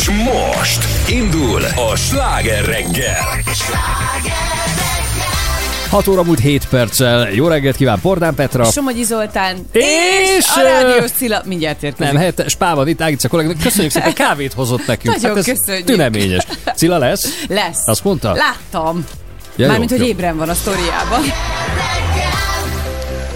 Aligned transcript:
És 0.00 0.08
most 0.08 0.84
indul 1.08 1.62
a 1.64 1.96
sláger 1.96 2.64
reggel. 2.64 3.16
6 5.88 6.08
óra 6.08 6.22
múlt 6.22 6.38
7 6.38 6.68
perccel. 6.68 7.30
Jó 7.30 7.46
reggelt 7.46 7.76
kíván 7.76 8.00
Pordán 8.00 8.34
Petra. 8.34 8.64
Somogyi 8.64 9.02
Zoltán 9.02 9.56
És, 9.72 9.82
és 10.38 10.46
a 10.56 10.62
Rádiós 10.62 11.10
Cilla 11.10 11.42
mindjárt 11.44 11.82
érkezik. 11.82 12.06
Nem, 12.12 12.16
helyette 12.16 12.48
Spával 12.48 12.88
itt 12.88 13.00
Ágica 13.00 13.28
kollégnak. 13.28 13.58
Köszönjük 13.62 13.92
szépen, 13.92 14.14
kávét 14.14 14.52
hozott 14.52 14.86
nekünk. 14.86 15.14
Nagyon 15.14 15.34
hát 15.36 15.44
köszönjük. 15.44 15.86
tüneményes. 15.86 16.46
Cilla 16.74 16.98
lesz? 16.98 17.44
Lesz. 17.48 17.88
Azt 17.88 18.04
mondta? 18.04 18.32
Láttam. 18.32 19.04
Ja, 19.56 19.66
Mármint, 19.66 19.90
jó, 19.90 19.96
hogy 19.96 20.06
jó. 20.06 20.12
ébren 20.12 20.36
van 20.36 20.48
a 20.48 20.54
sztoriában. 20.54 21.20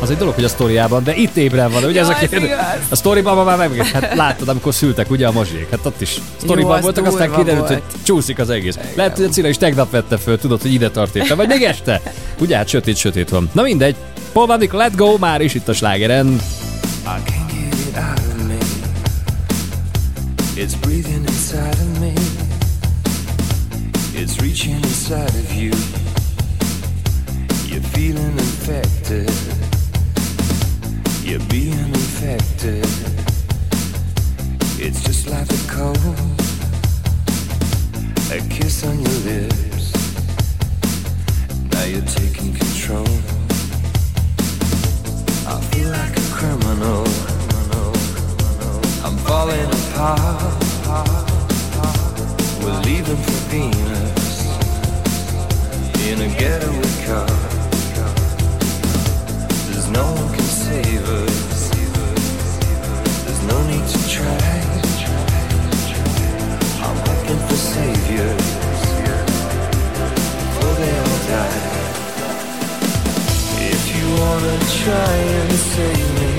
Az 0.04 0.10
egy 0.10 0.16
dolog, 0.16 0.34
hogy 0.34 0.44
a 0.44 0.48
sztoriában, 0.48 1.04
de 1.04 1.14
itt 1.14 1.36
ébren 1.36 1.70
van. 1.70 1.84
Ugye 1.84 1.94
Ja, 1.94 2.00
ez 2.00 2.08
a 2.08 2.14
kérdés? 2.14 2.50
A 2.88 2.96
sztoriban 2.96 3.44
már 3.44 3.56
meg, 3.56 3.86
hát 3.86 4.14
láttad, 4.14 4.48
amikor 4.48 4.74
szültek 4.74 5.10
ugye 5.10 5.26
a 5.26 5.32
mazsék. 5.32 5.70
Hát 5.70 5.86
ott 5.86 6.00
is 6.00 6.20
sztoriban 6.36 6.76
az 6.76 6.82
voltak, 6.82 7.06
aztán 7.06 7.32
kiderült, 7.36 7.68
volt. 7.68 7.82
hogy 7.82 7.82
csúszik 8.02 8.38
az 8.38 8.50
egész. 8.50 8.78
Lehet, 8.94 9.16
hogy 9.16 9.24
a 9.24 9.28
Cilla 9.28 9.48
is 9.48 9.56
tegnap 9.56 9.90
vette 9.90 10.16
föl, 10.16 10.38
tudod, 10.38 10.62
hogy 10.62 10.72
ide 10.72 10.90
tart 10.90 11.16
éppen. 11.16 11.36
Vagy 11.36 11.48
még 11.48 11.62
este. 11.62 12.00
Ugye 12.40 12.56
hát 12.56 12.68
sötét, 12.68 12.96
sötét 12.96 13.28
van. 13.28 13.50
Na 13.52 13.62
mindegy. 13.62 13.96
Paul 14.32 14.46
Van 14.46 14.58
Dyk, 14.58 14.72
Let 14.72 14.96
Go, 14.96 15.16
már 15.18 15.40
is 15.40 15.54
itt 15.54 15.68
a 15.68 15.72
slágeren. 15.72 16.40
It's 20.56 20.74
breathing 20.80 21.24
inside 21.26 21.76
of 21.84 22.00
me. 22.00 22.12
It's 24.20 24.40
reaching 24.40 24.74
inside 24.74 25.34
of 25.42 25.54
you. 25.54 25.72
You're 27.68 27.88
feeling 27.92 28.38
infected. 28.38 29.53
You're 31.24 31.40
being 31.48 31.72
infected. 31.72 32.84
It's 34.78 35.02
just 35.02 35.26
like 35.26 35.48
a 35.50 35.62
cold. 35.72 35.96
A 38.30 38.46
kiss 38.50 38.84
on 38.84 39.00
your 39.00 39.18
lips. 39.24 39.92
Now 41.72 41.84
you're 41.84 42.02
taking 42.02 42.52
control. 42.52 43.08
I 45.48 45.58
feel 45.72 45.88
like 45.88 46.14
a 46.14 46.26
criminal. 46.36 47.06
I'm 49.02 49.16
falling 49.24 49.70
apart. 49.80 50.52
We're 52.62 52.80
leaving 52.82 53.16
for 53.16 53.40
Venus 53.48 54.44
in 56.06 56.20
a 56.20 56.28
getaway 56.38 57.06
car. 57.06 57.26
There's 59.70 59.88
no 59.90 60.04
one 60.12 60.43
There's 63.24 63.42
no 63.46 63.58
need 63.70 63.86
to 63.86 64.00
try. 64.08 64.60
I'm 66.86 66.96
looking 67.08 67.40
for 67.46 67.54
saviors 67.54 68.54
they 70.78 70.98
all 70.98 71.20
die. 71.30 71.62
If 73.72 73.82
you 73.94 74.06
wanna 74.20 74.56
try 74.82 75.14
and 75.38 75.52
save 75.72 76.08
me, 76.20 76.32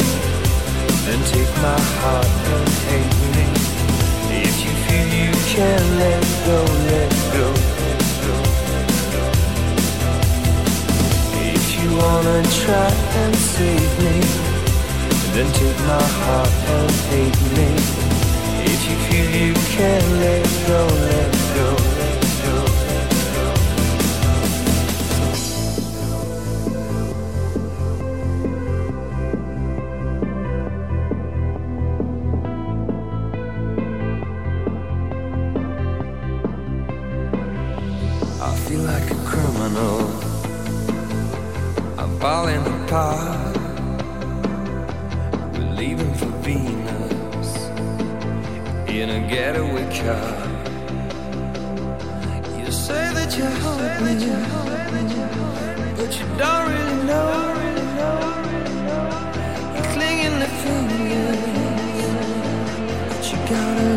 then 1.05 1.19
take 1.33 1.53
my 1.67 1.81
heart 1.99 2.33
and 2.53 2.69
hate 2.89 3.17
me. 3.35 3.45
If 4.47 4.55
you 4.65 4.73
feel 4.85 5.09
you 5.23 5.33
can 5.53 5.81
let 6.03 6.23
go, 6.47 6.59
let 6.91 7.11
go, 7.35 7.74
wanna 11.97 12.43
try 12.63 12.91
and 13.21 13.35
save 13.35 13.93
me, 14.03 14.17
then 15.33 15.47
take 15.53 15.79
my 15.87 16.07
heart 16.19 16.53
and 16.75 16.91
hate 17.11 17.41
me. 17.57 17.69
If 18.73 18.81
you 18.89 18.95
feel 19.05 19.29
you 19.47 19.53
can 19.75 20.03
let 20.19 20.45
go, 20.67 20.81
let 20.85 21.31
go, 21.31 21.39
let 21.39 21.44
We're 45.53 45.73
leaving 45.73 46.13
for 46.13 46.31
Venus 46.47 47.51
in 48.87 49.09
a 49.09 49.19
getaway 49.27 49.83
car. 49.99 50.37
You 52.57 52.71
say 52.71 53.13
that 53.17 53.35
you 53.37 53.47
hope 53.63 53.99
me, 54.01 54.13
but 55.97 56.11
you 56.17 56.25
don't 56.37 56.65
really 56.71 56.99
know. 57.09 57.35
You're 59.75 59.89
clinging 59.93 60.37
to 60.39 60.49
fingers, 60.63 61.43
but 63.09 63.23
you 63.29 63.37
gotta 63.49 63.94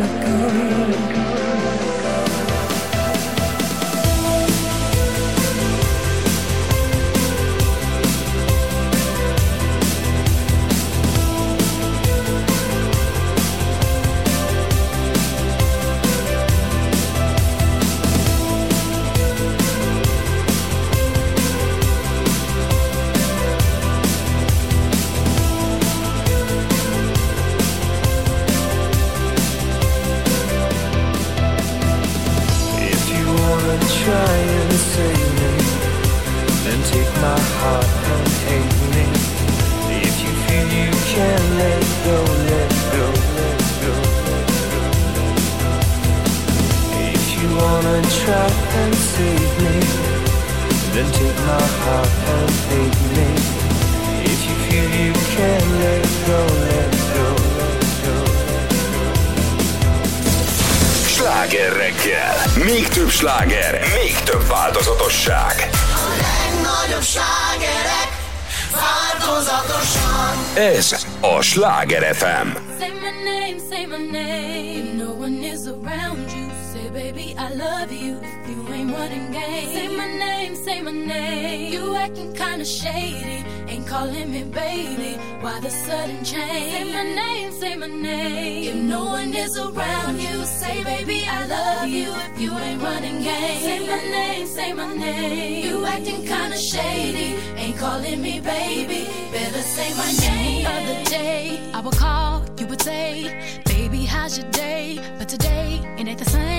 kinda 82.59 82.65
shady, 82.65 83.45
ain't 83.69 83.87
calling 83.87 84.31
me 84.31 84.43
baby. 84.43 85.17
Why 85.39 85.61
the 85.61 85.69
sudden 85.69 86.25
change? 86.25 86.73
Say 86.73 86.91
my 86.91 87.03
name, 87.03 87.51
say 87.53 87.75
my 87.75 87.87
name. 87.87 88.63
If 88.67 88.75
no 88.75 89.05
one 89.05 89.33
is 89.33 89.57
around 89.57 90.19
you, 90.19 90.43
say, 90.45 90.83
baby, 90.83 91.23
I 91.25 91.45
love 91.45 91.87
you. 91.87 92.11
If 92.11 92.41
you 92.41 92.51
ain't 92.57 92.81
running 92.81 93.21
game, 93.23 93.61
say 93.61 93.79
my 93.87 94.01
name, 94.17 94.47
say 94.47 94.73
my 94.73 94.93
name. 94.93 95.65
You 95.67 95.85
acting 95.85 96.25
kinda 96.25 96.57
shady, 96.57 97.29
ain't 97.55 97.77
calling 97.77 98.21
me 98.21 98.41
baby. 98.41 99.07
Better 99.31 99.63
say 99.75 99.89
my 99.93 100.11
name. 100.27 100.63
The 100.63 100.71
other 100.79 101.03
day, 101.05 101.71
I 101.73 101.79
would 101.79 101.95
call, 101.95 102.43
you 102.57 102.67
would 102.67 102.81
say, 102.81 103.61
baby, 103.65 104.03
how's 104.03 104.37
your 104.37 104.51
day? 104.51 104.99
But 105.17 105.29
today, 105.29 105.79
it 105.97 106.07
ain't 106.09 106.19
the 106.19 106.29
same. 106.29 106.58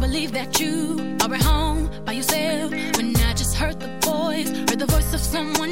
Believe 0.00 0.32
that 0.32 0.58
you 0.58 1.16
are 1.22 1.34
at 1.34 1.42
home 1.42 1.90
by 2.06 2.12
yourself. 2.12 2.70
When 2.96 3.14
I 3.16 3.34
just 3.34 3.54
heard 3.54 3.78
the 3.78 3.88
voice, 4.00 4.48
heard 4.48 4.78
the 4.78 4.86
voice 4.86 5.12
of 5.12 5.20
someone 5.20 5.69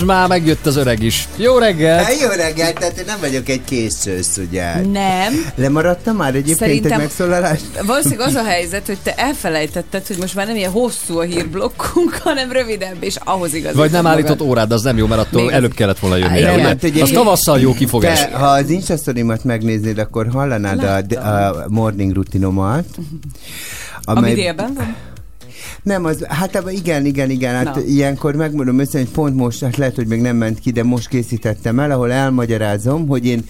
reggel. 0.00 0.16
Nézd 0.16 0.28
már, 0.28 0.28
megjött 0.28 0.66
az 0.66 0.76
öreg 0.76 1.02
is. 1.02 1.28
Jó 1.36 1.58
reggel! 1.58 2.02
Hát 2.04 2.20
jó 2.20 2.28
reggelt, 2.28 2.78
tehát 2.78 2.98
én 2.98 3.04
nem 3.06 3.16
vagyok 3.20 3.48
egy 3.48 3.64
készcsősz, 3.64 4.36
ugye? 4.36 4.80
Nem. 4.92 5.52
Lemaradtam 5.54 6.16
már 6.16 6.28
egyébként 6.34 6.58
Szerintem- 6.58 6.92
egy 6.92 6.98
megszólalást? 6.98 7.64
Valószínűleg 7.86 8.26
az 8.28 8.34
a 8.34 8.44
helyzet, 8.44 8.86
hogy 8.86 8.98
te 9.02 9.14
elfelejtetted, 9.14 10.06
hogy 10.06 10.16
most 10.18 10.34
már 10.34 10.46
nem 10.46 10.56
ilyen 10.56 10.70
hosszú 10.70 11.18
a 11.18 11.22
hírblokkunk, 11.22 12.18
hanem 12.22 12.52
rövidebb, 12.52 12.96
és 13.00 13.16
ahhoz 13.24 13.54
igaz. 13.54 13.74
Vagy 13.74 13.90
nem 13.90 14.06
állított 14.06 14.40
órád, 14.40 14.72
az 14.72 14.82
nem 14.82 14.96
jó, 14.96 15.06
mert 15.06 15.20
attól 15.20 15.40
Még 15.40 15.50
az- 15.50 15.56
előbb 15.56 15.74
kellett 15.74 15.98
volna 15.98 16.16
jönni. 16.16 16.38
ugye? 16.38 16.50
Hát 16.62 16.70
egyébként- 16.72 17.02
Az 17.02 17.10
tavasszal 17.10 17.60
jó 17.60 17.72
kifogás. 17.74 18.18
Te, 18.20 18.36
ha 18.36 18.46
az 18.46 18.70
Insta 18.70 18.96
sztorimat 18.96 19.44
megnéznéd, 19.44 19.98
akkor 19.98 20.28
hallanád 20.32 21.12
a, 21.12 21.26
a 21.48 21.64
morning 21.68 22.12
rutinomat. 22.14 22.84
Ami 24.02 24.32
délben 24.32 24.72
van? 24.74 24.96
Nem, 25.82 26.04
az, 26.04 26.24
hát 26.28 26.62
igen, 26.70 27.04
igen, 27.06 27.30
igen, 27.30 27.54
hát 27.54 27.74
Na. 27.74 27.80
ilyenkor 27.80 28.34
megmondom 28.34 28.78
össze, 28.78 28.98
hogy 28.98 29.08
pont 29.08 29.34
most, 29.34 29.60
hát 29.64 29.76
lehet, 29.76 29.94
hogy 29.94 30.06
még 30.06 30.20
nem 30.20 30.36
ment 30.36 30.58
ki, 30.60 30.70
de 30.70 30.82
most 30.82 31.08
készítettem 31.08 31.78
el, 31.80 31.90
ahol 31.90 32.12
elmagyarázom, 32.12 33.06
hogy 33.08 33.26
én 33.26 33.44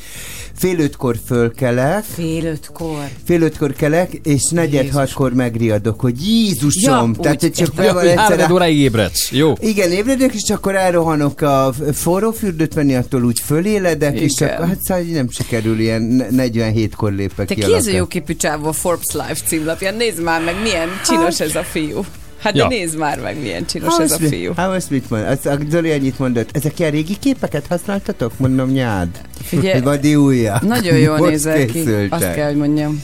fél 0.54 0.78
ötkor 0.78 1.16
fölkelek, 1.26 2.04
Fél 2.04 2.44
ötkor. 2.44 3.08
fél 3.24 3.42
ötkor 3.42 3.72
kelek, 3.72 4.12
és 4.22 4.42
negyed 4.50 4.82
Jézus. 4.82 4.96
hatkor 4.98 5.32
megriadok, 5.32 6.00
hogy 6.00 6.26
Jézusom, 6.28 7.10
Ja, 7.16 7.22
tehát 7.22 7.44
úgy, 7.44 7.52
csak 7.52 7.72
fel 7.74 7.94
van 7.94 8.04
egyszer 8.06 8.38
Három 8.38 8.52
óráig 8.52 8.78
ébredsz. 8.78 9.30
Jó. 9.32 9.52
Igen, 9.60 9.90
ébredek, 9.90 10.34
és 10.34 10.50
akkor 10.50 10.74
elrohanok 10.74 11.40
a 11.40 11.74
forró 11.92 12.30
fürdőt 12.30 12.74
venni, 12.74 12.94
attól 12.94 13.24
úgy 13.24 13.40
föléledek, 13.40 14.20
és 14.20 14.32
Igen. 14.40 14.48
akkor 14.54 14.66
hát 14.66 14.82
szóval 14.82 15.02
nem 15.02 15.30
sikerül, 15.30 15.78
ilyen 15.80 16.02
ne- 16.02 16.26
47-kor 16.48 17.12
lépek 17.12 17.46
Te 17.46 17.54
ki 17.54 17.60
ki 17.60 17.72
a 17.72 17.76
ez 17.76 17.82
a 17.82 17.84
lakás. 17.84 17.94
jó 17.94 18.06
képű 18.06 18.34
csávó 18.36 18.66
a 18.68 18.72
Forbes 18.72 19.12
Life 19.12 19.46
címlapján? 19.46 19.94
Nézd 19.94 20.22
már 20.22 20.42
meg, 20.44 20.54
milyen 20.62 20.88
csinos 21.06 21.40
ez 21.40 21.54
a 21.54 21.62
fiú. 21.62 22.04
Hát 22.40 22.56
Ja. 22.56 22.68
de 22.68 22.74
nézd 22.74 22.96
már 22.98 23.20
meg, 23.20 23.40
milyen 23.40 23.66
csinos 23.66 23.88
Hát 23.92 24.00
ez 24.00 24.10
a 24.12 24.16
fiú. 24.18 24.52
Hát 24.56 24.70
azt 24.74 24.90
mit 24.90 25.10
mond? 25.10 25.24
Azt, 25.26 25.46
a 25.46 25.58
Zoli 25.70 25.90
annyit 25.90 26.18
mondott, 26.18 26.48
ezek 26.56 26.78
ilyen 26.78 26.90
régi 26.90 27.18
képeket 27.18 27.66
használtatok? 27.66 28.32
Mondom, 28.38 28.70
nyád. 28.70 29.08
Figyelj, 29.42 29.80
Vadi 29.80 30.14
újja. 30.16 30.58
Nagyon 30.62 30.96
jól 30.98 31.16
Most 31.18 31.30
nézel 31.30 31.64
ki, 31.66 31.84
azt 32.10 32.32
kell, 32.34 32.46
hogy 32.46 32.56
mondjam. 32.56 33.02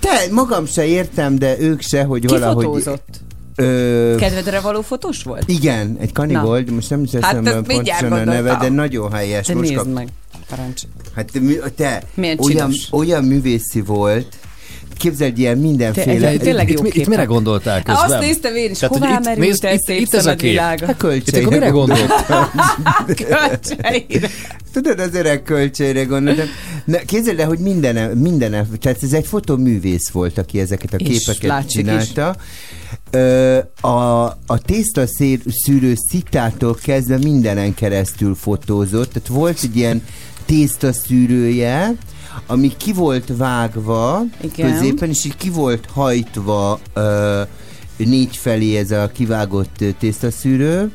Te, 0.00 0.10
magam 0.30 0.66
se 0.66 0.84
értem, 0.86 1.38
de 1.38 1.58
ők 1.60 1.80
se, 1.80 2.02
hogy 2.04 2.20
Ki 2.20 2.26
valahogy... 2.26 2.64
fotózott? 2.64 3.06
Ö, 3.56 4.14
Kedvedre 4.18 4.60
való 4.60 4.80
fotós 4.82 5.22
volt? 5.22 5.42
igen, 5.48 5.96
egy 6.00 6.12
kani 6.12 6.32
Na. 6.32 6.42
volt, 6.44 6.70
most 6.70 6.90
nem 6.90 7.02
is 7.02 7.10
Hát 7.20 7.46
ezt 7.46 7.60
pontosan 7.66 8.12
a 8.12 8.24
neve, 8.24 8.56
de 8.60 8.68
nagyon 8.68 9.12
helyes. 9.12 9.46
Te 9.46 9.54
Most 9.54 9.68
nézd 9.68 9.82
kap- 9.82 9.94
meg. 9.94 10.08
Parancs. 10.48 10.82
Hát 11.14 11.30
te, 11.32 11.40
te 11.76 12.02
Milyen 12.14 12.38
olyan, 12.38 12.70
csinos. 12.70 12.88
olyan 12.92 13.24
művészi 13.24 13.80
volt, 13.80 14.26
képzeld 14.98 15.38
ilyen 15.38 15.54
Te 15.54 15.60
mindenféle... 15.60 16.28
egy- 16.28 16.40
tényleg 16.40 16.70
Itt, 16.70 16.78
jó 16.78 16.84
itt, 16.86 16.94
itt 16.94 17.06
mire 17.06 17.24
gondoltál 17.24 17.82
közben? 17.82 18.10
Azt 18.10 18.18
néztem 18.20 18.54
én 18.56 18.70
is, 18.70 18.78
Tehát, 18.78 18.94
hogy 18.94 19.04
hová 19.06 19.18
itt- 19.18 19.24
merült 19.24 19.46
nézd, 19.46 19.64
el 19.64 19.72
itt- 19.74 19.82
szép 19.82 20.00
itt 20.00 20.14
ez 20.14 20.26
a 20.26 20.34
kép. 20.34 20.50
világa? 20.50 20.86
A 20.86 20.90
Itt 20.90 20.96
költségre 20.96 21.40
akkor 21.40 21.52
mire 21.52 21.68
gondolt? 21.68 22.12
Kölcseire. 23.16 24.28
Tudod, 24.72 24.98
az 25.00 25.14
öreg 25.14 25.42
költségre 25.42 26.04
gondoltam. 26.04 26.46
Na, 26.84 26.96
képzeld 26.98 27.38
el, 27.40 27.46
hogy 27.46 27.58
minden, 27.58 28.16
minden, 28.18 28.50
tehát 28.80 29.02
ez 29.02 29.12
egy 29.12 29.26
fotoművész 29.26 30.08
volt, 30.08 30.38
aki 30.38 30.60
ezeket 30.60 30.92
a 30.94 30.96
képeket 30.96 31.68
csinálta. 31.68 32.36
Ö, 33.10 33.58
a, 33.80 34.24
a 34.46 34.58
tészta 34.64 35.06
szér, 35.06 35.38
szűrő 35.64 35.94
szitától 36.10 36.78
kezdve 36.82 37.16
mindenen 37.18 37.74
keresztül 37.74 38.34
fotózott, 38.34 39.12
tehát 39.12 39.28
volt 39.28 39.58
egy 39.62 39.76
ilyen 39.76 40.02
tészta 40.46 40.92
szűrője, 40.92 41.94
ami 42.46 42.76
ki 42.76 42.92
volt 42.92 43.32
vágva 43.36 44.22
Igen. 44.40 44.72
középen, 44.72 45.08
és 45.08 45.24
így 45.24 45.36
ki 45.36 45.50
volt 45.50 45.86
hajtva 45.92 46.80
ö, 46.92 47.42
négy 47.96 48.36
felé 48.36 48.76
ez 48.76 48.90
a 48.90 49.10
kivágott 49.12 49.84
tésztaszűrő, 49.98 50.92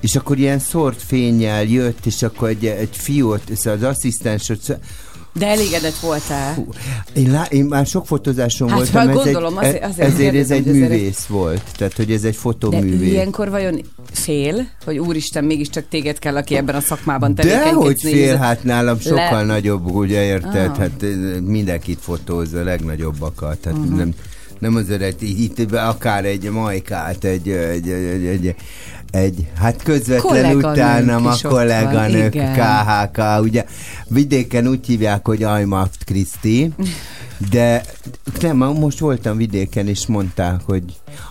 és 0.00 0.16
akkor 0.16 0.38
ilyen 0.38 0.58
szort 0.58 1.02
fényjel 1.02 1.64
jött, 1.64 2.06
és 2.06 2.22
akkor 2.22 2.48
egy, 2.48 2.66
egy 2.66 2.96
fiút, 2.96 3.50
ez 3.50 3.66
az 3.66 3.82
asszisztensot, 3.82 4.62
szó- 4.62 4.76
De 5.34 5.46
elégedett 5.46 5.98
voltál. 5.98 6.66
Én, 7.14 7.30
lá, 7.30 7.44
én 7.44 7.64
már 7.64 7.86
sok 7.86 8.06
fotózáson 8.06 8.68
Hát, 8.68 8.76
voltam, 8.78 9.08
ez 9.08 9.14
gondolom, 9.14 9.58
egy, 9.58 9.64
azért- 9.66 9.84
azért 9.84 10.08
ezért 10.08 10.34
ez 10.34 10.50
egy 10.50 10.64
művész 10.64 11.24
volt. 11.24 11.62
Tehát, 11.76 11.92
hogy 11.92 12.12
ez 12.12 12.24
egy 12.24 12.32
De 12.32 12.38
fotoművész. 12.38 13.10
ilyenkor 13.10 13.50
vajon 13.50 13.80
fél, 14.12 14.68
hogy 14.84 14.98
úristen, 14.98 15.44
mégiscsak 15.44 15.84
téged 15.88 16.18
kell, 16.18 16.36
aki 16.36 16.56
ebben 16.56 16.74
a 16.74 16.80
szakmában 16.80 17.34
De 17.34 17.42
tevékenykedsz. 17.42 17.74
hogy 17.84 18.00
fél, 18.00 18.36
hát 18.36 18.64
nálam 18.64 18.98
sokkal 19.00 19.38
Le- 19.38 19.42
nagyobb, 19.44 19.90
ugye 19.90 20.22
érted? 20.24 20.70
Ah. 20.70 20.76
Hát 20.78 21.02
eh, 21.02 21.10
mindenkit 21.40 21.98
fotóz, 22.00 22.52
a 22.54 22.62
legnagyobbakat. 22.62 23.58
Hát 23.64 23.74
Mhm. 23.78 23.96
nem, 23.96 24.10
nem 24.58 24.74
azért, 24.76 25.00
hogy 25.18 25.28
itt 25.40 25.58
itt 25.58 25.72
akár 25.72 26.24
egy 26.24 26.50
majkát, 26.50 27.24
egy, 27.24 27.48
egy, 27.48 27.88
egy, 27.88 28.24
egy, 28.24 28.26
egy 28.26 28.54
egy, 29.12 29.46
hát 29.58 29.82
közvetlen 29.82 30.20
Kolléganőnk 30.20 30.66
utánam 30.66 31.26
a 31.26 31.36
van, 31.42 31.52
kolléganők, 31.52 32.34
igen. 32.34 32.54
KHK, 32.54 33.18
ugye 33.40 33.64
vidéken 34.08 34.68
úgy 34.68 34.86
hívják, 34.86 35.26
hogy 35.26 35.42
Ajmaft 35.42 36.04
Kriszti, 36.04 36.72
de 37.50 37.82
nem, 38.40 38.56
most 38.56 38.98
voltam 38.98 39.36
vidéken, 39.36 39.88
és 39.88 40.06
mondták, 40.06 40.60
hogy 40.66 40.82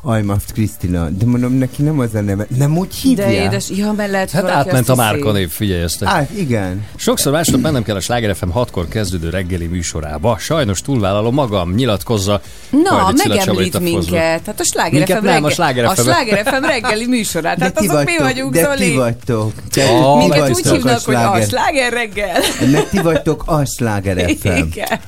Ajmaft 0.01 0.51
Krisztina, 0.51 1.09
de 1.09 1.25
mondom, 1.25 1.53
neki 1.53 1.81
nem 1.83 1.99
az 1.99 2.15
a 2.15 2.21
neve, 2.21 2.45
nem 2.57 2.77
úgy 2.77 2.95
hívják. 2.95 3.27
De 3.27 3.33
édes, 3.43 3.69
ja, 3.69 3.91
mert 3.91 4.11
lehet, 4.11 4.31
Hát 4.31 4.49
átment 4.49 4.89
a 4.89 4.93
hiszi. 4.93 5.07
márkanév, 5.07 5.49
figyelj 5.49 5.81
ezt. 5.81 6.03
Hát 6.03 6.29
igen. 6.37 6.85
Sokszor 6.95 7.31
másnap 7.31 7.61
mennem 7.61 7.83
kell 7.83 7.95
a 7.95 7.99
Sláger 7.99 8.35
FM 8.35 8.49
6-kor 8.55 8.87
kezdődő 8.87 9.29
reggeli 9.29 9.65
műsorába. 9.67 10.37
Sajnos 10.37 10.81
túlvállalom 10.81 11.33
magam, 11.33 11.73
nyilatkozza. 11.73 12.41
Na, 12.69 13.11
megemlít 13.27 13.75
a 13.75 13.79
minket. 13.79 14.41
Hát 14.45 14.59
a 14.59 14.63
Sláger 14.63 14.93
Minket 14.93 15.17
FM, 15.17 15.23
nem, 15.23 15.31
a 15.33 15.35
reggel- 15.35 15.51
Sláger 15.53 15.85
a 15.85 15.89
FM. 15.95 16.01
Sláger 16.01 16.45
FM 16.45 16.65
reggeli 16.65 17.07
műsorát. 17.07 17.57
De 17.57 17.63
Hát 17.63 17.73
ti 17.75 17.87
azok 17.87 17.97
mi 18.03 18.03
vagytok, 18.17 18.23
vagyunk, 18.27 18.53
de 18.53 18.59
ti 18.75 18.83
Zoli. 18.83 18.95
vagytok. 18.95 19.51
Te, 19.69 19.85
ti 19.85 20.17
Minket 20.17 20.49
úgy 20.49 20.67
hívnak, 20.67 20.99
hogy 21.05 21.15
a 21.15 21.41
sláger. 21.41 21.93
Reggel. 21.93 22.39
Mert 22.71 22.89
ti 22.89 22.99
vagytok 22.99 23.43
a 23.45 23.65
sláger 23.65 24.29
FM. 24.39 24.47
Igen. 24.55 24.99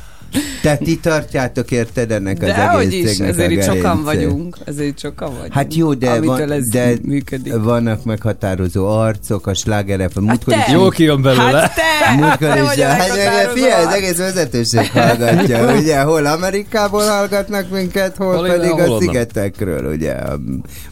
Tehát 0.61 0.79
ti 0.79 0.99
tartjátok 0.99 1.71
érted 1.71 2.11
ennek 2.11 2.41
az 2.41 2.47
De 2.47 2.65
hogy 2.67 2.85
egész 2.85 3.03
is, 3.03 3.09
cégnek 3.09 3.29
ezért 3.29 3.51
itt 3.51 3.63
sokan 3.63 4.03
vagyunk. 4.03 4.57
Ezért 4.65 4.87
itt 4.87 4.99
sokan 4.99 5.33
vagyunk. 5.33 5.53
Hát 5.53 5.75
jó, 5.75 5.93
de, 5.93 6.21
van, 6.21 6.51
ez 6.51 6.67
de 6.67 6.93
működik. 7.01 7.53
vannak 7.53 8.03
meghatározó 8.03 8.87
arcok 8.87 9.47
a 9.47 9.53
sláger 9.53 10.09
FM. 10.11 10.23
Múltkor 10.23 10.53
te! 10.53 10.63
is- 10.67 10.73
Jó 10.73 10.89
kijön 10.89 11.21
belőle. 11.21 11.59
Hát 11.59 11.75
te! 11.75 12.15
Múltkor 12.15 12.47
te 12.47 12.61
is, 12.61 12.79
hát, 12.79 13.51
figyelj, 13.53 13.85
az 13.85 13.93
egész 13.93 14.17
vezetőség 14.17 14.89
hallgatja, 14.91 15.75
ugye, 15.75 16.01
hol 16.01 16.25
Amerikából 16.25 17.05
hallgatnak 17.05 17.69
minket, 17.69 18.15
hol, 18.15 18.35
Hol 18.35 18.47
pedig 18.47 18.71
a 18.71 18.99
szigetekről, 18.99 19.93
ugye, 19.93 20.11
a 20.11 20.39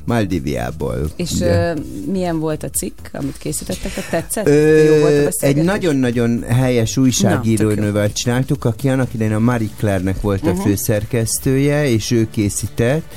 Maldiviából. 0.06 1.10
És 1.16 1.32
ugye. 1.32 1.72
ö, 1.72 1.80
milyen 2.12 2.40
volt 2.40 2.64
a 2.64 2.70
cikk, 2.70 2.98
amit 3.12 3.38
készítettek? 3.38 3.92
A 3.98 4.02
tetszett? 4.10 4.48
Jó 4.48 4.54
Ö, 4.54 5.00
volt 5.00 5.36
a 5.42 5.46
egy 5.46 5.56
nagyon-nagyon 5.56 6.44
helyes 6.48 6.94
Na, 6.94 7.02
újságírónővel 7.02 8.14
csináltuk, 8.14 8.66
aki 8.66 8.90
annak 8.90 9.14
idején 9.14 9.31
a 9.34 9.40
Marie 9.40 9.70
Claire-nek 9.78 10.22
volt 10.22 10.42
Mhm. 10.42 10.52
a 10.60 10.62
főszerkesztője, 10.62 11.88
és 11.90 12.12
ő 12.12 12.28
készített. 12.32 13.14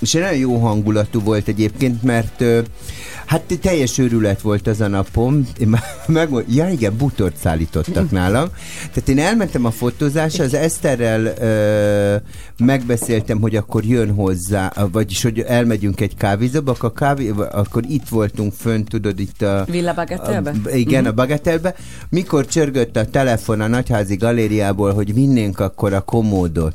És 0.00 0.12
nagyon 0.12 0.36
jó 0.36 0.56
hangulatú 0.58 1.20
volt 1.20 1.48
egyébként, 1.48 2.02
mert 2.02 2.44
hát 3.28 3.58
teljes 3.60 3.98
őrület 3.98 4.40
volt 4.40 4.66
az 4.66 4.80
a 4.80 4.86
napom. 4.86 5.46
Én 5.58 5.78
megmond, 6.06 6.44
ja 6.54 6.68
igen, 6.68 6.96
butort 6.96 7.36
szállítottak 7.36 8.10
nálam. 8.10 8.48
Tehát 8.92 9.08
én 9.08 9.18
elmentem 9.18 9.64
a 9.64 9.70
fotózásra, 9.70 10.44
az 10.44 10.54
Eszterrel 10.54 11.24
ö, 11.24 12.16
megbeszéltem, 12.64 13.40
hogy 13.40 13.56
akkor 13.56 13.84
jön 13.84 14.14
hozzá, 14.14 14.72
vagyis 14.92 15.22
hogy 15.22 15.40
elmegyünk 15.40 16.00
egy 16.00 16.16
kávézóba, 16.16 16.72
akkor, 16.72 16.92
kávé, 16.92 17.32
akkor 17.50 17.82
itt 17.88 18.08
voltunk 18.08 18.52
fönt, 18.52 18.88
tudod, 18.88 19.20
itt 19.20 19.42
a... 19.42 19.64
Villa 19.70 19.94
Bagatelbe? 19.94 20.52
A, 20.64 20.68
igen, 20.68 21.06
a 21.06 21.12
Bagatelbe. 21.12 21.74
Mikor 22.08 22.46
csörgött 22.46 22.96
a 22.96 23.06
telefon 23.06 23.60
a 23.60 23.66
Nagyházi 23.66 24.16
galériából, 24.16 24.94
hogy 24.94 25.14
vinnénk 25.14 25.60
akkor 25.60 25.92
a 25.92 26.00
komódot. 26.00 26.74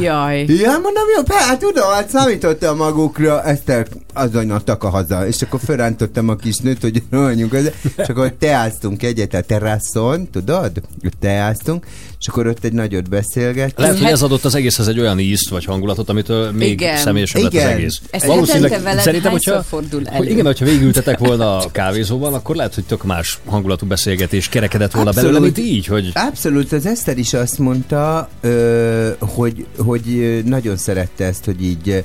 Jaj. 0.00 0.44
Ja, 0.46 0.70
mondom, 0.70 1.04
jó, 1.16 1.34
hát 1.36 1.58
tudom, 1.58 1.90
hát 1.92 2.08
számítottam 2.08 2.76
magukra, 2.76 3.42
Eszter 3.42 3.86
azonnal 4.12 4.62
a 4.78 4.88
haza, 4.88 5.26
és 5.26 5.42
akkor 5.42 5.60
felrántottam 5.84 6.28
a 6.28 6.36
kis 6.36 6.56
nőt, 6.56 6.80
hogy 6.80 7.02
rohanjunk 7.10 7.52
az, 7.52 7.70
és 7.96 8.08
akkor 8.08 8.32
teáztunk 8.38 9.02
egyet 9.02 9.34
a 9.34 9.40
teraszon, 9.40 10.30
tudod? 10.30 10.72
Teáztunk, 11.20 11.86
és 12.18 12.28
akkor 12.28 12.46
ott 12.46 12.64
egy 12.64 12.72
nagyot 12.72 13.08
beszélgettünk. 13.08 13.78
Lehet, 13.78 13.94
hogy 13.94 14.04
Hát- 14.04 14.12
ez 14.12 14.22
adott 14.22 14.44
az 14.44 14.54
egészhez 14.54 14.88
egy 14.88 15.00
olyan 15.00 15.18
ízt 15.18 15.48
vagy 15.48 15.64
hangulatot, 15.64 16.08
amitől 16.08 16.50
még 16.52 16.70
Igen. 16.70 16.96
személyesebb 16.96 17.42
lett 17.42 17.52
az 17.54 17.58
Igen. 17.58 17.70
egész. 17.70 18.00
Ezt 18.10 18.24
hetente 18.24 18.78
veled 18.78 19.02
szerintem, 19.02 19.30
hogyha, 19.30 19.62
fordul 19.62 20.06
elő? 20.06 20.16
hogy 20.16 20.30
igen, 20.30 20.44
hogyha 20.44 20.64
végültetek 20.64 21.18
volna 21.18 21.56
a 21.56 21.70
kávézóban, 21.70 22.34
akkor 22.34 22.56
lehet, 22.56 22.74
hogy 22.74 22.84
tök 22.84 23.04
más 23.04 23.38
hangulatú 23.44 23.86
beszélgetés 23.86 24.48
kerekedett 24.48 24.92
volna 24.92 25.08
Abszolút. 25.10 25.30
belőle, 25.32 25.52
mint 25.52 25.68
így, 25.68 25.86
hogy 25.86 26.10
Abszolút, 26.14 26.72
az 26.72 26.86
Eszter 26.86 27.18
is 27.18 27.34
azt 27.34 27.58
mondta, 27.58 28.28
ö, 28.40 29.10
hogy, 29.18 29.66
hogy 29.78 30.40
nagyon 30.44 30.76
szerette 30.76 31.24
ezt, 31.24 31.44
hogy 31.44 31.62
így 31.62 32.04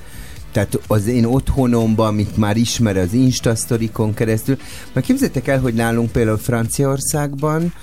tehát 0.52 0.80
az 0.88 1.08
én 1.08 1.26
otthonomban, 1.26 2.08
amit 2.08 2.38
már 2.38 2.58
ismer 2.58 2.98
az 2.98 3.14
Instasztorikon 3.14 4.14
keresztül, 4.14 4.58
mert 4.94 5.06
képzeljétek 5.06 5.48
el, 5.48 5.60
hogy 5.60 5.74
nálunk 5.74 6.12
például 6.12 6.38
Franciaországban 6.38 7.74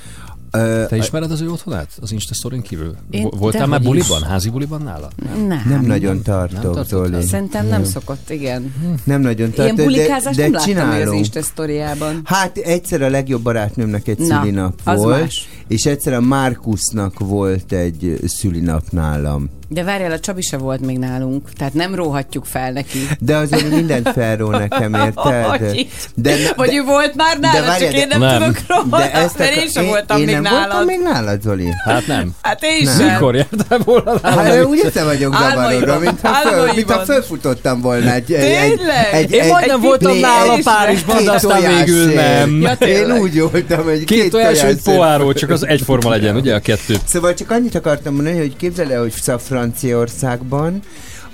te 0.89 0.97
ismered 0.97 1.31
az 1.31 1.41
ő 1.41 1.51
otthonát 1.51 1.89
az 2.01 2.13
Insta 2.13 2.35
Story-n 2.35 2.63
kívül? 2.63 2.95
Én 3.11 3.23
Vo- 3.23 3.39
Voltál 3.39 3.67
már 3.67 3.81
dehogy 3.81 3.97
is. 3.97 4.07
buliban, 4.07 4.29
házi 4.29 4.51
buliban 4.51 4.83
nála? 4.83 5.09
Nem. 5.47 5.63
nem 5.69 5.85
nagyon 5.85 6.23
tartok, 6.23 6.61
tartottál? 6.61 7.09
Zoli. 7.11 7.27
Szerintem 7.27 7.67
nem 7.67 7.85
szokott, 7.85 8.31
igen. 8.31 8.75
Nem 9.05 9.21
nagyon 9.21 9.51
tartok, 9.51 9.77
de, 9.77 9.83
bulikázást 9.83 10.37
de 10.37 10.43
nem 10.43 10.53
láttam 10.53 10.75
még 10.75 10.77
az 10.85 10.91
csinálunk. 10.93 11.19
Insta 11.19 11.43
sztoriában. 11.43 12.21
Hát 12.25 12.57
egyszer 12.57 13.03
a 13.03 13.09
legjobb 13.09 13.43
barátnőmnek 13.43 14.09
egy 14.09 14.19
Na, 14.19 14.25
szülinap 14.25 14.81
az 14.85 15.03
volt, 15.03 15.21
más. 15.21 15.49
és 15.69 15.87
egyszer 15.87 16.13
a 16.13 16.21
Márkusznak 16.21 17.19
volt 17.19 17.73
egy 17.73 18.21
szülinap 18.25 18.83
nálam. 18.91 19.49
De 19.69 19.83
várjál, 19.83 20.11
a 20.13 20.19
Csabi 20.21 20.43
se 20.43 20.57
volt 20.57 20.81
még 20.81 20.99
nálunk, 20.99 21.51
tehát 21.53 21.75
nem 21.75 21.95
róhatjuk 21.95 22.45
fel 22.45 22.73
neki. 22.73 22.99
De 23.19 23.37
az 23.37 23.51
hogy 23.53 23.69
mindent 23.71 24.09
felró 24.15 24.51
nekem, 24.51 24.95
érted? 25.05 25.75
Így? 25.75 25.89
De, 26.15 26.35
Vagy 26.57 26.75
ő 26.75 26.83
volt 26.85 27.15
már 27.15 27.39
nálad, 27.39 27.67
várjál, 27.67 27.91
csak 27.91 27.99
én 28.01 28.07
nem, 28.09 28.21
nem. 28.21 28.39
tudok 28.39 28.57
róla, 28.69 28.97
de 28.99 29.13
ezt 29.13 29.39
mert 29.39 29.57
én 29.57 29.69
sem 29.69 29.87
voltam 29.87 30.19
én 30.19 30.25
még 30.25 30.35
nem 30.35 30.43
nálad. 30.43 30.61
voltam 30.71 30.85
még 30.87 31.01
nálad, 31.13 31.43
Zoli. 31.43 31.69
Hát 31.85 32.07
nem. 32.07 32.31
Hát 32.43 32.63
én 32.63 32.83
Nem. 32.85 32.97
sem. 32.99 33.13
Mikor 33.13 33.35
jártál 33.35 33.79
volna 33.85 34.13
nála? 34.23 34.43
Hát 34.43 34.65
úgy 34.65 34.81
össze 34.85 35.05
vagyok 35.05 35.35
zavarodva, 35.37 35.99
mintha, 35.99 36.35
föl, 36.35 36.73
mintha 36.75 36.99
fölfutottam 37.05 37.81
volna 37.81 38.13
egy, 38.15 38.33
egy, 38.33 38.75
Tényleg? 38.77 39.09
egy, 39.13 39.33
Én 39.33 39.41
egy, 39.41 39.49
majdnem 39.51 39.77
egy 39.77 39.83
voltam 39.83 40.17
nála 40.19 40.53
egy- 40.57 40.63
Párizsban, 40.63 41.25
de 41.25 41.33
aztán 41.33 41.77
végül 41.77 42.13
nem. 42.13 42.67
Én 42.81 43.13
úgy 43.13 43.41
voltam, 43.41 43.85
hogy 43.85 44.05
Két, 44.05 44.21
két 44.21 44.31
tojás, 44.31 44.63
egy 44.63 44.81
poáró, 44.85 45.33
csak 45.33 45.51
az 45.51 45.67
egyforma 45.67 46.11
legyen, 46.11 46.37
ugye 46.37 46.55
a 46.55 46.61
kettő. 46.61 46.97
Szóval 47.05 47.35
csak 47.35 47.51
annyit 47.51 47.75
akartam 47.75 48.15
mondani, 48.15 48.39
hogy 48.39 48.57
képzeld 48.57 48.91
el, 48.91 49.01
hogy 49.01 49.13
szóval 49.13 49.41
Franciaországban 49.57 50.81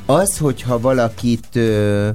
az, 0.06 0.38
hogyha 0.38 0.80
valakit 0.80 1.46
ö, 1.52 2.08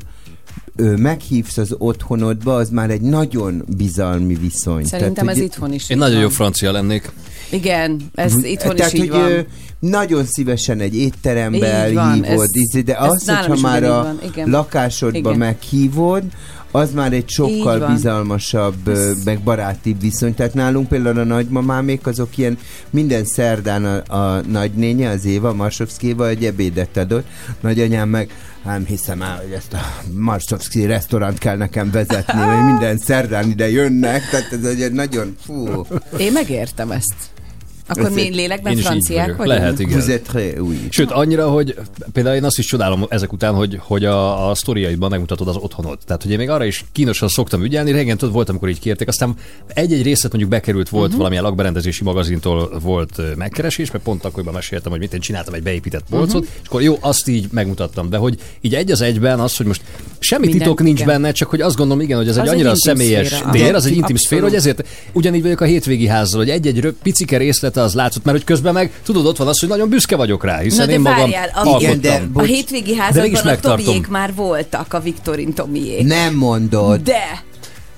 ö, 0.76 0.96
meghívsz 0.96 1.58
az 1.58 1.76
otthonodba, 1.78 2.56
az 2.56 2.70
már 2.70 2.90
egy 2.90 3.02
nagyon 3.02 3.64
bizalmi 3.78 4.36
viszony. 4.36 4.86
Szerintem 4.86 5.28
ez 5.28 5.36
hogy- 5.36 5.44
itthon 5.44 5.74
is 5.74 5.90
Én 5.90 5.98
nagyon 5.98 6.14
van. 6.14 6.24
jó 6.24 6.30
francia 6.30 6.72
lennék. 6.72 7.12
Igen, 7.52 8.02
ez 8.16 8.44
itthon 8.44 8.76
Tehát, 8.76 8.94
is 8.94 9.00
így 9.00 9.10
hogy 9.10 9.20
van. 9.20 9.32
ö, 9.32 9.40
nagyon 9.80 10.26
szívesen 10.26 10.80
egy 10.80 10.96
étterembe 10.96 11.68
elhívod, 11.74 12.48
izé, 12.52 12.82
de 12.82 12.98
ez 12.98 13.12
az, 13.12 13.30
hogyha 13.30 13.56
már 13.62 13.84
a 13.84 14.04
van, 14.04 14.20
igen. 14.32 14.50
lakásodba 14.50 15.18
Igen. 15.18 15.38
meghívod, 15.38 16.24
az 16.72 16.92
már 16.92 17.14
egy 17.14 17.30
sokkal 17.30 17.88
bizalmasabb, 17.88 18.88
ö, 18.88 19.12
meg 19.26 19.40
barátibb 19.40 20.02
viszony. 20.02 20.36
Tehát 20.36 20.54
nálunk 20.54 20.88
például 20.88 21.20
a 21.20 21.24
nagymamámék 21.24 22.08
azok 22.08 22.38
ilyen 22.38 22.58
minden 22.90 23.26
szerdán 23.26 23.86
a, 23.86 24.16
a 24.16 24.42
nagynénye, 24.42 25.10
az 25.10 25.26
Éva 25.26 25.54
Marsovszkéva 25.54 26.28
egy 26.28 26.46
ebédet 26.46 26.98
adott. 26.98 27.26
Nagyanyám 27.60 28.10
meg 28.10 28.32
nem 28.66 28.86
hiszem 28.86 29.22
el, 29.22 29.38
hogy 29.42 29.52
ezt 29.52 29.74
a 29.74 29.80
Marsovszki 30.14 30.86
restaurant 30.86 31.38
kell 31.38 31.58
nekem 31.58 31.92
vezetni, 31.92 32.40
hogy 32.40 32.66
minden 32.72 32.98
szerdán 32.98 33.50
ide 33.50 33.70
jönnek, 33.70 34.30
tehát 34.30 34.52
ez 34.52 34.64
egy 34.64 34.92
nagyon, 34.92 35.36
fú, 35.46 35.86
Én 36.18 36.32
megértem 36.32 36.92
ezt. 36.92 37.16
Akkor 37.88 38.06
Ez 38.06 38.14
mi 38.14 38.22
egy- 38.22 38.36
lélekben 38.36 38.74
Én 38.78 38.80
franciák 38.84 39.28
vagyunk? 39.28 39.46
Lehet, 39.48 39.80
igen. 39.80 39.94
vous 40.00 40.08
êtes 40.10 40.28
très, 40.34 40.60
oui. 40.60 40.78
Sőt, 40.90 41.12
annyira, 41.12 41.50
hogy 41.50 41.76
például 42.14 42.36
én 42.36 42.44
azt 42.44 42.58
is 42.58 42.66
csodálom 42.66 43.06
ezek 43.10 43.34
után, 43.34 43.54
hogy, 43.54 43.78
hogy 43.82 44.06
a, 44.06 44.50
a 44.50 44.56
sztoriaidban 44.56 45.10
megmutatod 45.10 45.48
az 45.48 45.56
otthonot. 45.56 46.00
Tehát, 46.06 46.22
hogy 46.22 46.32
én 46.32 46.38
még 46.38 46.50
arra 46.50 46.66
is 46.66 46.86
kínosan 46.92 47.28
szoktam 47.28 47.64
ügyelni, 47.64 47.92
régen 47.92 48.18
tudod, 48.18 48.34
volt, 48.34 48.50
amikor 48.50 48.70
így 48.70 48.80
kérték, 48.80 49.08
aztán 49.08 49.34
egy-egy 49.68 50.02
részlet 50.04 50.32
mondjuk 50.32 50.52
bekerült, 50.52 50.90
volt 50.90 51.04
uh-huh. 51.04 51.18
valamilyen 51.18 51.44
lakberendezési 51.44 52.04
magazintól 52.04 52.80
volt 52.82 53.22
megkeresés, 53.36 53.92
mert 53.92 54.04
pont 54.04 54.26
akkoriban 54.26 54.54
meséltem, 54.54 54.92
hogy 54.92 55.00
mit 55.00 55.14
én 55.14 55.20
csináltam 55.20 55.54
egy 55.54 55.64
beépített 55.64 56.04
polcot, 56.10 56.42
uh-huh. 56.42 56.56
és 56.62 56.68
akkor 56.68 56.82
jó, 56.82 56.98
azt 57.00 57.28
így 57.28 57.48
megmutattam, 57.52 58.10
de 58.10 58.18
hogy 58.18 58.38
így 58.62 58.76
egy 58.76 58.92
az 58.92 59.02
egyben 59.02 59.40
az, 59.40 59.58
hogy 59.58 59.66
most 59.66 59.82
semmi 60.20 60.42
Minden- 60.48 60.62
titok 60.62 60.82
nincs 60.82 61.00
igen. 61.02 61.14
benne, 61.14 61.32
csak 61.32 61.50
hogy 61.50 61.62
azt 61.62 61.76
gondolom, 61.76 62.04
igen, 62.04 62.18
hogy 62.18 62.28
ez 62.28 62.38
Az 62.38 62.42
egy 62.42 62.48
egy 62.48 62.54
annyira 62.54 62.70
intim 62.70 62.94
személyes 62.94 63.28
szféra. 63.28 63.50
tér, 63.52 63.76
az 63.76 63.86
egy 63.86 63.96
intim 63.96 64.16
szféra, 64.16 64.44
hogy 64.44 64.56
ezért 64.56 64.88
ugyanígy 65.14 65.42
vagyok 65.42 65.62
a 65.62 65.66
hétvégi 65.66 66.08
házzal, 66.08 66.40
hogy 66.40 66.50
egy-egy 66.50 66.80
rö- 66.80 66.96
picike 67.04 67.38
részlete 67.78 67.82
az 67.82 67.94
látszott, 67.94 68.24
mert 68.24 68.38
hogy 68.38 68.46
közben 68.46 68.74
meg 68.74 68.92
tudod, 69.06 69.26
ott 69.26 69.38
van 69.38 69.48
az, 69.48 69.60
hogy 69.60 69.70
nagyon 69.70 69.90
büszke 69.90 70.16
vagyok 70.16 70.44
rá, 70.44 70.58
hiszen 70.58 70.80
Na 70.80 70.86
de 70.86 70.92
én 70.92 71.00
magam 71.00 71.18
várjál, 71.18 71.52
a-. 71.54 71.78
Igen, 71.80 72.02
de- 72.02 72.22
A 72.34 72.42
hétvégi 72.42 72.98
mégis 73.14 73.40
a. 73.42 73.60
Tomiék 73.60 74.08
már 74.08 74.34
voltak, 74.36 74.94
a 74.94 75.00
Viktorin 75.00 75.54
Tomiék. 75.54 76.06
Nem 76.06 76.34
mondod. 76.34 77.02
De! 77.02 77.44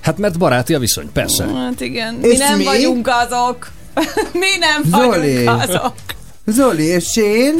Hát 0.00 0.18
mert 0.18 0.38
baráti 0.38 0.74
a 0.74 0.78
viszony, 0.78 1.12
persze. 1.12 1.44
Hát 1.44 1.80
igen, 1.80 2.14
mi 2.14 2.28
És 2.28 2.38
nem 2.38 2.56
mi? 2.56 2.64
vagyunk 2.64 3.08
azok. 3.08 3.70
Mi 4.42 4.56
nem 4.60 5.00
Zoli. 5.00 5.44
vagyunk 5.44 5.62
azok. 5.62 5.92
Zoli 6.46 6.84
és 6.84 7.16
én? 7.16 7.54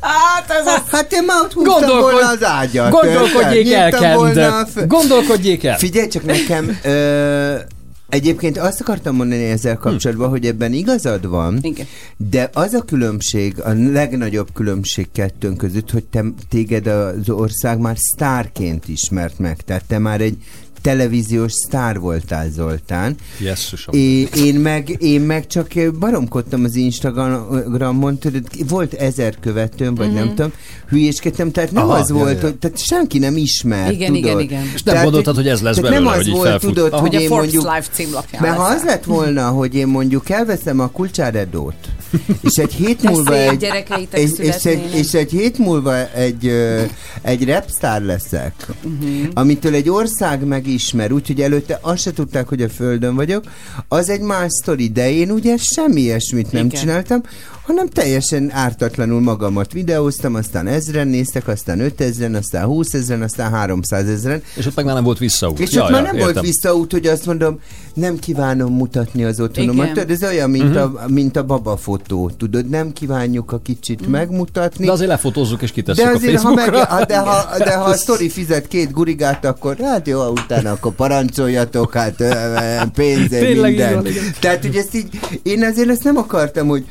Hát 0.00 0.50
ez 0.50 0.66
a... 0.66 0.82
Hát 0.90 1.12
én 1.12 1.24
már 1.24 1.40
ott 1.42 1.52
húztam 1.52 1.98
volna 2.00 2.28
az 2.28 2.44
ágyat. 2.44 2.90
Gondolkodjék 2.90 3.72
el, 3.72 3.90
Kend. 3.90 4.86
Gondolkodjék 4.86 5.64
el. 5.64 5.78
Figyelj 5.78 6.08
csak 6.08 6.24
nekem, 6.24 6.78
ö, 6.84 7.54
egyébként 8.08 8.58
azt 8.58 8.80
akartam 8.80 9.16
mondani 9.16 9.42
ezzel 9.42 9.76
kapcsolatban, 9.76 10.28
hogy 10.28 10.46
ebben 10.46 10.72
igazad 10.72 11.26
van, 11.26 11.58
Igen. 11.62 11.86
de 12.16 12.50
az 12.52 12.72
a 12.72 12.82
különbség, 12.82 13.60
a 13.60 13.72
legnagyobb 13.72 14.48
különbség 14.52 15.08
kettőnk 15.12 15.56
között, 15.56 15.90
hogy 15.90 16.04
te, 16.04 16.24
téged 16.48 16.86
az 16.86 17.30
ország 17.30 17.78
már 17.78 17.96
sztárként 17.98 18.88
ismert 18.88 19.38
meg, 19.38 19.56
tehát 19.56 19.84
te 19.84 19.98
már 19.98 20.20
egy 20.20 20.36
televíziós 20.84 21.52
sztár 21.52 21.98
voltál, 21.98 22.50
Zoltán. 22.50 23.14
Jesszusom. 23.38 23.94
É, 23.94 24.28
én, 24.36 24.54
meg, 24.54 24.96
én 24.98 25.20
meg 25.20 25.46
csak 25.46 25.72
baromkodtam 25.98 26.64
az 26.64 26.74
Instagramon, 26.74 28.18
tudod, 28.18 28.42
volt 28.68 28.92
ezer 28.94 29.36
követőm, 29.40 29.94
vagy 29.94 30.12
nem 30.12 30.28
tudom, 30.28 30.52
hülyéskedtem, 30.88 31.50
tehát 31.50 31.72
nem 31.72 31.82
Aha, 31.88 31.98
az 31.98 32.08
ja, 32.08 32.14
volt, 32.14 32.40
ja. 32.40 32.40
hogy 32.40 32.56
tehát 32.56 32.78
senki 32.78 33.18
nem 33.18 33.36
ismer, 33.36 33.92
Igen, 33.92 34.06
tudod. 34.06 34.24
igen, 34.24 34.40
igen. 34.40 34.62
És 34.74 34.82
nem 34.82 35.02
gondoltad, 35.02 35.34
hogy 35.34 35.48
ez 35.48 35.60
lesz 35.60 35.78
belőle, 35.78 35.98
nem 35.98 36.08
hogy 36.08 36.18
az 36.18 36.26
így 36.26 36.32
volt, 36.32 36.48
felfut. 36.48 36.74
tudod, 36.74 36.92
Aha. 36.92 37.00
hogy 37.00 37.14
Hogy 37.14 37.22
én 37.22 37.28
Forbes 37.28 37.52
mondjuk... 37.52 37.74
Life 37.74 37.88
címlapján 37.92 38.42
Mert 38.42 38.56
ha 38.56 38.62
az 38.62 38.82
lett 38.84 39.04
volna, 39.04 39.48
hogy 39.48 39.74
én 39.74 39.86
mondjuk 39.86 40.30
elveszem 40.30 40.80
a 40.80 40.90
kulcsáredót, 40.90 41.88
és 42.40 42.56
egy 42.56 42.72
hét 42.72 43.02
múlva 43.02 43.34
egy, 43.34 43.68
és, 44.12 44.30
és, 44.38 44.64
egy, 44.64 44.94
és 44.94 45.14
egy 45.14 45.30
hét 45.30 45.58
múlva 45.58 46.12
egy, 46.12 46.52
egy 47.22 47.44
rapstar 47.44 48.02
leszek, 48.02 48.54
uh-huh. 48.68 49.28
amitől 49.34 49.74
egy 49.74 49.88
ország 49.88 50.44
megismer, 50.44 51.12
úgyhogy 51.12 51.40
előtte 51.40 51.78
azt 51.82 52.02
se 52.02 52.12
tudták, 52.12 52.48
hogy 52.48 52.62
a 52.62 52.68
földön 52.68 53.14
vagyok, 53.14 53.44
az 53.88 54.08
egy 54.08 54.20
más 54.20 54.48
sztori, 54.48 54.88
de 54.88 55.10
én 55.12 55.30
ugye 55.30 55.56
semmi 55.56 56.00
ilyesmit 56.00 56.52
nem 56.52 56.66
Igen. 56.66 56.80
csináltam, 56.80 57.22
hanem 57.66 57.88
teljesen 57.88 58.50
ártatlanul 58.52 59.20
magamat 59.20 59.72
videóztam, 59.72 60.34
aztán 60.34 60.66
ezren 60.66 61.08
néztek, 61.08 61.48
aztán 61.48 61.80
ötezren, 61.80 62.34
aztán 62.34 62.64
húszezren, 62.64 63.22
aztán 63.22 63.50
háromszázezren, 63.50 64.42
És 64.56 64.66
ott 64.66 64.74
meg 64.74 64.84
már 64.84 64.94
nem 64.94 65.04
volt 65.04 65.18
visszaút. 65.18 65.60
és 65.60 65.72
Ja, 65.72 65.82
ott 65.82 65.90
már 65.90 66.00
ja, 66.00 66.06
nem 66.06 66.16
értem. 66.16 66.32
volt 66.32 66.46
visszaút, 66.46 66.92
hogy 66.92 67.06
azt 67.06 67.26
mondom, 67.26 67.60
nem 67.94 68.18
kívánom 68.18 68.74
mutatni 68.74 69.24
az 69.24 69.40
otthonomat. 69.40 69.98
Ez 70.10 70.22
olyan, 70.22 70.50
mint, 70.50 70.64
uh-huh. 70.64 71.02
a, 71.02 71.08
mint 71.08 71.36
a 71.36 71.44
babafotó. 72.08 72.30
Tudod, 72.36 72.68
nem 72.68 72.92
kívánjuk 72.92 73.52
a 73.52 73.58
kicsit 73.58 74.06
megmutatni. 74.06 74.86
De 74.86 74.92
azért 74.92 75.08
lefotózzuk 75.08 75.62
és 75.62 75.72
kitesszük 75.72 76.04
de 76.04 76.10
a 76.10 76.14
azért, 76.14 76.40
ha, 76.42 76.54
meg, 76.54 76.64
Facebookra. 76.64 76.94
ha- 76.96 77.04
de, 77.04 77.18
ha, 77.18 77.58
de 77.58 77.76
ha 77.76 77.84
a 77.84 77.94
sztori 77.94 78.28
fizet 78.28 78.68
két 78.68 78.90
gurigát, 78.92 79.44
akkor 79.44 79.76
hát 79.78 80.06
jó, 80.06 80.26
utána 80.28 80.70
akkor 80.70 80.92
parancsoljatok, 80.92 81.92
hát 81.94 82.14
Tényleg 82.94 83.48
így 83.50 83.60
minden. 83.60 83.94
van, 83.94 84.06
igen. 84.06 84.22
Tehát, 84.40 84.62
hogy 84.64 84.76
ezt 84.76 84.94
így, 84.94 85.08
én 85.42 85.64
azért 85.64 85.88
ezt 85.88 86.04
nem 86.04 86.16
akartam, 86.16 86.66
hogy 86.68 86.84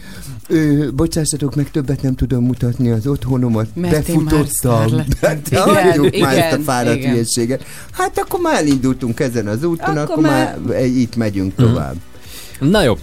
ö, 0.47 0.87
bocsássatok 0.95 1.55
meg, 1.55 1.71
többet 1.71 2.01
nem 2.01 2.15
tudom 2.15 2.43
mutatni 2.43 2.89
az 2.91 3.07
otthonomat, 3.07 3.67
Mert 3.75 3.93
befutottam. 3.93 5.05
Hát, 5.21 5.47
Igen, 5.51 5.61
hagyjuk 5.63 6.19
már 6.19 6.37
ezt 6.37 6.43
a 6.43 6.47
igen, 6.47 6.61
fáradt 6.61 6.95
igen. 6.95 7.11
hülyeséget. 7.11 7.63
Hát 7.91 8.17
akkor 8.19 8.39
már 8.39 8.55
elindultunk 8.55 9.19
ezen 9.19 9.47
az 9.47 9.63
úton, 9.63 9.97
akkor, 9.97 10.11
Akkor 10.11 10.23
már, 10.23 10.57
már- 10.65 10.67
már 10.67 10.85
itt 10.85 11.15
megyünk 11.15 11.55
tovább. 11.55 11.95
Na 12.59 12.83
jó. 12.83 12.97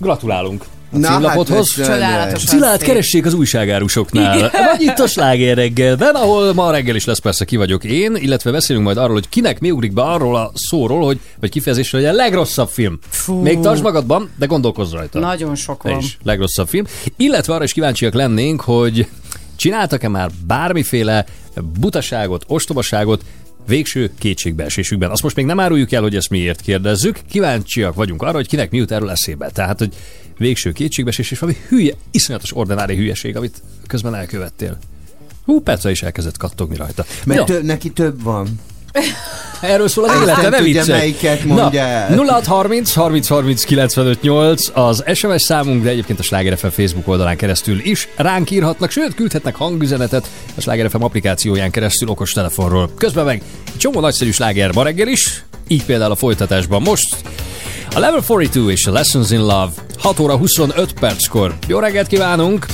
Gratulálunk 0.00 0.64
a 0.92 0.98
Na, 0.98 1.08
címlapodhoz. 1.08 1.74
hát, 1.76 1.86
Csodálatos. 1.86 2.86
Keressék 2.86 3.26
az 3.26 3.34
újságárusoknál. 3.34 4.50
Vagy 4.50 4.80
itt 4.80 4.98
a 4.98 5.06
sláger 5.06 5.56
reggelben, 5.56 6.14
ahol 6.14 6.52
ma 6.52 6.70
reggel 6.70 6.94
is 6.94 7.04
lesz 7.04 7.18
persze 7.18 7.44
ki 7.44 7.56
vagyok 7.56 7.84
én, 7.84 8.16
illetve 8.16 8.50
beszélünk 8.50 8.84
majd 8.84 8.96
arról, 8.96 9.12
hogy 9.12 9.28
kinek 9.28 9.60
mi 9.60 9.70
ugrik 9.70 9.92
be 9.92 10.02
arról 10.02 10.36
a 10.36 10.50
szóról, 10.54 11.04
hogy, 11.04 11.20
vagy 11.40 11.50
kifejezésről, 11.50 12.00
hogy 12.00 12.10
a 12.10 12.12
legrosszabb 12.12 12.68
film. 12.68 12.98
Fú. 13.08 13.34
Még 13.34 13.60
tartsd 13.60 13.82
magadban, 13.82 14.30
de 14.38 14.46
gondolkozz 14.46 14.92
rajta. 14.92 15.18
Nagyon 15.18 15.54
sok 15.54 15.82
van. 15.82 15.98
is, 15.98 16.18
legrosszabb 16.22 16.68
film. 16.68 16.84
Illetve 17.16 17.54
arra 17.54 17.64
is 17.64 17.72
kíváncsiak 17.72 18.14
lennénk, 18.14 18.60
hogy 18.60 19.06
csináltak-e 19.56 20.08
már 20.08 20.30
bármiféle 20.46 21.24
butaságot, 21.80 22.44
ostobaságot, 22.46 23.22
végső 23.66 24.10
kétségbeesésükben. 24.18 25.10
Azt 25.10 25.22
most 25.22 25.36
még 25.36 25.44
nem 25.44 25.60
áruljuk 25.60 25.92
el, 25.92 26.02
hogy 26.02 26.16
ezt 26.16 26.30
miért 26.30 26.60
kérdezzük. 26.60 27.18
Kíváncsiak 27.30 27.94
vagyunk 27.94 28.22
arra, 28.22 28.32
hogy 28.34 28.48
kinek 28.48 28.70
mi 28.70 28.76
jut 28.76 28.90
erről 28.90 29.10
eszébe. 29.10 29.50
Tehát, 29.50 29.78
hogy 29.78 29.94
végső 30.38 30.72
kétségbeesés 30.72 31.30
és 31.30 31.38
valami 31.38 31.58
hülye, 31.68 31.94
iszonyatos 32.10 32.56
ordinári 32.56 32.96
hülyeség, 32.96 33.36
amit 33.36 33.62
közben 33.86 34.14
elkövettél. 34.14 34.78
Hú, 35.44 35.60
Petra 35.60 35.90
is 35.90 36.02
elkezdett 36.02 36.36
kattogni 36.36 36.76
rajta. 36.76 37.04
Mert 37.26 37.38
Ja, 37.38 37.44
tö- 37.44 37.62
neki 37.62 37.90
több 37.90 38.22
van. 38.22 38.48
Erről 39.60 39.88
szól 39.88 40.04
az 40.04 40.20
élete, 40.20 40.48
ne 40.48 40.56
tudja, 40.56 40.84
melyiket 40.86 41.44
mondja 41.44 41.80
el. 41.80 42.24
0630 42.26 42.92
30 42.94 43.28
30 43.28 43.64
95 43.64 44.22
8 44.22 44.68
az 44.72 45.04
SMS 45.14 45.42
számunk, 45.42 45.82
de 45.82 45.90
egyébként 45.90 46.18
a 46.18 46.22
Sláger 46.22 46.58
FM 46.58 46.66
Facebook 46.66 47.08
oldalán 47.08 47.36
keresztül 47.36 47.80
is 47.84 48.08
ránk 48.16 48.50
írhatnak, 48.50 48.90
sőt 48.90 49.14
küldhetnek 49.14 49.54
hangüzenetet 49.54 50.28
a 50.54 50.60
Sláger 50.60 50.90
FM 50.90 51.02
applikációján 51.02 51.70
keresztül 51.70 52.08
okos 52.08 52.32
telefonról. 52.32 52.90
Közben 52.98 53.24
meg 53.24 53.42
csomó 53.76 54.00
nagyszerű 54.00 54.30
sláger 54.30 54.72
ma 54.72 54.82
reggel 54.82 55.08
is, 55.08 55.44
így 55.68 55.84
például 55.84 56.10
a 56.10 56.16
folytatásban 56.16 56.82
most 56.82 57.16
a 57.94 57.98
Level 57.98 58.22
42 58.28 58.70
és 58.70 58.86
a 58.86 58.92
Lessons 58.92 59.30
in 59.30 59.40
Love 59.40 59.70
6 59.98 60.18
óra 60.18 60.36
25 60.36 60.92
perckor. 60.92 61.54
Jó 61.66 61.78
reggelt 61.78 62.06
kívánunk! 62.06 62.66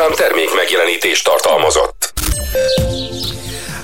Műsorszám 0.00 0.26
termék 0.28 0.54
megjelenítést 0.54 1.24
tartalmazott. 1.24 2.12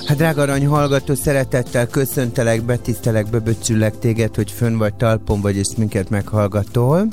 Hát 0.06 0.16
drága 0.16 0.42
arany 0.42 0.66
hallgató, 0.66 1.14
szeretettel 1.14 1.86
köszöntelek, 1.86 2.62
betisztelek, 2.62 3.30
beböcsüllek 3.30 3.98
téged, 3.98 4.34
hogy 4.34 4.50
fönn 4.50 4.76
vagy, 4.76 4.94
talpon 4.94 5.40
vagy, 5.40 5.56
és 5.56 5.66
minket 5.76 6.10
meghallgatol. 6.10 7.06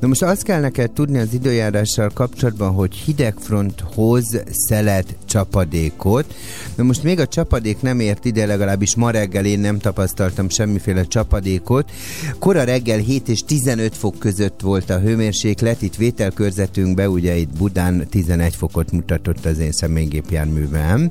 Na 0.00 0.06
most 0.06 0.22
azt 0.22 0.42
kell 0.42 0.60
neked 0.60 0.90
tudni 0.90 1.18
az 1.18 1.32
időjárással 1.32 2.10
kapcsolatban, 2.14 2.72
hogy 2.72 2.94
hidegfront 2.94 3.84
hoz 3.94 4.42
szelet 4.50 5.16
csapadékot. 5.32 6.34
Na 6.74 6.82
most 6.82 7.02
még 7.02 7.20
a 7.20 7.26
csapadék 7.26 7.80
nem 7.80 8.00
ért 8.00 8.24
ide, 8.24 8.46
legalábbis 8.46 8.94
ma 8.94 9.10
reggel 9.10 9.44
én 9.44 9.58
nem 9.58 9.78
tapasztaltam 9.78 10.48
semmiféle 10.48 11.04
csapadékot. 11.04 11.90
Kora 12.38 12.64
reggel 12.64 12.98
7 12.98 13.28
és 13.28 13.40
15 13.40 13.96
fok 13.96 14.18
között 14.18 14.60
volt 14.60 14.90
a 14.90 14.98
hőmérséklet, 14.98 15.82
itt 15.82 15.94
vételkörzetünkben, 15.94 17.08
ugye 17.08 17.36
itt 17.36 17.56
Budán 17.58 18.06
11 18.10 18.56
fokot 18.56 18.92
mutatott 18.92 19.44
az 19.44 19.58
én 19.58 19.72
személygépjárművem. 19.72 21.10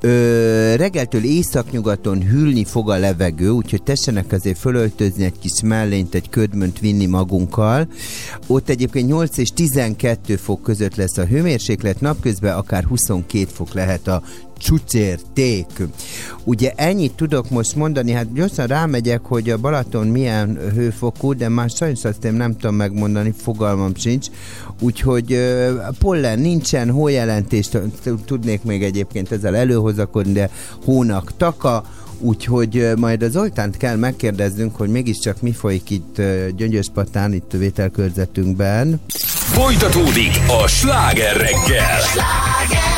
Ö, 0.00 0.74
reggeltől 0.76 1.24
északnyugaton 1.24 2.22
hűlni 2.22 2.64
fog 2.64 2.90
a 2.90 2.98
levegő, 2.98 3.48
úgyhogy 3.48 3.82
tessenek 3.82 4.32
azért 4.32 4.58
fölöltözni 4.58 5.24
egy 5.24 5.38
kis 5.38 5.60
mellényt, 5.62 6.14
egy 6.14 6.28
ködmönt 6.28 6.78
vinni 6.78 7.06
magunkkal. 7.06 7.88
Ott 8.46 8.68
egyébként 8.68 9.08
8 9.08 9.38
és 9.38 9.48
12 9.48 10.36
fok 10.36 10.62
között 10.62 10.96
lesz 10.96 11.16
a 11.16 11.24
hőmérséklet, 11.26 12.00
napközben 12.00 12.56
akár 12.56 12.84
22 12.84 13.35
fok 13.44 13.74
lehet 13.74 14.08
a 14.08 14.22
csúcsérték. 14.58 15.66
Ugye 16.44 16.72
ennyit 16.76 17.12
tudok 17.12 17.50
most 17.50 17.74
mondani, 17.74 18.12
hát 18.12 18.32
gyorsan 18.32 18.66
rámegyek, 18.66 19.20
hogy 19.24 19.50
a 19.50 19.58
Balaton 19.58 20.06
milyen 20.06 20.58
hőfokú, 20.74 21.34
de 21.34 21.48
már 21.48 21.70
sajnos 21.70 22.04
azt 22.04 22.24
én 22.24 22.32
nem 22.32 22.56
tudom 22.56 22.76
megmondani, 22.76 23.34
fogalmam 23.42 23.94
sincs. 23.94 24.26
Úgyhogy 24.80 25.54
pollen 25.98 26.38
nincsen, 26.38 26.90
hójelentést 26.90 27.78
tudnék 28.24 28.62
még 28.62 28.82
egyébként 28.82 29.32
ezzel 29.32 29.56
előhozakodni, 29.56 30.32
de 30.32 30.50
hónak 30.84 31.36
taka, 31.36 31.84
Úgyhogy 32.18 32.90
majd 32.96 33.22
az 33.22 33.30
Zoltánt 33.30 33.76
kell 33.76 33.96
megkérdeznünk, 33.96 34.76
hogy 34.76 34.88
mégiscsak 34.88 35.40
mi 35.40 35.52
folyik 35.52 35.90
itt 35.90 36.22
Gyöngyöspatán, 36.56 37.32
itt 37.32 37.52
a 37.52 37.58
vételkörzetünkben. 37.58 39.00
Folytatódik 39.52 40.40
a 40.62 40.66
sláger 40.66 41.36
reggel. 41.36 42.00
Emlékszem 42.68 42.95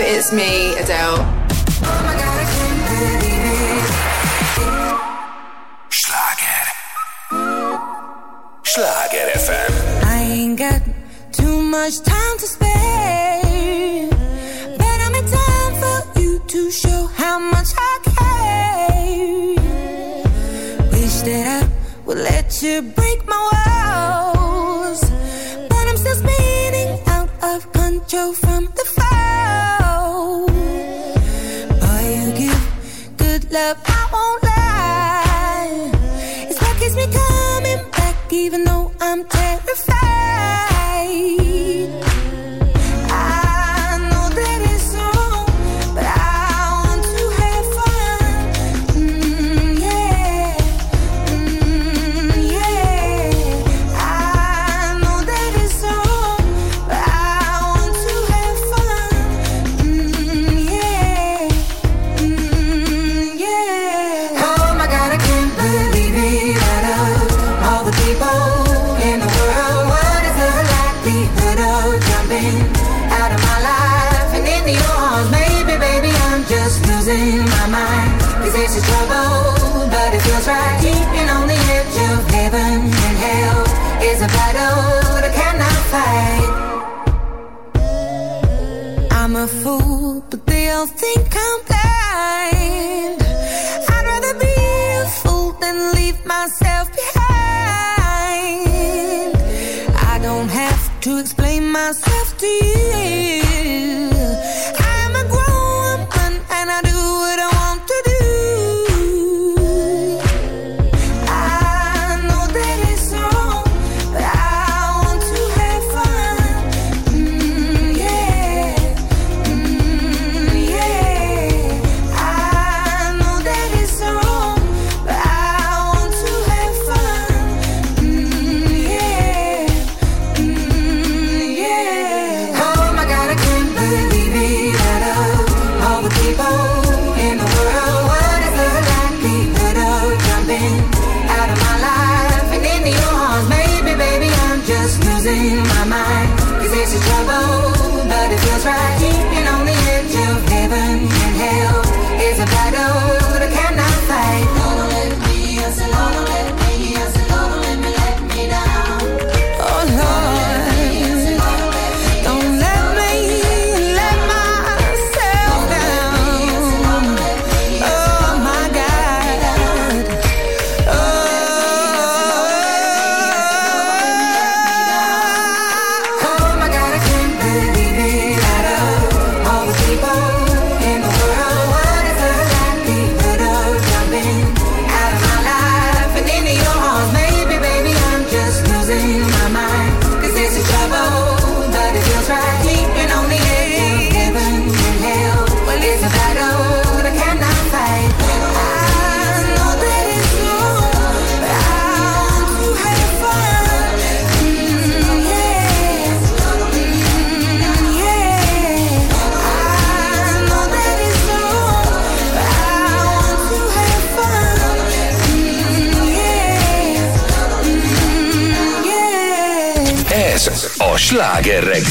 it's 0.00 0.32
me, 0.32 0.74
Adele. 0.76 1.18
Sláger. 5.90 6.64
Sláger 8.62 9.26
FM. 9.46 9.72
I 10.04 10.18
ain't 10.22 10.58
got 10.58 10.82
too 11.32 11.62
much 11.62 12.00
time 12.00 12.36
to 12.38 12.46
spare. 12.46 14.10
But 14.78 14.98
I'm 15.04 15.14
in 15.14 15.26
time 15.40 15.72
for 15.82 16.20
you 16.20 16.40
to 16.46 16.70
show 16.70 17.06
how 17.20 17.38
much 17.38 17.70
I 17.76 17.98
care. 18.16 19.54
Wish 20.92 21.20
that 21.28 21.62
I 21.62 21.68
would 22.06 22.18
let 22.18 22.62
you 22.62 22.82
break 22.82 23.24
my 23.26 23.40
walls. 23.52 25.00
But 25.70 25.84
I'm 25.88 25.96
still 25.96 26.16
spinning 26.16 27.00
out 27.06 27.30
of 27.42 27.72
control 27.72 28.32
from 28.32 28.64
the 28.76 28.84
fall. 28.96 29.85
Love, 33.56 33.78
I 33.86 34.02
won't 34.12 34.42
lie. 34.50 35.90
It's 36.48 36.60
what 36.60 36.76
keeps 36.78 36.94
me 36.94 37.06
coming 37.20 37.90
back, 37.92 38.16
even 38.30 38.64
though 38.64 38.92
I'm 39.00 39.24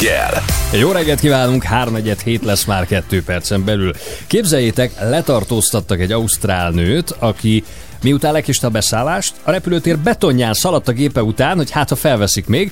reggel. 0.05 0.43
Jó 0.71 0.91
reggelt 0.91 1.19
kívánunk, 1.19 1.63
3 1.63 1.97
hét 2.23 2.43
lesz 2.43 2.65
már 2.65 2.85
kettő 2.85 3.23
percen 3.23 3.65
belül. 3.65 3.93
Képzeljétek, 4.27 4.91
letartóztattak 4.99 5.99
egy 5.99 6.11
ausztrál 6.11 6.71
nőt, 6.71 7.15
aki 7.19 7.63
miután 8.03 8.33
lekiste 8.33 8.67
a 8.67 8.69
beszállást, 8.69 9.33
a 9.43 9.51
repülőtér 9.51 9.97
betonján 9.97 10.53
szaladt 10.53 10.87
a 10.87 10.91
gépe 10.91 11.23
után, 11.23 11.55
hogy 11.57 11.71
hát 11.71 11.89
ha 11.89 11.95
felveszik 11.95 12.47
még, 12.47 12.71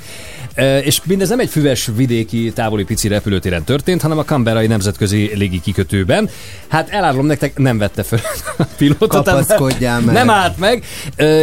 és 0.84 1.02
mindez 1.04 1.30
nem 1.30 1.40
egy 1.40 1.50
füves 1.50 1.90
vidéki 1.96 2.52
távoli 2.56 2.84
pici 2.84 3.08
repülőtéren 3.08 3.64
történt, 3.64 4.02
hanem 4.02 4.18
a 4.18 4.24
Canberrai 4.24 4.68
nemzetközi 4.68 5.32
légi 5.36 5.62
kikötőben. 5.62 6.30
Hát 6.68 6.90
elárulom 6.90 7.26
nektek, 7.26 7.58
nem 7.58 7.78
vette 7.78 8.04
fel 8.04 8.20
a 8.58 8.64
pilótot. 8.78 9.10
Kapaszkodjál 9.10 10.02
meg. 10.02 10.14
Nem 10.14 10.30
állt 10.30 10.58
meg, 10.58 10.84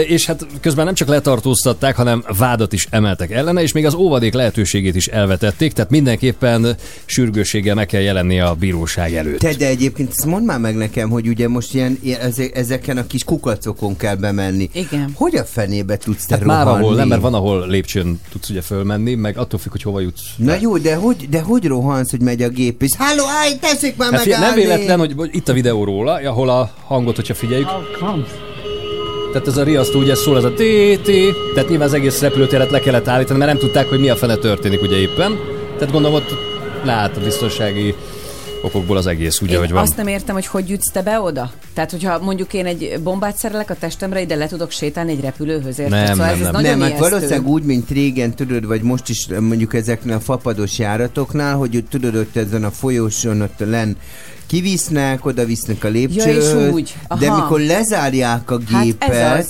és 0.06 0.26
hát 0.26 0.46
közben 0.60 0.84
nem 0.84 0.94
csak 0.94 1.08
letartóztatták, 1.08 1.96
hanem 1.96 2.24
vádat 2.38 2.72
is 2.72 2.86
emeltek 2.90 3.30
ellene, 3.30 3.62
és 3.62 3.72
még 3.72 3.86
az 3.86 3.94
óvadék 3.94 4.32
lehetőségét 4.32 4.94
is 4.94 5.06
elvetették, 5.06 5.72
tehát 5.72 5.90
mindenképpen 5.90 6.76
sürgősséggel 7.04 7.74
meg 7.74 7.86
kell 7.86 8.00
jelenni 8.00 8.40
a 8.40 8.54
bíróság 8.54 9.14
előtt. 9.14 9.38
Te, 9.38 9.54
de 9.54 9.66
egyébként 9.66 10.08
ezt 10.10 10.26
mondd 10.26 10.44
már 10.44 10.58
meg 10.58 10.76
nekem, 10.76 11.08
hogy 11.10 11.28
ugye 11.28 11.48
most 11.48 11.74
ilyen, 11.74 11.98
ilyen 12.02 12.20
eze- 12.20 12.56
ezeken 12.56 12.96
a 12.96 13.06
kis 13.06 13.24
kukacokon 13.24 13.96
kell 13.96 14.14
bemenni. 14.14 14.70
Igen. 14.72 15.10
Hogy 15.14 15.36
a 15.36 15.44
fenébe 15.44 15.96
tudsz 15.96 16.26
te 16.26 16.34
Hát 16.34 16.44
már 16.44 16.64
rohanni? 16.64 16.84
ahol, 16.84 16.96
nem, 16.96 17.08
mert 17.08 17.20
van, 17.20 17.34
ahol 17.34 17.66
lépcsőn 17.68 18.20
tudsz 18.30 18.48
ugye 18.48 18.60
fölmenni, 18.60 18.98
meg 19.00 19.38
attól 19.38 19.58
függ, 19.58 19.70
hogy 19.70 19.82
hova 19.82 20.00
jutsz. 20.00 20.22
Na 20.36 20.54
jó, 20.60 20.78
de 20.78 20.94
hogy, 20.94 21.28
de 21.28 21.40
hogy 21.40 21.64
rohansz, 21.66 22.10
hogy 22.10 22.20
megy 22.20 22.42
a 22.42 22.48
gép, 22.48 22.82
és 22.82 22.90
halló, 22.98 23.22
állj, 23.40 23.52
tessék 23.60 23.96
már 23.96 24.12
Hát 24.12 24.20
figyelj, 24.20 24.40
nem 24.42 24.54
megállni! 24.54 24.74
véletlen, 24.74 24.98
hogy, 24.98 25.12
hogy 25.16 25.30
itt 25.32 25.48
a 25.48 25.52
videó 25.52 25.84
róla, 25.84 26.12
ahol 26.14 26.48
a 26.48 26.70
hangot, 26.84 27.16
hogyha 27.16 27.34
figyeljük. 27.34 27.68
Tehát 29.32 29.46
ez 29.48 29.56
a 29.56 29.62
riasztó 29.62 29.98
ugye 29.98 30.14
szól, 30.14 30.36
ez 30.36 30.44
a 30.44 30.54
té 30.54 30.96
té 30.96 31.32
tehát 31.54 31.68
nyilván 31.68 31.88
az 31.88 31.94
egész 31.94 32.20
repülőtéret 32.20 32.70
le 32.70 32.80
kellett 32.80 33.08
állítani, 33.08 33.38
mert 33.38 33.50
nem 33.50 33.60
tudták, 33.60 33.88
hogy 33.88 34.00
mi 34.00 34.08
a 34.08 34.16
fene 34.16 34.36
történik 34.36 34.82
ugye 34.82 34.96
éppen. 34.96 35.38
Tehát 35.78 35.92
gondolom 35.92 36.16
ott 36.16 36.34
lát 36.84 37.16
a 37.16 37.20
biztonsági 37.20 37.94
okokból 38.62 38.96
az 38.96 39.06
egész 39.06 39.40
úgy, 39.40 39.50
Én 39.50 39.56
ahogy 39.56 39.70
van. 39.70 39.82
azt 39.82 39.96
nem 39.96 40.06
értem, 40.06 40.34
hogy 40.34 40.46
hogy 40.46 40.68
jutsz 40.68 40.90
te 40.92 41.02
be 41.02 41.20
oda? 41.20 41.52
Tehát, 41.74 41.90
hogyha 41.90 42.18
mondjuk 42.18 42.52
én 42.54 42.66
egy 42.66 43.00
bombát 43.02 43.36
szerelek 43.36 43.70
a 43.70 43.74
testemre, 43.74 44.20
ide 44.20 44.34
le 44.34 44.46
tudok 44.46 44.70
sétálni 44.70 45.12
egy 45.12 45.20
repülőhöz, 45.20 45.78
érted? 45.78 45.98
Nem, 46.04 46.06
szóval 46.06 46.26
nem, 46.26 46.34
ez, 46.34 46.40
ez 46.40 46.42
nem. 46.52 46.52
nagyon 46.62 46.78
Nem, 46.78 46.90
hát 46.90 46.98
valószínűleg 46.98 47.46
úgy, 47.46 47.62
mint 47.62 47.90
régen, 47.90 48.34
tudod, 48.34 48.66
vagy 48.66 48.82
most 48.82 49.08
is 49.08 49.26
mondjuk 49.40 49.74
ezeknél 49.74 50.14
a 50.14 50.20
fapados 50.20 50.78
járatoknál, 50.78 51.56
hogy 51.56 51.76
ott, 51.76 51.88
tudod, 51.88 52.14
ott 52.16 52.36
ezen 52.36 52.64
a 52.64 52.70
folyosón, 52.70 53.40
ott 53.40 53.58
len 53.58 53.96
kivisznek, 54.46 55.24
oda 55.26 55.44
visznek 55.44 55.84
a 55.84 55.88
lépcsőhöz, 55.88 56.52
Ja, 56.52 56.66
és 56.66 56.72
úgy. 56.72 56.94
de 57.18 57.26
Aha. 57.26 57.42
mikor 57.42 57.60
lezárják 57.60 58.50
a 58.50 58.60
Hát 58.72 58.82
gépet, 58.84 59.48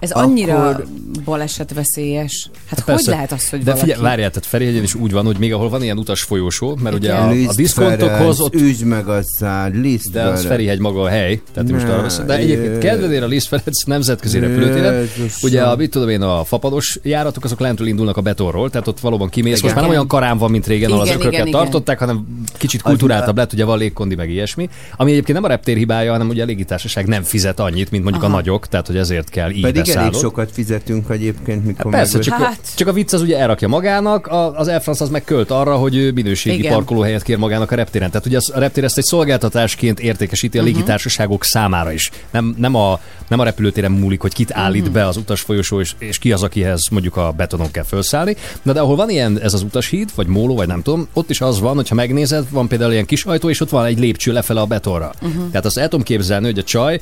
ez. 0.00 0.10
Ez 0.10 0.16
annyira 0.22 0.68
Akkor- 0.68 0.86
balesetveszélyes. 1.24 2.50
Hát 2.66 2.80
hogy 2.80 2.94
Persze. 2.94 3.10
lehet 3.10 3.32
az, 3.32 3.48
hogy 3.48 3.58
De 3.58 3.64
valaki... 3.64 3.80
figyelj, 3.84 4.02
várjál, 4.02 4.28
tehát 4.30 4.46
Ferihegyen 4.46 4.82
is 4.82 4.94
úgy 4.94 5.12
van, 5.12 5.24
hogy 5.24 5.38
még 5.38 5.52
ahol 5.52 5.68
van 5.68 5.82
ilyen 5.82 5.98
utas 5.98 6.22
folyósó, 6.22 6.78
mert 6.82 6.94
ugye 6.94 7.12
a, 7.12 7.28
a 7.28 7.54
diszkontokhoz 7.54 8.40
ott 8.40 8.54
Üzd 8.54 8.84
meg 8.84 9.08
a 9.08 9.20
szád, 9.22 9.76
Liszt 9.76 10.10
de 10.12 10.22
az. 10.22 10.44
Ferihegy 10.44 10.78
maga 10.78 11.02
a 11.02 11.08
hely, 11.08 11.40
tehát 11.52 11.70
most 11.70 11.86
Ne, 11.86 11.92
arra 11.92 12.02
beszél. 12.02 12.24
De 12.24 12.36
egyébként 12.36 12.78
kedvedére 12.78 13.24
a 13.24 13.28
Liszt 13.28 13.46
Ferenc 13.46 13.84
nemzetközi 13.84 14.38
repülőtéren, 14.38 15.08
ugye 15.42 15.62
a, 15.62 15.76
mit 15.76 15.90
tudom 15.90 16.08
én, 16.08 16.22
a 16.22 16.44
fapados 16.44 16.98
járatok, 17.02 17.44
azok 17.44 17.60
lentről 17.60 17.88
indulnak 17.88 18.16
a 18.16 18.20
betonról, 18.20 18.70
tehát 18.70 18.86
ott 18.86 19.00
valóban 19.00 19.28
kimész. 19.28 19.60
Most 19.62 19.64
már 19.64 19.74
nem 19.74 19.84
Igen. 19.84 19.96
olyan 19.96 20.06
karám 20.06 20.38
van, 20.38 20.50
mint 20.50 20.66
régen, 20.66 20.90
ahol 20.90 21.00
az 21.00 21.06
Igen, 21.06 21.18
ökröket 21.18 21.38
igen, 21.38 21.48
igen. 21.48 21.60
tartották, 21.60 21.98
hanem 21.98 22.26
kicsit 22.58 22.82
kulturáltabb 22.82 23.36
lett, 23.36 23.52
ugye 23.52 23.64
van 23.64 23.78
légkondi, 23.78 24.14
meg 24.14 24.30
ilyesmi. 24.30 24.68
Ami 24.96 25.10
egyébként 25.10 25.38
nem 25.38 25.46
a 25.46 25.52
reptér 25.52 25.76
hibája, 25.76 26.10
hanem 26.10 26.28
ugye 26.28 26.42
a 26.42 26.46
légitársaság 26.46 27.06
nem 27.06 27.22
fizet 27.22 27.60
annyit, 27.60 27.90
mint 27.90 28.02
mondjuk 28.02 28.24
Aha. 28.24 28.32
a 28.32 28.36
nagyok, 28.36 28.66
tehát 28.66 28.86
hogy 28.86 28.96
ezért 28.96 29.28
kell 29.28 29.50
így 29.50 29.62
Pedig 29.62 29.84
elég 29.90 30.10
beszállod. 30.10 30.20
sokat 30.30 30.50
fizetünk 30.52 31.10
egyébként, 31.10 31.64
mikor 31.66 31.90
Persze, 31.90 32.16
meg- 32.16 32.26
csak, 32.26 32.38
Hát. 32.38 32.58
a, 32.62 32.66
csak 32.76 32.88
a 32.88 32.92
vicc 32.92 33.12
az 33.12 33.20
ugye 33.22 33.38
elrakja 33.38 33.68
magának, 33.68 34.26
a, 34.26 34.58
az 34.58 34.68
Air 34.68 34.80
France 34.82 35.04
az 35.04 35.10
meg 35.10 35.24
költ 35.24 35.50
arra, 35.50 35.76
hogy 35.76 35.96
ő 35.96 36.12
minőségi 36.12 36.58
Igen. 36.58 36.72
parkolóhelyet 36.72 37.22
kér 37.22 37.36
magának 37.36 37.70
a 37.70 37.74
reptéren. 37.74 38.10
Tehát 38.10 38.26
ugye 38.26 38.38
a 38.54 38.58
reptér 38.58 38.84
ezt 38.84 38.98
egy 38.98 39.04
szolgáltatásként 39.04 40.00
értékesíti 40.00 40.58
Mhm. 40.58 40.66
a 40.66 40.70
légitársaságok 40.70 41.44
számára 41.44 41.92
is. 41.92 42.10
Nem, 42.30 42.54
nem, 42.58 42.74
a, 42.74 43.00
nem 43.28 43.38
a 43.38 43.44
repülőtéren 43.44 43.92
múlik, 43.92 44.20
hogy 44.20 44.32
kit 44.34 44.52
állít 44.52 44.84
Mhm. 44.84 44.92
be 44.92 45.06
az 45.06 45.16
utasfolyosó, 45.16 45.80
és, 45.80 45.92
és 45.98 46.18
ki 46.18 46.32
az, 46.32 46.42
akihez 46.42 46.88
mondjuk 46.90 47.16
a 47.16 47.32
betonon 47.36 47.70
kell 47.70 47.84
felszállni. 47.84 48.36
Na 48.62 48.72
de 48.72 48.80
ahol 48.80 48.96
van 48.96 49.10
ilyen, 49.10 49.40
ez 49.40 49.54
az 49.54 49.62
utashíd, 49.62 50.10
vagy 50.14 50.26
móló, 50.26 50.54
vagy 50.56 50.66
nem 50.66 50.82
tudom, 50.82 51.08
ott 51.12 51.30
is 51.30 51.40
az 51.40 51.60
van, 51.60 51.74
hogyha 51.74 51.94
megnézed, 51.94 52.44
van 52.50 52.68
például 52.68 52.92
ilyen 52.92 53.04
kis 53.06 53.24
ajtó, 53.24 53.48
és 53.50 53.60
ott 53.60 53.70
van 53.70 53.84
egy 53.84 53.98
lépcső 53.98 54.32
lefele 54.32 54.60
a 54.60 54.64
betonra. 54.66 55.12
Mhm. 55.22 55.48
Tehát 55.50 55.64
azt 55.66 55.78
el 55.78 55.88
tudom 55.88 56.04
képzelni, 56.04 56.44
hogy 56.46 56.58
a 56.58 56.62
csaj 56.62 57.00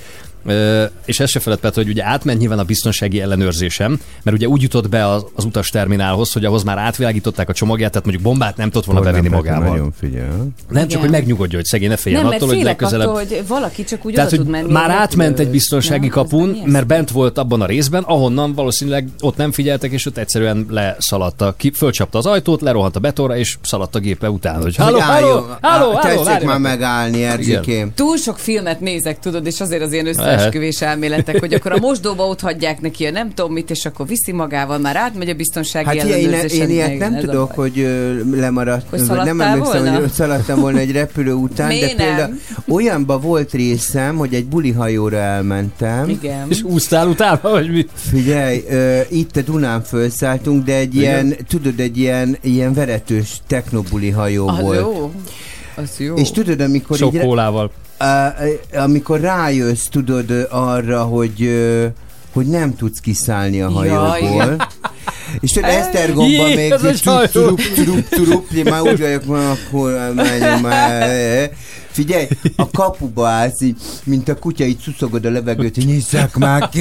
és 1.05 1.20
ezt 1.20 1.33
se 1.33 1.40
felett, 1.40 1.61
Petr, 1.61 1.74
hogy 1.74 1.88
ugye 1.88 2.05
átment 2.05 2.38
nyilván 2.38 2.59
a 2.59 2.64
biztonsági 2.64 3.20
ellenőrzésem, 3.20 4.01
mert 4.22 4.37
ugye 4.37 4.46
úgy 4.46 4.62
jutott 4.62 4.88
be 4.88 5.09
az, 5.09 5.24
az 5.35 5.44
utasterminálhoz, 5.44 6.33
hogy 6.33 6.44
ahhoz 6.44 6.62
már 6.62 6.79
átvilágították 6.79 7.48
a 7.48 7.53
csomagját, 7.53 7.90
tehát 7.90 8.07
mondjuk 8.07 8.27
bombát 8.27 8.57
nem 8.57 8.70
tudott 8.70 8.87
volna 8.87 9.01
bevinni 9.01 9.29
magával. 9.29 9.68
Nagyon 9.68 9.92
figyel. 9.98 10.48
Nem 10.68 10.83
csak, 10.83 10.90
Igen. 10.90 11.01
hogy 11.01 11.11
megnyugodjon, 11.11 11.61
hogy 11.61 11.64
szegény 11.64 11.88
ne 11.88 11.96
féljen 11.96 12.20
Nem, 12.20 12.31
mert 12.31 12.42
attól, 12.42 12.55
hogy 12.55 12.64
legközelebb... 12.64 13.09
attól, 13.09 13.24
hogy 13.29 13.44
valaki 13.48 13.85
csak 13.85 14.05
úgy 14.05 14.14
Tehát, 14.14 14.31
hogy 14.31 14.38
tud 14.38 14.48
menni. 14.48 14.72
már 14.72 14.90
átment 14.90 15.38
egy 15.38 15.48
biztonsági 15.48 16.01
Nem, 16.01 16.11
kapun, 16.11 16.59
mert 16.64 16.87
bent 16.87 17.11
volt 17.11 17.38
abban 17.38 17.61
a 17.61 17.66
részben, 17.66 18.03
ahonnan 18.03 18.55
valószínűleg 18.55 19.09
ott 19.20 19.37
nem 19.37 19.53
figyeltek, 19.53 19.92
és 19.92 20.07
ott 20.07 20.16
egyszerűen 20.16 20.66
leszaladta. 20.70 21.55
Ki, 21.57 21.70
fölcsapta 21.70 22.18
az 22.18 22.27
ajtót, 22.27 22.61
lerohant 22.61 22.96
a 22.96 23.01
betonra, 23.01 23.37
és 23.37 23.57
szaladt 23.62 23.94
a 23.94 23.98
gépe 23.98 24.31
után. 24.31 24.62
Hogy 24.62 24.77
halló, 24.77 24.98
halló, 24.98 25.46
halló, 25.61 25.92
halló, 25.92 26.22
már 26.22 26.42
meg. 26.44 26.61
megállni, 26.61 27.24
Erzsikém. 27.24 27.92
Túl 27.94 28.16
sok 28.16 28.38
filmet 28.38 28.81
nézek, 28.81 29.18
tudod, 29.18 29.46
és 29.46 29.61
azért 29.61 29.83
az 29.83 29.92
ilyen 29.92 30.07
összeesküvés 30.35 30.81
elméletek, 30.83 31.38
hogy 31.41 31.55
akkor 31.55 31.73
a 31.73 31.79
mosdóba 31.79 32.27
ott 32.27 32.41
hagyják 32.41 32.81
neki 32.81 33.07
a 33.07 33.11
nem 33.11 33.35
tudom 33.35 33.53
mit, 33.53 33.71
és 33.71 33.85
akkor 33.85 34.07
viszi 34.07 34.33
magával, 34.33 34.79
már 34.79 34.97
átmegy 34.97 35.29
a 35.29 35.35
biztonsági 35.35 35.87
Hát 35.87 35.95
ilyen, 35.95 36.07
én, 36.07 36.14
ellenőrzésen. 36.14 36.68
én 36.68 36.74
ilyet 36.74 36.91
Igen, 36.91 37.11
nem 37.12 37.20
tudok, 37.20 37.53
hogy 37.53 37.89
lemaradt. 38.33 38.87
Hogy 38.91 39.07
vagy 39.07 39.24
nem 39.24 39.41
emlékszem, 39.41 39.83
volna? 39.83 39.99
hogy 40.01 40.11
szaladtam 40.11 40.61
volna 40.61 40.79
egy 40.79 40.93
repülő 40.93 41.33
után, 41.33 41.68
de 41.68 41.95
például 41.97 42.35
olyanba 42.68 43.18
volt 43.18 43.53
részem, 43.53 44.16
hogy 44.16 44.35
egy 44.35 44.47
bulihajóra 44.47 45.16
elmentem. 45.16 46.09
Igen. 46.09 46.47
És 46.49 46.62
úsztál 46.62 47.09
utána, 47.09 47.39
vagy 47.43 47.70
mi? 47.70 47.87
Figyelj, 47.95 48.64
ö, 48.68 49.01
itt 49.09 49.37
a 49.37 49.41
Dunán 49.41 49.83
felszálltunk, 49.83 50.64
de 50.64 50.74
egy 50.74 50.95
ilyen, 50.95 51.35
tudod, 51.49 51.81
egy 51.81 51.99
ilyen, 51.99 52.37
ilyen 52.41 52.74
veretős 52.74 53.41
technobuli 53.47 54.11
hajó 54.11 54.49
Az 54.49 54.61
volt. 54.61 54.79
jó. 54.81 55.12
Az 55.83 55.91
jó. 55.99 56.14
És 56.14 56.31
tudod, 56.31 56.61
amikor 56.61 56.97
Sok 56.97 57.14
így, 57.14 57.20
kólával. 57.20 57.70
Amikor 58.74 59.20
rájössz, 59.20 59.87
tudod 59.91 60.47
arra, 60.51 61.03
hogy 61.03 61.51
hogy 62.33 62.47
nem 62.47 62.76
tudsz 62.76 62.99
kiszállni 62.99 63.62
a 63.62 63.70
hajóból. 63.70 64.16
igen. 64.20 64.62
És 65.41 65.51
tudod, 65.53 65.70
Esztergomban 65.70 66.49
Jé, 66.49 66.55
még 66.55 66.74
hajó. 67.05 67.26
turup, 67.26 67.61
turup, 67.74 68.09
turup, 68.09 68.51
én 68.51 68.64
már 68.64 68.81
úgy 68.81 69.01
vagyok, 69.01 69.24
már 69.24 69.51
akkor 69.51 70.12
menjünk 70.14 70.61
már. 70.61 71.51
Figyelj, 71.99 72.26
a 72.57 72.70
kapuba 72.70 73.26
állsz, 73.26 73.61
így, 73.61 73.76
mint 74.05 74.28
a 74.28 74.34
kutya, 74.38 74.64
így 74.64 74.78
szuszogod 74.78 75.24
a 75.24 75.30
levegőt, 75.30 75.74
hogy 75.74 75.86
nyisszák 75.86 76.36
már 76.36 76.68
ki, 76.68 76.80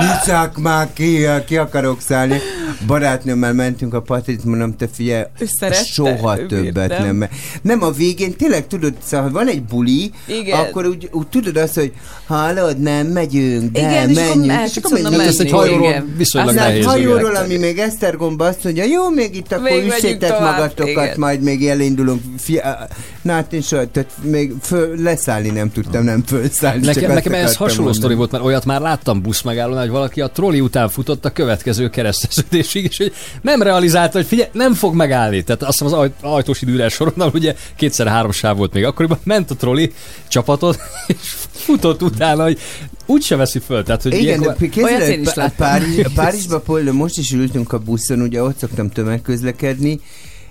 nyisszák 0.00 0.56
már 0.56 0.92
ki, 0.92 1.26
ki 1.46 1.56
akarok 1.56 2.00
szállni. 2.00 2.38
Barátnőmmel 2.86 3.52
mentünk 3.52 3.94
a 3.94 4.00
Patrit, 4.00 4.44
mondom, 4.44 4.76
te 4.76 4.88
figyelj, 4.92 5.24
szerette, 5.58 5.84
soha 5.84 6.46
többet 6.46 6.88
bírta. 6.88 7.04
nem. 7.04 7.28
Nem, 7.62 7.82
a 7.82 7.90
végén 7.90 8.36
tényleg 8.36 8.66
tudod, 8.66 8.94
szóval, 9.04 9.26
ha 9.26 9.32
van 9.32 9.48
egy 9.48 9.62
buli, 9.62 10.10
Igen. 10.26 10.58
akkor 10.60 10.86
úgy, 10.86 11.08
úgy 11.12 11.26
tudod 11.26 11.56
azt, 11.56 11.74
hogy 11.74 11.92
hallod, 12.26 12.78
nem 12.78 13.06
megyünk, 13.06 13.72
de 13.72 13.80
Igen, 13.80 14.10
és 14.10 14.16
akkor 14.16 14.36
menjünk. 14.36 14.68
És 14.68 14.76
akkor 14.76 14.92
onnan 14.92 15.10
menjünk. 15.12 15.30
Ez 15.34 15.40
egy 15.40 15.50
hajóról 15.50 15.88
igen. 15.88 16.14
viszonylag 16.16 16.54
Aztán 16.54 16.68
nehéz. 16.68 16.84
Hajóról, 16.84 17.34
ami 17.36 17.56
még 17.56 17.78
Esztergomba 17.78 18.44
azt 18.44 18.64
mondja, 18.64 18.84
jó, 18.84 19.10
még 19.10 19.36
itt 19.36 19.52
akkor 19.52 19.70
Még 19.70 19.86
üssétek 19.86 20.40
magatokat, 20.40 20.88
igen. 20.88 21.14
majd 21.18 21.42
még 21.42 21.66
elindulunk. 21.68 22.22
Fia, 22.38 22.88
na 23.22 23.32
hát 23.32 23.52
én 23.52 23.60
soha, 23.60 23.90
tehát 23.90 24.10
még 24.22 24.47
föl, 24.60 25.02
leszállni 25.02 25.48
nem 25.50 25.72
tudtam, 25.72 26.04
nem 26.04 26.22
fölszállni. 26.26 26.86
Nekem, 26.86 27.12
nekem 27.12 27.32
ez 27.34 27.56
hasonló 27.56 27.74
mondani. 27.74 27.96
sztori 27.98 28.14
volt, 28.14 28.30
mert 28.30 28.44
olyat 28.44 28.64
már 28.64 28.80
láttam 28.80 29.22
buszmegállónál, 29.22 29.82
hogy 29.82 29.90
valaki 29.90 30.20
a 30.20 30.30
troli 30.30 30.60
után 30.60 30.88
futott 30.88 31.24
a 31.24 31.30
következő 31.32 31.88
kereszteződésig, 31.90 32.84
és 32.84 32.96
hogy 32.96 33.12
nem 33.42 33.62
realizálta, 33.62 34.18
hogy 34.18 34.26
figyelj, 34.26 34.48
nem 34.52 34.74
fog 34.74 34.94
megállni. 34.94 35.42
Tehát 35.42 35.62
azt 35.62 35.78
hiszem 35.78 35.86
az 35.86 35.92
aj- 36.00 36.12
ajtós 36.20 36.62
időres 36.62 36.92
soronnal 36.92 37.30
ugye 37.34 37.54
kétszer-három 37.76 38.30
sáv 38.32 38.56
volt 38.56 38.72
még 38.72 38.84
akkoriban, 38.84 39.18
ment 39.24 39.50
a 39.50 39.54
troli 39.54 39.92
csapatot, 40.28 40.78
és 41.06 41.34
futott 41.50 42.02
utána, 42.02 42.42
hogy 42.42 42.58
úgyse 43.06 43.36
veszi 43.36 43.58
föl. 43.58 43.82
Tehát, 43.82 44.02
hogy 44.02 44.12
Igen, 44.12 44.24
ilyenkor- 44.24 44.56
de 44.58 44.68
képzeld, 44.68 45.20
is 45.20 45.26
Pá- 45.26 45.36
láttam. 45.36 45.66
Párizs, 45.66 46.06
Párizsba 46.14 46.60
például 46.60 46.96
most 46.96 47.18
is 47.18 47.32
ültünk 47.32 47.72
a 47.72 47.78
buszon, 47.78 48.20
ugye 48.20 48.42
ott 48.42 48.58
szoktam 48.58 48.90
tömegközlekedni, 48.90 50.00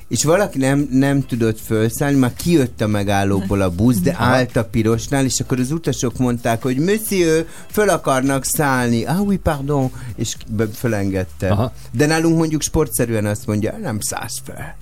és 0.10 0.24
valaki 0.24 0.58
nem, 0.58 0.88
nem 0.92 1.26
tudott 1.26 1.60
felszállni, 1.62 2.18
már 2.18 2.34
kijött 2.34 2.82
a 2.82 2.88
megállóból 2.88 3.62
a 3.62 3.70
busz, 3.70 3.98
de 3.98 4.16
állt 4.20 4.56
a 4.56 4.64
pirosnál, 4.64 5.26
és 5.26 5.40
akkor 5.40 5.60
az 5.60 5.72
utasok 5.72 6.18
mondták, 6.18 6.62
hogy 6.62 6.78
Monsieur, 6.78 7.46
föl 7.72 7.90
akarnak 7.90 8.46
szállni. 8.46 9.04
Ah, 9.06 9.22
oui, 9.22 9.38
pardon. 9.38 9.92
És 10.16 10.36
fölengedte. 10.76 11.48
Aha. 11.50 11.74
De 11.92 12.06
nálunk 12.06 12.38
mondjuk 12.38 12.62
sportszerűen 12.62 13.26
azt 13.26 13.46
mondja, 13.46 13.78
nem 13.82 13.98
szállsz 14.00 14.42
fel. 14.46 14.76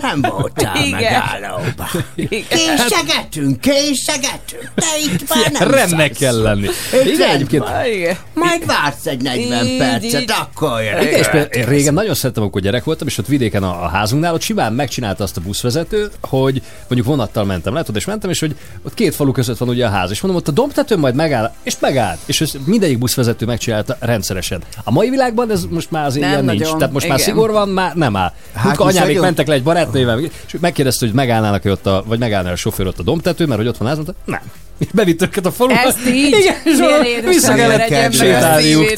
Nem 0.00 0.20
voltál 0.20 0.76
Igen. 0.76 0.90
megállóba. 0.90 1.86
Igen. 2.14 2.42
Késsegetünk, 2.48 3.60
késsegetünk. 3.60 4.72
Te 4.74 4.86
itt 5.12 5.28
már 5.28 5.52
nem 5.52 5.70
Rendnek 5.70 6.16
szállsz. 6.16 6.18
kell 6.18 6.42
lenni. 6.42 6.66
Igen, 7.12 7.30
egyébként 7.30 7.64
Igen. 7.94 8.16
Majd 8.34 8.66
vársz 8.66 9.06
egy 9.06 9.22
40 9.22 9.66
Így, 9.66 9.78
percet, 9.78 10.20
így. 10.20 10.30
akkor 10.40 10.82
jön. 10.82 11.02
Igen, 11.02 11.18
és 11.18 11.28
például 11.28 11.52
én 11.52 11.66
régen 11.66 11.94
nagyon 11.94 12.14
szerettem, 12.14 12.42
amikor 12.42 12.60
gyerek 12.60 12.84
voltam, 12.84 13.06
és 13.06 13.18
ott 13.18 13.26
vidéken 13.26 13.62
a, 13.62 13.84
a 13.84 13.88
házunknál, 13.88 14.33
ott 14.34 14.40
simán 14.40 14.72
megcsinálta 14.72 15.24
azt 15.24 15.36
a 15.36 15.40
buszvezető, 15.40 16.10
hogy 16.20 16.62
mondjuk 16.78 17.06
vonattal 17.06 17.44
mentem, 17.44 17.74
látod, 17.74 17.96
és 17.96 18.04
mentem, 18.04 18.30
és 18.30 18.40
hogy 18.40 18.56
ott 18.82 18.94
két 18.94 19.14
falu 19.14 19.32
között 19.32 19.58
van 19.58 19.68
ugye 19.68 19.86
a 19.86 19.88
ház, 19.90 20.10
és 20.10 20.20
mondom, 20.20 20.40
ott 20.40 20.48
a 20.48 20.52
dombtetőn 20.52 20.98
majd 20.98 21.14
megáll, 21.14 21.52
és 21.62 21.76
megállt. 21.80 22.18
És 22.24 22.40
ez 22.40 22.52
mindegyik 22.64 22.98
buszvezető 22.98 23.46
megcsinálta 23.46 23.96
rendszeresen. 24.00 24.62
A 24.84 24.90
mai 24.90 25.10
világban 25.10 25.50
ez 25.50 25.64
most 25.70 25.90
már 25.90 26.06
azért 26.06 26.24
Nem 26.24 26.32
ilyen 26.32 26.44
nincs. 26.44 26.72
Tehát 26.72 26.92
most 26.92 27.08
már 27.08 27.18
igen. 27.18 27.30
szigor 27.30 27.50
van, 27.50 27.68
már 27.68 27.94
nem 27.94 28.16
áll. 28.16 28.32
Hát 28.52 28.64
most 28.64 28.80
anyámék 28.80 29.06
nagyon- 29.06 29.24
mentek 29.24 29.46
le 29.46 29.54
egy 29.54 29.62
barátnővel, 29.62 30.20
és 30.20 30.56
megkérdezte, 30.60 31.06
hogy 31.06 31.14
megállnának 31.14 31.64
ott 31.64 31.86
a, 31.86 32.04
vagy 32.06 32.18
megállná 32.18 32.52
a 32.52 32.56
sofőr 32.56 32.86
ott 32.86 32.98
a 32.98 33.02
dombtetőn, 33.02 33.48
mert 33.48 33.60
hogy 33.60 33.68
ott 33.68 33.76
van 33.76 33.88
ház, 33.88 33.96
mondta, 33.96 34.14
nem. 34.24 34.40
És 34.78 34.86
bevitt 34.94 35.22
őket 35.22 35.46
a 35.46 35.50
faluba. 35.50 35.80
Ezt 35.80 36.08
így? 36.08 36.36
Igen, 36.64 37.04
és 37.04 37.24
vissza 37.24 37.54
kellett 37.54 37.90
ember 37.90 38.12
sétálniuk. 38.12 38.88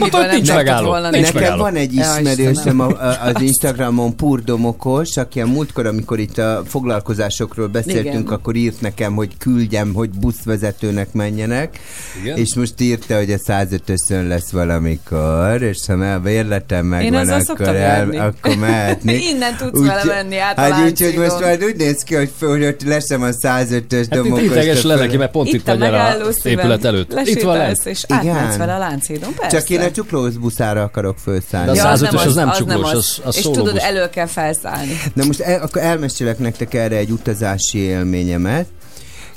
ott 0.00 0.12
nem 0.12 0.30
nincs 0.30 0.52
megálló. 0.52 0.86
volna 0.86 1.10
Nincs 1.10 1.32
Nekem 1.32 1.58
van 1.58 1.74
egy 1.74 1.94
ismerősöm 1.94 2.80
az 2.80 3.40
Instagramon 3.40 4.16
purdomokos, 4.16 5.16
aki 5.16 5.40
a 5.40 5.46
múltkor, 5.46 5.86
amikor 5.86 6.18
itt 6.18 6.38
a 6.38 6.62
foglalkozásokról 6.66 7.66
beszéltünk, 7.66 8.24
Igen. 8.24 8.26
akkor 8.26 8.54
írt 8.54 8.80
nekem, 8.80 9.14
hogy 9.14 9.36
küldjem, 9.38 9.94
hogy 9.94 10.10
buszvezetőnek 10.10 11.12
menjenek, 11.12 11.78
Igen? 12.22 12.36
és 12.36 12.54
most 12.54 12.80
írta, 12.80 13.16
hogy 13.16 13.32
a 13.32 13.36
105-ösön 13.36 14.28
lesz 14.28 14.50
valamikor, 14.50 15.62
és 15.62 15.78
ha 15.86 15.96
már 15.96 16.16
a 16.16 16.20
bérletem 16.20 16.86
megvan, 16.86 17.28
akkor, 17.28 17.68
el, 17.68 18.10
akkor 18.10 18.56
mehetnék. 18.56 19.24
Innen 19.30 19.56
tudsz 19.56 19.86
vele 19.86 20.04
menni 20.04 20.38
át 20.38 20.58
a 20.58 20.60
Hát 20.60 20.84
úgyhogy 20.84 21.16
most 21.16 21.40
majd 21.40 21.64
úgy 21.64 21.76
néz 21.76 22.02
ki, 22.02 22.14
hogy, 22.14 22.30
hogy 22.38 22.76
lesem 22.84 23.22
a 23.22 23.28
105-ös 23.28 24.06
Hát 24.10 24.24
itt 24.24 25.09
a 25.10 25.16
neki, 25.16 25.16
mert 25.22 25.30
pont 25.30 25.48
itt, 25.48 25.54
Itt 25.54 25.68
a 25.68 25.76
megálló 25.76 26.24
a 26.26 26.48
épület 26.48 26.84
előtt. 26.84 27.20
Itt 27.24 27.42
van 27.42 27.56
lent. 27.56 27.76
és 27.84 28.04
Igen. 28.08 28.16
átmehetsz 28.18 28.56
vele 28.56 28.74
a 28.74 28.78
Lánchídon, 28.78 29.34
persze. 29.34 29.58
Csak 29.58 29.70
én 29.70 29.80
a 29.80 29.90
csuklós 29.90 30.34
buszára 30.34 30.82
akarok 30.82 31.14
De 31.14 31.20
felszállni. 31.24 31.70
a 31.70 31.74
Ja, 31.74 31.92
105-ös 31.96 32.26
az 32.26 32.34
nem 32.34 32.48
az 32.48 32.56
csuklós, 32.56 32.92
az. 32.92 33.20
az- 33.24 33.36
És 33.36 33.42
tudod, 33.42 33.76
elő 33.76 34.08
kell 34.08 34.26
felszállni. 34.26 35.00
Na 35.14 35.24
most 35.24 35.40
el, 35.40 35.62
akkor 35.62 35.82
elmesélek 35.82 36.38
nektek 36.38 36.74
erre 36.74 36.96
egy 36.96 37.10
utazási 37.10 37.78
élményemet. 37.78 38.66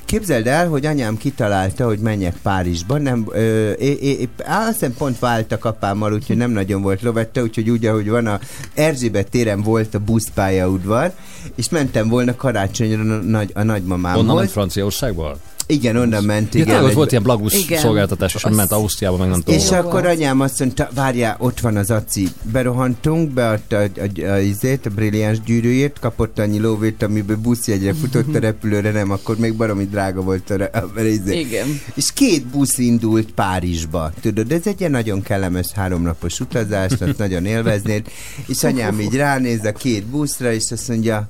Képzeld 0.04 0.46
el, 0.46 0.68
hogy 0.68 0.86
anyám 0.86 1.16
kitalálta, 1.16 1.84
hogy 1.84 1.98
menjek 1.98 2.34
Párizsba. 2.42 2.98
Nem, 2.98 3.26
ö, 3.32 3.70
é, 3.70 3.90
é, 4.00 4.28
á, 4.44 4.60
azt 4.62 4.72
hiszem 4.72 4.94
pont 4.98 5.18
váltak 5.18 5.64
apámmal, 5.64 6.12
úgyhogy 6.12 6.36
nem 6.36 6.50
nagyon 6.50 6.82
volt 6.82 7.02
lovette, 7.02 7.42
úgyhogy 7.42 7.70
úgy, 7.70 7.86
ahogy 7.86 8.08
van 8.08 8.26
a 8.26 8.40
Erzsébet 8.74 9.30
téren 9.30 9.62
volt 9.62 9.94
a 9.94 9.98
buszpályaudvar, 9.98 11.12
és 11.56 11.68
mentem 11.68 12.08
volna 12.08 12.36
karácsonyra 12.36 13.00
a, 13.00 13.04
nagy, 13.04 13.50
a 13.54 13.62
nagymamámhoz. 13.62 14.20
Onnan 14.22 14.36
ment 14.36 14.50
Franciaországból? 14.50 15.38
Igen, 15.66 15.96
onnan 15.96 16.24
ment. 16.24 16.54
Igen, 16.54 16.66
Igen, 16.66 16.82
ott 16.82 16.88
egy- 16.88 16.94
volt 16.94 17.10
ilyen 17.10 17.22
blagusz 17.22 17.54
Igen. 17.54 17.80
szolgáltatás, 17.80 18.34
és 18.34 18.44
Azt- 18.44 18.56
ment 18.56 18.72
Ausztriába, 18.72 19.16
meg 19.16 19.28
nem 19.28 19.40
tudom. 19.40 19.60
És 19.60 19.70
akkor 19.70 20.02
volt. 20.02 20.06
anyám 20.16 20.40
azt 20.40 20.58
mondta, 20.60 20.88
várjál, 20.94 21.36
ott 21.38 21.60
van 21.60 21.76
az 21.76 21.90
aci. 21.90 22.28
Berohantunk, 22.52 23.30
beadta 23.30 23.76
a, 23.76 23.82
a, 23.82 24.20
a, 24.26 24.30
a, 24.32 24.38
izét, 24.38 24.86
a 24.86 24.90
brilliáns 24.90 25.40
gyűrűjét, 25.40 25.98
kapott 26.00 26.38
annyi 26.38 26.58
lóvét, 26.58 27.02
amiből 27.02 27.36
buszjegyre 27.36 27.94
futott 27.94 28.34
a 28.34 28.38
repülőre, 28.48 28.90
nem, 28.90 29.10
akkor 29.10 29.36
még 29.38 29.54
baromi 29.54 29.84
drága 29.84 30.20
volt 30.20 30.50
a, 30.50 30.56
re- 30.56 30.70
a 30.96 31.00
izé. 31.00 31.38
Igen. 31.38 31.80
És 31.94 32.12
két 32.12 32.46
busz 32.46 32.78
indult 32.78 33.32
Párizsba. 33.32 34.12
Tudod, 34.20 34.52
ez 34.52 34.66
egy 34.66 34.78
ilyen 34.80 34.90
nagyon 34.92 35.22
kellemes 35.22 35.66
háromnapos 35.74 36.40
utazás, 36.40 36.92
azt 36.92 37.18
nagyon 37.18 37.46
élveznéd. 37.46 38.06
És 38.46 38.64
anyám 38.64 39.00
így 39.00 39.14
ránéz 39.14 39.64
a 39.64 39.72
két 39.72 40.04
buszra, 40.06 40.52
és 40.52 40.70
azt 40.70 40.88
mondja, 40.88 41.28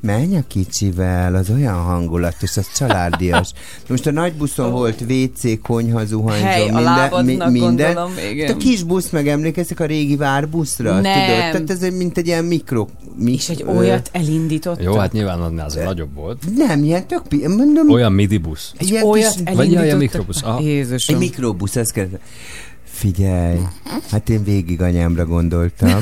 Menj 0.00 0.36
a 0.36 0.42
kicsivel, 0.48 1.34
az 1.34 1.50
olyan 1.50 1.74
hangulatos, 1.74 2.56
az 2.56 2.66
családias. 2.76 3.50
Most 3.88 4.06
a 4.06 4.10
nagy 4.10 4.32
buszon 4.34 4.70
volt 4.72 5.00
WC, 5.00 5.60
konyha, 5.62 6.04
zuhanyzó, 6.04 6.44
Hely 6.44 6.60
a 6.60 6.64
minden, 6.64 6.82
lábadnak, 6.82 7.50
minden. 7.50 7.92
gondolom, 7.92 8.12
igen. 8.30 8.46
Hát 8.46 8.56
a 8.56 8.58
kis 8.58 8.82
busz, 8.82 9.10
meg 9.10 9.28
emlékeztek 9.28 9.80
a 9.80 9.84
régi 9.84 10.16
várbuszra? 10.16 11.00
Nem. 11.00 11.02
Tudod? 11.12 11.38
Tehát 11.38 11.70
ez 11.70 11.82
egy, 11.82 11.96
mint 11.96 12.18
egy 12.18 12.26
ilyen 12.26 12.44
mikro... 12.44 12.86
Mi, 13.18 13.32
És 13.32 13.48
egy 13.48 13.64
olyat 13.76 14.10
elindítottak. 14.12 14.82
Jó, 14.84 14.94
hát 14.94 15.12
nyilván 15.12 15.40
annál 15.40 15.66
azért 15.66 15.86
nagyobb 15.86 16.14
volt. 16.14 16.42
Nem, 16.56 16.84
ilyen 16.84 17.06
tök... 17.06 17.22
Mondom, 17.56 17.90
Olyan 17.90 18.12
midibusz. 18.12 18.72
Egy 18.78 18.90
ilyen 18.90 19.04
olyat 19.04 19.34
kis- 19.34 19.54
Vagy 19.54 19.70
ilyen 19.70 19.96
mikrobusz, 19.96 20.42
aha. 20.42 20.60
Jézusom. 20.60 21.14
Egy 21.14 21.20
mikrobusz, 21.20 21.76
ezt 21.76 21.92
kell... 21.92 22.08
Figyelj, 22.96 23.58
hát 24.10 24.28
én 24.28 24.44
végig 24.44 24.80
anyámra 24.82 25.24
gondoltam. 25.24 25.88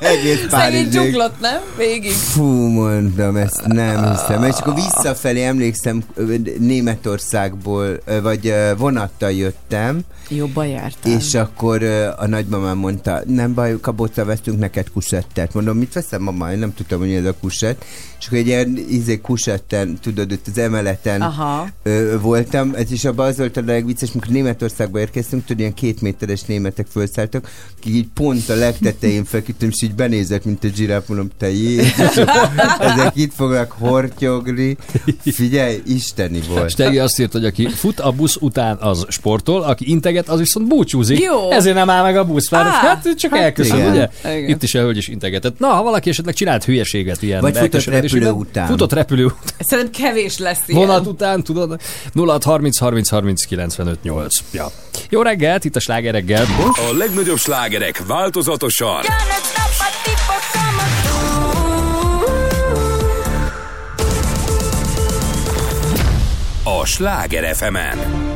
Egész 0.00 0.36
Szegény 0.36 0.48
Párizsig. 0.50 0.92
csuklott, 0.92 1.40
nem? 1.40 1.60
Végig. 1.76 2.10
Fú, 2.12 2.44
mondom, 2.66 3.36
ezt 3.36 3.66
nem 3.66 4.10
hiszem. 4.10 4.42
És 4.44 4.54
akkor 4.58 4.74
visszafelé 4.74 5.44
emlékszem, 5.44 6.02
Németországból, 6.58 8.00
vagy 8.22 8.54
vonattal 8.76 9.30
jöttem, 9.30 10.00
Jobban 10.28 10.66
jártál. 10.66 11.12
és 11.12 11.34
akkor 11.34 11.82
a 12.18 12.26
nagymamám 12.26 12.76
mondta, 12.78 13.20
nem 13.26 13.54
baj, 13.54 13.80
kabóta 13.80 14.24
veszünk 14.24 14.58
neked 14.58 14.90
kusettet. 14.90 15.54
Mondom, 15.54 15.76
mit 15.76 15.92
veszem, 15.92 16.22
mama? 16.22 16.52
Én 16.52 16.58
nem 16.58 16.74
tudtam, 16.74 16.98
hogy 16.98 17.12
ez 17.12 17.24
a 17.24 17.34
kusett. 17.40 17.84
És 18.20 18.26
akkor 18.26 18.38
egy 18.38 18.46
ilyen 18.46 18.78
izé, 18.88 19.20
kusetten, 19.20 19.98
tudod, 20.02 20.32
ott 20.32 20.46
az 20.46 20.58
emeleten 20.58 21.20
Aha. 21.20 21.66
voltam, 22.20 22.72
ez 22.74 22.90
is 22.90 23.04
abban 23.04 23.26
az 23.26 23.36
volt 23.38 23.56
a 23.56 23.62
legvicces, 23.66 24.12
mikor 24.12 24.28
Németországba 24.28 24.98
érkeztünk, 24.98 25.44
tudod, 25.52 25.58
ilyen 25.60 25.74
két 25.74 26.00
méteres 26.00 26.42
németek 26.42 26.86
felszálltak, 26.90 27.50
akik 27.78 27.94
így 27.94 28.06
pont 28.14 28.48
a 28.48 28.54
legtetején 28.54 29.24
feküdtem, 29.24 29.68
és 29.68 29.82
így 29.82 29.94
benézett, 29.94 30.44
mint 30.44 30.64
egy 30.64 30.76
zsiráf, 30.76 31.08
mondom, 31.08 31.30
te 31.38 31.50
Jézus, 31.50 32.16
ezek 32.78 33.12
itt 33.14 33.32
fognak 33.34 33.72
hortyogni. 33.78 34.76
Figyelj, 35.24 35.82
isteni 35.86 36.40
volt. 36.48 36.70
Stegi 36.70 36.98
azt 36.98 37.20
írt, 37.20 37.32
hogy 37.32 37.44
aki 37.44 37.68
fut 37.68 38.00
a 38.00 38.10
busz 38.10 38.36
után, 38.40 38.76
az 38.80 39.06
sportol, 39.08 39.62
aki 39.62 39.90
integet, 39.90 40.28
az 40.28 40.38
viszont 40.38 40.68
búcsúzik. 40.68 41.20
Jó. 41.20 41.50
Ezért 41.50 41.74
nem 41.74 41.90
áll 41.90 42.02
meg 42.02 42.16
a 42.16 42.24
busz. 42.24 42.50
Már 42.50 42.66
Á, 42.66 42.70
hát 42.70 43.14
csak 43.16 43.30
hát 43.30 43.40
elköszön, 43.42 43.76
igen. 43.76 43.90
ugye? 43.90 44.08
Igen. 44.36 44.48
Itt 44.48 44.62
is 44.62 44.74
a 44.74 44.80
hölgy 44.80 44.96
is 44.96 45.08
integetett. 45.08 45.58
Na, 45.58 45.66
ha 45.66 45.82
valaki 45.82 46.10
esetleg 46.10 46.34
csinált 46.34 46.64
hülyeséget 46.64 47.22
ilyen 47.22 47.40
Vagy 47.40 47.56
futott 47.56 47.84
repülő 47.84 48.30
után. 48.30 48.66
Futott 48.66 48.92
repülő 48.92 49.24
után. 49.24 49.58
Szerintem 49.58 50.02
kevés 50.02 50.38
lesz 50.38 50.60
ilyen. 50.66 50.80
Vonat 50.80 51.06
után, 51.06 51.42
tudod? 51.42 51.80
06 52.14 52.44
30 52.44 52.78
30 52.78 53.08
30 53.08 53.44
95 53.44 54.02
8. 54.02 54.34
Ja. 54.52 54.70
Jó 55.08 55.22
reggelt, 55.22 55.41
itt 55.42 55.76
a 55.76 55.80
sláger 55.80 56.12
reggel. 56.12 56.44
A 56.90 56.96
legnagyobb 56.96 57.38
slágerek 57.38 58.06
változatosan 58.06 59.04
a 66.64 66.86
Sláger 66.86 67.54
FM-en. 67.54 68.31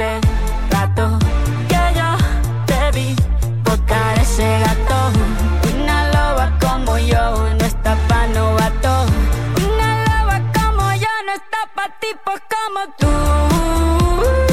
Hace 0.00 0.20
rato 0.70 1.18
que 1.68 1.98
yo 1.98 2.16
te 2.66 2.90
vi 2.92 3.14
tocar 3.64 4.18
ese 4.18 4.58
gato. 4.60 5.12
Una 5.74 6.08
loba 6.08 6.58
como 6.58 6.98
yo 6.98 7.54
no 7.58 7.64
está 7.64 7.96
pa' 8.08 8.26
novato. 8.28 9.06
Una 9.56 10.04
loba 10.06 10.40
como 10.54 10.92
yo 10.94 11.12
no 11.26 11.32
está 11.34 11.58
pa' 11.74 11.90
tipos 12.00 12.40
como 12.48 12.80
tú. 12.98 14.49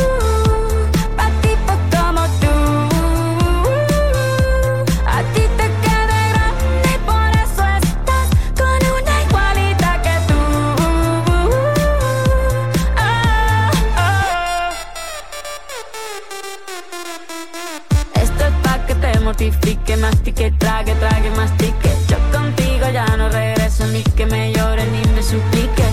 Que 19.38 19.52
te 19.52 19.52
mortifique, 19.52 19.98
mastique, 19.98 20.52
trague, 20.58 20.94
trague, 20.96 21.30
mastique. 21.32 21.90
Yo 22.08 22.18
contigo 22.32 22.90
ya 22.92 23.06
no 23.18 23.30
regreso 23.30 23.86
ni 23.88 24.04
que 24.04 24.26
me 24.26 24.52
llore 24.54 24.86
ni 24.88 25.02
me 25.14 25.22
suplique. 25.22 25.84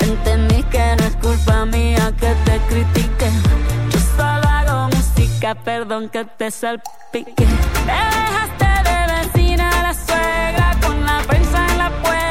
Entendí 0.00 0.62
que 0.64 0.96
no 0.96 1.04
es 1.04 1.16
culpa 1.16 1.64
mía 1.66 2.12
que 2.18 2.34
te 2.44 2.58
critique. 2.68 3.30
Yo 3.90 3.98
solo 4.16 4.48
hago 4.48 4.88
música, 4.88 5.54
perdón 5.54 6.08
que 6.08 6.24
te 6.24 6.50
salpique. 6.50 7.34
Te 7.34 7.98
dejaste 8.16 8.66
de 8.88 8.98
vecina 9.14 9.70
la 9.82 9.94
suegra 9.94 10.76
con 10.80 11.04
la 11.04 11.18
prensa 11.26 11.66
en 11.70 11.78
la 11.78 11.90
puerta 12.02 12.25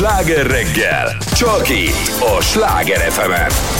Sláger 0.00 0.46
reggel. 0.46 1.16
Csak 1.32 1.68
itt 1.68 2.22
a 2.36 2.40
Sláger 2.40 3.10
FM-en. 3.12 3.50
Ha 3.50 3.79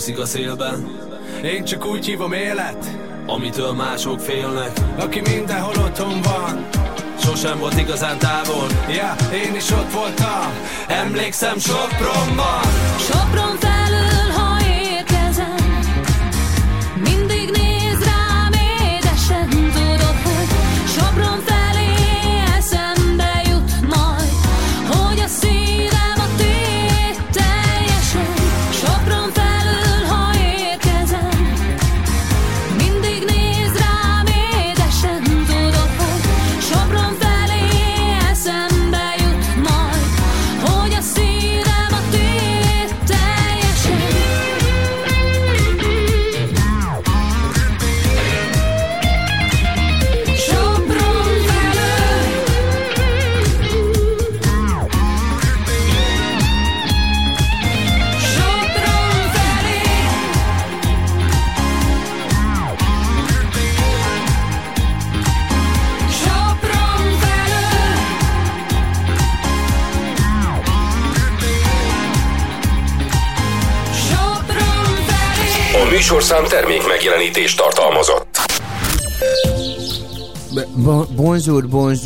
úszik 0.00 0.18
a 0.18 0.26
szélben. 0.26 0.98
Én 1.42 1.64
csak 1.64 1.86
úgy 1.86 2.06
hívom 2.06 2.32
élet 2.32 2.98
Amitől 3.26 3.72
mások 3.72 4.20
félnek. 4.20 4.70
Aki 4.98 5.20
mindenhol 5.20 5.74
otthon 5.84 6.20
van 6.22 6.68
Sosem 7.22 7.58
volt 7.58 7.78
igazán 7.78 8.18
távol. 8.18 8.66
Ja, 8.88 9.14
én 9.32 9.54
is 9.54 9.70
ott 9.70 9.92
voltam 9.92 10.52
Emlékszem 10.88 11.58
Sopronban. 11.58 12.62
Sopron 12.98 13.56
felül, 13.58 13.69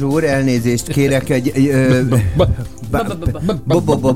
bonjour, 0.05 0.25
elnézést 0.25 0.89
kérek 0.89 1.29
egy... 1.29 1.73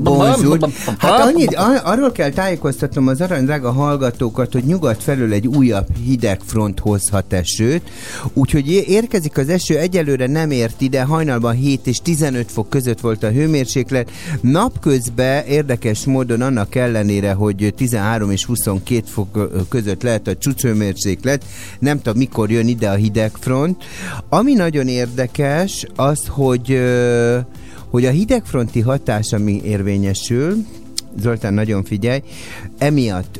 Bonjour. 0.01 0.69
Hát 0.97 1.19
annyit, 1.19 1.55
ar- 1.55 1.81
arról 1.83 2.11
kell 2.11 2.29
tájékoztatnom 2.29 3.07
az 3.07 3.21
arany 3.21 3.45
drága 3.45 3.71
hallgatókat, 3.71 4.53
hogy 4.53 4.63
nyugat 4.63 5.03
felől 5.03 5.33
egy 5.33 5.47
újabb 5.47 5.87
hideg 6.05 6.39
front 6.45 6.79
hozhat 6.79 7.33
esőt, 7.33 7.89
úgyhogy 8.33 8.67
érkezik 8.87 9.37
az 9.37 9.49
eső, 9.49 9.77
egyelőre 9.77 10.27
nem 10.27 10.51
ért 10.51 10.81
ide, 10.81 11.01
hajnalban 11.01 11.55
7 11.55 11.87
és 11.87 11.97
15 11.97 12.51
fok 12.51 12.69
között 12.69 12.99
volt 12.99 13.23
a 13.23 13.29
hőmérséklet, 13.29 14.11
napközben 14.41 15.45
érdekes 15.45 16.05
módon 16.05 16.41
annak 16.41 16.75
ellenére, 16.75 17.33
hogy 17.33 17.73
13 17.77 18.31
és 18.31 18.45
22 18.45 19.03
fok 19.05 19.49
között 19.69 20.03
lehet 20.03 20.27
a 20.27 20.37
csúcshőmérséklet, 20.37 21.45
nem 21.79 22.01
tudom 22.01 22.17
mikor 22.17 22.51
jön 22.51 22.67
ide 22.67 22.89
a 22.89 22.95
hideg 22.95 23.31
front. 23.39 23.83
Ami 24.29 24.53
nagyon 24.53 24.87
érdekes, 24.87 25.78
az, 25.95 26.27
hogy 26.27 26.79
hogy 27.89 28.05
a 28.05 28.09
hidegfronti 28.09 28.79
hatás, 28.79 29.33
ami 29.33 29.61
érvényesül, 29.63 30.65
Zoltán, 31.19 31.53
nagyon 31.53 31.83
figyelj, 31.83 32.21
emiatt 32.77 33.39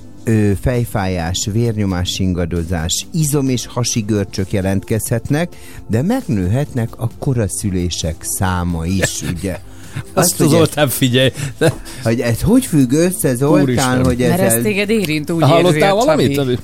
fejfájás, 0.62 1.50
vérnyomás 1.52 2.20
ingadozás, 2.20 3.06
izom 3.14 3.50
és 3.50 3.66
hasi 3.66 4.02
görcsök 4.02 4.52
jelentkezhetnek, 4.52 5.56
de 5.88 6.02
megnőhetnek 6.02 7.00
a 7.00 7.10
koraszülések 7.20 8.16
száma 8.20 8.86
is, 8.86 9.22
ugye? 9.22 9.60
Azt 10.14 10.38
hogy 10.38 10.48
Zoltán 10.48 10.90
figyelj. 10.90 11.32
Ez, 11.58 11.72
hogy 12.04 12.20
ez 12.20 12.42
hogy 12.42 12.66
függ 12.66 12.92
össze, 12.92 13.36
Zoltán, 13.36 14.06
hogy 14.06 14.22
ez... 14.22 14.30
Mert 14.30 14.42
ez 14.42 14.62
téged 14.62 14.90
érint, 14.90 15.32
úgy 15.32 15.44
Hallottál 15.44 15.94
valamit? 15.94 16.34
Csabi. 16.34 16.58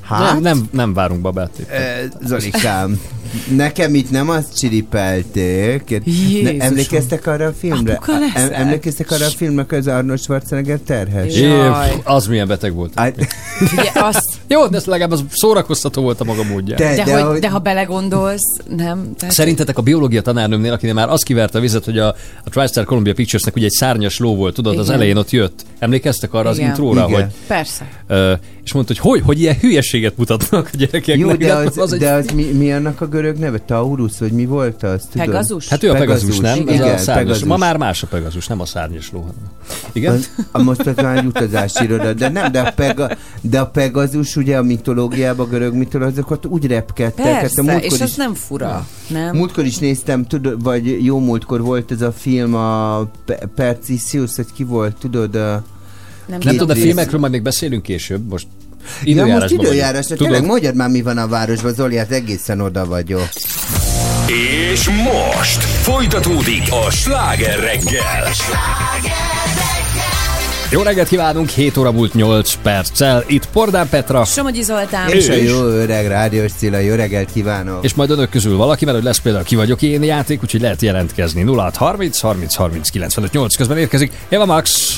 Hát? 0.00 0.32
Nem, 0.32 0.42
nem, 0.42 0.68
nem 0.70 0.94
várunk 0.94 1.20
babát. 1.20 1.50
Eh, 1.70 1.98
Zolikám, 2.26 3.00
nekem 3.48 3.94
itt 3.94 4.10
nem 4.10 4.28
azt 4.28 4.58
csiripelték. 4.58 6.00
Jézusom. 6.04 6.56
Ne, 6.56 6.64
emlékeztek 6.64 7.26
arra 7.26 7.46
a 7.46 7.52
filmre? 7.58 8.00
Leszel? 8.06 8.52
emlékeztek 8.52 9.10
arra 9.10 9.26
a 9.26 9.28
filmre, 9.28 9.64
hogy 9.68 9.78
az 9.78 9.86
Arnold 9.86 10.20
Schwarzenegger 10.20 10.78
terhes? 10.78 11.36
Jaj. 11.38 12.00
Az 12.04 12.26
milyen 12.26 12.48
beteg 12.48 12.74
volt. 12.74 12.92
Hát, 12.94 13.16
Ugye 13.60 13.90
azt, 13.94 14.31
Jó, 14.52 14.66
de 14.66 14.76
ez 14.76 14.84
legalább 14.84 15.10
az 15.10 15.24
szórakoztató 15.30 16.02
volt 16.02 16.20
a 16.20 16.24
maga 16.24 16.42
módján. 16.42 16.78
de, 16.78 16.94
de, 16.94 17.04
de, 17.04 17.20
hogy, 17.22 17.38
de 17.38 17.48
ha 17.50 17.58
belegondolsz, 17.58 18.58
nem? 18.76 19.12
Tehát, 19.18 19.34
Szerintetek 19.34 19.78
a 19.78 19.82
biológia 19.82 20.22
tanárnőmnél, 20.22 20.72
akinél 20.72 20.94
már 20.94 21.08
az 21.08 21.22
kiverte 21.22 21.58
a 21.58 21.60
vizet, 21.60 21.84
hogy 21.84 21.98
a, 21.98 22.06
a 22.44 22.50
TriStar 22.50 22.84
Columbia 22.84 23.14
Picturesnek 23.14 23.56
ugye 23.56 23.64
egy 23.64 23.70
szárnyas 23.72 24.18
ló 24.18 24.36
volt, 24.36 24.54
tudod, 24.54 24.78
az 24.78 24.84
Igen. 24.84 24.94
elején 24.96 25.16
ott 25.16 25.30
jött. 25.30 25.62
Emlékeztek 25.78 26.34
arra 26.34 26.48
az 26.48 26.56
Igen. 26.56 26.68
intróra, 26.68 27.06
Igen. 27.08 27.20
hogy 27.22 27.30
Persze. 27.46 27.88
ö, 28.06 28.32
és 28.64 28.72
mondta, 28.72 28.92
hogy 29.00 29.10
hogy, 29.10 29.22
hogy 29.26 29.40
ilyen 29.40 29.56
hülyeséget 29.60 30.16
mutatnak 30.16 30.70
a 30.72 30.76
gyerekeknek. 30.76 31.18
jó, 31.18 31.32
de 31.34 31.54
az, 31.54 31.92
egy- 31.92 31.98
de 31.98 32.12
az 32.12 32.26
mi, 32.34 32.42
mi 32.44 32.72
annak 32.72 33.00
a 33.00 33.06
görög 33.06 33.36
neve? 33.38 33.58
Taurus, 33.58 34.12
vagy 34.18 34.32
mi 34.32 34.44
volt 34.46 34.82
az? 34.82 35.02
Tudod? 35.12 35.26
Pegazus? 35.26 35.68
Hát 35.68 35.82
ő 35.82 35.90
a 35.90 35.94
Pegazus, 35.94 36.38
nem? 36.38 36.58
Igen, 36.60 36.74
Ez 36.74 36.80
a 36.80 36.84
szárnyas. 36.84 37.06
Pegazus. 37.14 37.44
Ma 37.44 37.56
már 37.56 37.76
más 37.76 38.02
a 38.02 38.06
Pegazus, 38.06 38.46
nem 38.46 38.60
a 38.60 38.64
szárnyas 38.66 39.10
ló. 39.12 39.20
hanem- 39.20 39.34
Igen? 39.92 40.12
Az, 40.12 40.30
a 40.52 40.62
most 40.62 40.86
az 40.86 40.94
már 40.96 41.16
egy 41.16 41.24
utazási 41.24 41.84
iroda, 41.84 42.12
de 42.12 42.28
nem, 42.28 42.52
de 42.52 42.60
a, 42.60 42.72
Pega, 42.76 43.10
de 43.40 43.60
a 43.60 43.66
Pegazus 43.66 44.36
ugye 44.42 44.56
a 44.56 44.62
mitológiában, 44.62 45.46
a 45.46 45.48
görög 45.48 45.74
mitológiákat 45.74 46.46
úgy 46.46 46.66
repkedtek. 46.66 47.24
hát 47.26 47.44
a 47.56 47.62
Persze, 47.64 47.78
és 47.86 47.92
is, 47.92 48.00
az 48.00 48.14
nem 48.16 48.34
fura, 48.34 48.86
nem? 49.08 49.36
Múltkor 49.36 49.64
is 49.64 49.76
néztem, 49.78 50.26
tudod, 50.26 50.62
vagy 50.62 51.04
jó 51.04 51.18
múltkor 51.18 51.60
volt 51.60 51.90
ez 51.90 52.00
a 52.02 52.12
film, 52.12 52.54
a 52.54 53.04
Pe- 53.24 53.48
Percisius, 53.54 54.30
hogy 54.36 54.46
ki 54.54 54.64
volt, 54.64 54.96
tudod, 54.96 55.34
a... 55.34 55.62
Nem 56.26 56.38
Két 56.38 56.58
tudom, 56.58 56.76
rész. 56.76 56.84
filmekről 56.84 57.20
majd 57.20 57.32
még 57.32 57.42
beszélünk 57.42 57.82
később. 57.82 58.28
Most 58.28 58.46
Ja, 59.04 59.14
most 59.14 59.26
időjárásban 59.26 59.64
időjárás, 59.64 60.06
Tudod? 60.06 60.22
tényleg 60.26 60.44
mondjad 60.44 60.74
már, 60.74 60.88
mi 60.88 61.02
van 61.02 61.18
a 61.18 61.26
városban, 61.28 61.72
Zoli, 61.74 61.96
hát 61.96 62.10
egészen 62.10 62.60
oda 62.60 62.86
vagyok. 62.86 63.28
És 64.72 64.88
most 64.88 65.62
folytatódik 65.62 66.62
a 66.86 66.90
sláger 66.90 67.58
reggel. 67.60 68.24
Jó 70.72 70.82
reggelt 70.82 71.08
kívánunk, 71.08 71.48
7 71.48 71.76
óra 71.76 71.92
múlt 71.92 72.14
8 72.14 72.54
perccel. 72.62 73.24
Itt 73.26 73.46
Pordán 73.46 73.88
Petra. 73.88 74.24
Somogyi 74.24 74.62
Zoltán. 74.62 75.08
És 75.08 75.28
a 75.28 75.34
jó 75.34 75.64
öreg 75.64 76.06
rádiós 76.06 76.52
Cilla, 76.52 76.78
jó 76.78 76.94
reggelt 76.94 77.32
kívánok. 77.32 77.84
És 77.84 77.94
majd 77.94 78.10
önök 78.10 78.30
közül 78.30 78.56
valaki, 78.56 78.84
mert 78.84 78.96
hogy 78.96 79.06
lesz 79.06 79.18
például 79.18 79.44
ki 79.44 79.56
vagyok 79.56 79.82
én 79.82 80.02
játék, 80.02 80.42
úgyhogy 80.42 80.60
lehet 80.60 80.82
jelentkezni. 80.82 81.42
0 81.42 81.72
30 81.74 82.20
30 82.20 82.54
30 82.54 82.88
95 82.88 83.32
8 83.32 83.56
közben 83.56 83.78
érkezik. 83.78 84.12
Eva 84.28 84.46
Max. 84.46 84.96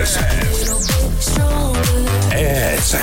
Ez. 0.00 0.18
Ez. 2.30 2.96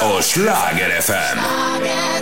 A 0.00 0.20
Sláger 0.20 1.00
FM. 1.00 1.38
Sláger. 1.38 2.21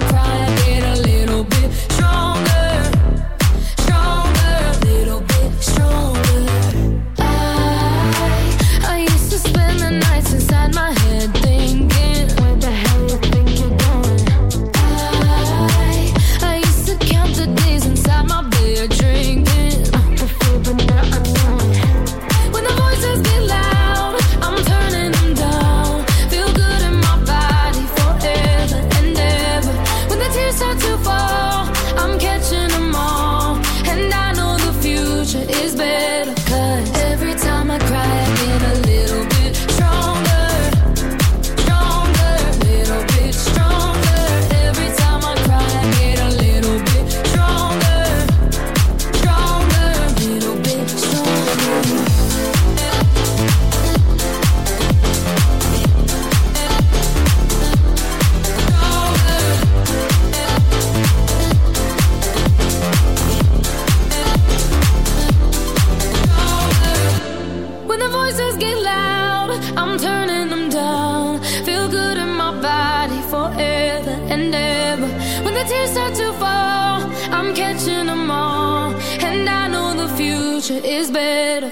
cry. 0.00 0.57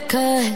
could 0.09 0.56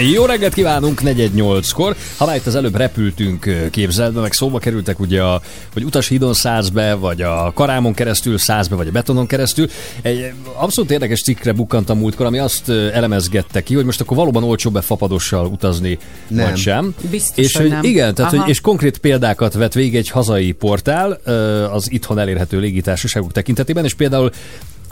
Jó 0.00 0.24
reggelt 0.24 0.54
kívánunk 0.54 1.00
418-kor. 1.04 1.96
Ha 2.16 2.26
már 2.26 2.36
itt 2.36 2.46
az 2.46 2.54
előbb 2.54 2.76
repültünk 2.76 3.46
ö, 3.46 3.70
képzeletbe, 3.70 4.20
meg 4.20 4.32
szóba 4.32 4.58
kerültek 4.58 5.00
ugye, 5.00 5.22
a, 5.22 5.40
hogy 5.72 5.84
utashídon 5.84 6.34
szállsz 6.34 6.68
be, 6.68 6.94
vagy 6.94 7.22
a 7.22 7.52
karámon 7.54 7.94
keresztül 7.94 8.38
szállsz 8.38 8.66
be, 8.66 8.76
vagy 8.76 8.88
a 8.88 8.90
betonon 8.90 9.26
keresztül. 9.26 9.68
Egy 10.02 10.32
abszolút 10.54 10.90
érdekes 10.90 11.22
cikkre 11.22 11.52
bukkantam 11.52 11.98
múltkor, 11.98 12.26
ami 12.26 12.38
azt 12.38 12.68
elemezgette 12.68 13.62
ki, 13.62 13.74
hogy 13.74 13.84
most 13.84 14.00
akkor 14.00 14.16
valóban 14.16 14.44
olcsóbb-e 14.44 14.80
fapadossal 14.80 15.46
utazni, 15.46 15.98
Nem. 16.28 16.48
vagy 16.48 16.58
sem. 16.58 16.94
Biztos, 17.10 17.44
és 17.44 17.56
hogy 17.56 17.68
nem. 17.68 17.84
igen, 17.84 18.14
tehát, 18.14 18.32
Aha. 18.32 18.42
hogy, 18.42 18.50
és 18.50 18.60
konkrét 18.60 18.98
példákat 18.98 19.54
vett 19.54 19.72
végig 19.72 19.96
egy 19.96 20.10
hazai 20.10 20.52
portál 20.52 21.10
az 21.72 21.92
itthon 21.92 22.18
elérhető 22.18 22.58
légitársaságok 22.58 23.32
tekintetében, 23.32 23.84
és 23.84 23.94
például 23.94 24.30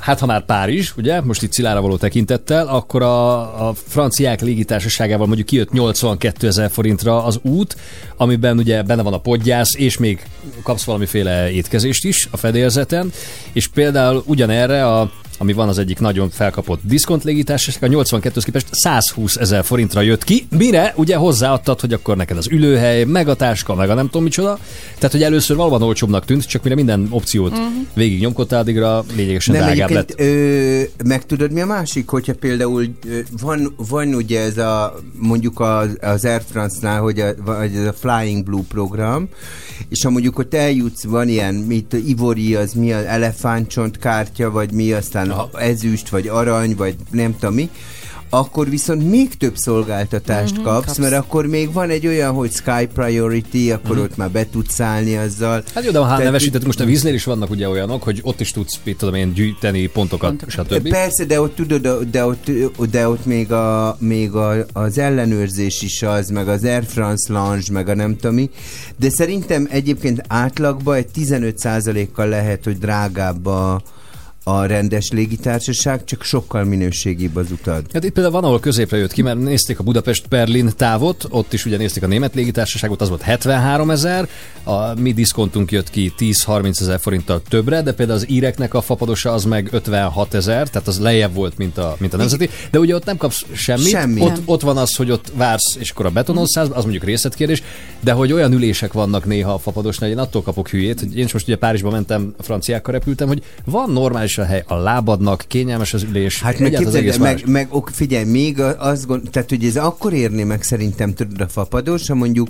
Hát 0.07 0.21
ha 0.21 0.27
már 0.27 0.45
Párizs, 0.45 0.93
ugye, 0.97 1.21
most 1.21 1.43
itt 1.43 1.53
Szilára 1.53 1.81
való 1.81 1.97
tekintettel, 1.97 2.67
akkor 2.67 3.03
a, 3.03 3.69
a 3.69 3.75
franciák 3.75 4.41
légitársaságával 4.41 5.27
mondjuk 5.27 5.47
kijött 5.47 5.73
82 5.73 6.47
ezer 6.47 6.71
forintra 6.71 7.25
az 7.25 7.39
út, 7.43 7.77
amiben 8.17 8.59
ugye 8.59 8.83
benne 8.83 9.03
van 9.03 9.13
a 9.13 9.19
podgyász, 9.19 9.75
és 9.75 9.99
még 9.99 10.27
kapsz 10.63 10.85
valamiféle 10.85 11.51
étkezést 11.51 12.05
is 12.05 12.29
a 12.31 12.37
fedélzeten, 12.37 13.13
és 13.53 13.69
például 13.69 14.23
ugyanerre 14.27 14.87
a 14.87 15.11
ami 15.39 15.53
van 15.53 15.69
az 15.69 15.79
egyik 15.79 15.99
nagyon 15.99 16.31
felkapott 16.31 16.81
diszkont 16.83 17.25
légitársaság, 17.25 17.83
a 17.83 17.87
82 17.87 18.41
képest 18.45 18.67
120 18.71 19.37
ezer 19.37 19.65
forintra 19.65 20.01
jött 20.01 20.25
ki, 20.25 20.47
mire 20.57 20.93
ugye 20.97 21.17
hozzáadtad, 21.17 21.81
hogy 21.81 21.93
akkor 21.93 22.17
neked 22.17 22.37
az 22.37 22.49
ülőhely, 22.51 23.05
meg 23.05 23.29
a 23.29 23.35
táska, 23.35 23.75
meg 23.75 23.91
a 23.91 23.95
nem 23.95 24.07
tudom 24.07 24.23
micsoda. 24.23 24.59
Tehát, 24.95 25.13
hogy 25.13 25.23
először 25.23 25.57
valóban 25.57 25.83
olcsóbbnak 25.83 26.25
tűnt, 26.25 26.47
csak 26.47 26.63
mire 26.63 26.75
minden 26.75 27.07
opciót 27.11 27.51
uh-huh. 27.51 27.67
végig 27.95 28.21
nyomkodtál, 28.21 28.61
addigra 28.61 29.05
lényegesen 29.17 29.55
Nem, 29.55 29.65
drágább 29.65 29.91
lett. 29.91 30.21
ö, 30.21 30.83
meg 31.05 31.27
tudod 31.27 31.53
mi 31.53 31.61
a 31.61 31.67
másik, 31.67 32.09
hogyha 32.09 32.35
például 32.35 32.85
ö, 33.09 33.19
van, 33.41 33.75
van 33.89 34.15
ugye 34.15 34.41
ez 34.41 34.59
a, 34.59 34.95
mondjuk 35.19 35.61
az, 35.61 35.99
az 36.01 36.25
Air 36.25 36.43
France-nál, 36.51 37.01
hogy 37.01 37.21
a, 37.21 37.35
vagy 37.45 37.75
ez 37.75 37.87
a 37.87 37.93
Flying 37.93 38.45
Blue 38.45 38.65
program, 38.69 39.29
és 39.89 40.03
ha 40.03 40.11
mondjuk 40.11 40.39
ott 40.39 40.55
eljutsz, 40.55 41.05
van 41.05 41.29
ilyen, 41.29 41.55
mit, 41.55 41.97
ivori, 42.07 42.55
az 42.55 42.73
mi 42.73 42.93
az 42.93 43.05
elefántcsont 43.05 43.99
kártya, 43.99 44.51
vagy 44.51 44.73
mi, 44.73 44.93
aztán 44.93 45.26
ezüst, 45.59 46.09
vagy 46.09 46.29
arany, 46.29 46.75
vagy 46.77 46.97
nem 47.11 47.35
tudom 47.39 47.55
mi, 47.55 47.71
akkor 48.31 48.71
viszont 48.71 49.11
még 49.11 49.35
több 49.37 49.57
szolgáltatást 49.57 50.55
Mhm, 50.55 50.63
kapsz, 50.65 50.85
kapsz. 50.87 50.99
mert 50.99 51.15
akkor 51.15 51.47
még 51.47 51.73
van 51.73 51.91
egy 51.91 52.07
olyan, 52.07 52.35
hogy 52.35 52.53
Sky 52.53 52.87
Priority, 52.95 53.71
akkor 53.73 53.99
ott 53.99 54.17
már 54.17 54.31
be 54.31 54.49
tudsz 54.51 54.75
szállni 54.75 55.17
azzal. 55.17 55.63
Hát 55.75 55.85
jó, 55.85 55.91
de 55.91 55.99
ha 55.99 56.19
nevesített, 56.19 56.65
most 56.65 56.81
a 56.81 56.85
víznél 56.85 57.15
is 57.15 57.25
vannak 57.25 57.51
ugye 57.51 57.69
olyanok, 57.69 58.03
hogy 58.03 58.21
ott 58.23 58.41
is 58.41 58.51
tudsz, 58.51 58.79
mit 58.85 58.97
tudom 58.99 59.15
én, 59.15 59.33
gyűjteni 59.33 59.87
pontokat, 59.87 60.45
stb. 60.47 60.89
Persze, 60.89 61.25
de 61.25 61.41
ott 61.41 61.55
tudod, 61.55 61.87
de 62.11 62.25
ott, 62.25 62.51
de 62.91 63.09
ott 63.09 63.25
még, 63.27 63.53
a, 63.53 63.97
még 64.01 64.33
a, 64.33 64.67
az 64.73 64.99
ellenőrzés 64.99 65.83
is 65.83 66.03
az, 66.03 66.29
meg 66.29 66.49
az 66.49 66.65
Air 66.65 66.85
France 66.85 67.33
Lounge, 67.33 67.73
meg 67.73 67.89
a 67.89 67.95
nem 67.95 68.17
tudom 68.17 68.35
mi. 68.37 68.51
De 68.97 69.11
szerintem 69.11 69.67
egyébként 69.71 70.23
átlagban 70.29 70.97
egy 70.97 71.09
15%-kal 71.15 72.29
lehet, 72.29 72.65
hogy 72.65 72.79
drágább 72.79 73.47
a, 73.47 73.83
a 74.49 74.67
rendes 74.67 75.11
légitársaság, 75.11 76.05
csak 76.05 76.23
sokkal 76.23 76.65
minőségibb 76.65 77.37
az 77.37 77.51
utad. 77.51 77.85
Hát 77.93 78.05
itt 78.05 78.13
például 78.13 78.35
van, 78.35 78.45
ahol 78.45 78.61
középre 78.61 78.97
jött 78.97 79.13
ki, 79.13 79.23
mert 79.23 79.39
nézték 79.39 79.79
a 79.79 79.83
Budapest-Berlin 79.83 80.71
távot, 80.77 81.27
ott 81.31 81.53
is 81.53 81.65
ugye 81.65 81.77
nézték 81.77 82.03
a 82.03 82.07
német 82.07 82.35
légitársaságot, 82.35 83.01
az 83.01 83.09
volt 83.09 83.23
73 83.23 83.91
ezer, 83.91 84.29
a 84.65 85.01
mi 85.01 85.13
diszkontunk 85.13 85.71
jött 85.71 85.91
ki 85.91 86.13
10-30 86.19 86.81
ezer 86.81 87.01
forinttal 87.01 87.43
többre, 87.49 87.83
de 87.83 87.93
például 87.93 88.19
az 88.19 88.31
íreknek 88.31 88.75
a 88.75 88.81
fapadosa 88.81 89.33
az 89.33 89.45
meg 89.45 89.69
56 89.71 90.35
ezer, 90.35 90.69
tehát 90.69 90.89
az 90.89 91.01
lejjebb 91.01 91.35
volt, 91.35 91.59
mint 91.59 91.79
a, 91.79 91.97
mint 91.99 92.15
a 92.15 92.17
nemzeti, 92.17 92.49
de 92.71 92.79
ugye 92.79 92.95
ott 92.95 93.05
nem 93.05 93.17
kapsz 93.17 93.45
semmit, 93.53 93.89
Semmit. 93.89 94.23
Ott, 94.23 94.43
ott 94.45 94.61
van 94.61 94.77
az, 94.77 94.97
hogy 94.97 95.11
ott 95.11 95.33
vársz, 95.35 95.77
és 95.79 95.91
akkor 95.91 96.07
a 96.07 96.11
betonon 96.11 96.47
szállsz, 96.47 96.71
az 96.73 96.83
mondjuk 96.83 97.05
részletkérdés, 97.05 97.63
de 98.01 98.13
hogy 98.13 98.33
olyan 98.33 98.53
ülések 98.53 98.93
vannak 98.93 99.25
néha 99.25 99.53
a 99.53 99.59
fapadosnál, 99.59 100.11
én 100.11 100.19
attól 100.19 100.43
kapok 100.43 100.69
hülyét, 100.69 101.01
hogy 101.01 101.19
én 101.19 101.29
most 101.33 101.47
ugye 101.47 101.57
Párizsba 101.57 101.91
mentem, 101.91 102.35
franciákkal 102.41 102.93
repültem, 102.93 103.29
hogy 103.29 103.43
van 103.65 103.91
normális 103.91 104.36
a 104.39 104.45
hely 104.45 104.65
a 104.67 104.75
lábadnak, 104.75 105.45
kényelmes 105.49 105.95
az 105.95 106.03
ülés, 106.03 106.43
Hát 106.43 106.59
meg, 106.59 106.75
egyáltalán 106.75 107.09
az 107.09 107.17
meg, 107.17 107.43
meg 107.47 107.67
ok, 107.71 107.91
figyelj, 107.93 108.25
még 108.25 108.61
a- 108.61 108.77
azt 108.79 109.07
gond, 109.07 109.23
tehát 109.31 109.49
hogy 109.49 109.65
ez 109.65 109.77
akkor 109.77 110.13
érné 110.13 110.45
meg 110.45 110.63
szerintem 110.63 111.15
tudod 111.15 111.41
a 111.41 111.49
fapados, 111.49 112.09
ha 112.09 112.15
mondjuk 112.15 112.49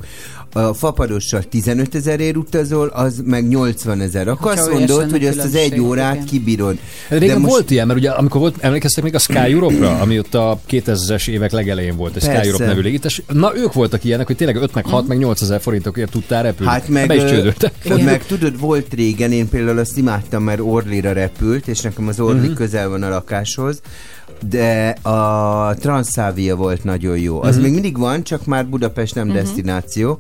a 0.53 0.75
fapadossal 0.75 1.43
15 1.43 1.95
ezerért 1.95 2.37
utazol, 2.37 2.87
az 2.87 3.23
meg 3.25 3.49
80 3.49 4.01
ezer. 4.01 4.29
Akkor 4.29 4.55
Hogyha 4.55 4.61
azt 4.61 4.73
mondod, 4.73 5.11
hogy 5.11 5.27
azt 5.27 5.39
az 5.39 5.55
egy 5.55 5.81
órát 5.81 6.15
igen. 6.15 6.27
kibírod. 6.27 6.79
Régen 7.09 7.41
most... 7.41 7.53
volt 7.53 7.71
ilyen, 7.71 7.87
mert 7.87 7.99
ugye 7.99 8.11
amikor 8.11 8.41
volt, 8.41 8.55
emlékeztek 8.61 9.05
még 9.05 9.15
a 9.15 9.19
Sky 9.19 9.37
Europe-ra, 9.37 9.99
ami 10.01 10.19
ott 10.19 10.35
a 10.35 10.61
2000-es 10.71 11.29
évek 11.29 11.53
legelején 11.53 11.97
volt, 11.97 12.17
egy 12.17 12.23
Sky 12.23 12.31
Persze. 12.31 12.47
Europe 12.47 12.67
nevű 12.67 12.81
légitás. 12.81 13.23
Na 13.33 13.57
ők 13.57 13.73
voltak 13.73 14.05
ilyenek, 14.05 14.27
hogy 14.27 14.37
tényleg 14.37 14.57
5 14.57 14.75
meg 14.75 14.85
6 14.87 15.07
meg 15.07 15.19
8 15.19 15.41
ezer 15.43 15.61
forintokért 15.61 16.11
tudtál 16.11 16.43
repülni. 16.43 16.73
Hát 16.73 16.89
meg, 16.89 17.07
Be 17.07 17.15
is 17.15 17.23
csődöltek. 17.31 17.73
Meg 18.05 18.27
tudod, 18.27 18.61
volt 18.61 18.95
régen, 18.95 19.33
én 19.33 19.49
például 19.49 19.79
azt 19.79 19.97
imádtam, 19.97 20.43
mert 20.43 20.61
Orlira 20.61 21.13
repült, 21.13 21.69
és 21.69 21.76
nekem 21.83 22.09
az 22.09 22.21
Orli 22.21 22.33
Mhm. 22.35 22.43
uh-huh. 22.43 22.57
közel 22.57 22.89
van 22.89 23.03
a 23.03 23.09
lakáshoz, 23.09 23.81
de 24.49 24.89
a 24.89 25.75
Transavia 25.75 26.57
volt 26.57 26.85
nagyon 26.85 27.19
jó. 27.19 27.43
Az 27.43 27.55
Mhm. 27.55 27.65
még 27.65 27.73
mindig 27.73 27.99
van, 27.99 28.23
csak 28.23 28.45
már 28.47 28.67
Budapest 28.67 29.15
nem 29.15 29.27
Mhm. 29.27 29.37
destináció, 29.37 30.19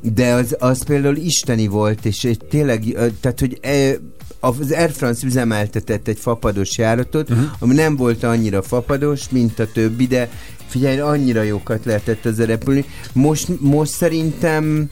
de 0.00 0.32
az, 0.32 0.56
az 0.58 0.84
például 0.84 1.16
isteni 1.16 1.66
volt, 1.66 2.04
és 2.04 2.28
tényleg, 2.50 2.96
tehát, 3.20 3.40
hogy 3.40 3.58
e, 3.62 3.96
az 4.40 4.72
Air 4.72 4.90
France 4.90 5.26
üzemeltetett 5.26 6.08
egy 6.08 6.18
fapados 6.18 6.78
járatot, 6.78 7.30
uh-huh. 7.30 7.46
ami 7.58 7.74
nem 7.74 7.96
volt 7.96 8.22
annyira 8.22 8.62
fapados, 8.62 9.28
mint 9.30 9.58
a 9.58 9.66
többi, 9.72 10.06
de 10.06 10.28
figyelj, 10.66 10.98
annyira 11.00 11.42
jókat 11.42 11.84
lehetett 11.84 12.26
ezzel 12.26 12.46
repülni. 12.46 12.84
Most, 13.12 13.48
most 13.60 13.90
szerintem 13.92 14.90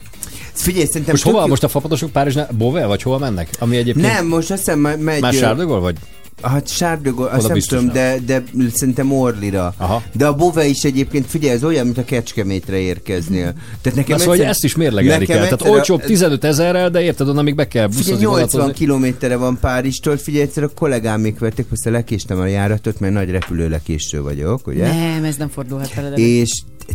Figyelj, 0.61 0.85
szerintem 0.85 1.11
Most 1.11 1.23
hova? 1.23 1.39
jó- 1.41 1.47
Most 1.47 1.63
a 1.63 1.67
fapadosok 1.67 2.11
Párizsnál? 2.11 2.49
Bové, 2.57 2.83
vagy 2.83 3.01
hova 3.01 3.17
mennek? 3.17 3.49
Ami 3.59 3.77
egyébként... 3.77 4.05
Nem, 4.13 4.25
most 4.27 4.51
azt 4.51 4.59
hiszem 4.65 4.79
me- 4.79 5.01
megy... 5.01 5.21
Már 5.21 5.33
ö, 5.33 5.37
Sárdögol, 5.37 5.79
vagy? 5.79 5.95
Hát 6.41 6.67
Sárdögol, 6.67 7.27
azt 7.27 7.47
nem 7.47 7.59
tudom, 7.59 7.87
de, 7.91 8.17
de 8.25 8.43
szerintem 8.73 9.11
Orlira. 9.11 9.73
Aha. 9.77 10.03
De 10.13 10.27
a 10.27 10.33
Bove 10.35 10.65
is 10.67 10.83
egyébként, 10.83 11.25
figyelj, 11.25 11.53
ez 11.55 11.63
olyan, 11.63 11.85
mint 11.85 11.97
a 11.97 12.03
Kecskemétre 12.05 12.77
érkeznél. 12.77 13.53
Tehát 13.81 13.97
nekem 13.97 14.15
Na 14.15 14.17
szóval, 14.17 14.33
egyszer- 14.33 14.49
ezt 14.49 14.63
is 14.63 14.75
mérlegelni 14.75 15.25
kell. 15.25 15.37
Tehát 15.43 15.61
a- 15.61 15.69
olcsóbb 15.69 16.01
15 16.01 16.43
ezerrel, 16.43 16.89
de 16.89 17.01
érted, 17.01 17.27
onnan 17.29 17.43
még 17.43 17.55
be 17.55 17.67
kell 17.67 17.87
Figyelj, 17.87 18.03
buszozni. 18.03 18.23
80 18.25 18.47
vonatozni. 18.51 18.73
kilométerre 18.85 19.35
van 19.35 19.57
Párizstól, 19.61 20.17
figyelj, 20.17 20.43
egyszer 20.43 20.63
a 20.63 20.67
kollégámék 20.69 21.39
vettek, 21.39 21.65
aztán 21.71 21.93
lekéstem 21.93 22.39
a 22.39 22.45
járatot, 22.45 22.99
mert 22.99 23.13
nagy 23.13 23.29
repülőlekéső 23.29 24.21
vagyok, 24.21 24.67
ugye? 24.67 24.87
Nem, 24.93 25.23
ez 25.23 25.35
nem 25.35 25.49
fordulhat 25.49 25.93
vele. 25.93 26.15
És 26.15 26.49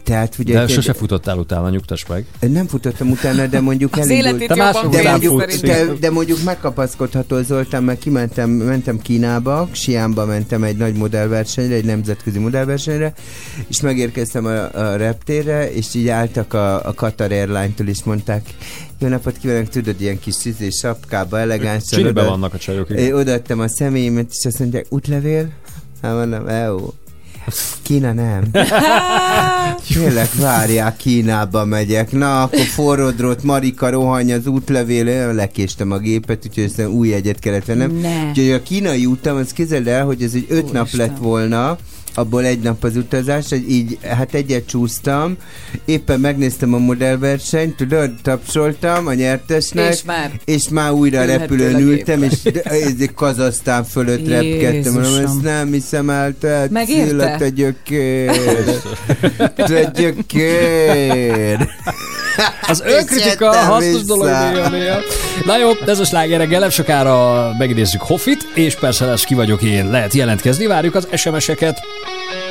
tehát 0.04 0.34
ugye... 0.38 0.54
De 0.54 0.66
sose 0.68 0.92
futottál 0.92 1.38
utána, 1.38 1.70
nyugtass 1.70 2.04
meg. 2.08 2.24
Nem 2.40 2.66
futottam 2.66 3.10
utána, 3.10 3.46
de 3.46 3.60
mondjuk 3.60 3.96
Az 3.96 4.08
elindult- 4.10 4.56
mások 4.56 4.92
de 4.94 5.10
mondjuk, 5.10 5.44
de, 5.44 5.84
de 6.00 6.10
mondjuk 6.10 6.42
megkapaszkodható 6.44 7.42
Zoltán, 7.42 7.82
mert 7.84 7.98
kimentem, 7.98 8.50
mentem 8.50 8.98
Kínába, 9.02 9.33
Xi'anba 9.42 10.26
mentem 10.26 10.62
egy 10.62 10.76
nagy 10.76 10.94
modellversenyre, 10.94 11.74
egy 11.74 11.84
nemzetközi 11.84 12.38
modellversenyre, 12.38 13.12
és 13.68 13.80
megérkeztem 13.80 14.46
a, 14.46 14.74
a 14.74 14.96
reptérre, 14.96 15.72
és 15.72 15.94
így 15.94 16.08
álltak 16.08 16.52
a, 16.52 16.86
a 16.86 16.92
Qatar 16.92 17.32
Airline-től, 17.32 17.88
és 17.88 18.02
mondták, 18.04 18.54
jó 18.98 19.08
napot 19.08 19.38
kívánok, 19.38 19.68
tudod, 19.68 20.00
ilyen 20.00 20.18
kis 20.18 20.34
szüzé 20.34 20.70
sapkába, 20.70 21.38
elegánsan. 21.38 21.98
Csiliben 21.98 22.22
oda- 22.24 22.28
vannak 22.30 22.54
a 22.54 22.58
csajok. 22.58 22.90
Igen. 22.90 23.12
Odaadtam 23.14 23.60
a 23.60 23.68
személyemet, 23.68 24.26
és 24.30 24.44
azt 24.44 24.58
mondják, 24.58 24.86
útlevél? 24.88 25.48
Hát 26.02 26.14
mondom, 26.14 26.48
EU. 26.48 26.88
Kína 27.82 28.12
nem. 28.12 28.42
Tényleg 29.92 30.28
várják, 30.40 30.96
Kínába 30.96 31.64
megyek. 31.64 32.12
Na, 32.12 32.42
akkor 32.42 32.60
forrodrott 32.60 33.42
Marika 33.42 33.90
rohany 33.90 34.32
az 34.32 34.46
útlevél, 34.46 35.32
lekéstem 35.32 35.90
a 35.90 35.98
gépet, 35.98 36.44
úgyhogy 36.46 36.64
aztán 36.64 36.86
új 36.86 37.08
jegyet 37.08 37.38
kellett 37.38 37.64
vennem. 37.64 37.90
Ne. 38.00 38.28
Úgyhogy 38.28 38.50
a 38.50 38.62
kínai 38.62 39.06
utam, 39.06 39.36
az 39.36 39.52
képzeld 39.52 39.86
el, 39.86 40.04
hogy 40.04 40.22
ez 40.22 40.34
egy 40.34 40.46
öt 40.48 40.72
nap 40.72 40.82
Úristen. 40.82 41.06
lett 41.06 41.18
volna, 41.18 41.78
abból 42.14 42.44
egy 42.44 42.60
nap 42.60 42.84
az 42.84 42.96
utazás, 42.96 43.48
hogy 43.48 43.70
így, 43.70 43.98
hát 44.02 44.34
egyet 44.34 44.66
csúsztam, 44.66 45.36
éppen 45.84 46.20
megnéztem 46.20 46.74
a 46.74 46.78
modellversenyt, 46.78 47.76
tudod, 47.76 48.10
tapsoltam 48.22 49.06
a 49.06 49.14
nyertesnek, 49.14 49.92
És 49.92 50.02
már? 50.02 50.30
és 50.44 50.68
már 50.68 50.90
újra 50.90 51.20
a 51.20 51.24
repülőn 51.24 51.74
a 51.74 51.78
ültem, 51.78 52.22
és 52.22 52.32
Kazasztán 53.14 53.84
fölött 53.84 54.28
repkedtem, 54.38 54.92
mondom, 54.92 55.12
Jézusom. 55.12 55.24
ezt 55.24 55.42
nem 55.42 55.72
hiszem 55.72 56.10
el, 56.10 56.34
tehát 56.40 56.70
Megérte? 56.70 57.36
Te 57.38 57.48
gyökér, 57.48 58.30
te 59.56 59.90
gyökér. 59.94 61.68
Az 62.68 62.82
önkritika 62.86 63.52
hasznos 63.52 64.02
dolog 64.02 64.26
néha-néha. 64.26 64.98
Na 65.44 65.58
jó, 65.58 65.70
ez 65.86 65.98
a 65.98 66.04
sláger 66.04 66.38
reggel, 66.38 66.60
nem 66.60 66.70
sokára 66.70 67.50
megidézzük 67.58 68.00
Hoffit, 68.00 68.46
és 68.54 68.74
persze 68.74 69.04
lesz 69.04 69.24
ki 69.24 69.34
vagyok 69.34 69.62
én, 69.62 69.90
lehet 69.90 70.14
jelentkezni, 70.14 70.66
várjuk 70.66 70.94
az 70.94 71.08
SMS-eket. 71.14 71.80
Thank 72.04 72.32
you. 72.34 72.43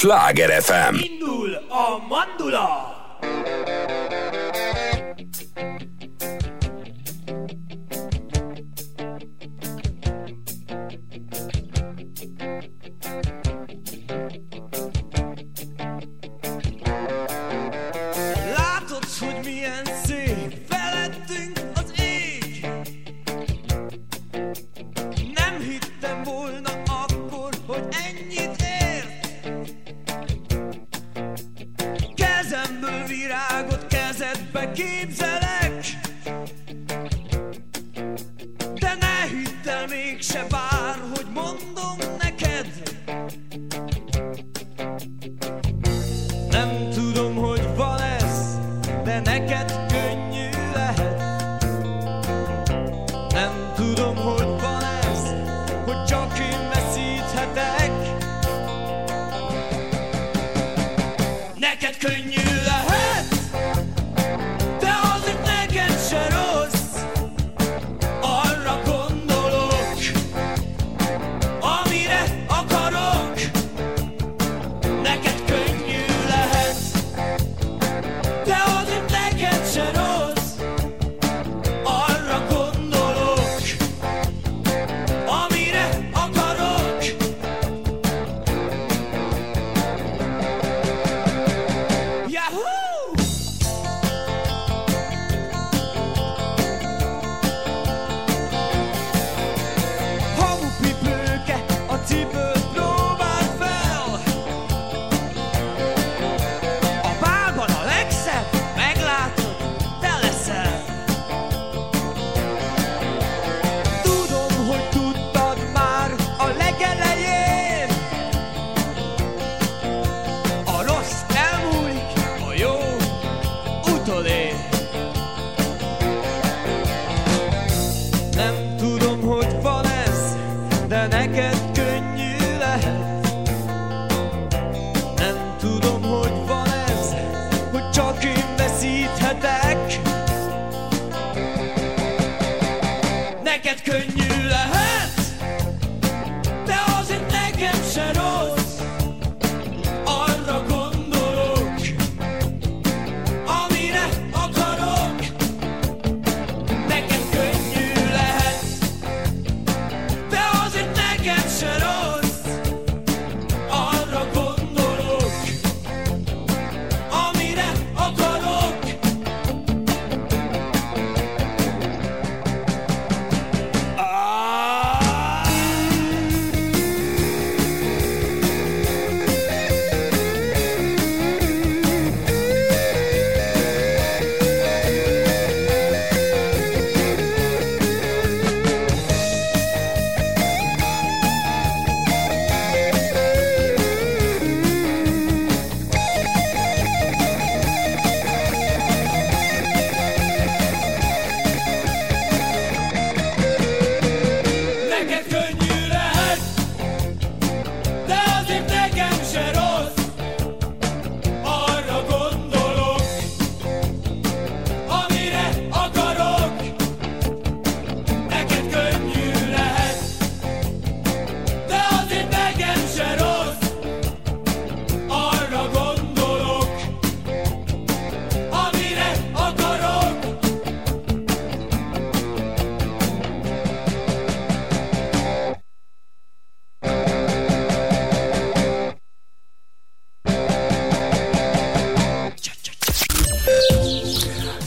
Sláger 0.00 0.48
FM 0.48 1.19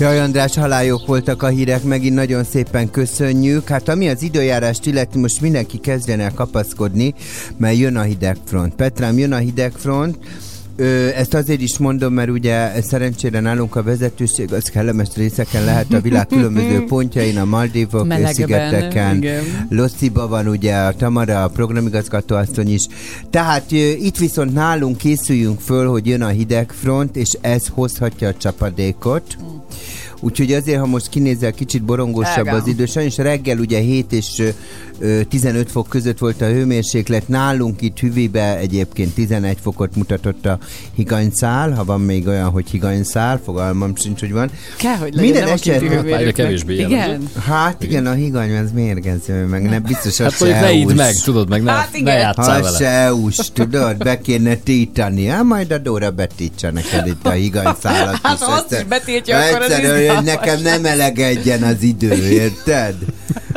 Jaj, 0.04 0.20
András, 0.20 0.56
halályok 0.56 1.08
voltak 1.08 1.44
a 1.44 1.48
hírek, 1.48 1.84
megint 1.84 2.16
nagyon 2.16 2.44
szépen 2.44 2.90
köszönjük. 2.90 3.68
Hát 3.68 3.90
ami 3.90 4.10
az 4.10 4.22
időjárást 4.22 4.86
illeti, 4.86 5.20
most 5.20 5.42
mindenki 5.42 5.78
kezdjen 5.78 6.20
el 6.20 6.34
kapaszkodni, 6.34 7.14
mert 7.58 7.78
jön 7.78 7.96
a 7.96 8.02
hidegfront. 8.02 8.76
Petrám, 8.76 9.18
jön 9.18 9.32
a 9.32 9.38
hidegfront. 9.38 10.18
Ö, 10.76 11.08
ezt 11.16 11.34
azért 11.34 11.62
is 11.62 11.78
mondom, 11.78 12.14
mert 12.14 12.30
ugye 12.30 12.82
szerencsére 12.82 13.40
nálunk 13.40 13.76
a 13.76 13.84
vezetőség 13.84 14.54
az 14.54 14.64
kellemes 14.64 15.10
részeken 15.16 15.64
lehet 15.64 15.94
a 15.94 16.02
világ 16.02 16.28
különböző 16.28 16.84
pontjain, 16.94 17.38
a 17.38 17.46
Maldívok 17.46 18.14
és 18.18 18.30
szigeteken. 18.30 19.26
Lossziba 19.70 20.28
van 20.28 20.48
ugye 20.48 20.76
a 20.76 20.94
Tamara, 20.94 21.44
a 21.44 21.48
programigazgató 21.48 22.36
asszony 22.36 22.74
is. 22.74 22.88
Tehát 23.30 23.72
ö, 23.72 23.76
itt 23.76 24.18
viszont 24.18 24.54
nálunk 24.54 24.98
készüljünk 24.98 25.60
föl, 25.60 25.90
hogy 25.90 26.08
jön 26.08 26.22
a 26.22 26.28
hidegfront, 26.28 27.16
és 27.16 27.38
ez 27.42 27.68
hozhatja 27.68 28.28
a 28.28 28.34
csapadékot. 28.38 29.38
Mm. 29.44 29.53
Úgyhogy 30.24 30.54
azért, 30.54 30.80
ha 30.80 30.86
most 30.86 31.10
kinézel 31.10 31.52
kicsit 31.52 31.84
borongósabb 31.84 32.38
Elgám. 32.38 32.56
az 32.56 32.68
idő, 32.68 32.86
sajnos 32.86 33.18
reggel 33.18 33.58
ugye 33.58 33.80
7 33.80 34.12
és 34.14 34.40
ö, 34.40 34.48
ö, 35.00 35.22
15 35.24 35.72
fok 35.72 35.88
között 35.90 36.18
volt 36.18 36.42
a 36.42 36.46
hőmérséklet, 36.46 37.28
nálunk 37.28 37.82
itt 37.82 38.00
hüvibe 38.00 38.58
egyébként 38.58 39.14
11 39.14 39.58
fokot 39.62 39.96
mutatott 39.96 40.46
a 40.46 40.58
higanyszál, 40.96 41.72
ha 41.72 41.84
van 41.84 42.02
még 42.02 42.28
olyan, 42.28 42.50
hogy 42.50 42.70
higanyszál, 42.70 43.42
fogalmam 43.46 43.96
sincs, 43.96 44.20
hogy 44.20 44.32
van. 44.32 44.52
Kell, 44.78 44.96
hogy 44.96 45.14
legyen, 45.16 45.44
Minden 45.44 45.58
hőmérőknek. 45.80 46.20
Egyre 46.20 46.32
kevésbé. 46.32 46.76
Igen. 46.76 47.30
Hát 47.46 47.84
igen, 47.84 48.06
a 48.06 48.14
higany 48.14 48.58
az 48.58 48.72
mérgező, 48.74 49.46
meg 49.46 49.62
nem 49.70 49.82
biztos, 49.88 50.18
hogy 50.18 50.26
Hát 50.32 50.40
mondjuk 50.40 50.62
ne 50.62 50.72
idd 50.72 50.96
meg, 50.96 51.14
tudod, 51.24 51.50
meg 51.50 51.64
ne, 51.64 51.72
Hát 51.72 51.92
ne 51.92 51.98
igen. 51.98 52.18
játsszál 52.18 52.56
Ha 52.56 52.62
vele. 52.64 52.78
se 52.78 52.88
EU-s, 52.88 53.52
tudod, 53.54 53.98
be 53.98 54.22
kéne 54.22 54.56
títani. 54.56 55.26
Hát 55.26 55.44
majd 55.44 55.72
a 55.72 55.78
Dóra 55.78 56.12
betítsa 56.12 56.72
neked 56.72 57.08
itt 57.08 57.26
a 57.26 57.32
higanyszálat 57.32 58.20
Hát, 58.24 58.38
is. 58.40 58.46
ha 58.46 58.52
azt 58.52 58.72
is 58.72 58.84
betiltja, 58.84 59.38
akkor 59.38 59.62
az 59.62 59.72
hogy 60.16 60.24
nekem 60.24 60.62
nem 60.62 60.86
elegedjen 60.86 61.64
az 61.64 61.82
idő, 61.82 62.30
érted? 62.30 62.96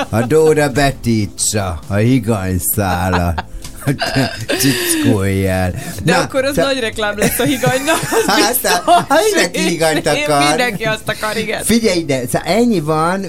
A 0.09 0.23
Dóra 0.23 0.69
betítsa 0.69 1.78
a 1.87 1.95
higanyszálat. 1.95 3.45
Csickolj 4.61 5.49
el. 5.49 5.70
De 6.05 6.12
Na, 6.12 6.19
akkor 6.23 6.45
az 6.45 6.55
te- 6.55 6.62
nagy 6.62 6.78
reklám 6.81 7.19
lesz 7.19 7.39
a 7.39 7.45
higanynak, 7.45 7.99
az 8.03 8.24
Hát, 8.35 8.49
biztos. 8.49 8.70
hát, 9.09 9.23
mindenki 9.33 9.61
higanyt 9.61 10.07
akar. 10.07 10.49
Mindenki 10.49 10.85
azt 10.85 11.09
akar, 11.09 11.37
igen. 11.37 11.62
Figyelj 11.65 11.99
ide, 11.99 12.20
szóval 12.27 12.53
ennyi 12.53 12.81
van, 12.81 13.24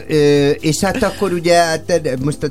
és 0.60 0.80
hát 0.80 1.04
akkor 1.04 1.32
ugye, 1.32 1.56
hát, 1.56 2.02
most 2.20 2.44
a 2.44 2.48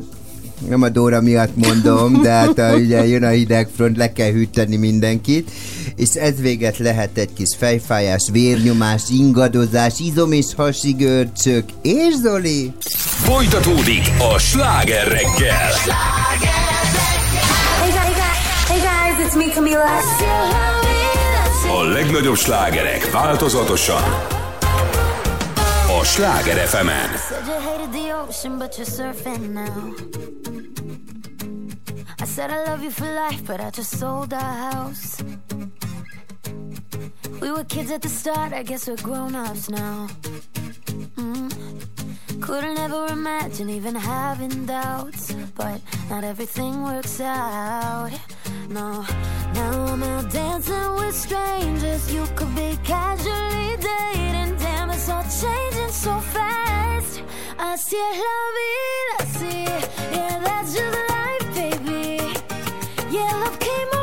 nem 0.68 0.82
a 0.82 0.88
Dóra 0.88 1.20
miatt 1.20 1.56
mondom, 1.56 2.22
de 2.22 2.30
hát 2.30 2.58
a, 2.58 2.74
ugye 2.74 3.06
jön 3.06 3.22
a 3.22 3.28
hidegfront, 3.28 3.96
le 3.96 4.12
kell 4.12 4.30
hűteni 4.30 4.76
mindenkit, 4.76 5.50
és 5.96 6.08
ez 6.14 6.40
véget 6.40 6.78
lehet 6.78 7.18
egy 7.18 7.32
kis 7.32 7.54
fejfájás, 7.58 8.28
vérnyomás, 8.32 9.02
ingadozás, 9.10 9.98
izom 9.98 10.32
és 10.32 10.46
hasigörcsök, 10.56 11.64
és 11.82 12.14
Zoli? 12.22 12.72
Folytatódik 13.00 14.10
a 14.34 14.38
sláger 14.38 15.08
reggel. 15.08 15.72
A 21.68 21.82
legnagyobb 21.82 22.36
slágerek 22.36 23.10
változatosan. 23.10 24.35
Sláger 26.06 26.56
fm 26.56 26.88
Said 27.18 27.46
you 27.46 27.60
hated 27.60 27.92
the 27.92 28.12
ocean, 28.12 28.58
but 28.58 28.78
you're 28.78 28.86
surfing 28.86 29.50
now. 29.50 29.94
I 32.20 32.24
said 32.24 32.50
I 32.50 32.64
love 32.64 32.82
you 32.84 32.90
for 32.92 33.10
life, 33.12 33.44
but 33.44 33.60
I 33.60 33.70
just 33.70 33.98
sold 33.98 34.32
our 34.32 34.54
house. 34.70 35.22
We 37.40 37.50
were 37.50 37.64
kids 37.64 37.90
at 37.90 38.02
the 38.02 38.08
start, 38.08 38.52
I 38.52 38.62
guess 38.62 38.86
we're 38.88 39.02
grown 39.02 39.34
ups 39.34 39.68
now. 39.68 40.06
Mm. 41.16 41.55
Couldn't 42.40 42.78
ever 42.78 43.06
imagine 43.06 43.70
even 43.70 43.94
having 43.94 44.66
doubts, 44.66 45.32
but 45.56 45.80
not 46.10 46.22
everything 46.22 46.82
works 46.84 47.20
out. 47.20 48.10
No, 48.68 49.04
now 49.54 49.86
I'm 49.92 50.02
out 50.02 50.30
dancing 50.30 50.94
with 50.96 51.14
strangers. 51.14 52.12
You 52.12 52.24
could 52.36 52.54
be 52.54 52.78
casually 52.84 53.76
dating, 53.76 54.56
damn, 54.58 54.90
it's 54.90 55.08
all 55.08 55.22
changing 55.22 55.90
so 55.90 56.18
fast. 56.20 57.22
Así 57.58 57.96
es 57.96 58.18
la 58.26 58.38
vida, 58.56 59.18
sí, 59.38 59.64
yeah, 60.12 60.38
that's 60.44 60.74
just 60.74 60.98
life, 61.08 61.54
baby. 61.54 62.18
Yeah, 63.10 63.32
love 63.42 63.58
came 63.58 63.95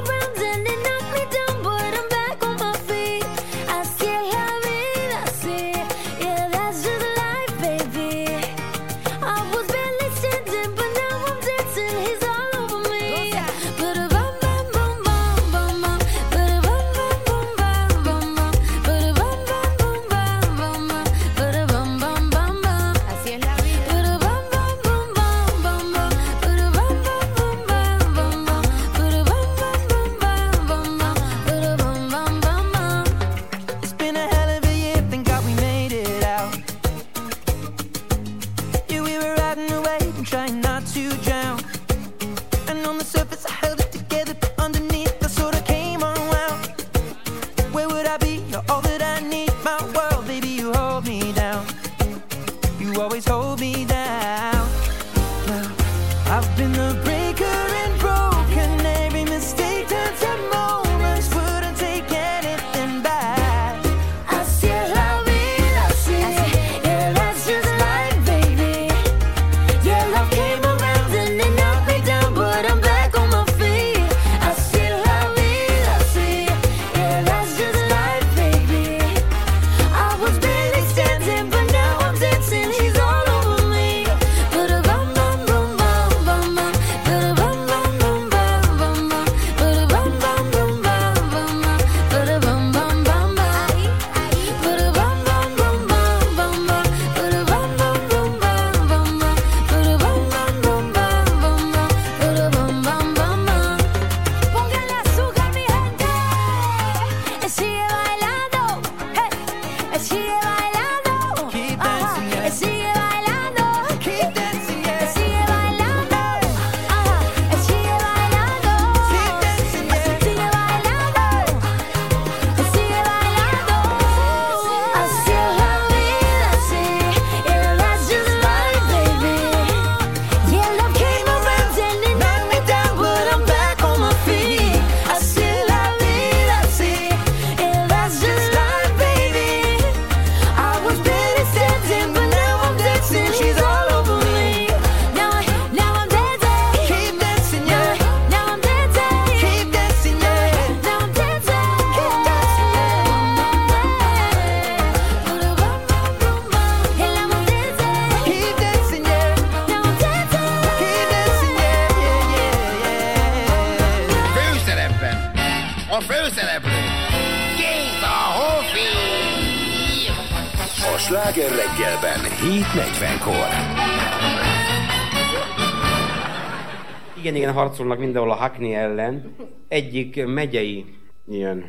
harcolnak 177.63 177.99
mindenhol 177.99 178.31
a 178.31 178.35
Hackney 178.35 178.73
ellen. 178.73 179.35
Egyik 179.67 180.25
megyei 180.25 180.85
ilyen 181.27 181.65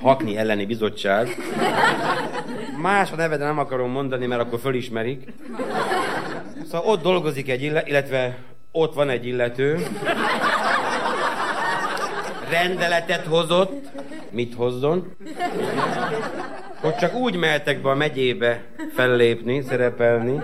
Hakni 0.00 0.36
elleni 0.36 0.66
bizottság. 0.66 1.28
Más 2.82 3.12
a 3.12 3.16
neve, 3.16 3.36
nem 3.36 3.58
akarom 3.58 3.90
mondani, 3.90 4.26
mert 4.26 4.40
akkor 4.40 4.58
fölismerik. 4.58 5.32
Szóval 6.64 6.92
ott 6.92 7.02
dolgozik 7.02 7.48
egy 7.48 7.62
illető, 7.62 7.88
illetve 7.88 8.38
ott 8.72 8.94
van 8.94 9.08
egy 9.08 9.26
illető. 9.26 9.78
Rendeletet 12.50 13.26
hozott. 13.26 13.88
Mit 14.30 14.54
hozzon? 14.54 15.16
Hogy 16.80 16.94
csak 16.94 17.14
úgy 17.14 17.36
mehetek 17.36 17.82
be 17.82 17.90
a 17.90 17.94
megyébe 17.94 18.62
fellépni, 18.94 19.62
szerepelni, 19.62 20.40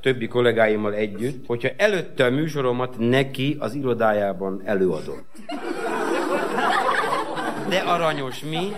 többi 0.00 0.28
kollégáimmal 0.28 0.94
együtt, 0.94 1.46
hogyha 1.46 1.68
előtte 1.76 2.24
a 2.24 2.30
műsoromat 2.30 2.94
neki 2.98 3.56
az 3.58 3.74
irodájában 3.74 4.62
előadom. 4.64 5.26
De 7.68 7.78
aranyos 7.78 8.40
mi? 8.50 8.72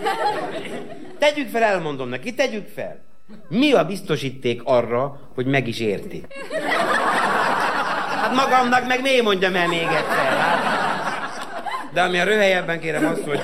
Tegyük 1.17 1.47
fel, 1.47 1.63
elmondom 1.63 2.09
neki, 2.09 2.33
tegyük 2.33 2.67
fel. 2.67 3.01
Mi 3.49 3.71
a 3.71 3.85
biztosíték 3.85 4.61
arra, 4.63 5.19
hogy 5.35 5.45
meg 5.45 5.67
is 5.67 5.79
érti? 5.79 6.23
Hát 8.21 8.35
magamnak 8.35 8.87
meg 8.87 9.01
miért 9.01 9.23
mondjam 9.23 9.55
el 9.55 9.67
még 9.67 9.79
egyszer? 9.81 10.37
Hát? 10.37 10.73
De 11.93 12.01
ami 12.01 12.19
a 12.19 12.23
röhelyebben 12.23 12.79
kérem 12.79 13.05
azt, 13.05 13.23
hogy 13.23 13.39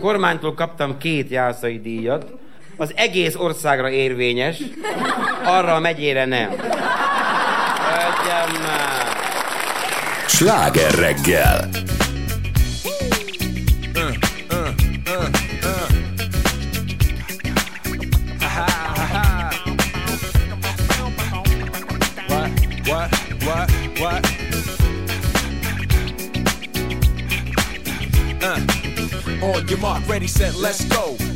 kormánytól 0.00 0.54
kaptam 0.54 0.98
két 0.98 1.30
jászai 1.30 1.80
díjat, 1.80 2.32
az 2.76 2.92
egész 2.94 3.34
országra 3.34 3.90
érvényes, 3.90 4.56
arra 5.44 5.74
a 5.74 5.80
megyére 5.80 6.24
nem. 6.24 6.50
Ögyem 6.50 6.62
már. 8.62 9.16
Sláger 10.26 10.94
reggel. 10.94 11.68
Uh. 13.94 14.14
On 29.42 29.68
your 29.68 29.78
mark, 29.78 30.08
ready, 30.08 30.26
set, 30.26 30.54
let's 30.54 30.88
go. 30.88 31.35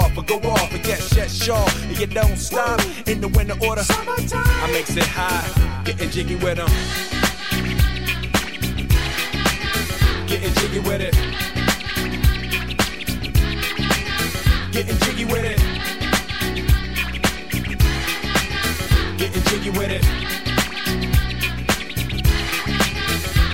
or 0.17 0.23
go 0.23 0.37
off, 0.49 0.73
and 0.73 0.83
get 0.83 0.99
shut 0.99 1.29
shaw. 1.29 1.67
And 1.83 1.99
you 1.99 2.07
don't 2.07 2.37
stop 2.37 2.79
in 3.07 3.21
the 3.21 3.27
winter 3.27 3.55
order. 3.65 3.83
Summertime. 3.83 4.43
I 4.45 4.71
makes 4.71 4.95
it 4.95 5.03
high, 5.03 5.83
getting 5.83 6.09
jiggy 6.09 6.35
with 6.35 6.57
them. 6.57 6.69
Getting 10.27 10.53
jiggy 10.53 10.79
with 10.79 11.01
it. 11.01 11.13
Getting 14.71 14.97
jiggy 14.99 15.25
with 15.25 15.45
it. 15.45 15.59
Getting 19.17 19.43
jiggy 19.43 19.69
with 19.71 19.91
it. 19.91 20.40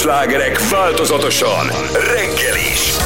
Slágerek 0.00 0.68
változatosan 0.68 1.70
reggel 1.92 2.56
is. 2.56 2.96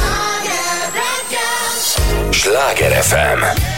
Sláger 2.31 3.03
FM. 3.03 3.74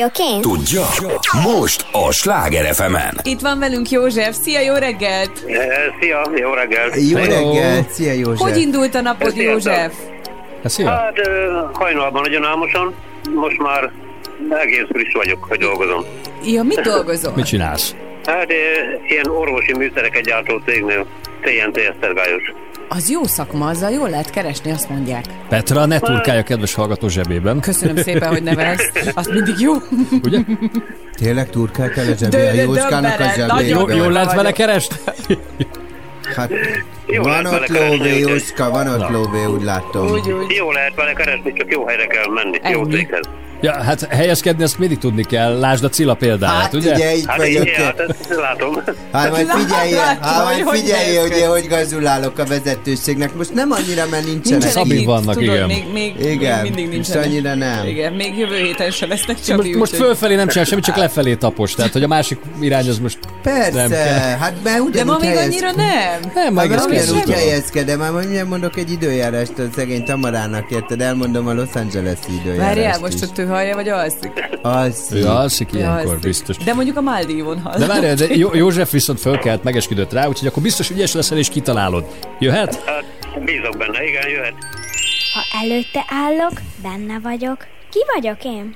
Vagyok 0.00 0.18
én? 0.18 0.40
Tudja? 0.40 0.82
Most 1.42 1.86
a 1.92 2.12
Sláger 2.12 2.74
fm 2.74 2.94
Itt 3.22 3.40
van 3.40 3.58
velünk 3.58 3.90
József. 3.90 4.36
Szia, 4.42 4.60
jó 4.60 4.74
reggelt! 4.74 5.32
Szia, 6.00 6.30
jó 6.36 6.52
reggelt! 6.52 6.94
Jó 7.10 7.16
reggelt, 7.18 7.90
szia 7.90 8.12
József! 8.12 8.38
Hogy 8.38 8.56
indult 8.56 8.94
a 8.94 9.00
napod, 9.00 9.30
Szia, 9.30 9.50
József? 9.50 9.92
Hát 10.84 11.18
ö, 11.18 11.60
hajnalban 11.72 12.22
nagyon 12.22 12.44
álmosan, 12.44 12.94
most 13.34 13.58
már 13.58 13.90
egész 14.60 14.84
friss 14.92 15.12
vagyok, 15.12 15.44
hogy 15.48 15.58
dolgozom. 15.58 16.04
Ja, 16.44 16.62
mit 16.62 16.80
dolgozol? 16.80 17.32
Mit 17.36 17.46
csinálsz? 17.46 17.94
Hát 18.26 18.50
ö, 18.50 18.54
ilyen 19.08 19.26
orvosi 19.26 19.72
műszereket 19.76 20.22
gyártó 20.22 20.60
cégnél, 20.66 21.06
TNT 21.40 21.76
Esztergályos. 21.76 22.52
Az 22.92 23.10
jó 23.10 23.24
szakma, 23.24 23.66
azzal 23.66 23.90
jól 23.90 24.10
lehet 24.10 24.30
keresni, 24.30 24.70
azt 24.70 24.88
mondják. 24.88 25.24
Petra, 25.48 25.86
ne 25.86 25.98
turkálja 25.98 26.42
kedves 26.42 26.74
hallgató 26.74 27.08
zsebében. 27.08 27.60
Köszönöm 27.60 27.96
szépen, 27.96 28.28
hogy 28.28 28.42
nevelsz. 28.42 28.90
Azt 29.14 29.32
mindig 29.32 29.58
jó. 29.58 29.72
Ugye? 30.22 30.38
Tényleg 31.14 31.50
turkáltál 31.50 32.12
a 32.12 32.16
zsebé, 32.16 32.48
a 32.48 32.52
Jóskának 32.52 33.20
a 33.20 33.24
zsebébe? 33.24 33.46
nagyon 33.46 33.96
Jól 33.96 34.12
lehet 34.12 34.34
vele 34.34 34.52
keresni? 34.52 34.96
Hát, 36.36 36.50
Jó 37.06 37.22
van 37.22 37.46
ott 37.46 37.68
lóvé, 37.68 38.18
Jóska, 38.18 38.70
van 38.70 38.88
ott 38.88 39.08
lóvé, 39.08 39.44
úgy 39.44 39.62
látom. 39.62 40.06
Úgy, 40.10 40.32
úgy. 40.32 40.52
Jó 40.52 40.72
lehet 40.72 40.94
vele 40.94 41.12
keresni, 41.12 41.52
csak 41.52 41.72
jó 41.72 41.86
helyre 41.86 42.06
kell 42.06 42.28
menni, 42.34 42.58
jó 42.70 42.80
Ennyi. 42.80 42.94
céghez. 42.94 43.28
Ja, 43.62 43.82
hát 43.82 44.06
helyezkedni 44.10 44.62
ezt 44.62 44.78
mindig 44.78 44.98
tudni 44.98 45.24
kell. 45.24 45.58
Lásd 45.58 45.84
a 45.84 45.88
Cilla 45.88 46.14
példáját, 46.14 46.60
Hát 46.62 46.74
ugye? 46.74 46.94
ugye, 46.94 47.14
itt 47.14 47.26
Hát 47.26 47.36
vagyok. 47.36 47.66
így, 47.66 47.74
hát 47.76 48.00
ezt 48.00 48.34
látom. 48.36 48.82
Hát 49.12 49.30
majd 49.30 49.48
figyelje, 49.50 49.96
Látom, 49.96 50.22
hát 50.22 50.44
majd 50.44 50.62
hogy 50.62 50.90
hogy 51.20 51.30
ki. 51.32 51.40
hogy 51.42 51.66
gazulálok 51.68 52.38
a 52.38 52.44
vezetőségnek. 52.44 53.34
Most 53.34 53.54
nem 53.54 53.70
annyira, 53.70 54.06
mert 54.10 54.24
nincsenek. 54.24 54.42
Nincsenek 54.62 54.70
Szabin 54.70 55.04
vannak, 55.04 55.34
tudod, 55.34 55.54
igen. 55.54 55.66
Még, 55.66 55.84
még, 55.92 56.14
Igen, 56.32 56.62
még 56.62 56.72
mindig 56.74 56.88
nincsenek. 56.94 57.24
annyira 57.24 57.54
nem. 57.54 57.86
Igen, 57.86 58.12
még 58.12 58.38
jövő 58.38 58.56
héten 58.56 58.90
se 58.90 59.06
lesznek 59.06 59.40
csak 59.40 59.56
Most, 59.56 59.74
most 59.74 59.96
fölfelé 59.96 60.34
nem 60.34 60.48
csinál 60.48 60.64
semmit, 60.64 60.84
csak 60.84 60.96
lefelé 60.96 61.34
tapos. 61.34 61.74
Tehát, 61.74 61.92
hogy 61.92 62.02
a 62.02 62.06
másik 62.08 62.38
irány 62.60 62.88
az 62.88 62.98
most 62.98 63.18
Persze, 63.42 63.70
nem 63.80 63.90
kell. 63.90 64.36
hát 64.38 64.52
mert 64.64 64.78
ugyanúgy 64.80 64.92
De 64.92 65.04
ma 65.04 65.18
még 65.18 65.36
annyira 65.36 65.70
nem. 65.72 66.20
Nem, 66.34 66.56
Hát 66.56 66.68
meg 66.68 66.72
ez 66.72 66.84
ugyanúgy 67.10 67.32
helyezkedem, 67.32 67.98
már 67.98 68.10
mindjárt 68.12 68.48
mondok 68.48 68.76
egy 68.76 68.90
időjárást 68.90 69.58
a 69.58 69.62
szegény 69.76 70.04
Tamarának, 70.04 70.70
érted? 70.70 71.00
Elmondom 71.00 71.46
a 71.46 71.52
Los 71.54 71.68
Angeles-i 71.74 72.32
időjárást 72.40 72.66
Várjál, 72.74 72.98
most 73.00 73.22
ott 73.22 73.38
hallja, 73.50 73.74
vagy 73.74 73.88
alszik? 73.88 74.32
Az 74.62 75.08
Ő 75.12 75.26
alszik 75.26 75.72
ilyenkor, 75.72 76.00
alszik. 76.06 76.18
biztos. 76.20 76.56
De 76.56 76.74
mondjuk 76.74 76.96
a 76.96 77.00
Maldívon 77.00 77.60
hall. 77.60 77.78
De 77.78 77.86
várjál, 77.86 78.14
de 78.14 78.26
Jó- 78.34 78.54
József 78.54 78.90
viszont 78.90 79.20
fölkelt, 79.20 79.62
megesküdött 79.64 80.12
rá, 80.12 80.26
úgyhogy 80.26 80.48
akkor 80.48 80.62
biztos 80.62 80.90
ügyes 80.90 81.12
leszel 81.12 81.38
és 81.38 81.48
kitalálod. 81.48 82.04
Jöhet? 82.38 82.82
Hát 82.86 83.04
bízok 83.44 83.76
benne, 83.76 84.04
igen, 84.04 84.28
jöhet. 84.28 84.54
Ha 85.34 85.58
előtte 85.62 86.04
állok, 86.08 86.52
benne 86.82 87.18
vagyok. 87.22 87.66
Ki 87.90 87.98
vagyok 88.14 88.44
én? 88.44 88.74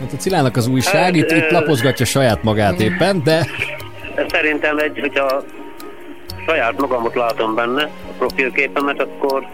Hát 0.00 0.12
a 0.12 0.16
Cilának 0.16 0.56
az 0.56 0.66
újság, 0.66 1.16
itt, 1.16 1.30
itt 1.30 1.50
lapozgatja 1.50 2.04
saját 2.06 2.42
magát 2.42 2.80
éppen, 2.80 3.22
de 3.24 3.46
Szerintem 4.28 4.78
egy, 4.78 4.98
hogyha 5.00 5.44
saját 6.46 6.80
magamot 6.80 7.14
látom 7.14 7.54
benne, 7.54 7.82
a 7.82 8.12
profilképemet, 8.18 9.00
akkor 9.00 9.46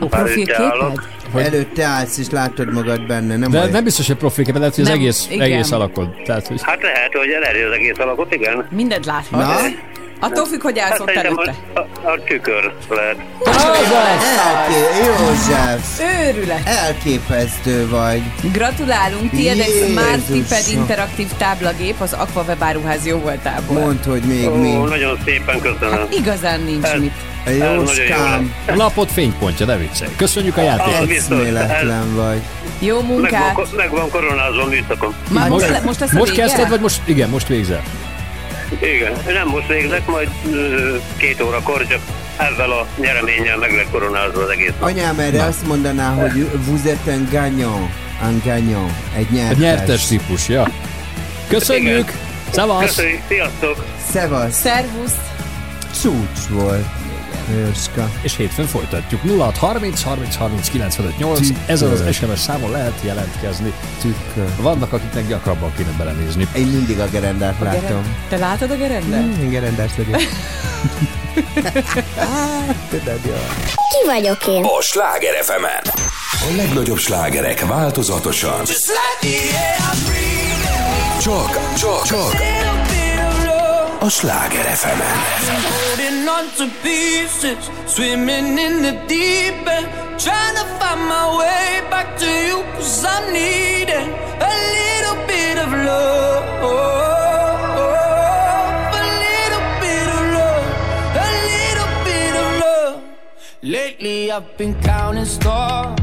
A 0.00 0.06
profilképed? 0.06 0.70
Hogy- 1.32 1.42
Előtte 1.44 1.84
állsz 1.84 2.18
és 2.18 2.30
látod 2.30 2.72
magad 2.72 3.06
benne, 3.06 3.36
nem 3.36 3.50
de 3.50 3.58
baj. 3.60 3.70
nem 3.70 3.84
biztos, 3.84 4.06
hogy 4.06 4.16
profilképpen, 4.16 4.60
lehet, 4.60 4.74
hogy 4.74 4.84
az 4.84 4.90
Nem, 4.90 4.98
egész, 4.98 5.26
igen. 5.30 5.40
egész 5.52 5.70
alakod. 5.70 6.08
Tehát, 6.24 6.46
hogy 6.46 6.62
hát 6.62 6.82
lehet, 6.82 7.12
hogy 7.16 7.30
elérje 7.30 7.66
az 7.66 7.72
egész 7.72 7.98
alakot, 7.98 8.34
igen. 8.34 8.66
Mindent 8.70 9.04
láthat. 9.06 9.40
Na? 9.40 9.56
Attól 10.20 10.44
függ, 10.44 10.62
hogy 10.62 10.78
állsz 10.78 10.98
Hát 10.98 11.08
előtte. 11.08 11.54
a, 11.74 11.78
a, 11.80 12.22
tükör 12.26 12.72
lehet. 12.88 13.16
Elké... 13.44 14.74
József! 15.04 16.00
Őrület. 16.28 16.60
Elképesztő 16.66 17.88
vagy. 17.88 18.22
Gratulálunk, 18.52 19.30
tiéd 19.30 19.60
egy 19.60 19.66
Jézusom. 19.68 19.90
Smart 19.90 20.20
Tiped 20.26 20.64
interaktív 20.72 21.26
táblagép 21.38 22.00
az 22.00 22.12
Aqua 22.12 22.42
Webáruház 22.48 23.06
jó 23.06 23.18
voltából. 23.18 23.78
Mondd, 23.80 24.04
hogy 24.06 24.22
még 24.22 24.48
Ó, 24.48 24.54
mi. 24.54 24.72
nagyon 24.72 25.18
szépen 25.24 25.60
köszönöm. 25.60 25.98
Hát 25.98 26.14
igazán 26.14 26.60
nincs 26.60 26.84
Ez- 26.84 27.00
mit. 27.00 27.12
Jóskám, 27.58 28.54
a 28.68 28.72
napot 28.74 29.10
fénypontja, 29.10 29.66
ne 29.66 29.76
viccelj. 29.76 30.10
Köszönjük 30.16 30.56
a 30.56 30.62
játékot. 30.62 30.94
Ah, 31.00 31.06
biztos. 31.06 31.38
eszméletlen 31.38 32.14
vagy. 32.14 32.40
Jó 32.78 32.94
Meg 32.96 33.06
van, 33.06 33.16
munkát. 33.16 33.76
meg 33.76 33.90
van 33.90 34.10
koronázva 34.10 34.64
műszakom. 34.64 35.14
Most, 35.48 35.68
le, 35.68 35.80
most 35.84 36.12
most 36.12 36.32
kezdted, 36.32 36.68
vagy 36.68 36.80
most, 36.80 37.00
igen, 37.04 37.28
most 37.28 37.46
végzel? 37.46 37.82
Igen, 38.82 39.12
nem 39.26 39.48
most 39.48 39.66
végzek, 39.68 40.06
majd 40.06 40.28
két 41.16 41.42
órakor, 41.42 41.86
csak 41.86 42.00
ezzel 42.36 42.70
a 42.70 42.86
nyereménnyel 43.00 43.56
meg 43.58 43.72
lett 43.74 43.90
koronázva 43.90 44.42
az 44.42 44.48
egész. 44.48 44.72
Anyám 44.78 45.18
erre 45.18 45.42
azt 45.42 45.66
mondaná, 45.66 46.12
hogy 46.14 46.50
vous 46.66 46.80
êtes 46.84 47.14
un 47.14 47.28
gagnant. 47.30 47.90
Un 48.22 48.42
gagnant. 48.44 48.92
Egy 49.16 49.26
A 49.30 49.34
nyertes. 49.34 49.58
nyertes 49.58 50.06
típus, 50.06 50.48
ja. 50.48 50.68
Köszönjük! 51.48 52.12
Szevasz! 52.50 52.84
Köszönjük, 52.84 53.20
sziasztok! 53.28 53.84
Szevasz. 54.10 54.54
Szervusz. 54.54 55.14
Csúcs 56.02 56.46
volt. 56.50 56.84
Jóska. 57.54 58.10
És 58.22 58.36
hétfőn 58.36 58.66
folytatjuk. 58.66 59.20
06 59.38 59.56
30 59.56 60.02
30 60.02 60.34
30 60.36 60.68
95 60.68 61.18
8. 61.18 61.48
Ezen 61.66 61.90
az 61.90 62.14
SMS 62.14 62.38
számon 62.38 62.70
lehet 62.70 62.92
jelentkezni. 63.02 63.72
Tükör. 64.00 64.48
Vannak, 64.60 64.92
akiknek 64.92 65.26
gyakrabban 65.28 65.72
kéne 65.76 65.90
belenézni. 65.98 66.48
Én 66.56 66.66
mindig 66.66 66.98
a 67.00 67.08
gerendát 67.08 67.54
látom. 67.60 68.16
Te 68.28 68.36
látod 68.36 68.70
a 68.70 68.76
gerendát? 68.76 69.20
Mm, 69.22 69.42
Én 69.42 69.48
gerendás 69.50 69.90
vagyok. 69.96 70.20
Tudod, 72.90 73.20
jó. 73.26 73.34
Ki 73.74 74.06
vagyok 74.06 74.46
én? 74.46 74.64
A 74.64 74.80
Sláger 74.82 75.34
fm 75.42 75.64
A 76.52 76.56
legnagyobb 76.56 76.98
slágerek 76.98 77.66
változatosan. 77.66 78.64
Csak, 81.20 81.74
csak, 81.78 82.02
csak. 82.04 82.36
A 84.06 84.08
Sláger 84.08 84.66
fm 84.80 85.00
Holding 85.66 86.28
on 86.28 86.44
to 86.58 86.66
pieces, 86.80 87.58
swimming 87.86 88.56
in 88.56 88.74
the 88.86 88.92
deep 89.08 89.66
end, 89.76 89.88
trying 90.24 90.54
to 90.60 90.64
find 90.78 91.02
my 91.14 91.26
way 91.40 91.82
back 91.90 92.16
to 92.22 92.30
you, 92.48 92.62
cause 92.74 93.04
I'm 93.04 93.32
needing 93.32 94.08
a 94.50 94.52
little 94.76 95.18
bit 95.26 95.56
of 95.58 95.70
love. 95.88 96.36
Lately 103.62 104.30
I've 104.30 104.56
been 104.56 104.74
counting 104.82 105.24
stars, 105.24 105.98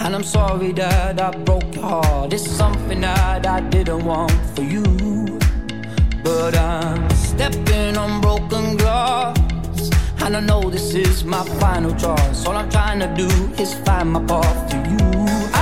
And 0.00 0.16
I'm 0.16 0.24
sorry 0.24 0.72
that 0.72 1.20
I 1.20 1.30
broke 1.44 1.76
your 1.76 1.84
heart. 1.84 2.32
It's 2.32 2.50
something 2.50 3.02
that 3.02 3.46
I 3.46 3.60
didn't 3.60 4.04
want 4.04 4.32
for 4.56 4.62
you. 4.62 5.09
But 6.22 6.54
I'm 6.56 7.08
stepping 7.10 7.96
on 7.96 8.20
broken 8.20 8.76
glass. 8.76 9.38
And 10.22 10.36
I 10.36 10.40
know 10.40 10.70
this 10.70 10.94
is 10.94 11.24
my 11.24 11.42
final 11.58 11.92
choice. 11.92 12.46
All 12.46 12.56
I'm 12.56 12.70
trying 12.70 13.00
to 13.00 13.08
do 13.16 13.28
is 13.62 13.74
find 13.86 14.12
my 14.12 14.22
path 14.24 14.70
to 14.70 14.76
you. 14.76 15.00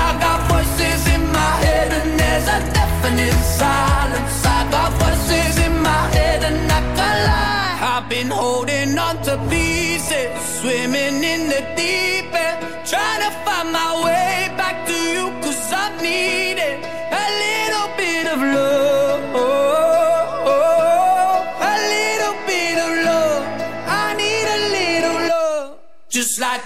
I 0.07 0.09
got 0.25 0.39
voices 0.51 1.07
in 1.15 1.23
my 1.33 1.53
head, 1.65 1.93
and 1.93 2.19
there's 2.21 2.49
a 2.57 2.61
definite 2.75 3.39
silence. 3.63 4.45
I 4.45 4.69
got 4.71 4.91
voices 5.03 5.59
in 5.67 5.75
my 5.81 6.03
head, 6.17 6.43
and 6.43 6.71
I 6.71 6.81
can't 6.97 7.21
lie. 7.31 7.79
I've 7.95 8.09
been 8.09 8.31
holding 8.31 8.99
on 8.99 9.23
to 9.23 9.39
pieces, 9.49 10.29
swimming 10.61 11.23
in 11.33 11.49
the 11.49 11.63
deep 11.77 12.35
end, 12.35 12.59
trying 12.85 13.23
to 13.27 13.31
find 13.45 13.73
my 13.73 13.91
way 14.05 14.53
back 14.57 14.87
to 14.89 14.97
you, 15.15 15.25
cause 15.41 15.73
I 15.73 15.87
needed 16.03 16.79
a 17.23 17.27
little 17.45 17.89
bit 17.97 18.27
of 18.27 18.39
love. 18.41 18.88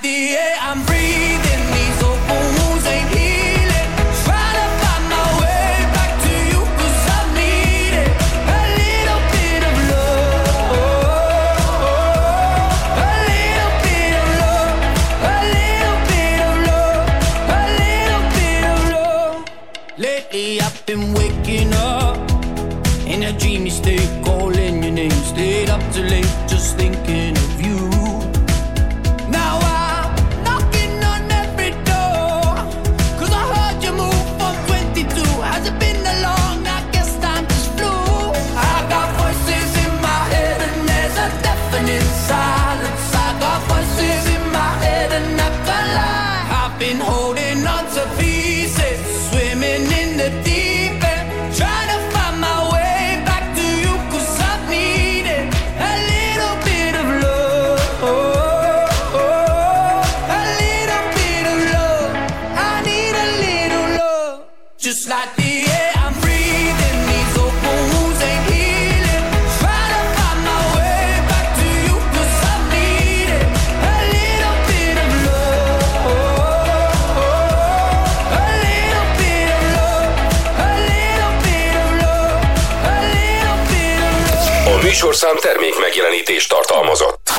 The 0.02 0.36
air 0.36 0.61
megjelenítést 86.22 86.48
tartalmazott. 86.48 87.30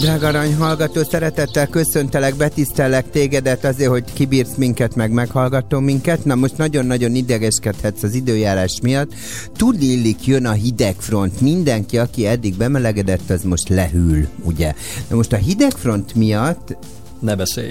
Drága 0.00 0.26
arany 0.26 0.54
hallgató, 0.54 1.02
szeretettel 1.02 1.66
köszöntelek, 1.66 2.34
betisztellek 2.36 3.10
tégedet 3.10 3.64
azért, 3.64 3.90
hogy 3.90 4.04
kibírsz 4.12 4.54
minket, 4.56 4.94
meg 4.94 5.10
meghallgató 5.10 5.78
minket. 5.78 6.24
Na 6.24 6.34
most 6.34 6.56
nagyon-nagyon 6.56 7.14
idegeskedhetsz 7.14 8.02
az 8.02 8.14
időjárás 8.14 8.78
miatt. 8.82 9.10
Tudni 9.56 9.84
illik, 9.84 10.26
jön 10.26 10.46
a 10.46 10.52
hidegfront. 10.52 11.40
Mindenki, 11.40 11.98
aki 11.98 12.26
eddig 12.26 12.56
bemelegedett, 12.56 13.30
az 13.30 13.42
most 13.42 13.68
lehűl, 13.68 14.28
ugye? 14.42 14.74
Na 15.08 15.16
most 15.16 15.32
a 15.32 15.36
hidegfront 15.36 16.14
miatt 16.14 16.76
Ne 17.20 17.36
beszélj. 17.36 17.70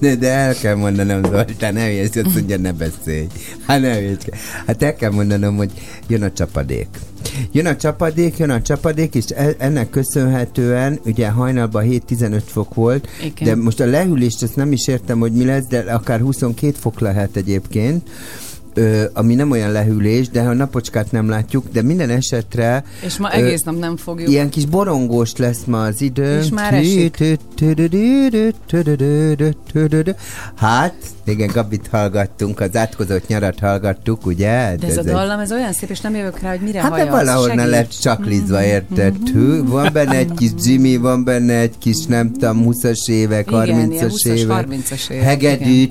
de, 0.00 0.14
de 0.24 0.28
el 0.28 0.54
kell 0.54 0.74
mondanom, 0.74 1.22
Zoltán, 1.22 1.74
ne 1.74 2.00
azt 2.00 2.34
mondja, 2.34 2.58
ne 2.58 2.72
beszélj. 2.72 3.26
Hát 3.66 3.80
ne 3.80 3.94
hülyesd. 3.94 4.30
Hát 4.66 4.82
el 4.82 4.94
kell 4.94 5.10
mondanom, 5.10 5.56
hogy 5.56 5.70
jön 6.06 6.22
a 6.22 6.32
csapadék. 6.32 6.88
Jön 7.52 7.66
a 7.66 7.76
csapadék, 7.76 8.36
jön 8.38 8.50
a 8.50 8.62
csapadék, 8.62 9.14
és 9.14 9.24
e- 9.34 9.54
ennek 9.58 9.90
köszönhetően, 9.90 11.00
ugye 11.04 11.28
hajnalban 11.28 11.84
7-15 11.84 12.42
fok 12.46 12.74
volt, 12.74 13.08
Igen. 13.24 13.48
de 13.48 13.62
most 13.62 13.80
a 13.80 13.86
lehűlést 13.86 14.42
azt 14.42 14.56
nem 14.56 14.72
is 14.72 14.88
értem, 14.88 15.18
hogy 15.18 15.32
mi 15.32 15.44
lesz, 15.44 15.64
de 15.68 15.78
akár 15.78 16.20
22 16.20 16.74
fok 16.78 17.00
lehet 17.00 17.36
egyébként. 17.36 18.08
Ö, 18.74 19.04
ami 19.12 19.34
nem 19.34 19.50
olyan 19.50 19.72
lehűlés, 19.72 20.28
de 20.28 20.40
a 20.40 20.52
napocskát 20.52 21.12
nem 21.12 21.28
látjuk, 21.28 21.64
de 21.72 21.82
minden 21.82 22.10
esetre 22.10 22.84
És 23.04 23.18
ma 23.18 23.28
ö, 23.32 23.36
egész 23.36 23.60
nap 23.60 23.78
nem 23.78 23.96
fogjuk. 23.96 24.28
Ilyen 24.30 24.50
kis 24.50 24.66
borongós 24.66 25.36
lesz 25.36 25.64
ma 25.66 25.82
az 25.82 26.00
idő. 26.00 26.38
És 26.38 26.48
már 26.48 26.74
esik. 26.74 27.16
Hát, 30.54 30.94
igen, 31.30 31.50
Gabit 31.52 31.86
hallgattunk, 31.90 32.60
az 32.60 32.76
átkozott 32.76 33.26
nyarat 33.26 33.58
hallgattuk, 33.58 34.26
ugye? 34.26 34.76
De 34.76 34.86
ez 34.86 34.96
a 34.96 35.00
egy- 35.00 35.06
dallam, 35.06 35.38
ez 35.38 35.52
olyan 35.52 35.72
szép, 35.72 35.90
és 35.90 36.00
nem 36.00 36.14
jövök 36.14 36.38
rá, 36.40 36.50
hogy 36.50 36.60
mire 36.60 36.80
Hát 36.80 36.94
de 36.96 37.04
valahonnan 37.04 37.56
Segíts. 37.56 37.70
lett 37.70 37.90
csaklizva, 38.00 38.64
érted? 38.64 39.14
Hű, 39.32 39.62
Van 39.64 39.90
benne 39.92 40.16
egy 40.16 40.32
kis 40.36 40.50
Jimmy, 40.64 40.96
van 40.96 41.24
benne 41.24 41.54
egy 41.58 41.74
kis, 41.78 42.04
nem 42.04 42.32
tudom, 42.32 42.64
20-as 42.64 43.08
évek, 43.10 43.50
Igen, 43.50 43.66
ilyen 43.66 43.90
30-as 43.90 44.12
20-as, 44.24 44.36
évek. 44.36 44.66
30-as 44.66 45.10
évek, 45.10 45.24
Hegedű. 45.24 45.88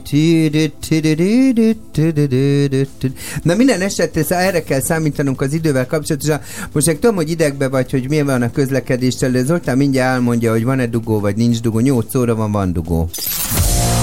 Na 3.44 3.56
minden 3.56 3.82
esetre 3.82 4.38
erre 4.38 4.64
kell 4.64 4.82
számítanunk 4.82 5.42
az 5.42 5.54
idővel 5.54 5.86
kapcsolatosan. 5.86 6.40
Most 6.72 6.86
meg 6.86 7.00
tudom, 7.00 7.16
hogy 7.16 7.30
idegbe 7.30 7.68
vagy, 7.68 7.92
hogy 7.92 8.10
milyen 8.10 8.26
van 8.26 8.42
a 8.42 8.52
közlekedéssel, 8.52 9.32
de 9.32 9.44
Zoltán 9.44 9.78
mindjárt 9.78 10.14
elmondja, 10.14 10.52
hogy 10.52 10.64
van-e 10.64 10.86
dugó, 10.86 11.20
vagy 11.20 11.36
nincs 11.36 11.62
dugó. 11.62 11.80
8 11.80 12.16
óra 12.16 12.36
van, 12.36 12.52
van 12.52 12.74
dugó. 12.74 13.10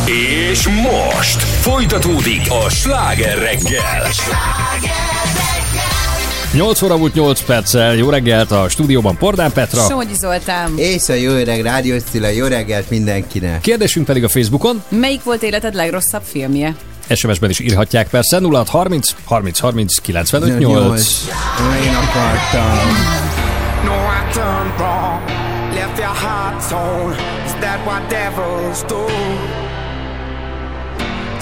És 0.07 0.69
most 0.69 1.43
folytatódik 1.43 2.41
a 2.65 2.69
sláger 2.69 3.39
reggel. 3.39 4.07
8 6.53 6.83
óra 6.83 6.97
volt 6.97 7.15
8 7.15 7.41
perccel, 7.45 7.95
jó 7.95 8.11
reggelt 8.11 8.51
a 8.51 8.69
stúdióban 8.69 9.17
Pordán 9.17 9.53
Petra. 9.53 9.83
Somogyi 9.83 10.15
Zoltán. 10.15 10.79
És 10.79 11.09
a 11.09 11.13
jó 11.13 11.31
öreg 11.31 11.63
rádiós 11.63 12.03
Cilla, 12.11 12.29
jó 12.29 12.47
reggelt 12.47 12.91
mindenkinek. 12.91 13.61
Kérdésünk 13.61 14.07
pedig 14.07 14.25
a 14.25 14.29
Facebookon, 14.29 14.83
Melyik 14.89 15.23
volt 15.23 15.43
életed 15.43 15.75
legrosszabb 15.75 16.23
filmje? 16.25 16.75
SMS-ben 17.09 17.51
is 17.51 17.59
írhatják 17.59 18.09
persze 18.09 18.39
0630 18.41 19.15
30 19.27 19.59
30 19.59 20.01
95 20.01 20.59
8. 20.59 21.25
Én 21.85 21.95
akartam. 21.95 22.89
No, 23.85 23.93
I 23.93 24.35
done 24.35 24.75
wrong. 24.77 25.21
Left 25.75 25.99
your 25.99 26.17
heart 26.17 26.69
torn. 26.69 27.13
Is 27.47 27.53
that 27.61 27.79
what 27.87 28.09
devils 28.09 28.83
do? 28.89 29.66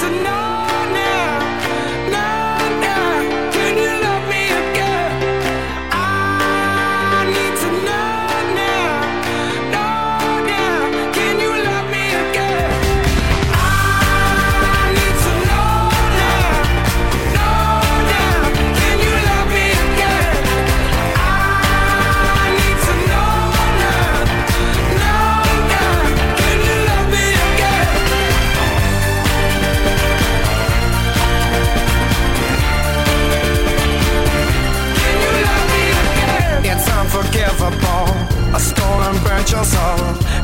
To 0.00 0.08
know 0.22 0.49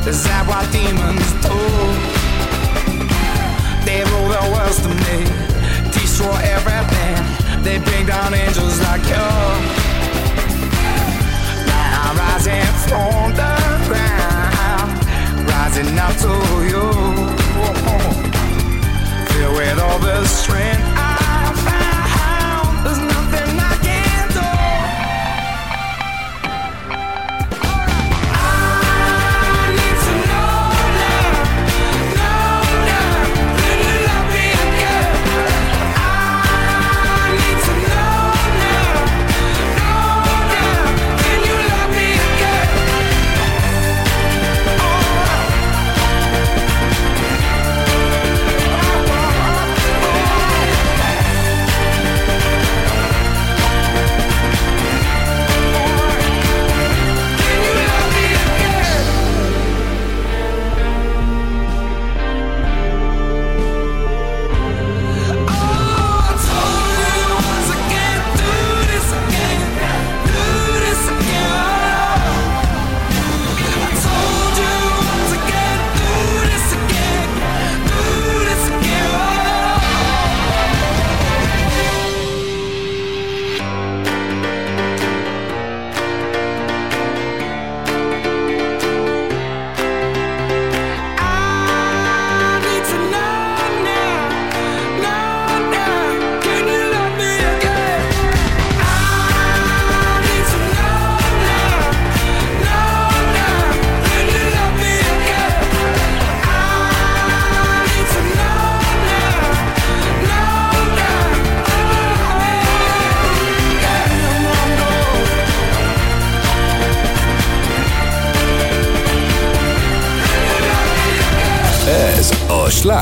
Is 0.07 0.23
that 0.23 0.47
what 0.47 0.63
demons 0.71 1.27
do? 1.43 1.51
They 3.83 4.07
rule 4.07 4.29
the 4.31 4.39
world 4.55 4.77
to 4.79 4.91
me, 5.03 5.27
destroy 5.91 6.31
everything. 6.47 7.19
They 7.61 7.77
bring 7.79 8.05
down 8.05 8.33
angels 8.33 8.79
like 8.87 9.03
you. 9.03 9.27
Now 11.67 12.07
I'm 12.07 12.15
rising 12.23 12.71
from 12.87 13.35
the 13.35 13.53
ground, 13.91 14.95
rising 15.43 15.99
up 15.99 16.15
to 16.23 16.33
you. 16.71 16.87
Filled 19.27 19.55
with 19.59 19.79
all 19.79 19.99
the 19.99 20.23
strength 20.25 20.76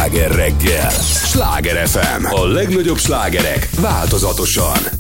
Sláger 0.05 0.31
reggel. 0.31 0.89
Sláger 0.89 1.87
FM. 1.87 2.25
A 2.25 2.45
legnagyobb 2.45 2.97
slágerek 2.97 3.69
változatosan. 3.79 4.94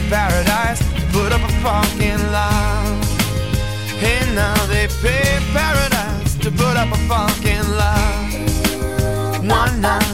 Pay 0.00 0.08
paradise, 0.08 0.82
put 1.12 1.32
up 1.32 1.42
a 1.42 1.52
fucking 1.62 2.32
lie. 2.32 3.00
Hey, 3.98 4.34
now 4.34 4.54
they 4.66 4.88
pay 5.02 5.38
paradise 5.52 6.36
to 6.36 6.50
put 6.50 6.76
up 6.76 6.90
a 6.92 6.96
fucking 7.08 7.68
lie. 7.76 9.40
One 9.46 9.80
night. 9.80 10.09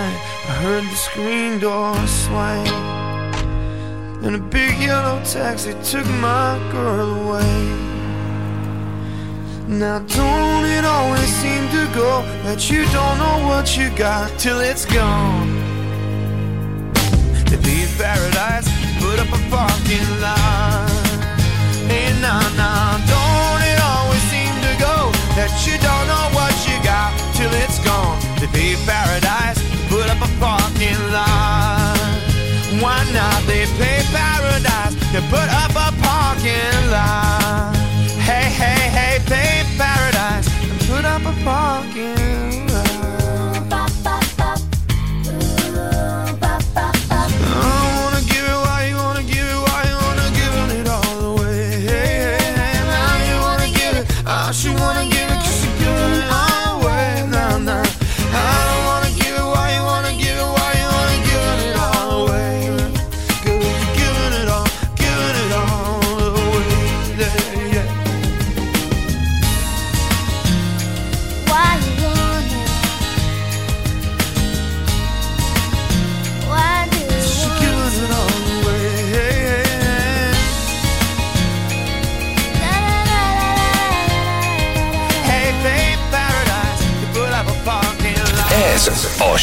Night, 0.00 0.18
I 0.50 0.52
heard 0.64 0.84
the 0.84 1.00
screen 1.08 1.58
door 1.58 1.94
swing. 2.06 2.68
And 4.24 4.32
a 4.36 4.44
big 4.58 4.74
yellow 4.88 5.18
taxi 5.24 5.72
took 5.90 6.06
my 6.30 6.50
girl 6.74 7.08
away. 7.22 7.56
Now, 9.82 9.98
don't 10.18 10.64
it 10.76 10.84
always 10.96 11.30
seem 11.42 11.62
to 11.76 11.82
go 12.02 12.12
that 12.44 12.60
you 12.70 12.82
don't 12.96 13.16
know 13.22 13.38
what 13.50 13.66
you 13.76 13.86
got 14.06 14.26
till 14.44 14.60
it's 14.70 14.84
gone? 14.84 15.48
To 17.50 17.56
be 17.66 17.78
paradise, 18.02 18.68
put 19.02 19.16
up 19.22 19.30
a 19.38 19.40
parking 19.54 20.08
lot. 20.24 20.90
Hey, 21.90 22.08
nah, 22.24 22.46
nah, 22.60 22.98
don't 23.12 23.62
it 23.72 23.80
always 23.92 24.24
seem 24.32 24.54
to 24.66 24.72
go 24.88 24.96
that 25.38 25.52
you 25.66 25.76
don't 25.88 26.06
know 26.12 26.26
what 26.38 26.54
you 26.68 26.76
got 26.94 27.10
till 27.36 27.52
it's 27.64 27.78
gone? 27.88 28.18
To 28.40 28.46
be 28.56 28.76
paradise, 28.86 29.29
parking 30.80 31.12
lot. 31.12 31.98
Why 32.80 33.04
not? 33.12 33.46
They 33.46 33.66
pay 33.76 34.00
paradise 34.12 34.94
to 35.12 35.20
put 35.28 35.48
up 35.62 35.72
a 35.72 35.92
parking 36.00 36.90
lot. 36.90 37.76
Hey, 38.18 38.48
hey, 38.48 38.88
hey, 38.88 39.18
pay 39.26 39.64
paradise 39.76 40.48
and 40.62 40.80
put 40.88 41.04
up 41.04 41.22
a 41.22 41.44
parking 41.44 42.16
lot. 42.16 42.39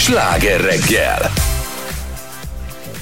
Sláger 0.08 0.62
reggel. 0.62 1.32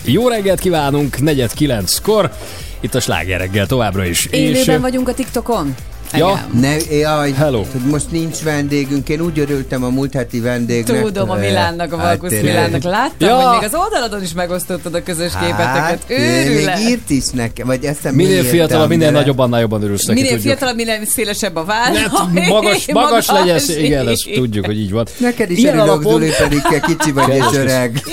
Jó 0.03 0.27
reggelt 0.27 0.59
kívánunk, 0.59 1.19
negyed 1.19 1.53
kilenckor. 1.53 2.31
Itt 2.79 2.95
a 2.95 2.99
sláger 2.99 3.39
reggel 3.39 3.65
továbbra 3.65 4.05
is. 4.05 4.25
Élőben 4.25 4.81
vagyunk 4.81 5.07
a 5.07 5.13
TikTokon? 5.13 5.75
Ja, 6.17 6.47
Ne, 6.59 6.75
jaj, 6.91 7.31
Hello. 7.31 7.63
most 7.89 8.11
nincs 8.11 8.37
vendégünk. 8.39 9.09
Én 9.09 9.21
úgy 9.21 9.39
örültem 9.39 9.83
a 9.83 9.89
múlt 9.89 10.13
heti 10.13 10.39
vendégnek. 10.39 11.01
Tudom, 11.03 11.29
a 11.29 11.35
Milánnak, 11.35 11.93
a 11.93 11.97
Hát 11.97 12.05
Valkusz 12.05 12.29
tényleg. 12.29 12.53
Milánnak. 12.53 12.83
Láttam, 12.83 13.27
Ja. 13.29 13.35
hogy 13.35 13.59
még 13.59 13.67
az 13.73 13.79
oldaladon 13.79 14.21
is 14.23 14.33
megosztottad 14.33 14.93
a 14.95 15.03
közös 15.03 15.31
képeteket. 15.31 15.65
Hát, 15.75 16.03
Őrület. 16.07 16.77
még 16.79 16.87
írt 16.89 17.09
is 17.09 17.25
nekem, 17.33 17.67
vagy 17.67 17.83
eszembe 17.85 18.23
minél 18.23 18.43
fiatalabb, 18.43 18.89
minél 18.89 19.05
bele. 19.07 19.19
nagyobb, 19.19 19.39
annál 19.39 19.59
jobban 19.59 19.83
örülsz 19.83 20.05
neki, 20.05 20.21
Minél 20.21 20.39
fiatalabb, 20.39 20.75
minél 20.75 21.05
szélesebb 21.05 21.55
a 21.55 21.63
váll. 21.63 21.93
Magas, 22.49 22.85
magas 22.91 23.27
legyen, 23.29 23.59
igen, 23.77 24.07
ezt 24.07 24.29
tudjuk, 24.33 24.65
hogy 24.65 24.79
így 24.79 24.91
van. 24.91 25.05
Neked 25.17 25.51
is 25.51 25.57
Ilyen 25.57 25.73
örülök, 25.77 25.91
alapon- 25.91 26.11
Zoli, 26.11 26.29
pedig 26.37 26.81
kicsi 26.81 27.11
vagy 27.11 27.35
és 27.35 27.57
öreg. 27.57 28.01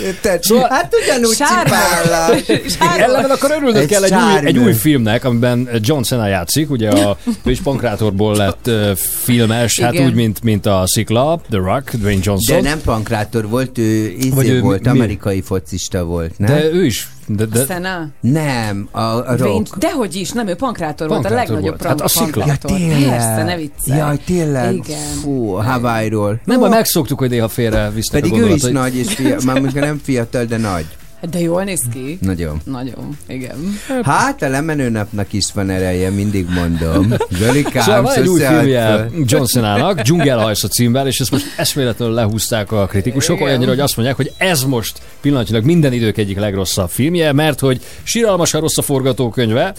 Érted? 0.00 0.42
Szóval- 0.42 0.68
hát 0.70 0.94
ugyanúgy 1.04 1.36
csipállak. 1.36 2.42
Ellenben 3.00 3.30
akkor 3.30 3.50
örülnöd 3.50 3.76
Egy 3.76 3.88
kell 3.88 4.04
egy 4.04 4.12
új, 4.12 4.46
egy 4.46 4.58
új 4.58 4.72
filmnek, 4.72 5.24
amiben 5.24 5.68
John 5.80 6.02
Cena 6.02 6.26
játszik, 6.26 6.70
ugye 6.70 6.90
a, 6.90 7.16
ő 7.44 7.50
is 7.50 7.60
pankrátorból 7.60 8.36
lett 8.36 8.66
uh, 8.66 8.90
filmes, 8.96 9.80
hát 9.80 9.98
úgy, 10.00 10.14
mint, 10.14 10.42
mint 10.42 10.66
a 10.66 10.82
Szikla, 10.86 11.40
The 11.50 11.58
Rock, 11.58 11.94
Dwayne 11.94 12.20
Johnson. 12.22 12.62
De 12.62 12.68
nem 12.68 12.80
pankrátor 12.84 13.48
volt, 13.48 13.78
ő 13.78 14.14
Vagy 14.16 14.44
izé 14.44 14.54
ő 14.54 14.60
volt, 14.60 14.82
mi- 14.82 14.88
amerikai 14.88 15.40
focista 15.40 16.04
volt, 16.04 16.38
nem? 16.38 16.48
de 16.56 16.64
ő 16.64 16.84
is. 16.84 17.08
De, 17.26 17.44
de, 17.44 17.64
Szena? 17.64 18.08
Nem, 18.20 18.88
a, 18.90 19.00
a 19.00 19.36
rock. 19.36 19.76
Dehogy 19.78 20.14
is, 20.14 20.30
nem, 20.30 20.48
ő 20.48 20.54
pankrátor 20.54 21.08
volt, 21.08 21.18
a 21.20 21.22
Pankrátor 21.22 21.54
legnagyobb 21.54 21.80
volt. 21.80 21.90
Hát 21.90 22.00
a 22.00 22.08
szikla. 22.08 22.44
pankrátor. 22.44 22.70
Ja, 22.70 22.76
tényleg. 22.76 23.08
Persze, 23.08 23.42
ne 23.42 23.56
viccelj. 23.56 23.98
Jaj, 23.98 24.18
tényleg. 24.24 24.74
Igen. 24.74 24.98
Fú, 25.22 25.52
Hawaii-ról. 25.52 26.40
nem, 26.44 26.58
baj, 26.60 26.68
megszoktuk, 26.68 27.18
hogy 27.18 27.30
néha 27.30 27.48
félre 27.48 27.90
visznek 27.90 28.22
Pedig 28.22 28.42
a 28.42 28.46
ő 28.46 28.48
is 28.48 28.62
nagy 28.62 28.96
és 28.96 29.14
fiatal, 29.14 29.44
már 29.44 29.60
most 29.60 29.74
nem 29.74 30.00
fiatal, 30.04 30.44
de 30.44 30.56
nagy. 30.56 30.86
De 31.30 31.40
jól 31.40 31.64
néz 31.64 31.82
ki. 31.92 32.18
Nagyon. 32.20 32.60
Nagyon, 32.64 33.18
igen. 33.26 33.78
Hát 34.02 34.42
a 34.42 34.48
lemenő 34.48 34.88
napnak 34.88 35.32
is 35.32 35.52
van 35.54 35.70
ereje, 35.70 36.10
mindig 36.10 36.46
mondom. 36.48 37.14
Zolikám, 37.40 37.82
Szóval 37.82 38.02
van 38.02 38.14
egy 38.14 38.28
új 38.28 38.40
filmje 38.40 38.86
föl. 38.86 39.24
John 39.24 39.44
Cena-nak, 39.44 40.00
Dzsungelhajsz 40.00 40.64
a 40.64 40.68
címvel, 40.68 41.06
és 41.06 41.20
ezt 41.20 41.30
most 41.30 41.44
eszméletlenül 41.56 42.14
lehúzták 42.14 42.72
a 42.72 42.86
kritikusok, 42.86 43.36
Igen. 43.36 43.48
olyannyira, 43.48 43.70
hogy 43.70 43.80
azt 43.80 43.96
mondják, 43.96 44.16
hogy 44.16 44.32
ez 44.36 44.64
most 44.64 45.00
pillanatilag 45.20 45.64
minden 45.64 45.92
idők 45.92 46.18
egyik 46.18 46.38
legrosszabb 46.38 46.90
filmje, 46.90 47.32
mert 47.32 47.60
hogy 47.60 47.80
síralmasan 48.02 48.60
rossz 48.60 48.78
a 48.78 48.82
forgatókönyve, 48.82 49.74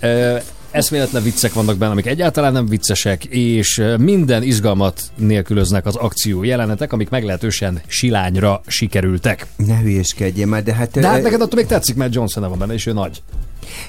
e, 0.00 0.42
eszméletlen 0.70 1.22
viccek 1.22 1.52
vannak 1.52 1.76
benne, 1.76 1.92
amik 1.92 2.06
egyáltalán 2.06 2.52
nem 2.52 2.66
viccesek, 2.66 3.24
és 3.24 3.82
minden 3.98 4.42
izgalmat 4.42 5.02
nélkülöznek 5.16 5.86
az 5.86 5.96
akció 5.96 6.42
jelenetek, 6.42 6.92
amik 6.92 7.08
meglehetősen 7.08 7.80
silányra 7.86 8.60
sikerültek. 8.66 9.46
Ne 9.56 9.78
hülyeskedjél 9.78 10.46
már, 10.46 10.62
de 10.62 10.74
hát... 10.74 10.90
De 10.90 11.08
hát 11.08 11.22
neked 11.22 11.40
attól 11.40 11.58
még 11.58 11.66
tetszik, 11.66 11.96
mert 11.96 12.14
John 12.14 12.26
Cena 12.26 12.48
van 12.48 12.58
benne, 12.58 12.72
és 12.72 12.86
ő 12.86 12.92
nagy. 12.92 13.22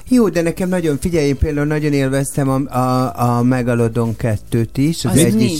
Jó, 0.08 0.28
de 0.28 0.42
nekem 0.42 0.68
nagyon, 0.68 0.98
figyelj, 1.00 1.26
én 1.26 1.38
például 1.38 1.66
nagyon 1.66 1.92
élveztem 1.92 2.48
a, 2.48 2.78
a, 2.78 3.12
a 3.36 3.42
Megalodon 3.42 4.16
2-t 4.18 4.68
is, 4.74 5.04
az, 5.04 5.10
Az 5.12 5.18
egy 5.18 5.34
mi? 5.34 5.58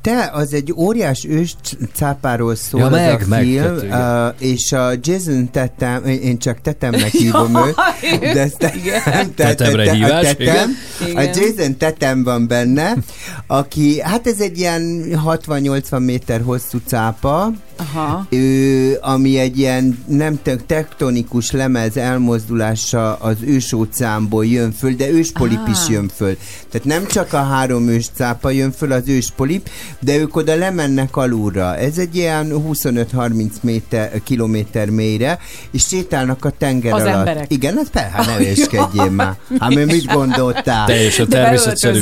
Te, 0.00 0.30
az 0.32 0.52
egy 0.52 0.72
óriás 0.76 1.24
ős 1.28 1.54
cápáról 1.94 2.54
szól 2.54 2.80
Ja, 2.80 2.86
az 2.86 2.92
meg, 2.92 3.22
a 3.22 3.26
meg, 3.28 3.42
film, 3.42 3.76
igen. 3.76 4.26
uh, 4.26 4.34
és 4.38 4.72
a 4.72 4.90
Jason 5.02 5.50
Tetem, 5.50 6.04
én 6.04 6.38
csak 6.38 6.60
Tetemnek 6.60 7.10
hívom 7.22 7.56
őt, 7.56 7.74
de 8.34 8.40
ezt 8.40 8.56
tetem, 8.58 9.34
Tetemre 9.34 9.90
a 9.90 9.92
hívás, 9.92 10.26
tetem, 10.26 10.70
igen. 11.08 11.16
a 11.16 11.20
Jason 11.22 11.76
Tetem 11.76 12.24
van 12.24 12.46
benne, 12.46 12.96
aki, 13.46 14.00
hát 14.00 14.26
ez 14.26 14.40
egy 14.40 14.58
ilyen 14.58 15.04
60-80 15.26 16.04
méter 16.04 16.40
hosszú 16.40 16.78
cápa, 16.86 17.52
Aha. 17.80 18.26
ő, 18.30 18.98
ami 19.00 19.38
egy 19.38 19.58
ilyen 19.58 20.04
nem 20.06 20.38
te- 20.42 20.56
tektonikus 20.66 21.50
lemez 21.50 21.96
elmozdulása 21.96 23.14
az 23.14 23.36
ősóceánból 23.46 24.46
jön 24.46 24.72
föl, 24.72 24.92
de 24.92 25.08
őspolip 25.10 25.58
Ah. 25.64 25.70
is 25.70 25.88
jön 25.88 26.10
föl. 26.16 26.36
Tehát 26.70 26.86
nem 26.86 27.06
csak 27.06 27.32
a 27.32 27.42
három 27.42 27.88
őscápa 27.88 28.50
jön 28.50 28.72
föl, 28.72 28.92
az 28.92 29.02
őspolip, 29.08 29.68
de 30.00 30.16
ők 30.16 30.36
oda 30.36 30.54
lemennek 30.54 31.16
alulra. 31.16 31.76
Ez 31.76 31.98
egy 31.98 32.16
ilyen 32.16 32.52
25-30 32.52 33.50
méter, 33.62 34.20
kilométer 34.24 34.88
mélyre, 34.90 35.38
és 35.70 35.82
sétálnak 35.86 36.44
a 36.44 36.50
tenger 36.50 36.92
Az 36.92 37.00
alatt. 37.02 37.14
emberek. 37.14 37.52
Igen, 37.52 37.76
hát 37.76 37.90
persze, 37.90 38.08
hát 38.10 38.26
ne 38.26 38.36
véskedjél 38.36 39.10
már. 39.10 39.36
Hát 39.60 39.74
mit 39.74 40.06
gondoltál? 40.12 40.86
Teljesen 40.86 41.28
De 41.28 41.36
természetszerű. 41.36 42.00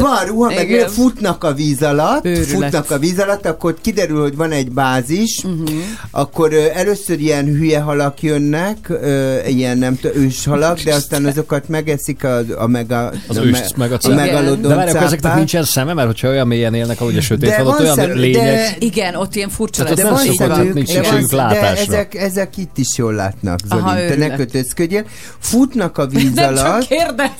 Van 0.00 0.26
ruha, 0.26 0.54
meg 0.54 0.84
futnak 0.88 1.44
a 1.44 1.52
víz 1.54 1.82
alatt, 1.82 2.24
Őrület. 2.24 2.46
futnak 2.46 2.90
a 2.90 2.98
víz 2.98 3.18
alatt, 3.18 3.46
akkor 3.46 3.76
kiderül, 3.80 4.20
hogy 4.20 4.36
van 4.36 4.50
egy 4.52 4.70
bázis, 4.72 5.14
uh-huh. 5.44 5.68
akkor 6.10 6.52
ö, 6.52 6.64
először 6.74 7.20
ilyen 7.20 7.44
hülye 7.44 7.80
halak 7.80 8.22
jönnek, 8.22 8.76
ö, 8.88 9.36
ilyen 9.46 9.78
nem 9.78 9.98
tudom, 10.00 10.22
ős 10.22 10.44
halak, 10.44 10.80
de 10.80 10.94
aztán 10.94 11.24
azokat 11.24 11.68
megeszik 11.68 12.24
a, 12.24 12.38
a, 12.56 12.66
mega, 12.66 13.12
Az 13.28 13.36
a, 13.36 13.44
ős, 13.44 13.50
me- 13.50 13.76
meg 13.76 13.92
a 13.92 13.98
a 14.02 14.08
megalodon 14.14 14.60
De 14.70 14.74
várj, 14.74 14.96
ezeknek 14.96 15.34
nincsen 15.34 15.64
szeme, 15.64 15.92
mert 15.92 16.06
hogyha 16.06 16.28
olyan 16.28 16.46
mélyen 16.46 16.74
élnek, 16.74 17.00
ahogy 17.00 17.16
a 17.16 17.20
sötét 17.20 17.48
De 17.50 17.56
van, 17.62 17.66
ott 17.66 17.72
van 17.72 17.82
olyan 17.82 17.94
szem- 17.94 18.14
lények. 18.14 18.44
de- 18.44 18.76
Igen, 18.78 19.14
ott 19.14 19.34
ilyen 19.34 19.48
furcsa 19.48 19.82
lesz. 19.82 19.94
de 19.94 20.02
nem 20.02 20.12
van 20.12 20.24
szokott, 20.24 20.36
szemük, 20.56 20.74
nincs 20.74 20.92
de, 20.92 21.02
van, 21.30 21.48
de 21.48 21.76
ezek, 21.76 22.14
ezek 22.14 22.56
itt 22.56 22.78
is 22.78 22.96
jól 22.96 23.14
látnak, 23.14 23.58
Zoli. 23.68 23.80
Aha, 23.80 23.94
Te 23.94 24.16
ne 24.16 24.36
kötözködjél. 24.36 25.04
Futnak 25.38 25.98
a 25.98 26.06
víz 26.06 26.32
Nem 26.34 26.54
csak 26.54 26.64
alatt, 26.66 26.86
kérdez. 26.86 27.30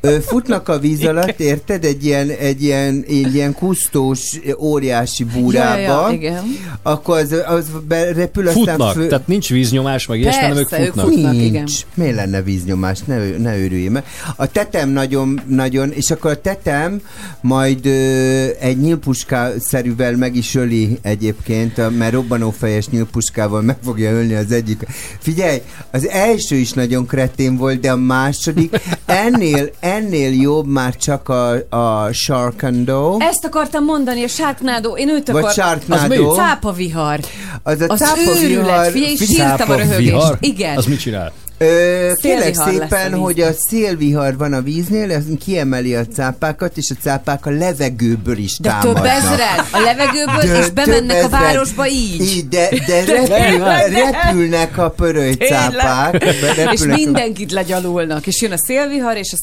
Ö, 0.00 0.16
futnak 0.20 0.68
a 0.68 0.78
víz 0.78 1.06
alatt, 1.06 1.40
érted? 1.40 1.84
Egy 1.84 2.04
ilyen, 2.04 2.28
egy 2.30 2.62
ilyen, 2.62 3.04
egy 3.08 3.34
ilyen 3.34 3.52
kusztós, 3.54 4.20
óriási 4.58 5.24
búrába. 5.24 5.80
Ja, 5.80 6.06
ja, 6.08 6.14
igen. 6.14 6.42
Akkor 6.96 7.18
az, 7.18 7.34
az 7.46 7.66
repül, 7.88 8.48
aztán 8.48 8.64
Futnak, 8.64 8.92
fő... 8.94 9.06
tehát 9.06 9.26
nincs 9.26 9.48
víznyomás, 9.50 10.06
meg 10.06 10.20
ilyesmi, 10.20 10.40
hanem 10.40 10.56
ők 10.56 10.68
Persze, 10.68 10.84
ők 10.84 10.92
futnak. 10.92 11.12
futnak. 11.12 11.34
igen. 11.34 11.50
Nincs. 11.50 11.80
Miért 11.94 12.14
lenne 12.14 12.42
víznyomás? 12.42 12.98
Ne, 13.04 13.16
ne 13.36 13.56
őrülj 13.56 13.88
meg. 13.88 14.04
A 14.36 14.46
tetem 14.46 14.88
nagyon, 14.88 15.40
nagyon, 15.46 15.92
és 15.92 16.10
akkor 16.10 16.30
a 16.30 16.40
tetem 16.40 17.00
majd 17.40 17.86
ö, 17.86 18.46
egy 18.60 18.78
nyílpuská-szerűvel 18.78 20.16
meg 20.16 20.36
is 20.36 20.54
öli 20.54 20.98
egyébként, 21.02 21.98
mert 21.98 22.12
robbanófejes 22.12 22.88
nyílpuskával 22.88 23.60
meg 23.62 23.76
fogja 23.84 24.10
ölni 24.10 24.34
az 24.34 24.52
egyik. 24.52 24.86
Figyelj, 25.18 25.62
az 25.90 26.08
első 26.08 26.56
is 26.56 26.72
nagyon 26.72 27.06
kretén 27.06 27.56
volt, 27.56 27.80
de 27.80 27.90
a 27.90 27.96
második 27.96 28.80
ennél, 29.06 29.70
ennél 29.80 30.40
jobb 30.40 30.66
már 30.66 30.96
csak 30.96 31.28
a, 31.28 31.50
a 31.76 32.12
Sharkando. 32.12 33.16
Ezt 33.18 33.44
akartam 33.44 33.84
mondani, 33.84 34.22
a 34.22 34.28
Sharknado. 34.28 34.96
Én 34.96 35.08
őt 35.08 35.30
Vagy 35.30 35.42
akar... 35.42 35.52
Sharknado. 35.52 36.34
Cápa 36.34 36.72
vihar. 36.86 37.20
Az 37.62 37.80
a 37.80 37.84
Az 37.88 37.98
cápa 37.98 38.20
őrület, 38.42 38.64
vihar- 38.64 38.90
figyelj, 38.90 39.16
sírtam 39.16 39.70
a 39.70 39.74
röhögést. 39.76 39.98
vihar? 39.98 40.36
Igen. 40.40 40.76
Az 40.76 40.86
mit 40.86 40.98
csinál? 41.00 41.32
Ö, 41.58 42.12
kérlek 42.14 42.58
a 42.58 42.64
szépen, 42.64 42.78
vízben. 42.80 43.14
hogy 43.14 43.40
a 43.40 43.48
szélvihar 43.68 44.36
van 44.36 44.52
a 44.52 44.60
víznél, 44.62 45.12
ez 45.12 45.22
kiemeli 45.44 45.94
a 45.94 46.06
cápákat, 46.06 46.76
és 46.76 46.90
a 46.90 46.94
cápák 47.02 47.46
a 47.46 47.50
levegőből 47.50 48.36
is 48.38 48.58
De 48.58 48.68
támadnak. 48.68 48.94
több 48.94 49.04
ezred 49.04 49.40
a 49.72 49.78
levegőből, 49.80 50.52
De 50.52 50.58
és 50.58 50.70
bemennek 50.70 51.24
a 51.24 51.28
városba 51.28 51.88
így. 51.88 52.20
Így, 52.20 52.48
de, 52.48 52.68
de 52.86 53.04
repül, 53.04 53.64
repülnek 53.94 54.78
a 54.78 54.90
pörölycápák. 54.90 56.24
És 56.72 56.80
a- 56.80 56.86
mindenkit 56.86 57.52
legyalulnak, 57.52 58.26
és 58.26 58.40
jön 58.42 58.52
a 58.52 58.58
szélvihar, 58.58 59.16
és 59.16 59.32
a 59.32 59.36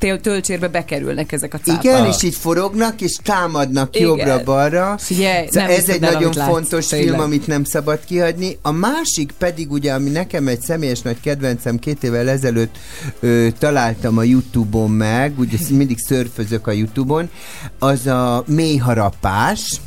széltölcsérbe 0.00 0.68
bekerülnek 0.68 1.32
ezek 1.32 1.54
a 1.54 1.58
cápák. 1.64 1.84
Igen, 1.84 2.06
és 2.06 2.22
így 2.22 2.34
forognak, 2.34 3.00
és 3.00 3.16
támadnak 3.24 3.98
jobbra-balra. 3.98 4.94
Szóval 4.98 5.70
ez 5.70 5.88
egy 5.88 6.00
nagyon 6.00 6.32
fontos 6.32 6.86
film, 6.86 7.20
amit 7.20 7.46
nem 7.46 7.64
szabad 7.64 7.98
kihagyni. 8.06 8.58
A 8.62 8.70
másik 8.70 9.32
pedig 9.38 9.70
ugye, 9.72 9.92
ami 9.92 10.10
nekem 10.10 10.46
egy 10.48 10.60
személyes 10.60 11.00
nagy 11.00 11.20
kedvencem, 11.22 11.78
két 11.78 12.04
évvel 12.04 12.28
ezelőtt 12.28 12.76
ö, 13.20 13.48
találtam 13.58 14.18
a 14.18 14.22
Youtube-on 14.22 14.90
meg, 14.90 15.38
ugye 15.38 15.56
mindig 15.70 15.98
szörfözök 15.98 16.66
a 16.66 16.72
Youtube-on, 16.72 17.30
az 17.78 18.06
a 18.06 18.44
mélyharapás. 18.46 19.80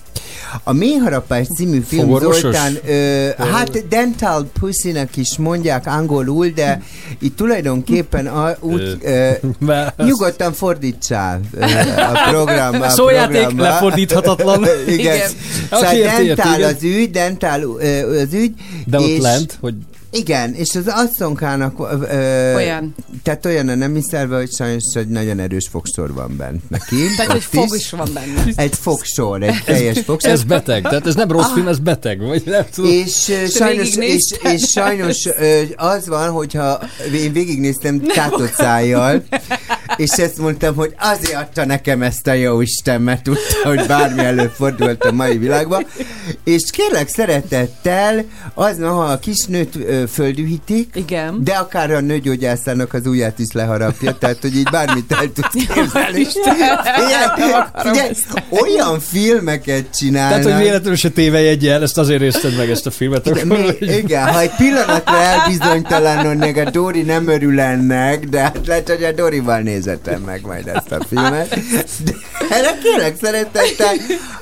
A 0.64 0.74
Mélyharapás 0.74 1.48
című 1.56 1.80
film 1.80 2.03
Fogorvosos? 2.03 2.41
Zoltán, 2.41 2.78
ö, 2.88 3.30
hát 3.38 3.88
dental 3.88 4.49
pussy-nek 4.60 5.18
is 5.18 5.38
mondják 5.38 5.88
angolul, 5.88 6.48
de 6.48 6.82
itt 7.20 7.36
tulajdonképpen 7.36 8.28
a, 8.28 8.56
úgy, 8.60 8.98
ö, 9.03 9.32
nyugodtan 10.06 10.53
fordítsál 10.53 11.40
ö, 11.52 11.64
a 11.98 12.30
program. 12.30 12.82
A 12.82 12.90
Szójáték 12.90 13.32
programba. 13.32 13.64
lefordíthatatlan. 13.64 14.66
igen. 14.88 14.98
Igen. 14.98 15.30
Szóval 15.70 15.94
dentál 15.94 16.64
az 16.64 16.84
ügy, 16.84 17.12
dentál 17.12 17.62
ö, 17.62 18.22
az 18.22 18.34
ügy. 18.34 18.53
De 18.86 18.99
ott 18.99 19.07
és, 19.07 19.22
lent, 19.22 19.57
hogy 19.62 19.76
Igen, 20.15 20.53
és 20.53 20.75
az 20.75 20.87
asszonkának 20.87 21.79
ö, 21.79 22.55
Olyan. 22.55 22.95
Tehát 23.23 23.45
olyan 23.45 23.69
a 23.69 23.75
nemi 23.75 24.01
szerve, 24.09 24.35
hogy 24.37 24.51
sajnos 24.51 24.83
hogy 24.93 25.07
nagyon 25.07 25.39
erős 25.39 25.67
fogsor 25.71 26.13
van 26.13 26.35
bent 26.37 26.69
neki. 26.69 26.95
Tehát, 27.15 27.31
hogy 27.31 27.43
fog 27.43 27.75
is 27.75 27.89
van 27.89 28.09
benne. 28.13 28.43
Egy 28.55 28.75
fogsor, 28.75 29.43
egy 29.43 29.63
teljes 29.65 29.99
fogsor. 30.05 30.31
ez 30.31 30.43
beteg. 30.43 30.83
Tehát 30.83 31.07
ez 31.07 31.15
nem 31.15 31.31
rossz 31.31 31.51
film, 31.53 31.67
ez 31.67 31.79
beteg. 31.79 32.19
Vagy 32.19 32.43
nem 32.45 32.65
tudom. 32.73 32.91
És, 32.91 33.29
ö, 33.29 33.45
sajnos, 33.45 33.95
és, 33.95 34.33
és 34.53 34.61
sajnos 34.71 35.25
ö, 35.25 35.61
az 35.75 36.07
van, 36.07 36.29
hogyha 36.29 36.79
én 37.13 37.31
végignéztem 37.31 37.99
tátott 37.99 38.53
szájjal, 38.53 39.23
és 39.97 40.09
ezt 40.09 40.37
mondtam, 40.37 40.75
hogy 40.75 40.93
azért 40.99 41.35
adta 41.35 41.65
nekem 41.65 42.01
ezt 42.01 42.27
a 42.27 42.33
jó 42.33 42.61
Isten, 42.61 43.01
mert 43.01 43.23
tudta, 43.23 43.57
hogy 43.63 43.85
bármi 43.87 44.23
előfordult 44.23 45.03
a 45.03 45.11
mai 45.11 45.37
világban. 45.37 45.85
És 46.43 46.63
kérlek 46.71 47.07
szeretettel, 47.07 48.23
az, 48.53 48.77
ha 48.79 49.03
a 49.03 49.19
kisnőt 49.19 49.75
ö, 49.75 50.05
földühítik, 50.07 50.90
Igen. 50.94 51.44
de 51.44 51.52
akár 51.53 51.91
a 51.91 51.99
nőgyógyászának 51.99 52.94
az 52.94 53.06
ujját 53.07 53.40
is 53.40 53.48
leharapja, 53.53 54.18
tehát 54.18 54.38
hogy 54.41 54.56
így 54.56 54.68
bármit 54.72 55.11
el 55.11 55.32
tudsz 55.34 55.53
képzelni. 55.73 56.26
Ezt. 58.10 58.27
olyan 58.49 58.99
filmeket 58.99 59.86
csinálnak. 59.98 60.41
Tehát, 60.41 60.56
hogy 60.57 60.64
véletlenül 60.65 60.95
se 60.95 61.10
tévejegyel, 61.10 61.82
ezt 61.82 61.98
azért 61.98 62.19
nézted 62.19 62.57
meg 62.57 62.69
ezt 62.69 62.86
a 62.86 62.91
filmet. 62.91 63.26
Igen, 63.26 63.38
akkor, 63.45 63.57
még, 63.57 63.77
hogy- 63.80 63.98
igen, 63.98 64.27
ha 64.27 64.40
egy 64.40 64.56
pillanatra 64.57 65.18
elbizonytalanodnék, 65.22 66.57
a 66.57 66.69
Dori 66.69 67.02
nem 67.02 67.27
örül 67.27 67.60
ennek, 67.60 68.26
de 68.26 68.40
hát 68.40 68.60
lehet, 68.65 68.90
hogy 68.90 69.03
a 69.03 69.11
Dorival 69.11 69.60
nézetem 69.60 70.22
meg 70.22 70.41
majd 70.45 70.68
ezt 70.68 70.91
a 70.91 71.06
filmet. 71.10 71.49
De 72.03 72.11
erre 72.49 72.77
kérlek 72.84 73.15
szeretettel 73.22 73.94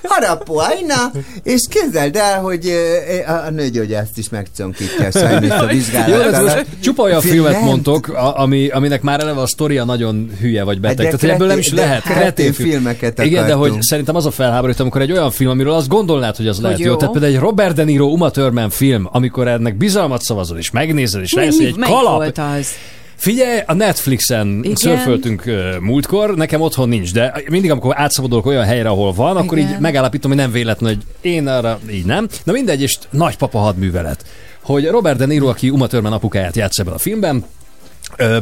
harapó 0.03 0.57
Aina, 0.57 1.11
és 1.43 1.61
képzeld 1.69 2.15
el, 2.15 2.41
hogy 2.41 2.67
ö, 2.67 3.31
a, 3.31 3.49
nőgyógyászt 3.49 4.17
is 4.17 4.29
megconkítja 4.29 5.11
sajnos 5.11 5.52
a 5.59 5.61
Jó, 5.61 5.67
vizsgálat 5.77 6.41
most 6.41 6.65
csupa 6.79 7.03
olyan 7.03 7.21
Fi- 7.21 7.29
filmet 7.31 7.51
nem, 7.51 7.63
mondtok, 7.63 8.07
ami, 8.35 8.67
aminek 8.67 9.01
már 9.01 9.19
eleve 9.19 9.41
a 9.41 9.47
sztoria 9.47 9.83
nagyon 9.83 10.29
hülye 10.39 10.63
vagy 10.63 10.79
beteg. 10.79 10.97
Hát 10.97 11.05
Tehát, 11.05 11.21
hogy 11.21 11.29
ebből 11.29 11.47
nem 11.47 11.57
is 11.57 11.71
lehet. 11.71 12.01
kretén 12.01 12.21
Kretén 12.21 12.53
film. 12.53 12.69
filmeket 12.69 13.23
Igen, 13.23 13.45
de 13.45 13.51
hogy 13.51 13.57
akartunk. 13.59 13.83
szerintem 13.83 14.15
az 14.15 14.25
a 14.25 14.31
felháborító, 14.31 14.81
amikor 14.81 15.01
egy 15.01 15.11
olyan 15.11 15.31
film, 15.31 15.49
amiről 15.49 15.73
azt 15.73 15.87
gondolnád, 15.87 16.35
hogy 16.35 16.47
az 16.47 16.59
lehet 16.59 16.79
jó. 16.79 16.85
jó. 16.85 16.95
Tehát 16.95 17.11
például 17.13 17.33
egy 17.33 17.39
Robert 17.39 17.75
De 17.75 17.83
Niro 17.83 18.05
Uma 18.05 18.29
Thurman 18.29 18.69
film, 18.69 19.09
amikor 19.11 19.47
ennek 19.47 19.75
bizalmat 19.77 20.21
szavazol, 20.21 20.57
és 20.57 20.71
megnézed, 20.71 21.21
és 21.21 21.33
rájössz, 21.33 21.57
hogy 21.57 21.65
egy 21.65 21.75
kalap. 21.79 22.15
volt 22.15 22.37
az? 22.37 22.67
Figyelj, 23.15 23.59
a 23.65 23.73
Netflixen 23.73 24.59
Igen. 24.61 24.75
szörföltünk 24.75 25.43
uh, 25.45 25.79
múltkor, 25.79 26.35
nekem 26.35 26.61
otthon 26.61 26.89
nincs, 26.89 27.13
de 27.13 27.43
mindig, 27.49 27.71
amikor 27.71 27.93
átszabadulok 27.97 28.45
olyan 28.45 28.63
helyre, 28.63 28.89
ahol 28.89 29.13
van, 29.13 29.37
akkor 29.37 29.57
Igen. 29.57 29.69
így 29.69 29.79
megállapítom, 29.79 30.31
hogy 30.31 30.39
nem 30.39 30.51
véletlen, 30.51 30.93
hogy 30.93 31.03
én 31.31 31.47
arra 31.47 31.79
így 31.91 32.05
nem. 32.05 32.27
Na 32.43 32.51
mindegy, 32.51 32.81
és 32.81 32.97
nagypapa 33.09 33.59
hadművelet. 33.59 34.25
Hogy 34.63 34.87
Robert 34.87 35.17
De 35.17 35.25
Niro, 35.25 35.47
aki 35.47 35.69
Uma 35.69 35.87
Thurman 35.87 36.13
apukáját 36.13 36.55
játsz 36.55 36.79
ebben 36.79 36.93
a 36.93 36.97
filmben, 36.97 37.45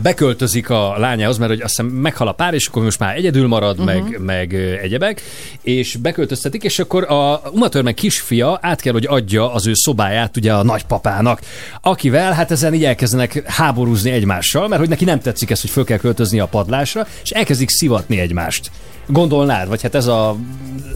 beköltözik 0.01 0.69
a 0.69 0.93
lányához, 0.97 1.37
mert 1.37 1.51
hogy 1.51 1.61
azt 1.61 1.69
hiszem 1.69 1.85
meghal 1.91 2.27
a 2.27 2.31
pár, 2.31 2.53
és 2.53 2.67
akkor 2.67 2.83
most 2.83 2.99
már 2.99 3.15
egyedül 3.15 3.47
marad, 3.47 3.77
Mhm. 3.77 3.87
uh-huh. 3.87 4.03
meg, 4.09 4.21
meg 4.21 4.53
ö, 4.53 4.73
egyebek, 4.73 5.21
és 5.61 5.95
beköltöztetik, 5.95 6.63
és 6.63 6.79
akkor 6.79 7.03
a 7.11 7.41
Uma 7.51 7.69
Thurman 7.69 7.93
kisfia 7.93 8.59
át 8.61 8.81
kell, 8.81 8.93
hogy 8.93 9.05
adja 9.09 9.53
az 9.53 9.67
ő 9.67 9.71
szobáját 9.73 10.37
ugye 10.37 10.53
a 10.53 10.63
nagypapának, 10.63 11.41
akivel 11.81 12.31
hát 12.31 12.51
ezen 12.51 12.73
így 12.73 12.83
elkezdenek 12.85 13.43
háborúzni 13.45 14.11
egymással, 14.11 14.67
mert 14.67 14.79
hogy 14.79 14.89
neki 14.89 15.05
nem 15.05 15.19
tetszik 15.19 15.49
ez, 15.49 15.61
hogy 15.61 15.69
föl 15.69 15.83
kell 15.83 15.97
költözni 15.97 16.39
a 16.39 16.45
padlásra, 16.45 17.07
és 17.23 17.29
elkezdik 17.29 17.69
szivatni 17.69 18.19
egymást. 18.19 18.71
Gondolnád, 19.07 19.67
vagy 19.67 19.81
hát 19.81 19.95
ez 19.95 20.07
a... 20.07 20.35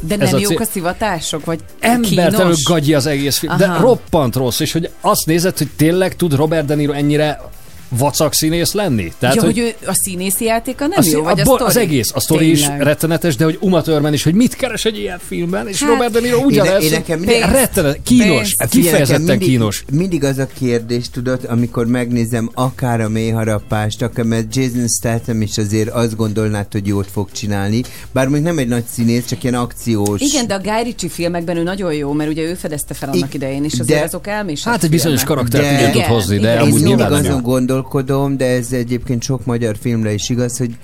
De 0.01 0.15
ez 0.19 0.31
nem 0.31 0.39
a 0.39 0.47
jók 0.49 0.59
a 0.59 0.65
szivatások? 0.65 1.45
Vagy 1.45 1.59
embertelenül 1.79 2.55
gagyi 2.63 2.93
az 2.93 3.05
egész 3.05 3.37
film, 3.37 3.57
de 3.57 3.65
Aha. 3.65 3.81
roppant 3.81 4.35
rossz, 4.35 4.59
és 4.59 4.71
hogy 4.71 4.89
azt 5.01 5.25
nézed, 5.25 5.57
hogy 5.57 5.69
tényleg 5.75 6.15
tud 6.15 6.35
Robert 6.35 6.65
De 6.65 6.75
Niro 6.75 6.91
ennyire 6.91 7.41
vacak 7.89 8.33
színész 8.33 8.71
lenni? 8.73 9.13
Tehát, 9.19 9.35
ja, 9.35 9.41
hogy, 9.43 9.59
hogy 9.59 9.75
ő 9.81 9.87
a 9.87 9.93
színészi 9.93 10.45
játéka 10.45 10.87
nem 10.87 10.99
a, 11.01 11.07
jó, 11.11 11.23
vagy 11.23 11.39
a, 11.39 11.51
a, 11.51 11.65
az 11.65 11.77
egész, 11.77 12.11
a 12.13 12.19
sztori 12.19 12.49
is 12.51 12.67
rettenetes, 12.77 13.35
de 13.35 13.43
hogy 13.43 13.57
Uma 13.61 13.81
Thurman 13.81 14.13
is, 14.13 14.23
hogy 14.23 14.33
mit 14.33 14.55
keres 14.55 14.85
egy 14.85 14.97
ilyen 14.97 15.19
filmben, 15.27 15.67
és 15.67 15.79
Hát, 15.81 15.89
Robert 15.89 16.11
De 16.11 16.19
Niro 16.19 16.37
ugyanez. 16.37 16.83
én 16.83 16.89
nekem 16.91 17.19
mindig- 17.19 17.39
Pénz, 17.41 17.51
rettenet, 17.51 17.99
kínos, 18.03 18.27
figyelj, 18.27 18.69
kifejezetten 18.69 19.21
nekem 19.21 19.37
mindig, 19.37 19.47
kínos. 19.47 19.83
Mindig 19.91 20.23
az 20.23 20.37
a 20.37 20.47
kérdés, 20.59 21.09
tudod, 21.09 21.39
amikor 21.49 21.85
megnézem 21.87 22.49
akár 22.53 23.01
a 23.01 23.09
mélyharapást, 23.09 24.01
akár 24.01 24.25
mert 24.25 24.55
Jason 24.55 24.87
Statham 24.87 25.41
is 25.41 25.57
azért 25.57 25.89
azt 25.89 26.15
gondolnád, 26.15 26.65
hogy 26.71 26.87
jót 26.87 27.07
fog 27.11 27.31
csinálni, 27.31 27.81
bár 28.11 28.27
még 28.27 28.41
nem 28.41 28.57
egy 28.57 28.67
nagy 28.67 28.83
színész, 28.91 29.25
csak 29.25 29.43
ilyen 29.43 29.55
akciós. 29.55 30.21
Igen, 30.21 30.47
de 30.47 30.53
a 30.53 30.59
Guy 30.59 30.83
Ritchie 30.83 31.09
filmekben 31.09 31.57
ő 31.57 31.63
nagyon 31.63 31.93
jó, 31.93 32.11
mert 32.11 32.29
ugye 32.29 32.41
ő 32.41 32.53
fedezte 32.53 32.93
fel 32.93 33.09
annak 33.09 33.33
idején, 33.33 33.63
és 33.63 33.79
azért 33.79 33.99
de- 33.99 34.05
azok 34.05 34.27
elmések 34.27 34.71
Hát 34.71 34.83
egy 34.83 34.89
bizonyos 34.89 35.23
karaktert 35.23 35.63
ugye 35.81 35.89
tud 35.91 36.01
hozni, 36.01 36.37
de 36.37 36.53
Én 36.53 36.59
amúgy 36.59 36.81
nyilván 36.81 37.11
nem 37.11 37.19
azon 37.19 37.31
jó. 37.35 37.39
Gondolkodom, 37.75 38.37
de 38.37 38.45
ez 38.45 38.71
egyébként 38.71 39.23
sok 39.23 39.45
magyar 39.45 39.77
filmre 39.79 40.13
is 40.13 40.29
igaz, 40.29 40.57
hogy 40.57 40.77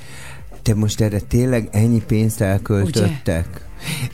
te 0.61 0.75
most 0.75 1.01
erre 1.01 1.19
tényleg 1.19 1.67
ennyi 1.71 2.01
pénzt 2.07 2.41
elköltöttek. 2.41 3.65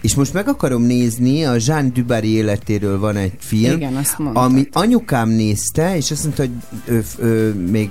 És 0.02 0.16
most 0.16 0.34
meg 0.34 0.48
akarom 0.48 0.82
nézni, 0.82 1.46
a 1.46 1.56
Jean 1.58 1.94
Dubarry 1.94 2.34
életéről 2.34 3.00
van 3.00 3.16
egy 3.16 3.34
film, 3.40 3.76
Igen, 3.76 3.96
azt 3.96 4.18
mondtad. 4.18 4.44
ami 4.44 4.68
anyukám 4.72 5.30
nézte, 5.30 5.96
és 5.96 6.12
azt 6.12 6.24
mondta, 6.24 6.42
hogy 6.42 6.52
ő, 6.86 7.04
ő, 7.20 7.54
még 7.54 7.90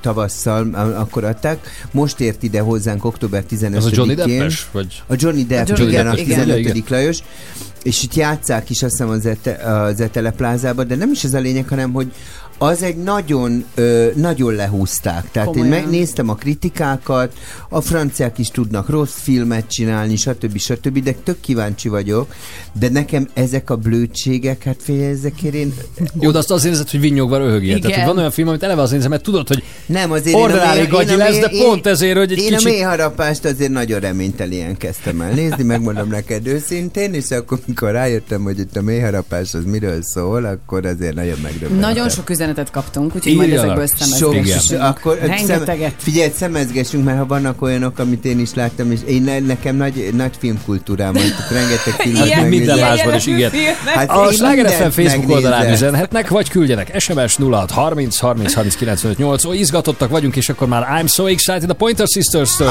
tavasszal 0.00 0.74
akkor 0.74 1.24
adták, 1.24 1.68
most 1.90 2.20
ért 2.20 2.42
ide 2.42 2.60
hozzánk 2.60 3.04
október 3.04 3.44
15-én. 3.50 3.74
Ez 3.74 3.84
a 3.84 3.90
Johnny 3.92 4.14
Deppes? 4.14 4.68
Vagy? 4.72 5.02
A 5.06 5.14
Johnny 5.16 5.44
Depp, 5.44 5.68
A 5.68 5.74
Johnny 5.76 5.92
igen, 5.92 6.04
Deppes, 6.04 6.20
a 6.20 6.22
igen. 6.22 6.38
15. 6.38 6.58
Igen. 6.58 6.84
Lajos, 6.88 7.18
és 7.82 8.02
itt 8.02 8.14
játszák 8.14 8.70
is 8.70 8.82
azt 8.82 8.92
hiszem 8.92 9.08
az, 9.08 9.26
ete, 9.26 9.52
az 9.54 10.00
Etele 10.00 10.30
plázában, 10.30 10.86
de 10.86 10.94
nem 10.94 11.10
is 11.12 11.24
ez 11.24 11.34
a 11.34 11.38
lényeg, 11.38 11.68
hanem 11.68 11.92
hogy 11.92 12.12
az 12.58 12.82
egy 12.82 12.96
nagyon, 12.96 13.64
ö, 13.74 14.08
nagyon 14.14 14.54
lehúzták. 14.54 15.30
Tehát 15.30 15.48
Komolyan. 15.48 15.72
én 15.72 15.80
megnéztem 15.80 16.28
a 16.28 16.34
kritikákat, 16.34 17.32
a 17.68 17.80
franciák 17.80 18.38
is 18.38 18.48
tudnak 18.48 18.88
rossz 18.88 19.14
filmet 19.22 19.70
csinálni, 19.70 20.16
stb. 20.16 20.58
stb. 20.58 21.02
De 21.02 21.14
tök 21.24 21.40
kíváncsi 21.40 21.88
vagyok, 21.88 22.34
de 22.72 22.88
nekem 22.88 23.28
ezek 23.34 23.70
a 23.70 23.76
blödségek, 23.76 24.62
hát 24.62 24.76
figyelj, 24.78 25.10
ezekért 25.10 25.54
én... 25.54 25.74
Jó, 26.20 26.30
de 26.30 26.38
azt 26.38 26.50
azért 26.50 26.72
nézed, 26.72 26.90
hogy 26.90 27.00
vinnyogva 27.00 27.36
röhögjél. 27.36 27.78
Tehát, 27.78 27.96
hogy 27.96 28.06
van 28.06 28.18
olyan 28.18 28.30
film, 28.30 28.48
amit 28.48 28.62
eleve 28.62 28.82
az 28.82 28.90
nézem, 28.90 29.10
mert 29.10 29.22
tudod, 29.22 29.48
hogy 29.48 29.62
Nem, 29.86 30.10
azért 30.12 30.36
ordinári 30.36 30.80
én 30.80 30.88
gagyi 30.88 31.10
én 31.10 31.16
lesz, 31.16 31.38
de 31.38 31.46
én- 31.46 31.64
pont 31.64 31.86
ezért, 31.86 32.18
hogy 32.18 32.32
egy 32.32 32.38
én 32.38 32.48
kicsit... 32.48 32.66
a 32.66 32.70
mélyharapást 32.70 33.44
azért 33.44 33.70
nagyon 33.70 34.00
reménytelien 34.00 34.76
kezdtem 34.76 35.20
el 35.20 35.30
nézni, 35.30 35.62
megmondom 35.62 36.08
neked 36.08 36.46
őszintén, 36.46 37.14
és 37.14 37.30
akkor, 37.30 37.58
mikor 37.66 37.90
rájöttem, 37.90 38.42
hogy 38.42 38.58
itt 38.58 38.76
a 38.76 38.82
mélyharapás 38.82 39.54
az 39.54 39.64
miről 39.64 40.02
szól, 40.02 40.44
akkor 40.44 40.86
azért 40.86 41.14
nagyon 41.14 41.38
megdöbbentem. 41.42 41.78
Nagyon 41.78 42.08
sok 42.08 42.30
üzenetet 42.46 42.70
kaptunk, 42.70 43.14
úgyhogy 43.14 43.34
majd 43.36 43.52
ezekből 43.52 43.86
sok, 44.18 44.34
akkor 44.80 45.18
Rengeteget. 45.18 45.90
Szem, 45.90 45.98
figyelj, 45.98 46.30
szemezgessünk, 46.36 47.04
mert 47.04 47.18
ha 47.18 47.26
vannak 47.26 47.62
olyanok, 47.62 47.98
amit 47.98 48.24
én 48.24 48.40
is 48.40 48.54
láttam, 48.54 48.90
és 48.90 49.00
én 49.06 49.22
ne- 49.22 49.38
nekem 49.38 49.76
nagy, 49.76 50.10
nagy 50.14 50.32
filmkultúrám 50.38 51.12
van, 51.12 51.22
rengeteg 51.50 51.92
filmet 52.02 52.28
Hát 52.28 52.48
minden 52.48 52.76
megnézem. 52.78 52.78
másban 52.78 53.14
is, 53.14 53.26
igen. 53.26 53.50
Hát 53.84 54.10
a 54.10 54.32
Sláger 54.32 54.70
FM 54.70 55.00
Facebook 55.00 55.30
oldalán 55.30 55.72
üzenhetnek, 55.72 56.28
vagy 56.28 56.48
küldjenek 56.48 57.00
SMS 57.00 57.36
06 57.50 57.70
30 57.70 58.18
30 58.18 58.54
30 58.54 58.74
95 58.76 59.18
8. 59.18 59.44
Ó, 59.44 59.52
izgatottak 59.52 60.10
vagyunk, 60.10 60.36
és 60.36 60.48
akkor 60.48 60.68
már 60.68 61.02
I'm 61.02 61.08
so 61.08 61.26
excited 61.26 61.70
a 61.70 61.74
Pointer 61.74 62.06
Sisters-től. 62.06 62.70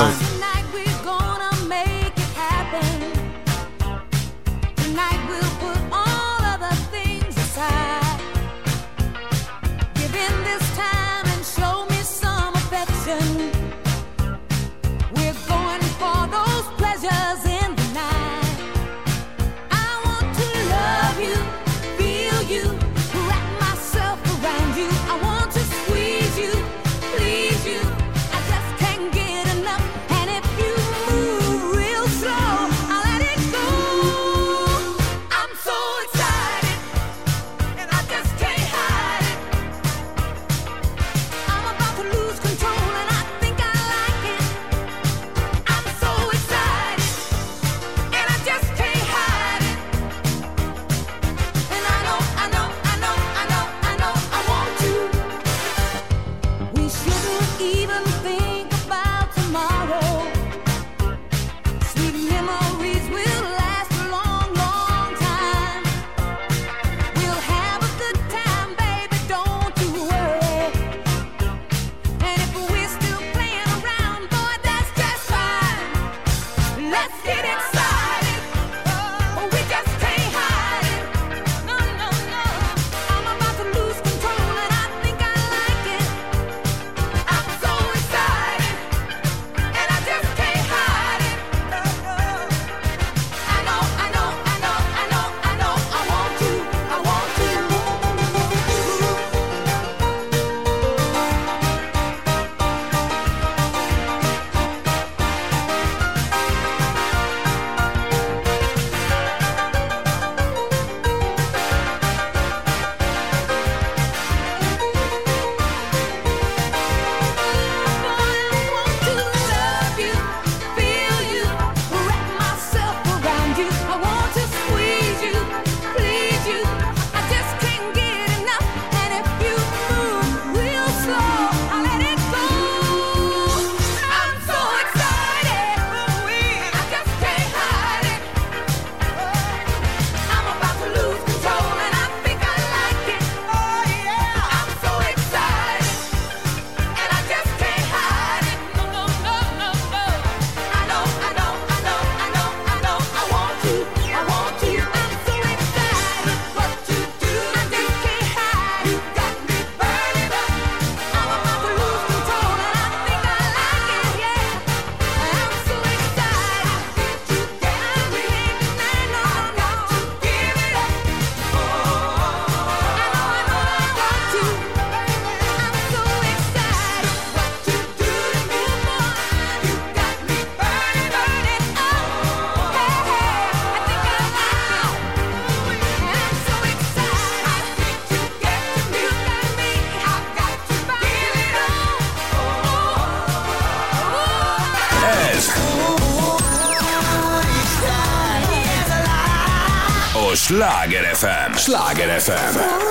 FM. 201.56 201.60
Sláger 201.60 202.19
FM. 202.19 202.85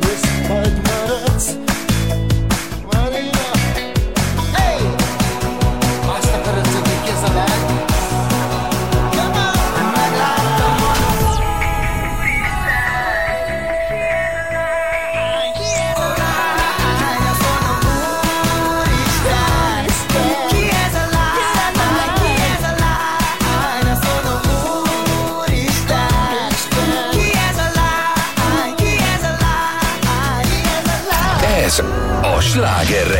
Most 0.00 0.46
vagy 0.48 1.69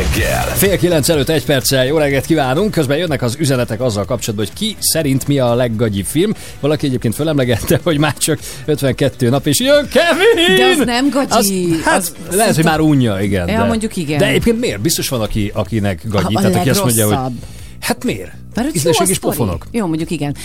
reggel. 0.01 0.43
Fél 0.44 0.77
kilenc 0.78 1.09
előtt 1.09 1.28
egy 1.28 1.44
perccel 1.44 1.86
jó 1.86 1.98
reggelt 1.98 2.27
kívánunk, 2.27 2.70
közben 2.70 2.97
jönnek 2.97 3.22
az 3.22 3.36
üzenetek 3.39 3.81
azzal 3.81 4.05
kapcsolatban, 4.05 4.47
hogy 4.48 4.59
ki 4.59 4.77
szerint 4.78 5.27
mi 5.27 5.39
a 5.39 5.55
leggagyibb 5.55 6.05
film. 6.05 6.32
Valaki 6.60 6.86
egyébként 6.86 7.14
felemlegette, 7.14 7.81
hogy 7.82 7.98
már 7.98 8.14
csak 8.16 8.39
52 8.64 9.28
nap, 9.28 9.47
és 9.47 9.60
jön 9.60 9.89
Kevin! 9.89 10.56
De 10.56 10.64
az 10.64 10.86
nem 10.86 11.09
gagyi. 11.09 11.28
Az, 11.31 11.52
hát 11.85 11.98
Az- 11.98 12.36
lehet, 12.36 12.55
hogy 12.55 12.64
már 12.64 12.81
unja, 12.81 13.20
igen. 13.20 13.48
Ja, 13.48 13.59
de, 13.59 13.64
mondjuk 13.64 13.97
igen. 13.97 14.18
De 14.18 14.27
egyébként 14.27 14.60
miért? 14.60 14.81
Biztos 14.81 15.09
van, 15.09 15.20
aki, 15.20 15.51
akinek 15.55 16.01
gagyi. 16.09 16.35
A- 16.35 16.39
a 16.39 16.43
tehát 16.43 16.56
aki 16.56 16.70
azt 16.70 16.82
mondja, 16.85 17.06
hogy 17.06 17.32
hát 17.81 18.05
miért? 18.05 18.31
Ízlések 18.72 19.06
a 19.06 19.10
és 19.10 19.16
sztori. 19.16 19.36
pofonok. 19.36 19.66
Jó, 19.70 19.86
mondjuk 19.86 20.10
igen. 20.10 20.36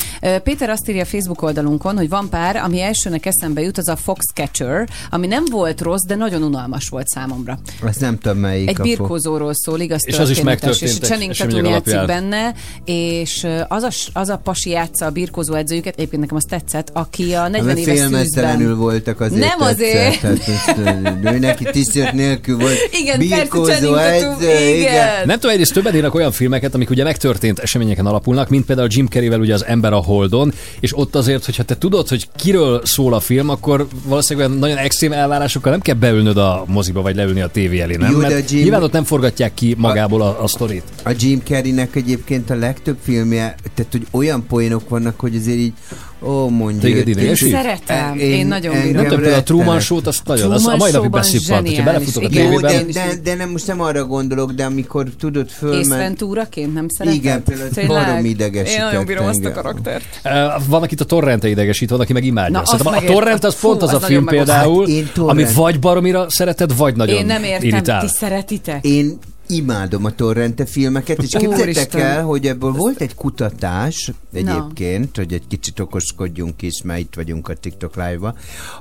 Péter 0.44 0.70
azt 0.70 0.90
írja 0.90 1.02
a 1.02 1.06
Facebook 1.06 1.42
oldalunkon, 1.42 1.98
hogy 1.98 2.10
van 2.10 2.30
pár, 2.30 2.56
ami 2.56 2.82
elsőnek 2.82 3.26
eszembe 3.26 3.62
jut, 3.62 3.78
az 3.78 3.88
a 3.88 3.96
Foxcatcher, 3.96 4.88
ami 5.10 5.28
nem 5.28 5.44
volt 5.52 5.82
rossz, 5.82 6.04
de 6.08 6.16
nagyon 6.16 6.44
unalmas 6.44 6.90
volt 6.90 7.08
számomra. 7.08 7.60
Azt 7.82 8.00
nem 8.00 8.18
tudom 8.18 8.38
melyik 8.38 8.70
Egy 8.70 8.78
birkózóról 8.78 9.54
szól, 9.54 9.80
igaz 9.80 10.08
És 10.08 10.20
az 10.20 10.30
is 10.30 10.42
megtörtént 10.42 10.92
És 10.92 10.98
Channing 11.00 11.32
események 11.32 11.64
Tatum 11.64 11.72
játszik 11.72 12.08
benne, 12.08 12.54
és 12.86 13.48
az 13.68 13.84
a, 13.84 13.90
az 14.14 14.30
a 14.30 14.38
pasi 14.38 14.70
játsza 14.70 15.06
a 15.06 15.10
birkózó 15.10 15.54
edzőjüket, 15.54 15.94
egyébként 15.96 16.22
nekem 16.22 16.38
az 16.38 16.44
tetszett, 16.50 16.90
aki 16.94 17.34
a 17.34 17.48
40 17.48 17.68
Hát, 17.68 17.78
éves 17.78 18.00
szűzben. 18.00 18.76
voltak 18.78 19.20
azért 19.20 19.40
Nem 19.40 19.58
tetszett, 19.58 20.78
azért. 20.78 21.34
Ő 21.34 21.40
neki 21.40 21.64
tisztelt 21.72 22.14
nélkül 22.14 22.58
volt 22.58 22.78
Igen, 23.02 23.20
birkózó 23.20 23.96
edző, 23.96 24.76
igen. 24.76 25.26
Nem 25.26 25.36
tudom, 25.36 25.52
egyrészt 25.52 25.74
többen 25.74 25.96
írnak 25.96 26.14
olyan 26.16 26.32
filmeket, 26.32 26.74
amik 26.74 26.90
ugye 26.90 27.04
megtörtént 27.04 27.60
eseményeken 27.96 28.06
alapulnak, 28.06 28.50
mint 28.50 28.66
például 28.66 28.88
Jim 28.92 29.08
Carreyvel 29.08 29.40
ugye 29.40 29.54
az 29.54 29.66
Ember 29.66 29.94
a 29.94 29.98
Holdon, 29.98 30.54
és 30.80 30.98
ott 30.98 31.16
azért, 31.16 31.46
hogyha 31.46 31.64
te 31.64 31.78
tudod, 31.78 32.08
hogy 32.08 32.28
kiről 32.36 32.82
szól 32.84 33.14
a 33.14 33.20
film, 33.20 33.50
akkor 33.50 33.88
valószínűleg 34.06 34.48
olyan 34.48 34.60
nagyon 34.60 34.78
extrém 34.78 35.12
elvárásokkal 35.12 35.72
nem 35.72 35.82
kell 35.82 35.96
beülnöd 35.96 36.38
a 36.38 36.64
moziba, 36.68 37.02
vagy 37.02 37.16
leülni 37.16 37.42
a 37.42 37.48
tévé 37.48 37.80
elé, 37.80 37.96
nem? 37.96 38.12
Jó, 38.12 38.20
de 38.20 38.28
Mert 38.28 38.52
Jim- 38.52 38.64
nyilván 38.64 38.84
ott 38.84 38.92
nem 38.92 39.04
forgatják 39.04 39.54
ki 39.54 39.76
magából 39.78 40.22
a, 40.22 40.44
a 40.44 40.48
sztorit. 40.48 40.84
A 41.04 41.12
Jim 41.20 41.42
Carreynek 41.44 41.96
egyébként 41.96 42.50
a 42.50 42.56
legtöbb 42.56 42.98
filmje, 43.02 43.56
tehát 43.76 43.92
hogy 43.92 44.08
olyan 44.12 44.46
poénok 44.48 44.90
vannak, 44.90 45.20
hogy 45.20 45.36
azért 45.36 45.58
így, 45.58 45.74
ó, 46.22 46.50
mondja. 46.50 46.82
Téged 46.82 47.08
idegesít? 47.08 47.52
Szeretem, 47.52 48.18
én 48.18 48.48
nagyon 48.48 48.76
engem 48.76 48.88
bírom. 48.88 49.06
Nem 49.06 49.20
tudom, 49.20 49.34
a 49.34 49.44
Truman. 49.44 49.80
Show-t 49.80 50.08
azt 50.08 50.22
nagyon, 50.26 50.50
Truman 50.50 50.66
az 50.66 50.74
a 50.74 50.78
mai 50.78 50.92
napig 50.92 51.10
beszippant, 51.10 51.68
hogyha 51.68 51.84
belefutok 51.84 52.24
a 52.24 52.28
tévében. 52.28 52.62
de, 52.62 52.84
de, 52.94 53.16
de 53.24 53.36
nem, 53.36 53.50
most 53.50 53.68
nem 53.68 53.82
arra 53.82 54.06
gondolok, 54.06 54.52
de 54.52 54.66
amikor 54.66 55.08
tudod 55.20 55.46
Ace 55.46 55.56
fölmenni. 55.56 55.88
Ventura-ként 55.88 56.74
nem 56.74 56.86
szereted? 56.90 57.20
Igen, 57.20 57.44
például 57.44 57.70
Tényleg? 57.88 58.06
barom 58.06 58.26
idegesített 58.26 58.80
Én 58.82 58.86
nagyon 58.86 59.06
bírom 59.06 59.26
azt 59.26 59.36
a 59.44 59.48
engem. 59.48 59.54
karaktert. 59.64 60.06
Uh, 60.24 60.32
van, 60.68 60.84
akit 60.84 61.02
a 61.02 61.06
torrente 61.06 61.48
idegesít, 61.48 61.90
van, 61.90 62.00
aki 62.00 62.14
meg 62.14 62.24
imádja. 62.24 62.60
Na, 62.60 62.66
Szerintem 62.66 62.94
a 62.94 63.02
torrent 63.14 63.44
az 63.44 63.56
Fú, 63.56 63.68
pont 63.68 63.82
az, 63.82 63.94
az 63.94 64.04
a 64.04 64.06
film 64.06 64.24
megosztó. 64.24 64.52
például, 64.54 64.88
Hát 65.06 65.18
amit 65.18 65.54
vagy 65.54 65.80
baromira 65.80 66.26
szereted, 66.30 66.78
vagy 66.78 66.96
nagyon 66.96 67.16
Én 67.16 67.26
nem 67.26 67.44
értem, 67.44 67.68
irritál. 67.68 68.02
ti 68.02 68.08
szeretitek? 68.08 68.86
Én 68.86 69.18
imádom 69.48 70.06
a 70.06 70.12
torrente 70.16 70.66
filmeket, 70.66 71.24
és 71.24 71.32
képzeljétek 71.38 71.94
el, 71.94 72.24
hogy 72.24 72.46
ebből 72.48 72.72
volt 72.72 73.02
egy 73.02 73.16
kutatás 73.16 74.12
egyébként, 74.34 75.16
hogy 75.16 75.34
egy 75.34 75.48
kicsit 75.48 75.80
okoskodjunk 75.80 76.62
is, 76.62 76.82
mert 76.84 77.00
itt 77.00 77.14
vagyunk 77.16 77.48
a 77.48 77.54
TikTok 77.54 77.96
live 77.96 78.34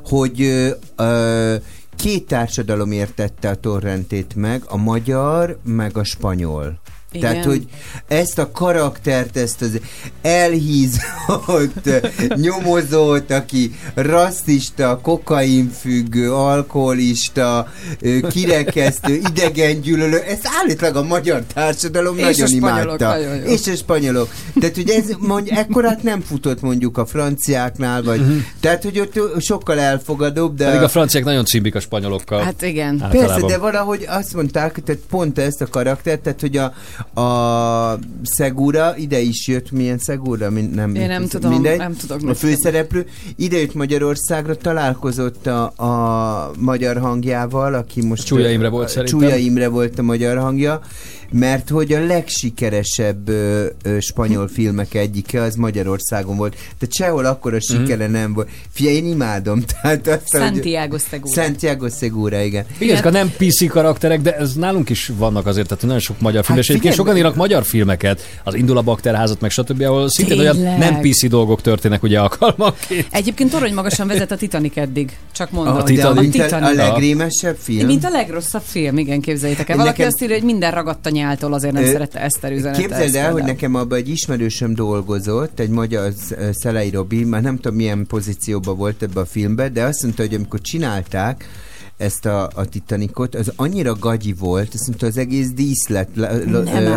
hogy 0.04 0.40
ö, 0.96 1.54
két 1.96 2.26
társadalom 2.26 2.92
értette 2.92 3.48
a 3.48 3.54
torrentét 3.54 4.34
meg, 4.36 4.62
a 4.66 4.76
magyar, 4.76 5.58
meg 5.64 5.96
a 5.96 6.04
spanyol. 6.04 6.78
Igen. 7.14 7.30
Tehát, 7.30 7.44
hogy 7.44 7.64
ezt 8.08 8.38
a 8.38 8.50
karaktert, 8.50 9.36
ezt 9.36 9.62
az 9.62 9.80
elhízott, 10.22 11.90
nyomozott, 12.34 13.30
aki 13.30 13.74
rasszista, 13.94 15.00
kokainfüggő, 15.02 16.32
alkoholista, 16.32 17.68
kirekesztő, 18.28 19.14
idegengyűlölő, 19.30 20.18
ezt 20.18 20.48
állítólag 20.60 20.96
a 20.96 21.02
magyar 21.02 21.42
társadalom 21.54 22.18
És 22.18 22.22
nagyon 22.22 22.46
a 22.46 22.54
imádta. 22.54 23.08
nagyon 23.08 23.36
jó. 23.36 23.44
És 23.44 23.66
a 23.66 23.76
spanyolok. 23.76 24.28
Tehát, 24.60 24.74
hogy 24.74 24.90
ez 24.90 25.04
mondj, 25.18 25.50
ekkorát 25.50 26.02
nem 26.02 26.20
futott 26.20 26.60
mondjuk 26.60 26.98
a 26.98 27.06
franciáknál, 27.06 28.02
vagy 28.02 28.44
tehát, 28.60 28.82
hogy 28.82 29.00
ott 29.00 29.40
sokkal 29.40 29.78
elfogadóbb, 29.78 30.56
de... 30.56 30.64
Pedig 30.64 30.82
a 30.82 30.88
franciák 30.88 31.24
nagyon 31.24 31.44
cimbik 31.44 31.74
a 31.74 31.80
spanyolokkal. 31.80 32.42
Hát 32.42 32.62
igen. 32.62 32.98
Persze, 32.98 33.18
Általában. 33.18 33.48
de 33.48 33.58
valahogy 33.58 34.04
azt 34.08 34.34
mondták, 34.34 34.82
tehát 34.84 35.02
pont 35.10 35.38
ezt 35.38 35.60
a 35.60 35.66
karaktert, 35.66 36.20
tehát 36.20 36.40
hogy 36.40 36.56
a, 36.56 36.72
a 37.14 37.98
Segura 38.36 38.96
ide 38.96 39.20
is 39.20 39.48
jött, 39.48 39.70
milyen 39.70 39.98
Segura, 39.98 40.50
min, 40.50 40.70
nem, 40.74 40.94
Én 40.94 41.06
nem 41.06 41.26
tudom, 41.26 41.52
mindegy, 41.52 41.78
nem 41.78 41.96
tudok 41.96 42.28
A 42.28 42.34
főszereplő. 42.34 43.06
Ide 43.36 43.58
jött 43.58 43.74
Magyarországra, 43.74 44.56
találkozott 44.56 45.46
a, 45.46 45.62
a 45.64 46.50
magyar 46.58 46.98
hangjával, 46.98 47.74
aki 47.74 48.06
most... 48.06 48.24
Csúlya 48.24 48.50
Imre 48.50 48.68
volt 48.68 48.88
szerintem. 48.88 49.18
Csúlya 49.18 49.36
Imre 49.36 49.68
volt 49.68 49.98
a 49.98 50.02
magyar 50.02 50.38
hangja, 50.38 50.80
mert 51.30 51.68
hogy 51.68 51.92
a 51.92 52.06
legsikeresebb 52.06 53.28
ö, 53.28 53.66
ö, 53.82 54.00
spanyol 54.00 54.48
filmek 54.48 54.94
egyike 54.94 55.42
az 55.42 55.54
Magyarországon 55.54 56.36
volt. 56.36 56.52
Tehát 56.78 56.94
sehol 56.94 57.24
akkora 57.24 57.56
Mhm. 57.56 57.64
sikere 57.82 58.06
nem 58.06 58.32
volt. 58.32 58.48
Fia, 58.70 58.90
én 58.90 59.06
imádom. 59.06 59.62
Tehát 59.82 60.06
azt, 60.06 60.30
hogy- 60.30 60.40
Santiago 60.40 60.98
Segura. 60.98 61.42
Santiago 61.42 61.88
Segura, 61.88 62.40
igen. 62.40 62.64
Igen, 62.78 62.94
ezek 62.94 63.06
a 63.06 63.10
nem 63.10 63.30
PC 63.36 63.68
karakterek, 63.68 64.20
de 64.20 64.36
ez 64.36 64.54
nálunk 64.54 64.90
is 64.90 65.10
vannak 65.16 65.46
azért, 65.46 65.68
tehát 65.68 65.82
nagyon 65.84 65.98
sok 66.00 66.20
magyar 66.20 66.44
film, 66.44 66.56
Hát 66.56 66.64
és 66.66 66.70
egyébként 66.70 66.94
sokan 66.94 67.16
írnak 67.16 67.34
magyar 67.36 67.64
filmeket, 67.64 68.38
az 68.44 68.54
Indul 68.54 68.76
a 68.76 68.82
Bakterházat, 68.82 69.40
meg 69.40 69.50
stb., 69.50 69.80
ahol 69.82 70.08
szintén 70.08 70.38
olyan 70.38 70.56
nem 70.56 71.00
PC 71.00 71.28
dolgok 71.28 71.60
történnek 71.60 72.02
ugye 72.02 72.20
alkalmanként. 72.20 73.06
Egyébként 73.10 73.50
torony 73.50 73.74
magasan 73.74 74.06
vezet 74.06 74.30
a 74.30 74.36
Titanic 74.36 74.76
eddig. 74.76 75.16
Csak 75.32 75.50
mondom. 75.50 75.74
A, 75.76 75.82
de 75.82 76.06
a, 76.06 76.10
a 76.10 76.14
mint 76.20 76.34
a, 76.34 76.40
a 76.40 76.44
Titanic. 76.44 76.76
legrémesebb 76.76 77.56
film. 77.60 77.86
Mint 77.86 78.04
a 78.04 78.08
legrosszabb 78.08 78.62
film, 78.64 78.98
igen, 78.98 79.20
képzeljétek 79.20 79.68
el. 79.68 79.76
Valaki 79.76 79.96
Nekem- 79.96 80.12
azt 80.12 80.22
írja, 80.22 80.34
hogy 80.36 80.44
minden 80.44 80.70
ragadt 80.70 81.06
a 81.14 81.16
nyáltól, 81.16 81.52
azért 81.52 81.72
nem 81.72 81.82
Ö, 81.82 81.86
szerette 81.86 82.20
Eszter 82.20 82.52
üzenetet. 82.52 82.80
Képzeld 82.80 83.14
el, 83.14 83.32
hogy 83.32 83.42
nekem 83.42 83.74
abban 83.74 83.98
egy 83.98 84.08
ismerősöm 84.08 84.74
dolgozott, 84.74 85.60
egy 85.60 85.68
magyar 85.68 86.12
Szelei 86.52 86.90
Robi, 86.90 87.24
már 87.24 87.42
nem 87.42 87.56
tudom 87.56 87.76
milyen 87.76 88.06
pozícióban 88.06 88.76
volt 88.76 89.02
ebbe 89.02 89.20
a 89.20 89.24
filmbe, 89.24 89.68
de 89.68 89.84
azt 89.84 90.02
mondta, 90.02 90.22
hogy 90.22 90.34
amikor 90.34 90.60
csinálták, 90.60 91.48
ezt 91.96 92.26
a, 92.26 92.50
a 92.54 92.64
Titanicot, 92.64 93.34
az 93.34 93.52
annyira 93.56 93.94
gagyi 93.94 94.34
volt, 94.38 94.74
azt 94.74 94.86
mondta, 94.86 95.06
az 95.06 95.16
egész 95.16 95.50
díszlet. 95.50 96.08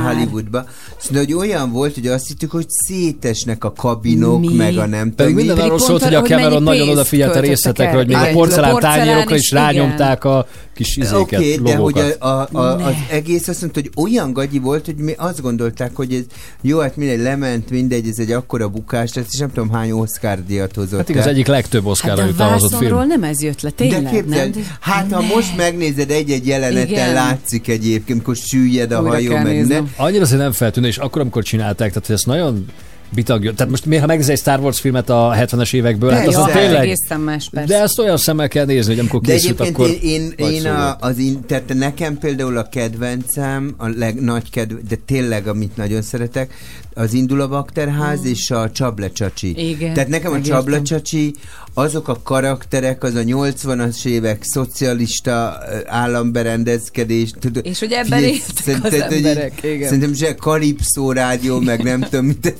Hollywoodba. 0.03 0.65
Azt 0.97 1.11
mondta, 1.11 1.33
hogy 1.33 1.33
olyan 1.33 1.71
volt, 1.71 1.93
hogy 1.93 2.07
azt 2.07 2.27
hittük, 2.27 2.51
hogy 2.51 2.65
szétesnek 2.69 3.63
a 3.63 3.73
kabinok, 3.73 4.39
Mi? 4.39 4.53
meg 4.53 4.77
a 4.77 4.85
nem 4.85 5.15
tudom. 5.15 5.33
mi. 5.33 5.43
minden 5.43 5.59
arról 5.59 5.79
szólt, 5.79 6.03
hogy 6.03 6.13
a 6.13 6.21
Cameron 6.21 6.63
nagyon 6.63 6.89
odafigyelt 6.89 7.35
a 7.35 7.39
részletekre, 7.39 7.95
hogy 7.95 8.07
még 8.07 8.15
a 8.15 8.29
porcelán 8.31 8.79
tányérokra 8.79 9.35
is, 9.35 9.41
is 9.41 9.51
rányomták 9.51 10.23
a 10.23 10.47
kis 10.77 10.97
izéket, 10.97 11.19
Oké, 11.19 11.35
okay, 11.35 11.71
de 11.71 11.75
hogy 11.75 12.15
a, 12.19 12.27
a, 12.27 12.47
a, 12.51 12.85
az 12.85 12.93
egész 13.11 13.47
azt 13.47 13.61
mondta, 13.61 13.79
hogy 13.79 14.03
olyan 14.03 14.33
gagyi 14.33 14.59
volt, 14.59 14.85
hogy 14.85 14.95
mi 14.95 15.13
azt 15.17 15.41
gondolták, 15.41 15.95
hogy 15.95 16.13
ez 16.13 16.23
jó, 16.61 16.79
hát 16.79 16.95
mindegy, 16.95 17.19
lement, 17.19 17.69
mindegy, 17.69 18.07
ez 18.07 18.19
egy 18.19 18.31
akkora 18.31 18.67
bukás 18.67 19.13
lesz, 19.13 19.25
és 19.31 19.39
nem 19.39 19.51
tudom 19.51 19.69
hány 19.69 19.91
Oscar 19.91 20.45
díjat 20.45 20.75
hozott. 20.75 20.97
Hát 20.97 21.09
igen, 21.09 21.21
az 21.21 21.27
egyik 21.27 21.47
legtöbb 21.47 21.81
Hát 21.81 21.91
Oscarra 21.91 22.15
de 22.15 22.21
a 22.21 22.25
jutalmazott 22.25 22.71
vászonról 22.71 22.99
film. 22.99 23.21
nem 23.21 23.23
ez 23.23 23.41
jött 23.41 23.61
le, 23.61 23.69
tényleg, 23.69 24.03
de 24.03 24.09
képzeld, 24.09 24.55
nem? 24.55 24.63
Hát 24.87 25.11
ha 25.11 25.21
Ne. 25.21 25.27
most 25.27 25.57
megnézed 25.57 26.11
egy-egy 26.11 26.47
jeleneten, 26.47 26.87
Igen. 26.87 27.13
látszik 27.13 27.67
egyébként, 27.67 28.09
amikor 28.09 28.35
süllyed 28.35 28.91
a 28.91 28.99
Újra 28.99 29.09
hajó, 29.11 29.37
meg 29.37 29.67
nem. 29.67 29.93
Annyira 29.95 30.21
azért 30.21 30.41
nem 30.41 30.51
feltűnő, 30.51 30.87
és 30.87 30.97
akkor, 30.97 31.21
amikor 31.21 31.43
csinálták, 31.43 31.89
tehát 31.89 32.05
hogy 32.05 32.15
ez 32.15 32.23
nagyon 32.23 32.65
bitagja. 33.09 33.53
Tehát 33.53 33.71
most 33.71 33.85
miért, 33.85 34.01
ha 34.01 34.07
megnézel 34.07 34.31
egy 34.33 34.39
Star 34.39 34.59
Wars 34.59 34.79
filmet 34.79 35.09
a 35.09 35.33
70-es 35.37 35.73
évekből, 35.73 36.11
hát 36.11 36.23
Persze. 36.23 36.39
azon 36.39 36.51
tényleg... 36.51 36.81
egészen 36.81 37.19
más, 37.19 37.49
persze. 37.51 37.73
De 37.73 37.81
ezt 37.81 37.99
olyan 37.99 38.17
szemmel 38.17 38.47
kell 38.47 38.65
nézni, 38.65 38.91
hogy 38.91 38.99
amikor 38.99 39.21
De 39.21 39.31
készült, 39.33 39.61
egyébként 39.61 39.89
akkor... 39.89 40.03
én, 40.03 40.33
én, 40.37 40.49
én 40.53 40.65
a, 40.65 40.95
az 40.99 41.17
in, 41.17 41.45
tehát 41.45 41.73
nekem 41.73 42.17
például 42.17 42.57
a 42.57 42.69
kedvencem, 42.69 43.73
a 43.77 43.87
leg, 43.87 44.21
nagy 44.21 44.49
kedv, 44.49 44.73
de 44.89 44.95
tényleg, 45.05 45.47
amit 45.47 45.77
nagyon 45.77 46.01
szeretek, 46.01 46.53
az 46.97 47.13
Indul 47.13 47.41
a 47.41 47.47
Bakterház 47.47 48.25
és 48.25 48.51
a 48.51 48.71
Csable 48.71 49.11
Csacsi. 49.11 49.69
Igen, 49.69 49.93
Tehát 49.93 50.09
nekem 50.09 50.31
a 50.31 50.33
megértem. 50.33 50.59
Csable 50.59 50.81
Csacsi, 50.81 51.35
azok 51.73 52.07
a 52.07 52.19
karakterek, 52.23 53.03
az 53.03 53.15
a 53.15 53.21
80-as 53.21 54.05
évek 54.05 54.43
szocialista 54.43 55.59
államberendezkedés. 55.85 57.31
Tudod, 57.39 57.65
És 57.65 57.79
hogy 57.79 57.91
ebben 57.91 58.23
éltek 58.23 58.83
az 58.83 58.93
emberek, 58.93 59.63
igen. 59.63 59.83
Szerintem 59.83 60.13
se 60.13 60.35
Kalipszó 60.35 61.11
rádió, 61.11 61.59
meg 61.59 61.83
nem 61.83 62.01
tudom, 62.01 62.25
mit, 62.25 62.55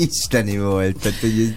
isteni 0.00 0.58
volt. 0.58 0.96
Tehát, 0.98 1.18
hogy 1.18 1.54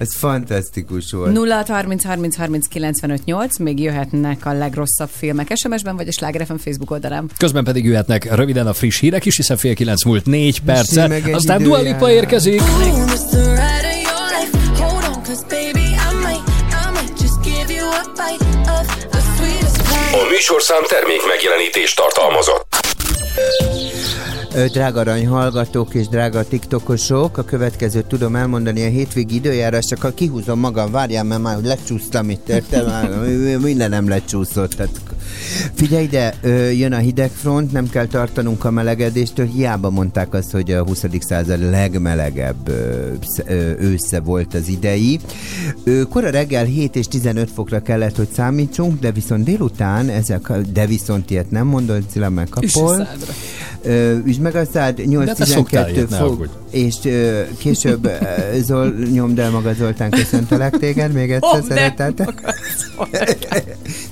ez, 0.00 0.16
fantasztikus 0.16 1.12
volt. 1.12 1.32
0 1.32 1.64
30 1.68 2.04
30 2.04 2.36
30 2.36 2.66
95 2.66 3.24
8, 3.24 3.58
még 3.58 3.80
jöhetnek 3.80 4.46
a 4.46 4.52
legrosszabb 4.52 5.08
filmek 5.16 5.52
SMS-ben, 5.54 5.96
vagy 5.96 6.08
a 6.08 6.12
Sláger 6.12 6.46
FM 6.46 6.54
Facebook 6.54 6.90
oldalán. 6.90 7.30
Közben 7.36 7.64
pedig 7.64 7.84
jöhetnek 7.84 8.34
röviden 8.34 8.66
a 8.66 8.72
friss 8.72 9.00
hírek 9.00 9.24
is, 9.24 9.36
hiszen 9.36 9.56
fél 9.56 9.74
kilenc 9.74 10.04
múlt 10.04 10.26
négy 10.26 10.60
perccel. 10.60 11.12
Aztán 11.32 11.62
Dua. 11.62 11.78
Lipa 11.80 12.10
érkezik. 12.10 12.60
A 20.12 20.26
műsorszám 20.30 20.82
termék 20.88 21.26
megjelenítést 21.26 21.96
tartalmazott. 21.96 22.66
Drága 24.50 25.00
arany 25.00 25.26
hallgatók 25.26 25.94
és 25.94 26.08
drága 26.08 26.44
tiktokosok, 26.44 27.38
a 27.38 27.44
következőt 27.44 28.06
tudom 28.06 28.36
elmondani 28.36 28.84
a 28.84 28.88
hétvégi 28.88 29.34
időjárás, 29.34 29.84
csak 29.84 30.00
ha 30.00 30.14
kihúzom 30.14 30.58
magam, 30.58 30.90
várjál, 30.90 31.24
mert 31.24 31.42
már 31.42 31.60
lecsúsztam 31.62 32.30
itt, 32.30 32.48
értem? 32.48 32.86
Minden 33.62 33.90
nem 33.90 34.08
lecsúszott. 34.08 34.72
Tehát 34.72 35.00
Figyelj 35.74 36.04
ide, 36.04 36.34
ö, 36.42 36.70
jön 36.70 36.92
a 36.92 36.98
hidegfront, 36.98 37.72
nem 37.72 37.88
kell 37.88 38.06
tartanunk 38.06 38.64
a 38.64 38.70
melegedéstől, 38.70 39.46
hiába 39.46 39.90
mondták 39.90 40.34
azt, 40.34 40.50
hogy 40.50 40.70
a 40.70 40.84
20. 40.84 41.04
század 41.20 41.70
legmelegebb 41.70 42.68
ö, 42.68 43.12
sz- 43.20 43.44
ö, 43.46 43.70
ősze 43.78 44.20
volt 44.20 44.54
az 44.54 44.68
idei. 44.68 45.20
Ö, 45.84 46.02
Kora 46.02 46.30
reggel 46.30 46.64
7 46.64 46.96
és 46.96 47.06
15 47.08 47.50
fokra 47.50 47.80
kellett, 47.82 48.16
hogy 48.16 48.28
számítsunk, 48.32 49.00
de 49.00 49.12
viszont 49.12 49.44
délután, 49.44 50.08
ezek, 50.08 50.52
de 50.72 50.86
viszont 50.86 51.30
ilyet 51.30 51.50
nem 51.50 51.66
mondod, 51.66 52.02
Cilla 52.10 52.28
megkapol. 52.28 53.08
Üsd 54.24 54.40
meg 54.40 54.54
a 54.54 54.64
szád, 54.72 55.00
De 55.02 55.32
te 55.32 55.44
szoktál 55.44 55.88
8-12 55.88 55.92
ilyet, 55.94 56.08
ne 56.10 56.16
fok, 56.16 56.48
és 56.70 56.94
ö, 57.04 57.40
később 57.58 58.10
Zol, 58.62 58.94
nyomd 59.12 59.38
el 59.38 59.50
maga 59.50 59.72
Zoltán, 59.74 60.10
köszöntelek 60.10 60.78
téged, 60.78 61.12
még 61.12 61.30
egyszer 61.30 61.62
szeretettel. 61.68 62.34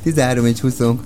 13 0.02 0.46
és 0.52 0.60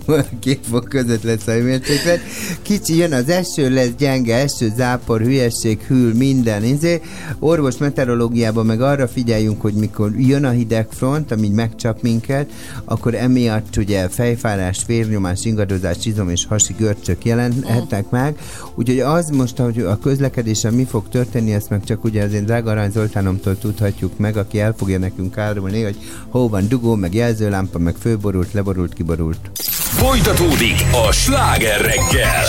22 0.06 0.58
fok 0.70 0.88
között 0.88 1.22
lesz 1.22 1.46
a 1.46 1.52
hőmérséklet. 1.52 2.20
Kicsi 2.62 2.96
jön 2.96 3.12
az 3.12 3.28
eső, 3.28 3.70
lesz 3.70 3.90
gyenge 3.98 4.36
eső, 4.36 4.72
zápor, 4.76 5.20
hülyesség, 5.20 5.80
hűl, 5.80 6.14
minden. 6.14 6.64
Izé. 6.64 7.00
Orvos 7.38 7.76
meteorológiában 7.76 8.66
meg 8.66 8.80
arra 8.80 9.08
figyeljünk, 9.08 9.60
hogy 9.60 9.74
mikor 9.74 10.10
jön 10.16 10.44
a 10.44 10.50
hidegfront, 10.50 11.32
ami 11.32 11.48
megcsap 11.48 12.02
minket, 12.02 12.50
akkor 12.84 13.14
emiatt 13.14 13.76
ugye 13.76 14.08
fejfárás, 14.08 14.82
vérnyomás, 14.86 15.44
ingadozás, 15.44 16.06
izom 16.06 16.28
és 16.28 16.46
hasi 16.46 16.74
görcsök 16.78 17.24
jelenhetnek 17.24 18.10
meg. 18.10 18.38
Úgyhogy 18.74 19.00
az 19.00 19.30
most, 19.30 19.56
hogy 19.56 19.78
a 19.78 19.98
közlekedésen 19.98 20.74
mi 20.74 20.84
fog 20.84 21.08
történni, 21.08 21.52
ezt 21.52 21.70
meg 21.70 21.84
csak 21.84 22.04
ugye 22.04 22.24
az 22.24 22.32
én 22.32 22.44
drága 22.44 22.70
Arany 22.70 22.90
Zoltánomtól 22.90 23.58
tudhatjuk 23.58 24.18
meg, 24.18 24.36
aki 24.36 24.60
el 24.60 24.74
fogja 24.76 24.98
nekünk 24.98 25.38
árulni, 25.38 25.82
hogy 25.82 25.96
hol 26.28 26.48
van 26.48 26.68
dugó, 26.68 26.94
meg 26.94 27.14
jelzőlámpa, 27.14 27.78
meg 27.78 27.94
főborult, 28.00 28.52
leborult, 28.52 28.92
kiborult. 28.92 29.50
Folytatódik 29.96 30.84
a 31.06 31.12
sláger 31.12 31.80
reggel. 31.80 32.44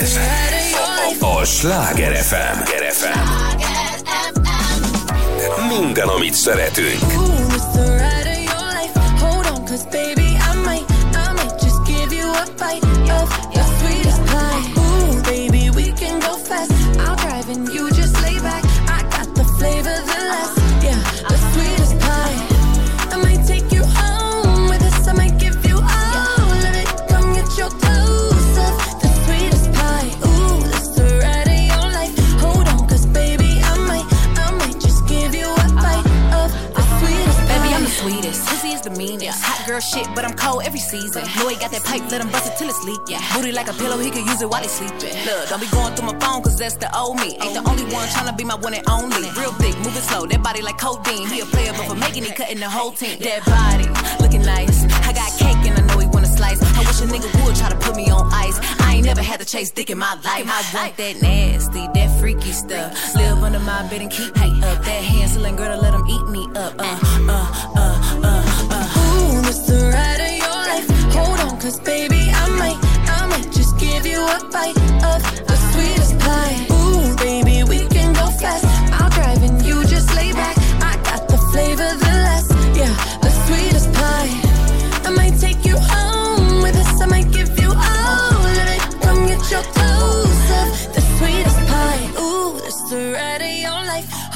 Ez 0.00 0.18
a 1.20 1.44
Sláger 1.44 2.14
FM. 2.16 2.68
Minden, 5.68 6.08
amit 6.08 6.34
szeretünk. 6.34 7.02
Ooh, 7.16 7.54
it's 7.54 7.72
the 7.72 7.80
your 8.42 8.62
life. 8.80 8.98
Hold 9.20 9.46
on, 9.46 9.64
cause 9.64 9.84
baby, 9.90 10.27
girl 39.78 39.90
girl 39.92 40.02
shit, 40.02 40.14
but 40.14 40.24
I'm 40.24 40.34
cold 40.34 40.62
every 40.64 40.80
season. 40.80 41.22
Know 41.38 41.48
he 41.48 41.56
got 41.56 41.70
that 41.70 41.84
pipe, 41.84 42.02
let 42.10 42.20
him 42.20 42.30
bust 42.30 42.50
it 42.50 42.58
till 42.58 42.68
it's 42.68 42.82
leak. 42.84 43.00
Yeah. 43.08 43.22
Booty 43.34 43.52
like 43.52 43.68
a 43.68 43.74
pillow, 43.74 43.98
he 43.98 44.10
could 44.10 44.26
use 44.26 44.42
it 44.42 44.50
while 44.50 44.62
he 44.62 44.68
sleeping. 44.68 45.14
Look, 45.24 45.48
don't 45.48 45.60
be 45.60 45.68
going 45.70 45.94
through 45.94 46.06
my 46.06 46.18
phone, 46.18 46.42
cause 46.42 46.58
that's 46.58 46.76
the 46.76 46.88
old 46.96 47.16
me. 47.16 47.36
Ain't 47.40 47.54
the 47.54 47.64
only 47.68 47.84
one 47.94 48.06
tryna 48.08 48.36
be 48.36 48.44
my 48.44 48.56
one 48.56 48.74
and 48.74 48.86
only. 48.88 49.30
Real 49.38 49.52
thick, 49.62 49.76
moving 49.78 50.02
slow, 50.02 50.26
that 50.26 50.42
body 50.42 50.62
like 50.62 50.78
codeine. 50.78 51.28
He 51.28 51.40
a 51.40 51.46
player, 51.46 51.72
but 51.76 51.86
for 51.86 51.94
making 51.94 52.24
it, 52.24 52.34
cutting 52.34 52.60
the 52.60 52.68
whole 52.68 52.92
team. 52.92 53.18
That 53.20 53.44
body, 53.44 53.88
looking 54.22 54.42
nice. 54.42 54.84
I 55.06 55.12
got 55.12 55.30
cake 55.38 55.62
and 55.68 55.78
I 55.78 55.82
know 55.86 55.98
he 55.98 56.06
wanna 56.06 56.26
slice. 56.26 56.60
I 56.62 56.80
wish 56.80 57.00
a 57.00 57.06
nigga 57.06 57.28
would 57.44 57.56
try 57.56 57.68
to 57.70 57.76
put 57.76 57.94
me 57.96 58.10
on 58.10 58.28
ice. 58.32 58.58
I 58.80 58.96
ain't 58.96 59.06
never 59.06 59.22
had 59.22 59.40
to 59.40 59.46
chase 59.46 59.70
dick 59.70 59.90
in 59.90 59.98
my 59.98 60.14
life. 60.24 60.46
I 60.46 60.62
want 60.74 60.96
that 60.96 61.22
nasty, 61.22 61.86
that 61.94 62.18
freaky 62.18 62.52
stuff. 62.52 63.14
Live 63.14 63.42
under 63.42 63.60
my 63.60 63.86
bed 63.88 64.02
and 64.02 64.10
keep 64.10 64.34
me 64.36 64.48
up. 64.62 64.82
That 64.84 65.02
Hansel 65.12 65.44
and 65.44 65.56
Gretel, 65.56 65.80
let 65.80 65.94
him 65.94 66.04
eat 66.06 66.26
me 66.26 66.44
up. 66.56 66.74
Uh, 66.78 66.98
uh, 67.28 67.72
uh, 67.76 68.20
uh. 68.24 68.37
Ooh, 69.58 69.66
the 69.66 69.90
ride 69.90 70.20
of 70.20 70.32
your 70.42 70.48
life. 70.48 70.88
Hold 71.14 71.40
on, 71.40 71.60
cause 71.60 71.80
baby, 71.80 72.30
I 72.30 72.48
might, 72.50 72.78
I 73.10 73.26
might 73.26 73.50
just 73.52 73.78
give 73.78 74.06
you 74.06 74.20
a 74.20 74.38
bite 74.52 74.76
of 75.04 75.20
the 75.46 75.56
sweetest 75.72 76.18
pie. 76.18 76.66
Ooh, 76.70 77.16
baby, 77.16 77.64
we 77.64 77.86
can 77.88 78.12
go 78.14 78.26
fast. 78.38 78.64
I'll 78.92 79.10
drive 79.10 79.42
and 79.42 79.60
you 79.64 79.84
just 79.84 80.14
lay 80.14 80.32
back. 80.32 80.56
I 80.80 80.96
got 81.02 81.28
the 81.28 81.38
flavor, 81.50 81.90
the 82.04 82.14
last, 82.26 82.50
yeah, 82.76 82.94
the 83.20 83.30
sweetest 83.46 83.92
pie. 83.92 84.30
I 85.06 85.10
might 85.10 85.38
take 85.40 85.57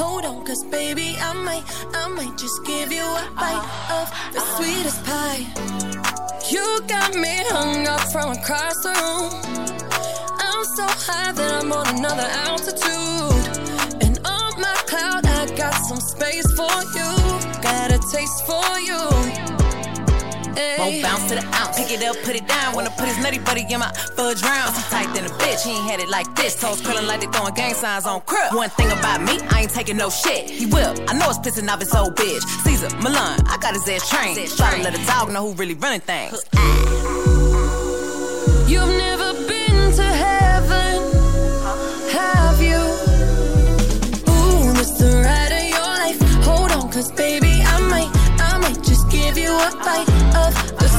Hold 0.03 0.25
on, 0.25 0.45
cause 0.45 0.65
baby, 0.65 1.17
I 1.21 1.33
might, 1.33 1.63
I 1.95 2.09
might 2.09 2.37
just 2.37 2.65
give 2.67 2.91
you 2.91 3.05
a 3.05 3.25
bite 3.37 3.67
of 3.99 4.07
the 4.35 4.41
sweetest 4.57 5.05
pie. 5.05 5.47
You 6.51 6.65
got 6.89 7.15
me 7.15 7.35
hung 7.55 7.87
up 7.87 8.01
from 8.11 8.33
across 8.33 8.77
the 8.83 8.93
room. 9.03 9.31
I'm 10.49 10.65
so 10.77 10.87
high 11.07 11.31
that 11.31 11.63
I'm 11.63 11.71
on 11.71 11.87
another 11.97 12.29
altitude. 12.49 13.45
And 14.03 14.19
on 14.27 14.51
my 14.61 14.77
cloud, 14.91 15.25
I 15.25 15.47
got 15.57 15.75
some 15.89 16.01
space 16.01 16.51
for 16.59 16.77
you. 16.99 17.11
Got 17.63 17.93
a 17.93 18.01
taste 18.11 18.45
for 18.45 18.71
you. 18.81 19.62
Hey. 20.55 20.77
Won't 20.79 21.03
bounce 21.03 21.29
to 21.31 21.35
the 21.37 21.45
ounce. 21.57 21.77
Pick 21.77 21.91
it 21.91 22.03
up, 22.05 22.17
put 22.25 22.37
it 22.37 22.47
down. 22.47 22.75
Wanna 22.75 22.91
put 22.91 23.07
his 23.09 23.19
nutty 23.19 23.39
buddy 23.39 23.65
in 23.69 23.81
my 23.81 23.93
fudge 24.17 24.43
round. 24.43 24.75
I'm 24.75 24.83
tight 24.91 25.15
than 25.15 25.25
a 25.27 25.33
bitch. 25.41 25.65
He 25.65 25.73
ain't 25.73 25.91
had 25.91 26.01
it 26.01 26.09
like 26.09 26.29
this. 26.37 26.61
Toes 26.61 26.81
curling 26.81 27.07
like 27.07 27.21
they 27.21 27.27
throwing 27.27 27.55
gang 27.55 27.75
signs 27.75 28.07
on 28.07 28.21
crib. 28.23 28.55
One 28.55 28.71
thing 28.71 28.91
about 28.93 29.23
me, 29.23 29.39
I 29.51 29.63
ain't 29.63 29.71
taking 29.73 29.97
no 29.97 30.11
shit. 30.11 30.51
He 30.51 30.67
will. 30.67 30.95
I 31.09 31.15
know 31.19 31.29
it's 31.31 31.39
pissing 31.39 31.69
off 31.69 31.81
his 31.81 31.95
old 31.95 32.15
bitch. 32.17 32.43
Caesar, 32.65 32.91
Milan, 32.99 33.41
I 33.47 33.57
got 33.59 33.75
his 33.75 33.89
ass 33.89 34.09
trained. 34.09 34.39
Try 34.57 34.77
to 34.77 34.83
let 34.83 34.95
a 34.99 35.07
dog 35.07 35.31
know 35.33 35.49
who 35.49 35.55
really 35.55 35.75
running 35.75 36.01
things. 36.01 36.43
You've 38.69 38.95
never 38.97 39.33
been 39.49 39.93
to 39.97 40.03
heaven, 40.03 41.03
have 42.13 42.61
you? 42.63 42.81
Ooh, 44.33 44.73
this 44.73 44.91
the 44.93 45.23
ride 45.25 45.53
of 45.53 45.65
your 45.69 45.81
life. 45.81 46.21
Hold 46.45 46.71
on, 46.73 46.91
cause 46.91 47.11
baby, 47.13 47.42
give 49.63 49.73
you 49.73 49.79
a 49.79 49.85
bite 49.85 50.09
of 50.37 50.79
the 50.79 50.92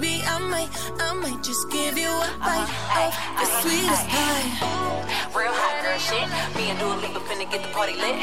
baby, 0.00 0.22
I 0.26 0.38
might, 0.38 0.68
I 0.98 1.12
might 1.14 1.42
just 1.42 1.70
give 1.70 1.98
you 1.98 2.08
a 2.08 2.28
bite 2.40 2.70
of 3.00 3.12
the 3.38 3.46
sweetest 3.60 4.08
pie. 4.08 4.46
Real 5.36 5.52
hot 5.52 5.82
girl 5.82 5.98
shit. 5.98 6.28
Me 6.56 6.70
and 6.70 6.78
Dua 6.78 6.94
Lipa 7.02 7.20
finna 7.28 7.50
get 7.50 7.62
the 7.62 7.68
party 7.68 7.94
lit. 7.96 8.16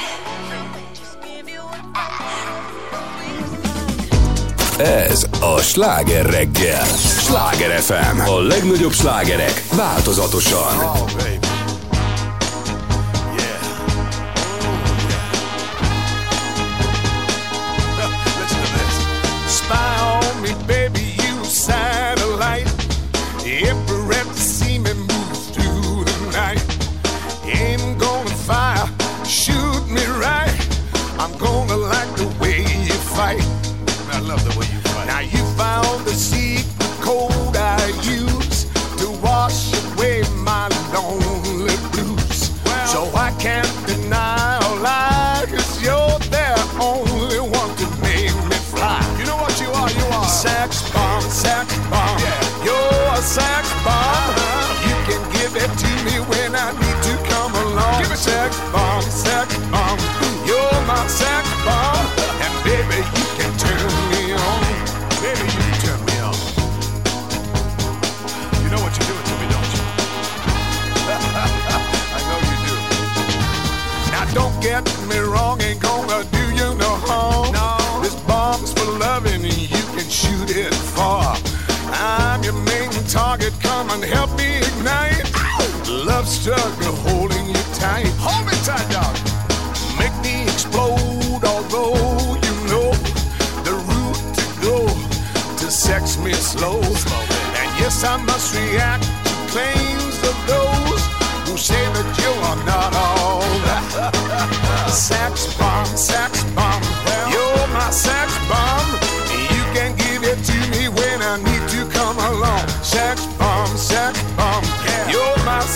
Ez 4.79 5.27
a 5.41 5.61
Sláger 5.61 6.25
reggel. 6.25 6.85
Sláger 7.25 7.71
FM. 7.81 8.19
A 8.19 8.39
legnagyobb 8.39 8.93
slágerek 8.93 9.63
változatosan. 9.75 10.77
Spy 19.57 19.99
on 20.01 20.41
me, 20.41 20.55
baby, 20.65 21.06
satellite. 21.67 22.67
Every 23.45 24.01
rep 24.11 24.27
see 24.33 24.77
me 24.79 24.93
move 24.93 25.37
through 25.53 26.05
the 26.09 26.17
night. 26.41 26.63
Aim 27.43 27.97
gonna 27.97 28.37
fire, 28.49 28.87
shoot 29.25 29.83
me 29.95 30.05
right. 30.27 30.57
I'm 31.21 31.33
gonna 31.37 31.77
like 31.93 32.11
the 32.21 32.29
way 32.41 32.59
you 32.87 32.97
fight. 33.17 33.43
I 34.15 34.19
love 34.19 34.43
the 34.49 34.55
way 34.59 34.67
you 34.73 34.81
fight. 34.91 35.07
Now 35.07 35.19
you 35.19 35.43
found 35.61 36.05
the 36.05 36.15
secret 36.29 36.67
code 37.01 37.46
far. 80.97 81.37
I'm 81.93 82.43
your 82.43 82.59
main 82.71 82.89
target, 83.07 83.53
come 83.61 83.87
and 83.91 84.03
help 84.03 84.31
me 84.35 84.49
ignite. 84.69 85.25
Love 86.09 86.27
struggle 86.27 86.95
holding 87.07 87.45
you 87.53 87.63
tight. 87.83 88.09
Hold 88.25 88.43
me 88.49 88.55
tight, 88.67 88.87
dog. 88.97 89.15
Make 90.01 90.15
me 90.25 90.35
explode, 90.53 91.43
although 91.53 92.33
you 92.45 92.55
know 92.71 92.89
the 93.67 93.75
route 93.89 94.23
to 94.39 94.45
go 94.67 94.77
to 95.59 95.65
sex 95.85 96.17
me 96.17 96.33
slow. 96.33 96.81
And 97.59 97.69
yes, 97.81 98.03
I 98.03 98.17
must 98.29 98.47
react 98.57 99.05
to 99.27 99.33
claims 99.53 100.17
of 100.31 100.37
those 100.53 101.03
who 101.45 101.55
say 101.69 101.83
that 101.95 102.09
you 102.21 102.31
are 102.49 102.61
not 102.73 102.91
all. 103.05 103.45
Sex 104.89 105.53
bomb, 105.59 105.85
sex 105.95 106.43
bomb, 106.55 106.81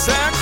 sex 0.02 0.41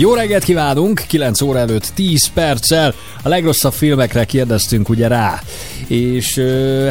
Jó 0.00 0.14
reggelt 0.14 0.44
kívánunk, 0.44 1.02
9 1.08 1.40
óra 1.40 1.58
előtt 1.58 1.90
10 1.94 2.26
perccel. 2.26 2.94
A 3.22 3.28
legrosszabb 3.28 3.72
filmekre 3.72 4.24
kérdeztünk 4.24 4.88
ugye 4.88 5.08
rá. 5.08 5.40
És 5.88 6.38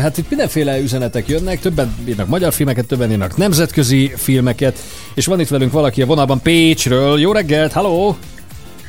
hát 0.01 0.17
itt 0.17 0.29
mindenféle 0.29 0.79
üzenetek 0.79 1.27
jönnek, 1.27 1.59
többen 1.59 1.95
írnak 2.07 2.27
magyar 2.27 2.53
filmeket, 2.53 2.87
többen 2.87 3.11
írnak 3.11 3.37
nemzetközi 3.37 4.11
filmeket, 4.15 4.77
és 5.15 5.25
van 5.25 5.39
itt 5.39 5.47
velünk 5.47 5.71
valaki 5.71 6.01
a 6.01 6.05
vonalban 6.05 6.41
Pécsről. 6.41 7.19
Jó 7.19 7.31
reggelt, 7.31 7.71
halló! 7.71 8.17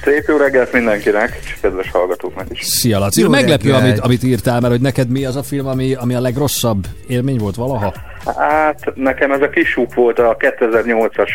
Szép 0.05 0.25
jó 0.29 0.37
reggelt 0.37 0.73
mindenkinek, 0.73 1.39
és 1.43 1.57
kedves 1.61 1.91
hallgatóknak 1.91 2.47
is. 2.51 2.65
Szia 2.65 2.99
Laci! 2.99 3.21
Jó 3.21 3.29
Meglepő, 3.29 3.71
reggelt. 3.71 3.85
amit, 3.85 3.99
amit 3.99 4.23
írtál, 4.23 4.61
mert 4.61 4.73
hogy 4.73 4.83
neked 4.83 5.09
mi 5.09 5.25
az 5.25 5.37
a 5.37 5.43
film, 5.43 5.67
ami, 5.67 5.95
ami 5.95 6.15
a 6.15 6.21
legrosszabb 6.21 6.87
élmény 7.07 7.39
volt 7.39 7.57
valaha? 7.57 7.95
Hát 8.37 8.93
nekem 8.95 9.33
ez 9.33 9.41
a 9.41 9.49
kisúp 9.49 9.95
volt 9.95 10.19
a 10.19 10.37
2008-as 10.39 11.29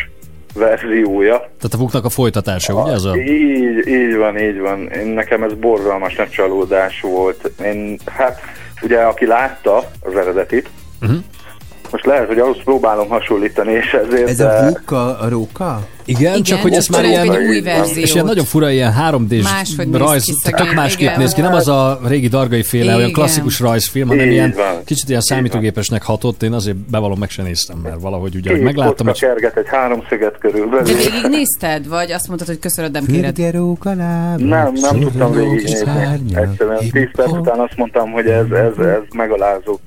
verziója. 0.54 1.36
Tehát 1.36 1.74
a 1.74 1.76
Vuknak 1.76 2.04
a 2.04 2.08
folytatása, 2.08 2.82
ugye 2.82 2.92
ez 2.92 3.04
a... 3.04 3.16
Így, 3.16 3.86
így 3.86 4.16
van, 4.16 4.38
így 4.38 4.58
van. 4.58 4.88
Én, 4.88 5.06
nekem 5.06 5.42
ez 5.42 5.54
borzalmas 5.54 6.14
nagy 6.14 6.30
csalódás 6.30 7.00
volt. 7.00 7.50
Én, 7.64 7.98
hát 8.06 8.40
ugye 8.82 9.00
aki 9.00 9.26
látta 9.26 9.90
az 10.00 10.16
eredetit, 10.16 10.68
Uh-huh. 11.04 11.18
Most 11.90 12.06
lehet, 12.06 12.26
hogy 12.26 12.38
ahhoz 12.38 12.56
próbálom 12.64 13.08
hasonlítani, 13.08 13.72
és 13.72 13.92
ezért... 14.06 14.28
Ez 14.28 14.40
a 14.40 14.68
Vuka, 14.68 15.18
a 15.18 15.28
Róka? 15.28 15.86
Igen, 16.06 16.20
Igen, 16.20 16.42
csak 16.42 16.60
hogy 16.60 16.72
ez 16.72 16.86
már 16.86 17.04
ilyen, 17.04 17.32
egy 17.32 17.46
új 17.46 17.60
verziót. 17.60 17.96
és 17.96 18.12
ilyen 18.14 18.24
nagyon 18.24 18.44
fura 18.44 18.70
ilyen 18.70 18.94
3D-s 19.10 19.42
Máshogy 19.42 19.88
néz 19.88 20.00
rajz, 20.00 20.24
ki 20.24 20.32
tök 20.42 20.56
szegény, 20.56 20.74
másképp 20.74 21.06
igen. 21.08 21.18
néz 21.18 21.32
ki, 21.32 21.40
nem 21.40 21.54
az 21.54 21.68
a 21.68 22.00
régi 22.06 22.28
dargai 22.28 22.62
féle, 22.62 22.86
olyan 22.86 22.98
Igen. 22.98 23.12
klasszikus 23.12 23.60
rajzfilm, 23.60 24.08
hanem 24.08 24.26
Így 24.26 24.32
ilyen 24.32 24.52
van. 24.56 24.84
kicsit 24.84 25.08
ilyen 25.08 25.20
számítógépesnek 25.20 26.02
hatott, 26.02 26.42
én 26.42 26.52
azért 26.52 26.76
bevallom 26.76 27.18
meg 27.18 27.30
sem 27.30 27.44
néztem, 27.44 27.78
mert 27.78 28.00
valahogy 28.00 28.34
ugye, 28.34 28.48
hogy 28.50 28.58
Két 28.58 28.66
megláttam, 28.66 29.06
hogy 29.06 29.18
kerget 29.18 29.56
egy 29.56 29.68
háromszöget 29.68 30.38
körülbelül. 30.38 30.82
De 30.82 31.10
végignézted, 31.10 31.88
vagy 31.88 32.12
azt 32.12 32.26
mondtad, 32.26 32.48
hogy 32.48 32.58
köszönöd, 32.58 32.92
nem 32.92 33.04
kéred? 33.06 33.36
Nem, 34.36 34.72
nem 34.72 35.00
tudtam 35.00 35.32
végignézni. 35.32 35.90
Egyszerűen 36.34 36.78
10 36.78 37.08
perc 37.16 37.30
után 37.32 37.58
azt 37.58 37.76
mondtam, 37.76 38.10
hogy 38.10 38.26
ez, 38.26 38.50
ez, 38.50 38.86
ez 38.86 39.00
megalázó 39.14 39.78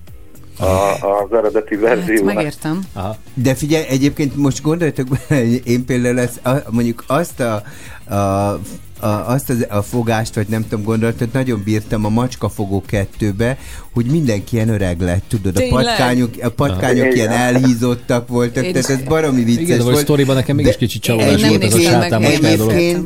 a, 0.59 0.65
az 1.23 1.31
eredeti 1.37 1.75
Hát, 1.75 1.83
verziónak. 1.83 2.35
megértem. 2.35 2.83
Aha. 2.93 3.17
De 3.33 3.55
figyelj, 3.55 3.85
egyébként 3.89 4.35
most 4.35 4.61
gondoljatok 4.61 5.07
bele, 5.27 5.41
én 5.63 5.85
például 5.85 6.19
ezt, 6.19 6.45
a, 6.45 6.63
mondjuk 6.69 7.03
azt 7.07 7.39
a, 7.39 7.63
a, 8.13 8.15
a, 8.99 9.07
azt 9.07 9.49
az, 9.49 9.65
a 9.69 9.81
fogást, 9.81 10.35
vagy 10.35 10.47
nem 10.47 10.61
tudom, 10.69 10.83
gondolatot 10.85 11.33
nagyon 11.33 11.61
bírtam 11.63 12.05
a 12.05 12.09
Macskafogó 12.09 12.83
kettőbe, 12.87 13.57
hogy 13.93 14.05
mindenki 14.05 14.55
ilyen 14.55 14.69
öreg 14.69 15.01
lett, 15.01 15.23
tudod, 15.27 15.55
a 15.55 15.59
Tényleg? 15.59 15.85
patkányok, 15.85 16.29
a 16.41 16.49
patkányok 16.49 17.05
Aha. 17.05 17.13
ilyen 17.13 17.29
elhízottak 17.29 18.27
voltak, 18.27 18.63
Én- 18.65 18.73
tehát 18.73 18.89
ez 18.89 19.01
baromi 19.01 19.43
vicces 19.43 19.63
igen, 19.63 19.77
de 19.77 19.83
vagy 19.83 19.91
volt. 19.91 20.05
sztoriban 20.05 20.35
nekem 20.35 20.55
mégis 20.55 20.77
kicsit 20.77 21.01
csalódás 21.01 21.41
nem 21.41 21.49
volt 21.49 21.63
ez 21.63 21.73
a 21.73 21.79
sátán 21.79 22.21
még. 22.21 22.97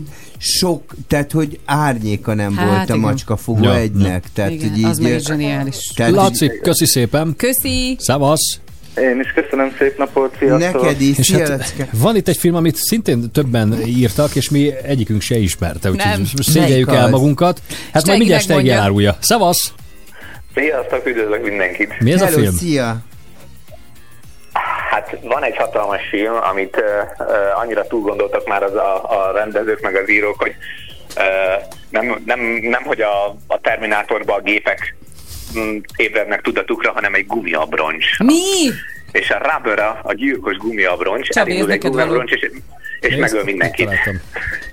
Sok, 0.44 0.94
tehát 1.08 1.32
hogy 1.32 1.60
árnyéka 1.66 2.34
nem 2.34 2.56
Hát, 2.56 2.66
volt 2.68 2.80
a 2.80 2.84
igen. 2.84 3.00
macskafogó 3.00 3.64
Ja, 3.64 3.76
egynek. 3.76 4.24
Tehát, 4.34 4.52
Igen, 4.52 4.70
hogy 4.70 4.78
így, 4.78 4.84
az 4.86 5.00
meg 5.00 5.14
is 5.16 5.24
zseniális. 5.24 5.88
tehát, 5.96 6.12
Laci, 6.12 6.52
köszi 6.62 6.86
szépen! 6.86 7.34
Köszi! 7.38 7.96
Szevasz! 8.00 8.60
Én 8.98 9.20
is 9.20 9.32
köszönöm, 9.34 9.76
szép 9.78 9.98
napot, 9.98 10.36
sziasztok! 10.40 10.82
Neked 10.82 11.02
is, 11.02 11.18
És 11.18 11.32
hát 11.32 11.76
van 11.92 12.16
itt 12.16 12.28
egy 12.28 12.38
film, 12.38 12.56
amit 12.56 12.76
szintén 12.76 13.32
többen 13.32 13.82
írtak, 13.88 14.36
és 14.36 14.50
mi 14.50 14.72
egyikünk 14.84 15.22
se 15.22 15.38
ismerte, 15.38 15.90
úgyhogy 15.92 16.30
szégyeljük 16.42 16.92
el 16.92 17.10
magunkat. 17.10 17.62
Hát 17.94 18.06
majd 18.06 18.18
mindjárt 18.18 18.50
elárulja. 18.50 19.18
Szevasz! 19.20 19.74
Sziasztok, 20.56 21.06
üdvözlök 21.08 21.48
mindenkit! 21.48 22.00
Mi 22.00 22.12
ez 22.12 22.22
a 22.22 22.26
Hello, 22.26 22.40
film? 22.40 22.54
szia! 22.56 23.02
Hát 24.92 25.18
van 25.22 25.44
egy 25.44 25.56
hatalmas 25.56 26.02
film, 26.10 26.34
amit 26.34 26.78
uh, 26.78 27.26
uh, 27.28 27.60
annyira 27.60 27.88
túlgondoltak 27.88 28.48
már 28.48 28.64
az 28.64 28.74
a, 28.76 29.04
a 29.10 29.32
rendezők 29.32 29.82
meg 29.82 29.96
az 29.96 30.10
írók, 30.10 30.42
hogy 30.42 30.56
uh, 31.18 31.64
nem, 31.90 32.22
nem, 32.26 32.40
nem, 32.62 32.84
hogy 32.84 33.02
a, 33.02 33.36
a 33.48 33.60
Terminátorban 33.62 34.40
a 34.40 34.42
gépek 34.42 34.96
mm, 35.58 35.78
ébrednek 35.96 36.42
tudatukra, 36.42 36.92
hanem 36.92 37.14
egy 37.14 37.28
gumiabroncs. 37.28 38.20
Mi? 38.20 38.70
És 39.12 39.30
a 39.30 39.38
Rubber, 39.38 39.80
a, 40.04 40.14
gyilkos 40.14 40.58
gumiabroncs, 40.58 41.30
Csabi, 41.30 41.52
elindul 41.52 41.72
egy 41.72 41.82
gumiabroncs, 41.82 42.32
és, 42.32 42.50
és 43.02 43.16
megöl 43.16 43.44
mindenkit. 43.44 43.86
Találtam. 43.86 44.20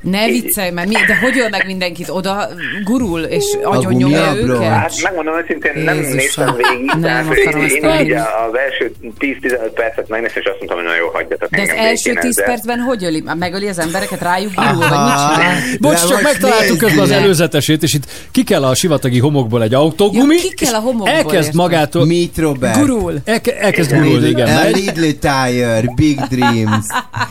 Ne 0.01 0.27
viccelj 0.27 0.71
már, 0.71 0.87
mi, 0.87 0.93
de 0.93 1.17
hogy 1.21 1.39
öl 1.39 1.49
meg 1.49 1.67
mindenkit? 1.67 2.09
Oda 2.09 2.49
gurul, 2.85 3.21
és 3.21 3.45
agyon 3.63 3.93
gumi 3.93 3.97
nyomja 3.97 4.29
abroncs. 4.29 4.49
őket? 4.49 4.69
Hát 4.69 4.93
megmondom 5.03 5.35
őszintén, 5.39 5.83
nem 5.83 5.95
Jézusom. 5.97 6.17
néztem 6.17 6.55
végig, 6.57 6.85
Nem 6.87 7.01
tehát 7.01 7.35
én, 7.35 7.57
én 7.57 8.01
így 8.01 8.13
az 8.13 8.55
első 8.67 8.93
10-15 9.19 9.71
percet 9.75 10.09
megnéztem, 10.09 10.43
és 10.43 10.49
azt 10.49 10.57
mondtam, 10.59 10.77
hogy 10.77 10.87
nagyon 10.87 10.99
jó, 10.99 11.09
hagyjatok 11.09 11.51
De 11.51 11.61
az 11.63 11.69
első 11.69 12.13
békén 12.13 12.21
tíz 12.23 12.39
ezzel. 12.39 12.45
percben 12.55 12.79
hogy 12.79 13.05
öli? 13.05 13.25
Megöli 13.39 13.69
az 13.69 13.79
embereket, 13.79 14.21
rájuk 14.21 14.55
gurul, 14.55 14.79
vagy 14.79 14.89
mit 14.89 15.35
csinál? 15.35 15.57
Bocs, 15.81 16.07
csak 16.09 16.23
megtaláltuk 16.23 16.69
nézd 16.69 16.79
közben 16.81 17.05
az 17.05 17.11
előzetesét, 17.11 17.83
és 17.83 17.95
itt 17.95 18.05
ki 18.31 18.45
kell 18.45 18.65
a 18.65 18.75
sivatagi 18.75 19.19
homokból 19.19 19.63
egy 19.63 19.75
autógumi, 19.75 20.35
Ja, 20.35 20.41
ki 20.41 20.55
kell 20.65 20.75
a 20.75 20.79
homokból, 20.81 21.09
elkezd 21.09 21.55
magától... 21.55 22.07
Meet 22.07 22.37
Robert. 22.39 22.79
Gurul. 22.79 23.15
Elke, 23.25 23.59
elkezd 23.59 23.93
gurulni, 23.93 24.29
igen. 24.29 24.71
Lidl 24.71 25.09
Tire, 25.21 25.83
Big 25.95 26.21
Dreams. 26.29 26.87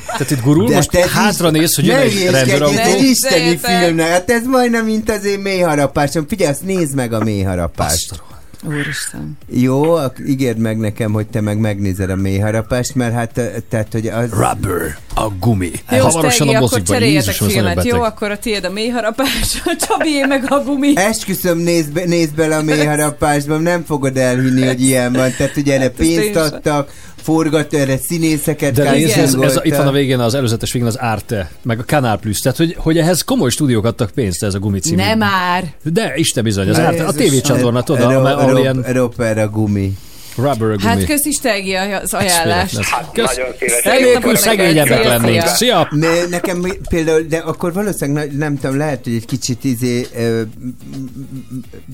tehát 0.06 0.32
itt 0.32 0.41
gurul, 0.41 0.69
most 0.69 0.86
te 0.88 1.09
hátra 1.09 1.47
is- 1.51 1.59
néz, 1.59 1.76
hogy 1.76 1.85
jön 1.85 1.97
egy 1.97 2.22
ez 2.26 2.31
rendőrautó. 2.31 2.77
egy 2.80 3.01
isteni 3.03 3.57
filmnek. 3.57 4.07
Hát 4.07 4.30
ez 4.31 4.45
majdnem, 4.45 4.85
mint 4.85 5.09
az 5.09 5.26
én 5.26 5.39
mélyharapásom. 5.39 6.27
Figyelj, 6.27 6.51
azt 6.51 6.65
nézd 6.65 6.95
meg 6.95 7.14
a 7.14 7.23
mélyharapást. 7.23 8.22
Úristen. 8.68 9.38
Jó, 9.49 9.95
ígérd 10.27 10.57
meg 10.57 10.77
nekem, 10.77 11.11
hogy 11.11 11.27
te 11.27 11.41
meg 11.41 11.57
megnézed 11.57 12.09
a 12.09 12.15
mélyharapást, 12.15 12.95
mert 12.95 13.14
hát, 13.14 13.38
eh, 13.38 13.51
tehát, 13.69 13.88
hogy 13.91 14.07
az... 14.07 14.30
Rubber, 14.30 14.97
a 15.15 15.27
gumi. 15.39 15.72
Jó, 15.91 15.97
Hamarosan 15.97 16.30
Stegi, 16.31 16.49
a 16.49 16.57
akkor 16.57 16.69
mozikban. 16.69 16.95
cseréljetek 16.95 17.26
Jézusom, 17.27 17.47
ez 17.47 17.53
filmet, 17.53 17.85
jó? 17.85 18.01
Akkor 18.01 18.31
a 18.31 18.38
tiéd 18.38 18.64
a 18.65 18.69
mélyharapás, 18.69 19.61
a 19.65 19.76
Csabié 19.88 20.26
meg 20.26 20.45
a 20.51 20.64
gumi. 20.64 20.97
Esküszöm, 20.97 21.57
nézd, 21.57 21.91
be, 21.91 22.05
nézd 22.05 22.35
bele 22.35 22.55
a 22.55 22.61
mélyharapásba, 22.61 23.57
nem 23.57 23.84
fogod 23.85 24.18
elhinni, 24.18 24.65
hogy 24.65 24.81
ilyen 24.81 25.14
van. 25.14 25.34
Tehát 25.38 25.57
ugye 25.57 25.73
erre 25.73 25.89
pénzt 25.89 26.23
én 26.23 26.34
sem. 26.34 26.41
adtak, 26.43 26.91
forgat 27.28 27.74
erre 27.74 27.98
színészeket 27.98 28.74
De 28.74 28.91
nézd, 28.91 29.18
ez, 29.18 29.34
ez, 29.34 29.60
itt 29.64 29.76
van 29.76 29.88
a 29.88 29.91
végén, 29.91 30.20
az 30.20 30.34
előzetes 30.34 30.72
végén 30.72 30.88
az 30.88 30.98
Arte, 30.98 31.52
meg 31.62 31.80
a 31.80 31.84
Canal 31.84 32.18
Plus, 32.18 32.40
tehát 32.40 32.58
hogy, 32.58 32.76
hogy 32.78 32.98
ehhez 32.98 33.22
komoly 33.22 33.49
stúdiók 33.49 33.86
adtak 33.86 34.12
pénzt 34.12 34.44
ez 34.44 34.54
a 34.54 34.60
gumicímű. 34.60 35.02
Nem 35.02 35.18
már. 35.18 35.74
De 35.84 36.14
Isten 36.16 36.44
bizony, 36.44 36.70
az 36.70 36.80
Arte, 36.80 37.06
a 37.06 37.14
tévécsatorna, 37.14 37.84
tudod, 37.84 38.26
ahol 38.26 38.60
ilyen 38.60 38.82
Roper 38.88 39.38
a 39.38 39.49
gumi. 39.49 39.98
Rubber 40.38 40.69
a 40.69 40.76
gumi. 40.76 40.81
Hát 40.81 41.05
köszi 41.05 41.31
Stegi 41.31 41.73
az 41.73 42.14
ajánlást. 42.14 42.77
Eszméletlen. 42.77 43.55
Kösz. 43.59 43.84
Nagyon 44.14 44.35
szegényebbek 44.35 45.03
lennénk. 45.03 45.45
Szia. 45.45 45.88
Ne, 45.91 46.26
nekem 46.30 46.65
például, 46.89 47.22
de 47.22 47.38
akkor 47.38 47.73
valószínűleg 47.73 48.38
nem 48.38 48.57
tudom, 48.57 48.77
lehet, 48.77 49.03
hogy 49.03 49.14
egy 49.14 49.26
kicsit 49.26 49.64
izé, 49.64 50.07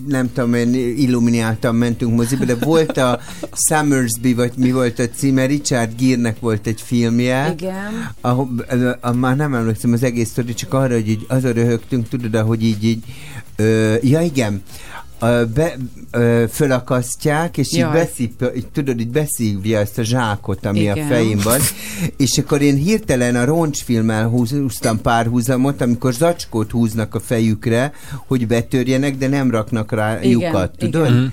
nem 0.07 0.31
tudom, 0.33 0.53
én 0.53 0.73
illumináltan 0.73 1.75
mentünk 1.75 2.15
moziba, 2.15 2.45
de 2.45 2.55
volt 2.55 2.97
a 2.97 3.19
Summersby, 3.67 4.33
vagy 4.33 4.51
mi 4.55 4.71
volt 4.71 4.99
a 4.99 5.09
címe, 5.09 5.45
Richard 5.45 5.91
Gere-nek 5.99 6.39
volt 6.39 6.67
egy 6.67 6.81
filmje, 6.85 7.53
Igen. 7.57 8.09
ahol, 8.21 8.49
ö, 8.69 8.91
a, 9.01 9.13
már 9.13 9.35
nem 9.35 9.53
emlékszem 9.53 9.93
az 9.93 10.03
egész 10.03 10.29
sztori, 10.29 10.53
csak 10.53 10.73
arra, 10.73 10.93
hogy 10.93 11.09
így 11.09 11.25
azon 11.27 11.53
röhögtünk, 11.53 12.09
tudod, 12.09 12.35
ahogy 12.35 12.63
így, 12.63 12.83
így 12.83 13.03
ö, 13.55 13.95
ja 14.01 14.21
igen, 14.21 14.63
be, 15.53 15.73
ö, 16.11 16.43
fölakasztják, 16.51 17.57
és 17.57 17.67
így 17.73 17.79
Jaj. 17.79 17.93
beszív, 17.93 18.29
így, 18.55 18.67
tudod, 18.67 18.99
így 18.99 19.09
beszívja 19.09 19.79
ezt 19.79 19.97
a 19.97 20.03
zsákot, 20.03 20.65
ami 20.65 20.79
Igen. 20.79 20.97
a 20.97 21.07
fején 21.07 21.39
van, 21.43 21.59
és 22.17 22.37
akkor 22.37 22.61
én 22.61 22.75
hirtelen 22.75 23.35
a 23.35 23.45
roncsfilmmel 23.45 24.27
húz, 24.27 24.51
húztam 24.51 25.01
párhuzamot, 25.01 25.81
amikor 25.81 26.13
zacskót 26.13 26.71
húznak 26.71 27.15
a 27.15 27.19
fejükre, 27.19 27.91
hogy 28.27 28.47
betörjenek, 28.47 29.17
de 29.17 29.27
nem 29.27 29.51
raknak 29.51 29.91
rá 29.91 30.19
Igen, 30.21 30.29
lyukat, 30.29 30.77
tudod? 30.77 31.05
igen. 31.05 31.17
Mhm. 31.17 31.25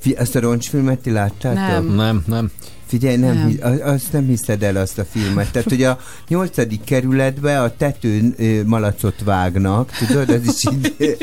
Fi- 0.00 0.18
Azt 0.18 0.36
a 0.36 0.40
roncsfilmet 0.40 0.98
ti 0.98 1.10
láttátok? 1.10 1.84
Nem. 1.84 1.94
Nem, 1.94 2.22
nem. 2.26 2.50
Figyelj, 2.88 3.16
nem, 3.16 3.58
Nem. 3.60 3.80
azt 3.84 4.12
nem 4.12 4.26
hiszed 4.26 4.62
el 4.62 4.76
azt 4.76 4.98
a 4.98 5.04
filmet. 5.04 5.50
Tehát, 5.50 5.68
hogy 5.68 5.82
a 5.82 5.98
nyolcadik 6.28 6.84
kerületbe 6.84 7.60
a 7.60 7.76
tetőn 7.76 8.34
ö, 8.38 8.62
malacot 8.64 9.14
vágnak, 9.24 9.90
tudod, 9.90 10.28
az 10.28 10.40
is 10.44 10.72
így... 10.72 10.94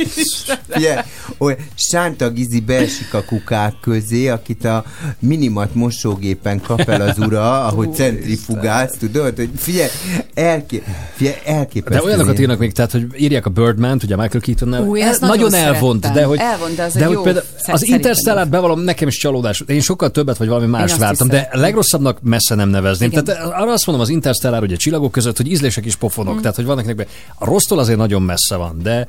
Figyelj, 0.70 1.00
olyan 1.38 1.58
Sánta 1.76 2.30
Gizi 2.30 2.60
beesik 2.60 3.14
a 3.14 3.24
kukák 3.24 3.74
közé, 3.82 4.28
akit 4.28 4.66
a 4.66 4.86
minimat 5.20 5.76
mosógépen 5.76 6.62
kap 6.62 6.80
el 6.80 7.02
az 7.02 7.20
ura, 7.20 7.66
ahogy 7.66 7.94
centrifugász, 7.94 8.98
tudod, 9.00 9.36
hogy 9.36 9.50
figyelj, 9.56 9.90
elké, 10.34 10.84
figyelj 11.16 11.38
elképesztő. 11.46 12.00
De 12.00 12.06
olyanokat 12.06 12.40
írnak 12.40 12.60
még, 12.60 12.74
tehát, 12.74 12.92
hogy 12.92 13.08
írják 13.18 13.46
a 13.46 13.50
Birdman, 13.50 14.00
ugye 14.04 14.16
Michael 14.16 14.42
keaton 14.42 14.88
Új, 14.88 15.02
ezt 15.02 15.22
nagyon 15.22 15.46
nagyon 15.50 15.74
elvont, 15.74 16.04
szerettem. 16.04 16.24
de 16.24 16.30
hogy, 16.30 16.40
Elvont, 16.40 16.76
de 16.76 16.84
az 16.84 16.94
de 16.94 17.06
hogy 17.06 17.14
jó 17.14 17.22
például 17.22 17.46
az 17.66 17.88
Interstellar 17.88 18.48
bevallom, 18.48 18.80
nekem 18.80 19.08
is 19.08 19.18
csalódás. 19.18 19.64
Én 19.68 19.82
sokkal 19.82 20.10
többet 20.10 20.38
vagy 20.38 20.48
valami 20.48 20.66
más 20.66 20.96
vártam, 20.96 21.28
de. 21.28 21.50
Legrosszabbnak 21.56 22.18
messze 22.22 22.56
nem 22.56 22.70
nevezném. 22.70 23.10
Igen. 23.12 23.24
Tehát 23.24 23.42
arra 23.54 23.72
azt 23.72 23.86
mondom 23.86 24.04
az 24.06 24.12
Interstellar, 24.12 24.64
ugye 24.64 24.76
csillagok 24.76 25.12
között, 25.12 25.38
hogy 25.38 25.52
ízlések 25.52 25.86
is 25.86 25.96
pofonok. 25.96 26.36
Mm. 26.36 26.40
Tehát, 26.40 26.56
hogy 26.56 26.66
vannak 26.66 26.86
nekben. 26.86 27.06
A 27.36 27.46
rossztól 27.46 27.80
azért 27.80 27.98
nagyon 27.98 28.22
messze 28.22 28.56
van, 28.56 28.80
de 28.84 29.08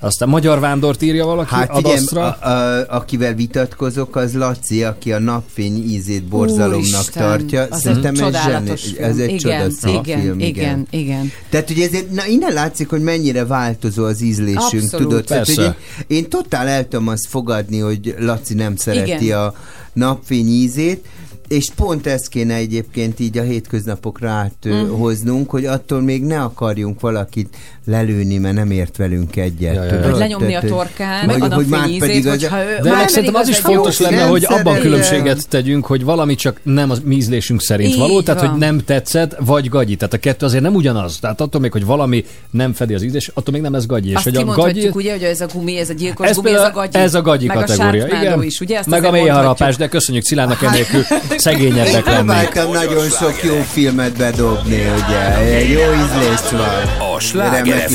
Aztán 0.00 0.28
Magyar 0.28 0.60
Vándort 0.60 1.02
írja 1.02 1.24
valaki 1.26 1.54
Hát 1.54 1.70
adaszra. 1.70 2.28
a, 2.30 2.48
a, 2.48 2.84
akivel 2.88 3.34
vitatkozok, 3.34 4.16
az 4.16 4.34
Laci, 4.34 4.84
aki 4.84 5.12
a 5.12 5.18
napfény 5.18 5.90
ízét 5.90 6.24
borzalomnak 6.24 6.76
Úristen, 6.78 7.22
tartja. 7.22 7.66
az 7.70 7.80
Szerintem 7.80 8.14
egy 8.14 8.20
ez, 8.20 8.26
csodálatos 8.26 8.80
zseni- 8.80 8.94
film. 8.96 9.10
ez 9.10 9.18
egy 9.18 9.28
Igen, 9.28 9.38
csodaszép 9.38 10.04
igen, 10.06 10.20
film. 10.20 10.38
igen, 10.40 10.86
igen. 10.90 11.32
Tehát 11.50 11.70
ugye 11.70 11.86
ezért, 11.86 12.10
na, 12.10 12.26
innen 12.26 12.52
látszik, 12.52 12.88
hogy 12.88 13.00
mennyire 13.02 13.44
változó 13.46 14.04
az 14.04 14.20
ízlésünk, 14.22 14.62
Abszolút. 14.82 14.90
tudod? 15.06 15.24
Tehát, 15.24 15.46
hogy 15.46 15.54
Persze. 15.54 15.76
én, 16.06 16.16
én 16.16 16.28
totál 16.28 16.66
el 16.66 16.88
tudom 16.88 17.08
azt 17.08 17.26
fogadni, 17.28 17.78
hogy 17.78 18.14
Laci 18.18 18.54
nem 18.54 18.76
szereti 18.76 19.24
Igen. 19.24 19.38
a 19.38 19.54
napfény 19.92 20.48
ízét, 20.48 21.04
és 21.48 21.66
pont 21.76 22.06
ezt 22.06 22.28
kéne 22.28 22.54
egyébként 22.54 23.20
így 23.20 23.38
a 23.38 23.42
hétköznapokra 23.42 24.30
áthoznunk, 24.30 25.50
hogy 25.50 25.64
attól 25.64 26.00
még 26.00 26.22
ne 26.24 26.40
akarjunk 26.40 27.00
valakit 27.00 27.56
lelőni, 27.86 28.38
mert 28.38 28.54
nem 28.54 28.70
ért 28.70 28.96
velünk 28.96 29.36
egyet. 29.36 29.74
Ja, 29.74 29.84
ja, 29.84 29.94
ja. 29.94 30.00
Vagy 30.10 30.18
lenyomni 30.18 30.54
a 30.54 30.60
torkán, 30.60 31.30
hogy- 31.30 31.42
a 31.42 31.54
hogy 31.54 31.66
már 31.66 31.88
ízét, 31.88 32.24
az- 32.26 32.30
hogyha 32.30 32.62
ő... 32.64 32.78
De 32.82 32.90
már 32.90 32.98
meg 32.98 33.08
szerintem 33.08 33.34
az 33.34 33.48
is 33.48 33.58
fontos 33.58 33.98
lenne, 33.98 34.22
hogy 34.22 34.44
abban 34.48 34.78
különbséget 34.78 35.48
tegyünk, 35.48 35.86
hogy 35.86 36.04
valami 36.04 36.34
csak 36.34 36.60
nem 36.62 36.90
az 36.90 37.00
mi 37.04 37.14
ízlésünk 37.16 37.60
szerint 37.62 37.92
Így 37.92 37.98
való, 37.98 38.22
tehát 38.22 38.40
van. 38.40 38.50
hogy 38.50 38.58
nem 38.58 38.78
tetszett, 38.84 39.36
vagy 39.40 39.68
gagyi. 39.68 39.96
Tehát 39.96 40.14
a 40.14 40.18
kettő 40.18 40.46
azért 40.46 40.62
nem 40.62 40.74
ugyanaz. 40.74 41.18
Tehát 41.18 41.40
attól 41.40 41.60
még, 41.60 41.72
hogy 41.72 41.84
valami 41.84 42.24
nem 42.50 42.72
fedi 42.72 42.94
az 42.94 43.02
ízlés, 43.02 43.30
attól 43.34 43.52
még 43.54 43.62
nem 43.62 43.72
lesz 43.72 43.86
gagyi. 43.86 44.08
És 44.08 44.14
Azt 44.14 44.24
hogy 44.24 44.36
a 44.36 44.44
gagyi, 44.44 44.90
ugye, 44.92 45.12
hogy 45.12 45.22
ez 45.22 45.40
a 45.40 45.46
gumi, 45.54 45.76
ez 45.78 45.88
a 45.88 45.92
gyilkos 45.92 46.28
ez, 46.28 46.36
gumi, 46.36 46.50
ez 46.52 46.60
a 46.60 46.70
gagyi. 46.74 46.98
ez 46.98 47.14
a 47.14 47.22
gagyi 47.22 47.46
meg 47.46 47.56
kategória. 47.56 48.06
Igen. 48.06 48.42
is, 48.42 48.60
ugye? 48.60 48.82
Meg 48.86 49.04
a 49.04 49.10
mélyharapás, 49.10 49.44
mondhatjuk. 49.58 49.78
de 49.78 49.88
köszönjük 49.88 50.24
Szilának 50.24 50.62
ennélkül 50.62 51.02
szegényebbek 51.38 51.86
Én 51.86 51.92
lennénk. 51.92 52.04
próbáltam 52.04 52.72
nagyon 52.72 53.08
sok 53.08 53.42
jó 53.42 53.62
filmet 53.72 54.16
bedobni, 54.16 54.80
ugye. 54.80 55.68
Jó 55.68 55.80
ízlést 55.80 56.50
van. 56.50 57.08
A 57.14 57.20
Sláger 57.20 57.88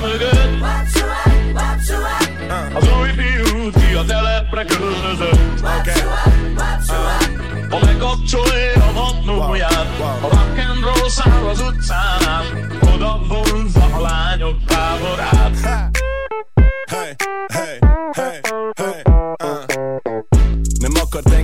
mögött. 0.00 0.62
Az 2.74 2.88
új 3.00 3.08
fiút 3.16 3.74
ki 3.74 3.94
a 3.94 4.04
telepre 4.04 4.64
költözött. 4.64 5.60
Ha 7.70 7.78
bekapcsolja 7.78 8.84
a 8.88 8.92
matnóját 8.92 9.86
A 10.20 10.37
száll 11.08 11.46
az 11.46 11.60
utcán 11.60 12.70
Oda 12.94 13.20
vonza 13.28 13.84
a 13.96 14.00
lányok 14.00 14.64
táborát 14.66 15.56
Hey, 16.90 17.14
hey, 17.48 17.78
hey, 18.14 18.40
hey, 18.76 19.02
uh. 19.04 19.07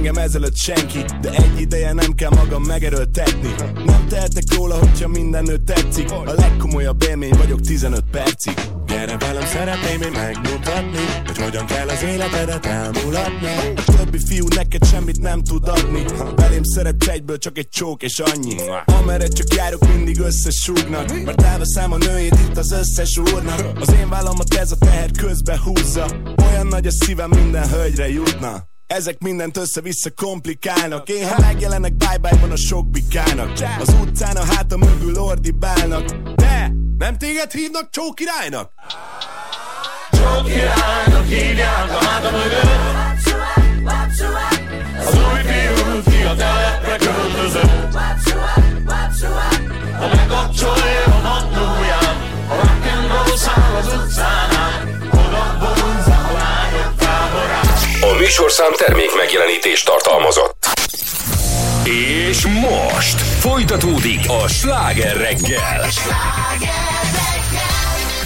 Engem 0.04 0.22
ezelőtt 0.22 0.56
senki 0.56 0.98
De 1.20 1.30
egy 1.30 1.60
ideje 1.60 1.92
nem 1.92 2.12
kell 2.12 2.30
magam 2.30 2.62
megerőltetni. 2.62 3.54
Nem 3.84 4.06
tehetek 4.08 4.42
róla, 4.56 4.74
hogyha 4.74 5.08
minden 5.08 5.42
nő 5.42 5.56
tetszik. 5.56 6.10
A 6.10 6.32
legkomolyabb 6.36 7.02
élmény 7.08 7.32
vagyok 7.38 7.60
15 7.60 8.04
percig. 8.10 8.54
Gyere 8.86 9.16
velem, 9.16 9.44
szeretném 9.44 10.02
én 10.02 10.10
megmutatni 10.10 11.04
Hogy 11.26 11.38
hogyan 11.38 11.66
kell 11.66 11.88
az 11.88 12.02
életedet 12.02 12.66
elmulatni. 12.66 13.46
A 13.76 13.96
többi 13.96 14.18
fiú 14.26 14.46
neked 14.54 14.86
semmit 14.86 15.20
nem 15.20 15.42
tud 15.42 15.68
adni. 15.68 16.04
Belém 16.36 16.62
szeret 16.62 17.04
egyből 17.04 17.38
csak 17.38 17.58
egy 17.58 17.68
csók 17.68 18.02
és 18.02 18.18
annyi. 18.18 18.56
Amerre 18.84 19.28
csak 19.28 19.54
járok 19.54 19.94
mindig 19.94 20.20
összesúgnak. 20.20 21.24
Mert 21.24 21.42
elveszem 21.42 21.92
a 21.92 21.96
nőjét 21.96 22.38
itt 22.48 22.56
az 22.56 22.72
összes 22.72 23.18
úrnak. 23.18 23.78
Az 23.80 23.92
én 23.92 24.08
vállamat 24.08 24.54
ez 24.54 24.70
a 24.72 24.76
teher 24.76 25.10
közbe 25.10 25.60
húzza. 25.64 26.06
Olyan 26.48 26.66
nagy 26.66 26.86
a 26.86 26.92
szívem 26.92 27.30
minden 27.30 27.68
hölgyre 27.68 28.08
jutna 28.08 28.72
ezek 28.86 29.18
mindent 29.18 29.56
össze-vissza 29.56 30.10
komplikálnak. 30.10 31.08
Én 31.08 31.28
ha 31.28 31.40
megjelenek 31.40 31.94
bye-bye 31.94 32.36
van 32.40 32.50
a 32.50 32.56
sok 32.56 32.90
bikának. 32.90 33.50
Az 33.80 33.94
utcán 34.00 34.36
a 34.36 34.44
hátam 34.44 34.80
mögül 34.80 35.18
ordibálnak. 35.18 36.04
De 36.34 36.72
nem 36.98 37.18
téged 37.18 37.52
hívnak 37.52 37.90
csók 37.90 38.14
királynak? 38.14 38.70
Sok 40.12 40.44
királynak 40.44 41.26
hívják 41.26 41.90
a 41.90 42.04
háta 42.04 42.30
mögött. 42.30 43.02
Az 44.98 45.14
új 45.14 45.40
fiút 45.40 46.04
ki 46.04 46.22
a 46.22 46.34
telepre 46.34 46.96
költözött. 46.96 47.92
Ha 49.98 50.08
bekapcsolja 50.08 51.04
a 51.04 51.20
matnóját 51.22 52.16
A 52.48 52.54
rock 52.54 52.86
and 52.94 53.08
roll 53.08 53.36
száll 53.36 53.74
az 53.74 53.86
utcán 53.86 54.53
műsorszám 58.18 58.72
termék 58.76 59.16
megjelenítést 59.16 59.84
tartalmazott. 59.84 60.66
És 62.28 62.46
most 62.46 63.20
folytatódik 63.20 64.20
a 64.26 64.48
sláger 64.48 65.16
reggel. 65.16 65.86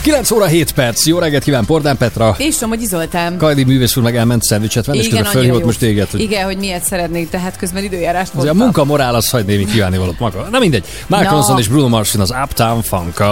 9 0.02 0.30
óra 0.30 0.46
7 0.46 0.72
perc. 0.72 1.06
Jó 1.06 1.18
reggelt 1.18 1.42
kíván 1.42 1.64
Pordán 1.64 1.96
Petra. 1.96 2.34
És 2.38 2.56
Somogyi 2.56 2.86
Zoltán. 2.86 3.36
Kajdi 3.38 3.64
művész 3.64 3.96
úr 3.96 4.02
meg 4.02 4.16
elment 4.16 4.42
szendvicset 4.42 4.86
venni, 4.86 4.98
és 4.98 5.08
közben 5.08 5.24
fölhívott 5.24 5.64
most 5.64 5.78
téged, 5.78 6.10
hogy 6.10 6.20
Igen, 6.20 6.44
hogy 6.44 6.58
miért 6.58 6.84
szeretnék, 6.84 7.30
tehát 7.30 7.56
közben 7.56 7.84
időjárást 7.84 8.30
Azért 8.34 8.50
a 8.50 8.54
mondtam. 8.54 8.64
munka 8.64 8.84
morál 8.84 9.14
az 9.14 9.30
hagy 9.30 9.44
némi 9.44 9.64
kívánni 9.64 9.98
valót 9.98 10.18
maga. 10.18 10.48
Na 10.50 10.58
mindegy. 10.58 10.84
Mark. 11.06 11.30
Ronson 11.30 11.58
és 11.58 11.68
Bruno 11.68 11.88
Mars 11.88 12.14
az 12.14 12.34
Uptown. 12.42 12.82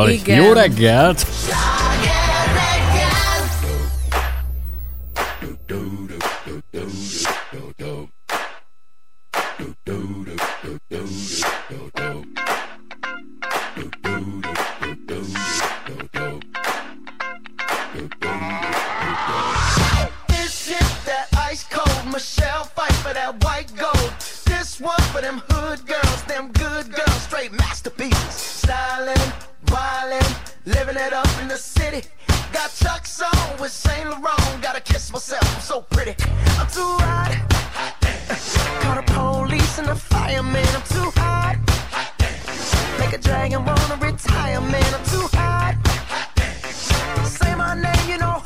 Igen. 0.08 0.42
Jó 0.42 0.52
reggelt! 0.52 1.26
This 5.66 5.95
one 24.86 25.02
for 25.12 25.20
them 25.20 25.42
hood 25.48 25.84
girls, 25.84 26.22
them 26.24 26.52
good 26.52 26.86
girls, 26.94 27.22
straight 27.22 27.52
masterpieces. 27.52 28.34
Styling, 28.34 29.26
wildin', 29.66 30.32
living 30.64 30.96
it 30.96 31.12
up 31.12 31.28
in 31.42 31.48
the 31.48 31.56
city. 31.56 32.06
Got 32.52 32.70
Chuck's 32.72 33.20
on 33.20 33.60
with 33.60 33.72
Saint 33.72 34.08
Laurent. 34.08 34.62
Gotta 34.62 34.80
kiss 34.80 35.12
myself, 35.12 35.42
I'm 35.56 35.60
so 35.60 35.80
pretty. 35.80 36.14
I'm 36.60 36.68
too 36.68 36.92
hot. 37.02 37.32
Call 38.82 38.94
the 38.94 39.06
police 39.12 39.78
and 39.80 39.88
the 39.88 39.96
fireman. 39.96 40.68
I'm 40.76 40.86
too 40.96 41.10
hot. 41.20 41.56
Make 43.00 43.12
a 43.12 43.18
dragon 43.18 43.64
wanna 43.64 43.96
retire, 44.00 44.60
man. 44.60 44.94
I'm 44.94 45.04
too 45.14 45.26
hot. 45.32 45.74
Say 47.24 47.54
my 47.56 47.74
name, 47.74 48.08
you 48.08 48.18
know 48.18 48.45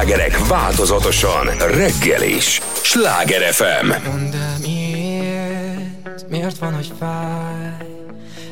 Slágerek 0.00 0.46
változatosan 0.46 1.46
reggel 1.58 2.22
is. 2.22 2.60
Sláger 2.82 3.52
FM. 3.52 4.08
Mondd 4.08 4.34
miért, 4.62 6.28
miért 6.28 6.58
van, 6.58 6.74
hogy 6.74 6.92
fáj? 6.98 7.76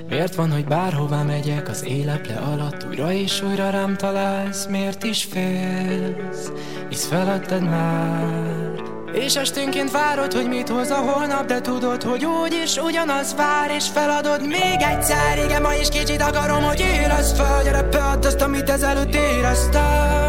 Miért 0.08 0.34
van, 0.34 0.52
hogy 0.52 0.64
bárhová 0.64 1.22
megyek 1.22 1.68
az 1.68 1.84
éleple 1.84 2.34
alatt 2.34 2.86
Újra 2.88 3.12
és 3.12 3.42
újra 3.42 3.70
rám 3.70 3.96
találsz, 3.96 4.66
miért 4.66 5.04
is 5.04 5.28
félsz? 5.30 6.50
Hisz 6.88 7.06
feladtad 7.06 7.62
már 7.62 8.82
És 9.12 9.34
esténként 9.34 9.90
várod, 9.90 10.32
hogy 10.32 10.48
mit 10.48 10.68
hoz 10.68 10.90
a 10.90 10.96
holnap 10.96 11.46
De 11.46 11.60
tudod, 11.60 12.02
hogy 12.02 12.24
úgy 12.24 12.60
is 12.64 12.76
ugyanaz 12.76 13.34
vár 13.34 13.70
És 13.70 13.84
feladod 13.94 14.46
még 14.46 14.80
egyszer 14.92 15.38
Igen, 15.44 15.62
ma 15.62 15.74
is 15.74 15.88
kicsit 15.88 16.22
akarom, 16.22 16.62
hogy 16.62 16.80
érezd 16.80 17.36
fel 17.36 17.62
Gyere 17.62 17.88
azt, 18.22 18.40
amit 18.40 18.70
ezelőtt 18.70 19.14
éreztem 19.14 20.27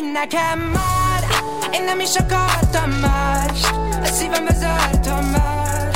mindegy 0.00 0.12
nekem 0.12 0.58
már. 0.58 1.22
Én 1.72 1.84
nem 1.84 2.00
is 2.00 2.14
akartam 2.14 2.90
mást 2.90 3.70
A 4.02 4.06
szívembe 4.06 4.54
zártam 4.54 5.24
már. 5.24 5.90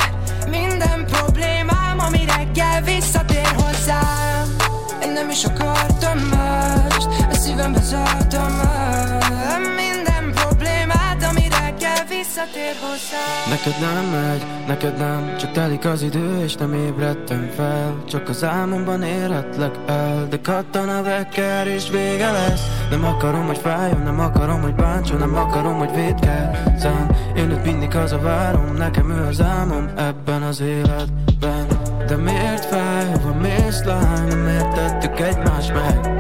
Minden 0.51 1.07
problémám, 1.07 1.99
ami 1.99 2.25
reggel 2.37 2.83
visszatér 2.83 3.49
hozzám. 3.57 4.57
Én 5.03 5.13
nem 5.13 5.31
is 5.31 5.45
akartam 5.45 6.19
mást 6.19 7.09
A 7.31 7.35
szívembe 7.35 7.81
zártam 7.81 8.53
már. 8.53 9.61
Minden 9.77 10.33
problémát, 10.35 11.25
ami 11.31 11.49
reggel 11.49 12.05
visszatér 12.09 12.75
hozzám. 12.81 13.49
Neked 13.49 13.81
nem 13.81 14.05
megy, 14.05 14.45
neked 14.67 14.97
nem 14.97 15.37
Csak 15.37 15.53
telik 15.53 15.85
az 15.85 16.03
idő 16.03 16.43
és 16.45 16.55
nem 16.55 16.75
ébredtem 16.75 17.51
fel. 17.57 18.03
Csak 18.09 18.29
az 18.29 18.45
álmomban 18.45 19.03
érhetlek 19.03 19.75
el 19.87 20.27
De 20.29 20.41
kattan 20.43 20.89
a 20.89 21.03
vekker 21.03 21.67
és 21.67 21.91
vége 21.91 22.31
lesz 22.31 22.74
Nem 22.91 23.05
akarom, 23.05 23.47
hogy 23.47 23.59
fájjon, 23.59 24.03
nem 24.03 24.21
akarom, 24.21 24.61
hogy 24.61 24.75
bántson 24.75 25.19
Nem 25.19 25.37
akarom, 25.37 25.79
hogy 25.79 25.95
védkezzem 25.95 27.09
Én 27.37 27.51
őt 27.51 27.65
mindig 27.65 27.93
hazavárom 27.93 28.75
Nekem 28.77 29.11
ő 29.11 29.27
az 29.27 29.41
álmom 29.41 29.89
ebben 29.97 30.43
az 30.43 30.61
életben. 30.61 31.67
De 32.07 32.17
miért 32.17 32.65
fáj, 32.65 33.07
hova 33.13 33.35
mész 33.35 33.83
lány 33.85 34.27
Nem 34.29 34.49
értettük 34.49 35.21
egymást 35.21 35.73
meg. 35.73 36.15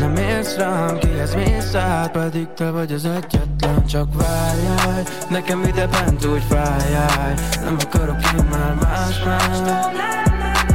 Nem 0.00 0.16
érsz 0.16 0.56
rám, 0.56 0.98
kihez 0.98 1.34
mész 1.34 1.74
át 1.74 2.10
Pedig 2.10 2.46
te 2.54 2.70
vagy 2.70 2.92
az 2.92 3.04
egyetlen. 3.04 3.86
Csak 3.86 4.08
várjál, 4.14 5.02
nekem 5.30 5.62
ide 5.62 5.86
bent 5.86 6.24
úgy 6.24 6.42
fájjál. 6.48 7.34
Nem 7.64 7.76
akarok 7.84 8.16
én 8.36 8.44
már 8.50 8.74
más 8.74 9.24
már 9.24 9.92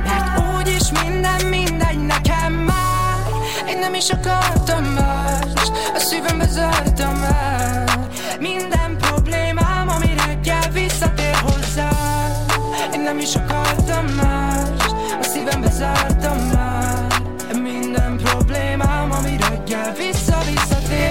Mert 0.05 0.57
úgyis 0.57 0.91
minden 1.03 1.45
mindegy 1.49 2.05
nekem 2.05 2.53
már. 2.53 3.15
Én 3.67 3.79
nem 3.79 3.93
is 3.93 4.09
akartam 4.09 4.95
A 4.97 5.04
szívembe 6.15 6.47
zártam 6.47 7.23
el 7.23 8.07
Minden 8.39 8.97
problémám, 8.97 9.89
ami 9.89 10.13
reggel 10.27 10.69
visszatér 10.73 11.35
hozzám. 11.35 12.45
Én 12.93 13.01
nem 13.01 13.19
is 13.19 13.35
akartam 13.35 14.05
mást 14.05 14.95
A 15.19 15.23
szívembe 15.23 15.69
zártam 15.69 16.37
már. 16.37 17.21
Minden 17.61 18.17
problémám, 18.23 19.11
ami 19.11 19.35
reggel 19.49 19.93
vissza-visszatér 19.93 21.04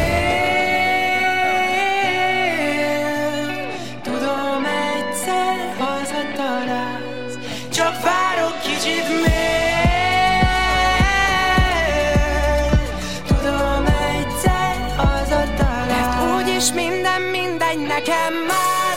nekem 18.05 18.34
már 18.47 18.97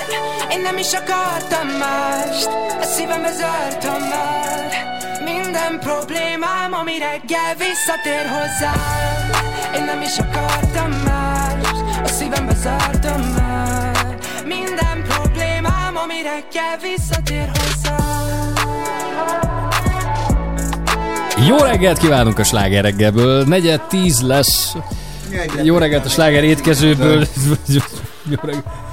Én 0.52 0.62
nem 0.62 0.78
is 0.78 0.94
akartam 0.94 1.68
mást 1.68 2.48
A 2.82 2.84
szívembe 2.84 3.32
zártam 3.32 4.02
már 4.02 4.86
minden 5.24 5.80
problémám, 5.80 6.74
ami 6.74 6.92
reggel 6.98 7.56
visszatér 7.58 8.26
hozzám 8.26 9.30
Én 9.76 9.84
nem 9.84 10.02
is 10.02 10.18
akartam 10.18 10.92
mást 10.92 11.84
A 12.04 12.08
szívembe 12.08 12.54
zártam 12.54 13.22
már 13.22 14.18
Minden 14.46 15.04
problémám, 15.08 15.98
ami 16.04 16.22
reggel 16.22 16.78
visszatér 16.82 17.52
hozzám 17.54 18.54
Jó 21.48 21.58
reggelt 21.58 21.98
kívánunk 21.98 22.40
a 22.40 22.44
sláger 22.44 22.84
reggelből. 22.84 23.44
Negyed 23.44 23.82
tíz 23.82 24.22
lesz. 24.22 24.76
Jó 25.64 25.78
reggelt 25.78 26.06
a 26.06 26.10
sláger 26.10 26.44
étkezőből. 26.44 27.28
Jó 28.30 28.38
reggelt. 28.42 28.87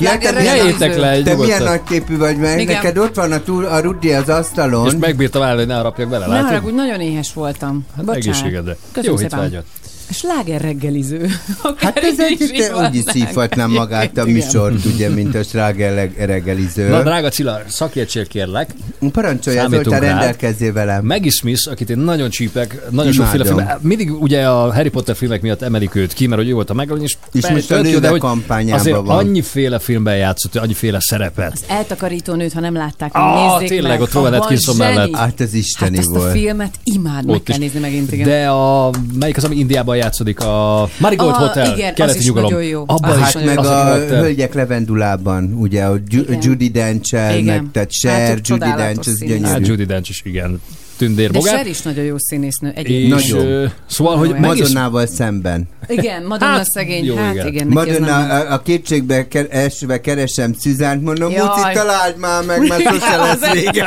Ja, 0.00 0.18
te 0.18 0.42
Jeljétek 0.42 0.96
le 0.96 1.10
egy 1.10 1.24
Te 1.24 1.34
milyen 1.34 1.48
nyugodtan. 1.48 1.66
nagy 1.66 1.82
képű 1.88 2.16
vagy, 2.16 2.36
mert 2.36 2.60
Igen. 2.60 2.74
neked 2.74 2.98
ott 2.98 3.14
van 3.14 3.32
a, 3.32 3.42
túl, 3.42 3.64
a 3.64 3.80
Rudi 3.80 4.12
az 4.12 4.28
asztalon. 4.28 4.86
És 4.86 4.92
megbírtam 5.00 5.42
állni, 5.42 5.58
hogy 5.58 5.66
ne 5.66 5.74
harapjak 5.74 6.08
bele, 6.08 6.26
Ne 6.26 6.32
látod? 6.32 6.48
haragudj, 6.48 6.74
nagyon 6.74 7.00
éhes 7.00 7.32
voltam. 7.32 7.86
Hát 7.96 8.04
Bocsánat. 8.04 8.26
egészségedre. 8.26 8.76
Köszönöm 8.92 9.16
Jó 9.16 9.22
szépen. 9.22 9.40
hétvágyat. 9.40 9.64
Sláger 10.10 10.60
reggeliző. 10.60 11.26
Hát 11.76 11.96
ez 11.98 12.20
egy, 12.20 12.50
te 12.56 12.76
úgy 12.86 12.94
is 12.94 13.02
szívhatnám 13.06 13.70
magát 13.70 14.18
a 14.18 14.24
műsort, 14.24 14.84
ugye, 14.84 15.08
mint 15.08 15.34
a 15.34 15.42
sláger 15.42 16.10
reggeliző. 16.18 16.88
Na, 16.88 17.02
drága 17.02 17.30
Csilla, 17.30 17.60
szakértsél 17.68 18.26
kérlek. 18.26 18.70
Parancsolja, 19.12 19.68
Zoltán, 19.68 20.00
rendelkezzél 20.00 20.72
velem. 20.72 21.04
Maggie 21.06 21.30
Smith, 21.30 21.68
akit 21.70 21.90
én 21.90 21.98
nagyon 21.98 22.30
csípek, 22.30 22.80
nagyon 22.90 23.12
sokféle 23.12 23.44
film. 23.44 23.64
Mindig 23.80 24.20
ugye 24.22 24.48
a 24.48 24.72
Harry 24.74 24.88
Potter 24.88 25.16
filmek 25.16 25.42
miatt 25.42 25.62
emelik 25.62 25.94
őt 25.94 26.12
ki, 26.12 26.26
mert 26.26 26.40
hogy 26.40 26.50
ő 26.50 26.54
volt 26.54 26.70
a 26.70 26.74
megölni, 26.74 27.02
és, 27.02 27.16
És 27.32 27.48
most 27.48 27.70
a 27.70 27.84
jó, 27.86 27.98
hogy 28.08 28.20
kampányában 28.20 28.80
azért 28.80 28.96
van. 28.96 29.16
annyiféle 29.18 29.78
filmben 29.78 30.16
játszott, 30.16 30.56
annyiféle 30.56 30.98
szerepet. 31.00 31.64
Eltakarító 31.68 32.34
nőt, 32.34 32.52
ha 32.52 32.60
nem 32.60 32.74
látták, 32.74 33.10
Ah, 33.14 33.52
nézzék 33.52 33.68
tényleg, 33.68 33.90
meg. 33.90 34.00
ott 34.00 34.12
Robert 34.12 34.32
Abban 34.34 34.44
Atkinson 34.46 34.76
mellett. 34.76 35.16
Hát 35.16 35.40
ez 35.40 35.54
isteni 35.54 35.96
Hát 35.96 36.06
azt 36.06 36.14
a 36.16 36.18
volt. 36.18 36.32
filmet 36.32 36.74
imád, 36.84 37.24
meg 37.26 37.34
Ott 37.34 37.42
kell 37.42 37.58
nézni 37.58 37.80
megint, 37.80 38.12
igen. 38.12 38.28
De 38.28 38.48
a, 38.48 38.90
melyik 39.18 39.36
az, 39.36 39.44
ami 39.44 39.56
Indiában 39.56 39.96
játszódik? 39.98 40.40
A 40.40 40.88
Marigold 40.98 41.30
Ah, 41.34 41.38
Hotel, 41.38 41.76
igen, 41.76 41.88
az 41.88 41.94
keleti 41.94 42.18
is 42.18 42.24
nyugalom. 42.26 42.50
nagyon 42.52 42.66
jó. 42.68 42.82
Abban 42.86 43.10
Az 43.10 43.16
is 43.18 43.26
is 43.26 43.32
Hát 43.34 43.34
nagyon 43.34 43.48
meg 43.54 43.58
az 43.58 43.66
a. 43.70 43.94
Hölgyek 44.16 44.54
Levendulában, 44.54 45.52
ugye, 45.52 45.84
a. 45.84 45.96
Judy 46.40 46.68
Dench-el, 46.68 47.42
meg, 47.42 47.44
tehát 47.44 47.74
Hát 47.74 47.90
Cher, 47.92 48.38
Judy 48.42 48.72
Dench, 48.76 49.08
ez 49.08 49.14
színészek. 49.14 49.40
Hát 49.42 49.50
gyönyörű. 49.52 49.70
Judy 49.70 49.84
Dench 49.84 50.10
is, 50.10 50.20
igen. 50.24 50.60
Tündér 50.98 51.30
De. 51.30 51.40
Cher 51.40 51.66
is 51.66 51.82
nagyon 51.82 52.04
jó 52.04 52.14
színésznő. 52.18 52.68
És, 52.68 52.74
Egyébként. 52.76 53.32
ö, 53.32 53.64
szóval, 53.86 54.16
hogy 54.16 54.28
Nagyon 54.28 54.40
meg 54.48 54.56
is, 54.56 54.60
Madonnával 54.60 55.06
szemben. 55.06 55.68
Igen, 55.88 56.22
Madonna 56.22 56.52
Hát, 56.52 56.64
szegény. 56.70 57.04
jó, 57.04 57.14
hát 57.16 57.34
igen. 57.34 57.46
igen, 57.46 57.66
Madonna, 57.66 58.06
nem... 58.26 58.30
a, 58.30 58.52
a 58.52 58.62
kétségbe 58.62 59.28
ke- 59.28 59.52
esve 59.52 60.00
keresem 60.00 60.52
Szüzánt, 60.58 61.02
mondom. 61.02 61.30
Muci, 61.32 61.72
találd 61.72 62.16
már 62.18 62.44
meg, 62.44 62.68
mert 62.68 62.82
sose 62.82 63.16
lesz 63.16 63.52
vége. 63.52 63.84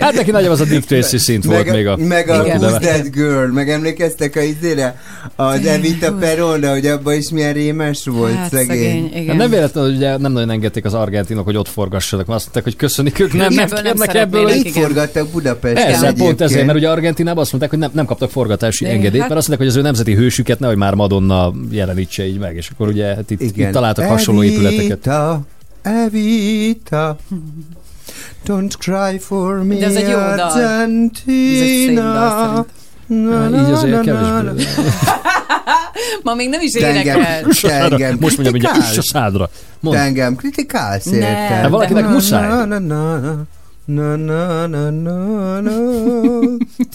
hát 0.00 0.14
neki 0.14 0.30
nagyobb 0.30 0.50
az 0.52 0.60
a 0.60 0.64
Dick 0.64 0.84
Tracy 0.86 1.18
szint 1.18 1.44
volt 1.44 1.64
meg, 1.64 1.74
még 1.74 1.86
a... 1.86 1.96
meg 1.96 2.28
a. 2.28 2.44
Who's 2.44 2.78
That 2.80 3.10
Girl, 3.10 3.44
meg 3.52 3.70
emlékeztek 3.70 4.36
a 4.36 4.40
izére? 4.40 5.00
Az 5.36 5.66
Evita 5.66 6.12
Peronra, 6.12 6.70
hogy 6.70 6.86
abban 6.86 7.14
is 7.14 7.30
milyen 7.30 7.52
rémes 7.52 8.04
volt, 8.04 8.34
Hát 8.34 8.50
szegény. 8.50 9.08
szegény, 9.12 9.28
Hát 9.28 9.36
nem 9.36 9.50
véletlenül, 9.50 9.90
hogy 9.90 9.98
ugye 9.98 10.16
nem 10.16 10.32
nagyon 10.32 10.50
engedték 10.50 10.84
az 10.84 10.94
argentinok, 10.94 11.44
hogy 11.44 11.56
ott 11.56 11.68
forgassanak, 11.68 12.26
mert 12.26 12.38
azt 12.42 12.44
mondták, 12.54 12.74
hogy 12.74 12.76
köszönik 12.88 13.18
ők, 13.20 13.32
nem, 13.32 13.52
nem 13.54 13.68
nem 13.68 13.82
ebből. 13.84 14.06
szeretnének. 14.06 14.46
hogy- 14.48 14.56
Itt 14.56 14.64
igen. 14.64 14.82
forgattak 14.82 15.30
Budapesten 15.60 16.00
Persze, 16.00 16.12
pont 16.12 16.40
ezért, 16.40 16.66
mert 16.66 16.78
ugye 16.78 16.90
Argentinában 16.90 17.42
azt 17.42 17.50
mondták, 17.50 17.70
hogy 17.72 17.80
nem, 17.82 17.90
nem 17.94 18.04
kaptak 18.04 18.30
forgatási 18.30 18.84
Igen, 18.84 18.96
engedélyt, 18.96 19.20
hát- 19.20 19.28
mert 19.28 19.40
azt 19.40 19.48
mondták, 19.48 19.68
hogy 19.68 19.76
az 19.78 19.82
ő 19.84 19.86
nemzeti 19.86 20.14
hősüket 20.14 20.58
nehogy 20.58 20.76
már 20.76 20.94
Madonna 20.94 21.52
jelenítse 21.70 22.26
így 22.26 22.38
meg, 22.38 22.56
és 22.56 22.70
akkor 22.70 22.88
ugye 22.88 23.04
hát 23.14 23.30
itt, 23.30 23.40
Igen. 23.40 23.66
itt 23.66 23.72
találtak 23.74 24.04
hasonló 24.06 24.42
épületeket. 24.42 25.06
Evita, 25.06 25.40
Evita, 25.82 27.16
don't 28.46 28.72
cry 28.78 29.18
for 29.18 29.62
me, 29.64 29.74
De 29.74 29.86
ez 29.86 29.94
egy 29.94 30.08
jó 30.08 30.18
dal. 30.18 30.40
Ez 30.40 30.54
egy 30.56 31.10
szép 31.24 31.94
dal 31.94 32.06
Argentina. 32.06 32.66
Na, 33.06 33.40
Hát 33.40 33.50
így 33.66 33.72
azért 33.72 34.04
na, 34.04 34.12
na, 34.12 34.42
na, 34.42 34.54
kevésbé. 34.54 34.64
Ma 36.24 36.34
még 36.34 36.48
nem 36.48 36.60
is 36.60 36.70
Te 36.72 36.90
énekel. 36.90 37.18
Te 37.60 37.72
engem 37.72 38.16
Most 38.20 38.36
mondjam, 38.38 38.60
hogy 38.60 38.64
kritikálsz? 38.64 38.90
üss 38.92 38.98
a 38.98 39.02
szádra. 39.02 39.46
Te 39.46 39.52
Mondd. 39.80 39.96
engem 39.98 40.36
kritikálsz, 40.36 41.06
érted? 41.06 41.28
Hát 41.28 41.68
valakinek 41.68 42.04
Na, 42.04 42.10
muszáj. 42.10 42.48
Na, 42.48 42.64
na, 42.64 42.78
na, 42.78 43.16
na. 43.18 43.42
Na, 43.84 44.16
na, 44.16 44.66
na, 44.66 44.90
na, 44.90 45.60
na. 45.60 45.72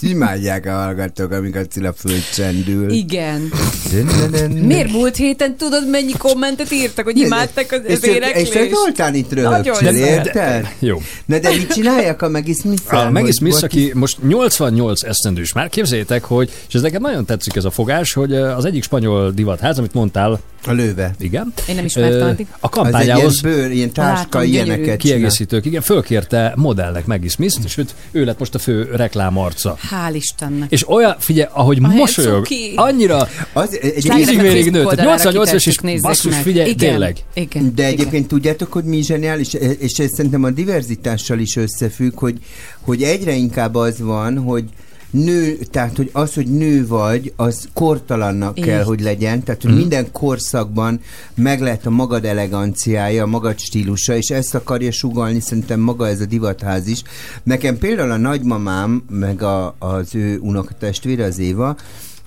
Imádják 0.00 0.66
a 0.66 0.70
hallgatók, 0.70 1.32
amikor 1.32 1.66
Cilla 1.68 1.92
fölcsendül. 1.92 2.90
Igen. 2.90 3.40
Miért 3.92 4.62
Miért 4.66 4.92
múlt 4.92 5.16
héten 5.16 5.56
tudod, 5.56 5.90
mennyi 5.90 6.12
kommentet 6.12 6.72
írtak, 6.72 7.04
hogy 7.04 7.16
imádtak 7.16 7.72
az, 7.72 7.80
az 7.88 8.04
és, 8.04 8.22
és 8.34 8.54
a 8.54 8.74
Zoltán 8.74 9.14
itt 9.14 9.28
szeretem. 9.28 9.94
érted? 9.94 10.68
Jó. 10.78 11.00
Na 11.24 11.38
de 11.38 11.48
mit 11.48 11.72
csinálják 11.72 12.22
a 12.22 12.28
Maggie 12.28 12.54
smith 12.54 12.94
A 12.94 13.10
Maggie 13.10 13.32
Smith, 13.32 13.64
aki 13.64 13.90
most 13.94 14.22
88 14.22 15.02
esztendős 15.02 15.52
már, 15.52 15.68
képzeljétek, 15.68 16.24
hogy, 16.24 16.50
és 16.68 16.74
ez 16.74 16.82
nekem 16.82 17.00
nagyon 17.00 17.24
tetszik 17.24 17.56
ez 17.56 17.64
a 17.64 17.70
fogás, 17.70 18.12
hogy 18.12 18.34
az 18.34 18.64
egyik 18.64 18.82
spanyol 18.82 19.30
divatház, 19.30 19.78
amit 19.78 19.94
mondtál, 19.94 20.40
A 20.66 20.72
lőve. 20.72 21.14
igen, 21.18 21.52
Én 21.68 21.74
nem 21.74 21.84
ismertem 21.84 22.20
a 22.20 22.24
Az 22.24 22.30
egy 22.30 22.38
ilyen 22.38 22.70
kampányához 22.70 23.40
bőr, 23.40 23.70
ilyen 23.70 23.92
táska, 23.92 24.38
Látom, 24.38 24.52
ilyeneket 24.52 24.96
kiegészítők, 24.96 25.64
igen, 25.64 25.82
fölkérte 25.82 26.52
modellnek 26.78 27.06
Maggie 27.06 27.28
Smith-t, 27.28 27.64
és 27.64 27.76
őt, 27.76 27.94
ő 28.10 28.24
lett 28.24 28.38
most 28.38 28.54
a 28.54 28.58
fő 28.58 28.90
reklámarca. 28.92 29.76
Hál' 29.90 30.14
Istennek. 30.14 30.70
És 30.70 30.88
olyan, 30.88 31.16
figyelj, 31.18 31.48
ahogy 31.52 31.78
Olyan 31.84 31.96
mosolyog, 31.96 32.44
cuki. 32.46 32.72
annyira 32.76 33.28
Az, 33.52 33.78
egy, 33.80 34.10
a 34.10 34.14
Facebook 34.14 34.70
nőtt, 34.70 34.86
oldalára 34.86 35.30
88 35.30 35.52
es 35.52 35.66
és 35.66 36.00
basszus, 36.00 36.32
meg. 36.32 36.42
figyelj, 36.42 36.70
igen, 36.70 36.90
tényleg. 36.90 37.16
Igen, 37.34 37.74
De 37.74 37.82
igen. 37.82 37.92
egyébként 37.92 38.28
tudjátok, 38.28 38.72
hogy 38.72 38.84
mi 38.84 39.02
zseniális, 39.02 39.52
és 39.78 39.98
ez 39.98 40.10
szerintem 40.14 40.44
a 40.44 40.50
diverzitással 40.50 41.38
is 41.38 41.56
összefügg, 41.56 42.18
hogy, 42.18 42.38
hogy 42.80 43.02
egyre 43.02 43.32
inkább 43.32 43.74
az 43.74 44.00
van, 44.00 44.38
hogy 44.38 44.64
nő, 45.10 45.58
tehát 45.70 45.96
hogy 45.96 46.10
az, 46.12 46.34
hogy 46.34 46.46
nő 46.46 46.86
vagy, 46.86 47.32
az 47.36 47.68
kortalannak 47.72 48.58
Így. 48.58 48.64
kell, 48.64 48.82
hogy 48.82 49.00
legyen, 49.00 49.42
tehát 49.42 49.62
hogy 49.62 49.74
minden 49.74 50.12
korszakban 50.12 51.00
meg 51.34 51.60
lehet 51.60 51.86
a 51.86 51.90
magad 51.90 52.24
eleganciája, 52.24 53.22
a 53.22 53.26
magad 53.26 53.58
stílusa, 53.58 54.16
és 54.16 54.28
ezt 54.28 54.54
akarja 54.54 54.92
sugalni 54.92 55.40
szerintem 55.40 55.80
maga 55.80 56.08
ez 56.08 56.20
a 56.20 56.26
divatház 56.26 56.86
is. 56.86 57.02
Nekem 57.42 57.78
például 57.78 58.10
a 58.10 58.16
nagymamám, 58.16 59.04
meg 59.10 59.42
a, 59.42 59.74
az 59.78 60.14
ő 60.14 60.38
unokatestvére, 60.38 61.24
az 61.24 61.38
Éva, 61.38 61.76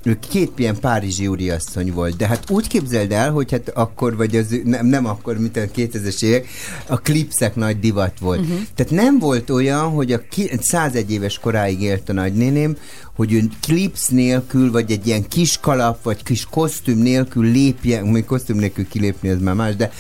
ő 0.03 0.17
két 0.29 0.51
ilyen 0.55 0.79
párizsi 0.79 1.27
úriasszony 1.27 1.93
volt, 1.93 2.15
de 2.15 2.27
hát 2.27 2.49
úgy 2.49 2.67
képzeld 2.67 3.11
el, 3.11 3.31
hogy 3.31 3.51
hát 3.51 3.69
akkor, 3.69 4.15
vagy 4.15 4.35
az, 4.35 4.59
nem, 4.63 4.85
nem 4.85 5.05
akkor, 5.05 5.37
mint 5.37 5.57
a 5.57 5.61
2000-es 5.61 6.23
évek, 6.23 6.47
a 6.87 6.97
klipszek 6.97 7.55
nagy 7.55 7.79
divat 7.79 8.19
volt. 8.19 8.39
Uh-huh. 8.39 8.59
Tehát 8.75 8.91
nem 8.91 9.19
volt 9.19 9.49
olyan, 9.49 9.89
hogy 9.89 10.11
a 10.11 10.21
ki, 10.29 10.51
101 10.61 11.11
éves 11.11 11.39
koráig 11.39 11.81
élt 11.81 12.09
a 12.09 12.13
nagynéném, 12.13 12.77
hogy 13.15 13.33
ő 13.33 13.41
klipsz 13.61 14.07
nélkül, 14.07 14.71
vagy 14.71 14.91
egy 14.91 15.07
ilyen 15.07 15.27
kis 15.27 15.57
kalap, 15.59 16.03
vagy 16.03 16.23
kis 16.23 16.45
kosztüm 16.45 16.97
nélkül 16.97 17.51
lépjen, 17.51 18.05
még 18.05 18.25
kosztüm 18.25 18.57
nélkül 18.57 18.87
kilépni, 18.87 19.29
az 19.29 19.41
már 19.41 19.55
más, 19.55 19.75
de 19.75 19.91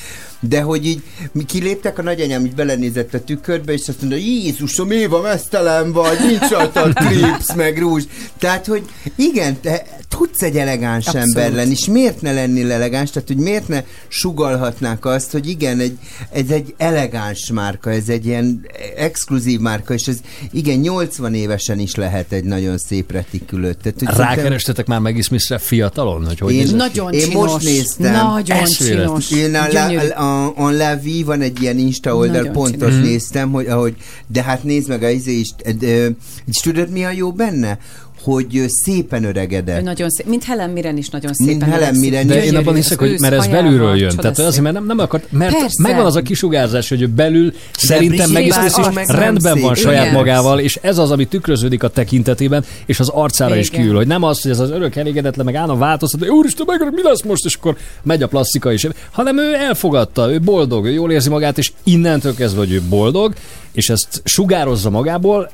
de 0.41 0.61
hogy 0.61 0.85
így 0.85 1.03
mi 1.31 1.43
kiléptek, 1.43 1.97
a 1.97 2.01
nagyanyám 2.01 2.45
így 2.45 2.55
belenézett 2.55 3.13
a 3.13 3.23
tükörbe, 3.23 3.73
és 3.73 3.87
azt 3.87 4.01
mondta, 4.01 4.17
Jézusom, 4.19 4.91
Éva, 4.91 5.21
mesztelen 5.21 5.91
vagy, 5.91 6.17
nincs 6.27 6.49
rajtad 6.49 6.93
klipsz, 7.07 7.53
meg 7.55 7.79
rúzs. 7.79 8.03
Tehát, 8.37 8.65
hogy 8.65 8.83
igen, 9.15 9.59
te 9.61 9.85
tudsz 10.09 10.41
egy 10.41 10.57
elegáns 10.57 11.05
Abszolút. 11.07 11.27
ember 11.27 11.53
lenni, 11.53 11.71
és 11.71 11.85
miért 11.85 12.21
ne 12.21 12.33
lennél 12.33 12.71
elegáns? 12.71 13.09
Tehát, 13.09 13.27
hogy 13.27 13.37
miért 13.37 13.67
ne 13.67 13.83
sugalhatnák 14.07 15.05
azt, 15.05 15.31
hogy 15.31 15.49
igen, 15.49 15.79
egy, 15.79 15.97
ez 16.31 16.49
egy 16.49 16.73
elegáns 16.77 17.51
márka, 17.51 17.91
ez 17.91 18.09
egy 18.09 18.25
ilyen 18.25 18.65
exkluzív 18.95 19.59
márka, 19.59 19.93
és 19.93 20.07
ez 20.07 20.17
igen, 20.51 20.77
80 20.77 21.33
évesen 21.33 21.79
is 21.79 21.95
lehet 21.95 22.31
egy 22.31 22.43
nagyon 22.43 22.77
szép 22.77 23.11
retikülőt. 23.11 23.77
Tehát, 23.77 24.17
Rákerestetek 24.17 24.87
már 24.87 24.99
Maggie 24.99 25.21
Smith-re 25.21 25.57
fiatalon, 25.57 26.25
hogy 26.25 26.39
hogy 26.39 26.53
Én-? 26.53 26.75
Nagyon 26.75 27.13
Én 27.13 27.19
csinos. 27.19 27.51
most 27.51 27.65
néztem. 27.65 28.11
Nagyon 28.11 28.65
csinos. 28.65 29.31
Én 29.31 29.55
a, 29.55 29.67
Gyönyörű. 29.67 30.07
la, 30.07 30.30
a, 30.31 30.53
a 30.55 30.71
La 30.71 30.95
Vie 30.95 31.25
van 31.25 31.41
egy 31.41 31.61
ilyen 31.61 31.77
Insta 31.77 32.15
oldal, 32.15 32.35
Nagyon 32.35 32.53
pontos. 32.53 32.93
Mhm. 32.93 33.01
néztem, 33.01 33.51
hogy 33.51 33.67
ahogy, 33.67 33.95
de 34.27 34.43
hát 34.43 34.63
nézd 34.63 34.87
meg 34.87 35.03
a 35.03 35.09
izé 35.09 35.31
is, 35.31 35.53
de, 35.79 36.09
és 36.45 36.57
tudod 36.61 36.89
mi 36.89 37.03
a 37.03 37.11
jó 37.11 37.31
benne? 37.31 37.79
Hogy 38.23 38.63
szépen 38.67 39.23
Ő 39.23 39.27
öregedett. 39.27 39.83
Nagyon 39.83 40.09
szép. 40.09 40.25
Mint 40.25 40.43
Helen 40.43 40.69
Mirren 40.69 40.97
is 40.97 41.09
nagyon 41.09 41.33
szépen. 41.33 41.55
Mint 41.55 41.71
Helen. 41.71 41.95
Mirren. 41.95 42.27
De 42.27 42.43
én 42.43 42.55
abban 42.55 42.75
hiszek, 42.75 42.99
hogy 42.99 43.19
mert 43.19 43.33
ez 43.33 43.47
belülről 43.47 43.95
jön. 43.95 44.15
Tehát 44.15 44.39
azért, 44.39 44.63
mert 44.63 44.75
nem, 44.75 44.85
nem 44.85 44.99
akart, 44.99 45.31
mert 45.31 45.51
Persze. 45.57 45.81
megvan 45.81 46.05
az 46.05 46.15
a 46.15 46.21
kisugárzás, 46.21 46.89
hogy 46.89 47.01
ő 47.01 47.07
belül 47.07 47.53
szerintem 47.71 48.29
Smith 48.29 48.65
is 48.65 48.75
meg 48.93 49.07
nem 49.07 49.15
rendben 49.19 49.59
van 49.59 49.75
szép. 49.75 49.83
saját 49.83 50.01
Igen. 50.01 50.15
magával, 50.15 50.59
és 50.59 50.79
ez 50.81 50.97
az, 50.97 51.11
ami 51.11 51.25
tükröződik 51.25 51.83
a 51.83 51.87
tekintetében, 51.87 52.65
és 52.85 52.99
az 52.99 53.09
arcára 53.09 53.55
is 53.55 53.67
Igen. 53.67 53.81
kiül, 53.81 53.95
hogy 53.95 54.07
nem 54.07 54.23
az, 54.23 54.41
hogy 54.41 54.51
ez 54.51 54.59
az 54.59 54.69
örök 54.69 54.95
elégedetlen, 54.95 55.45
meg 55.45 55.55
állna 55.55 55.75
változtat, 55.77 56.19
hogy 56.19 56.29
úristen, 56.29 56.65
meg 56.67 56.93
mi 56.93 57.01
lesz 57.03 57.23
most, 57.23 57.45
és 57.45 57.55
akkor 57.55 57.77
megy 58.03 58.23
a 58.23 58.27
plasztika 58.27 58.71
is, 58.71 58.87
hanem 59.11 59.37
ő 59.37 59.53
elfogadta, 59.53 60.31
ő 60.31 60.39
boldog, 60.39 60.85
ő 60.85 60.91
jól 60.91 61.11
érzi 61.11 61.29
magát, 61.29 61.57
és 61.57 61.71
innentől 61.83 62.35
kezdve, 62.35 62.59
hogy 62.59 62.71
ő 62.71 62.81
boldog, 62.89 63.33
és 63.71 63.89
ezt 63.89 64.21
sugározza 64.23 64.89
magából, 64.89 65.49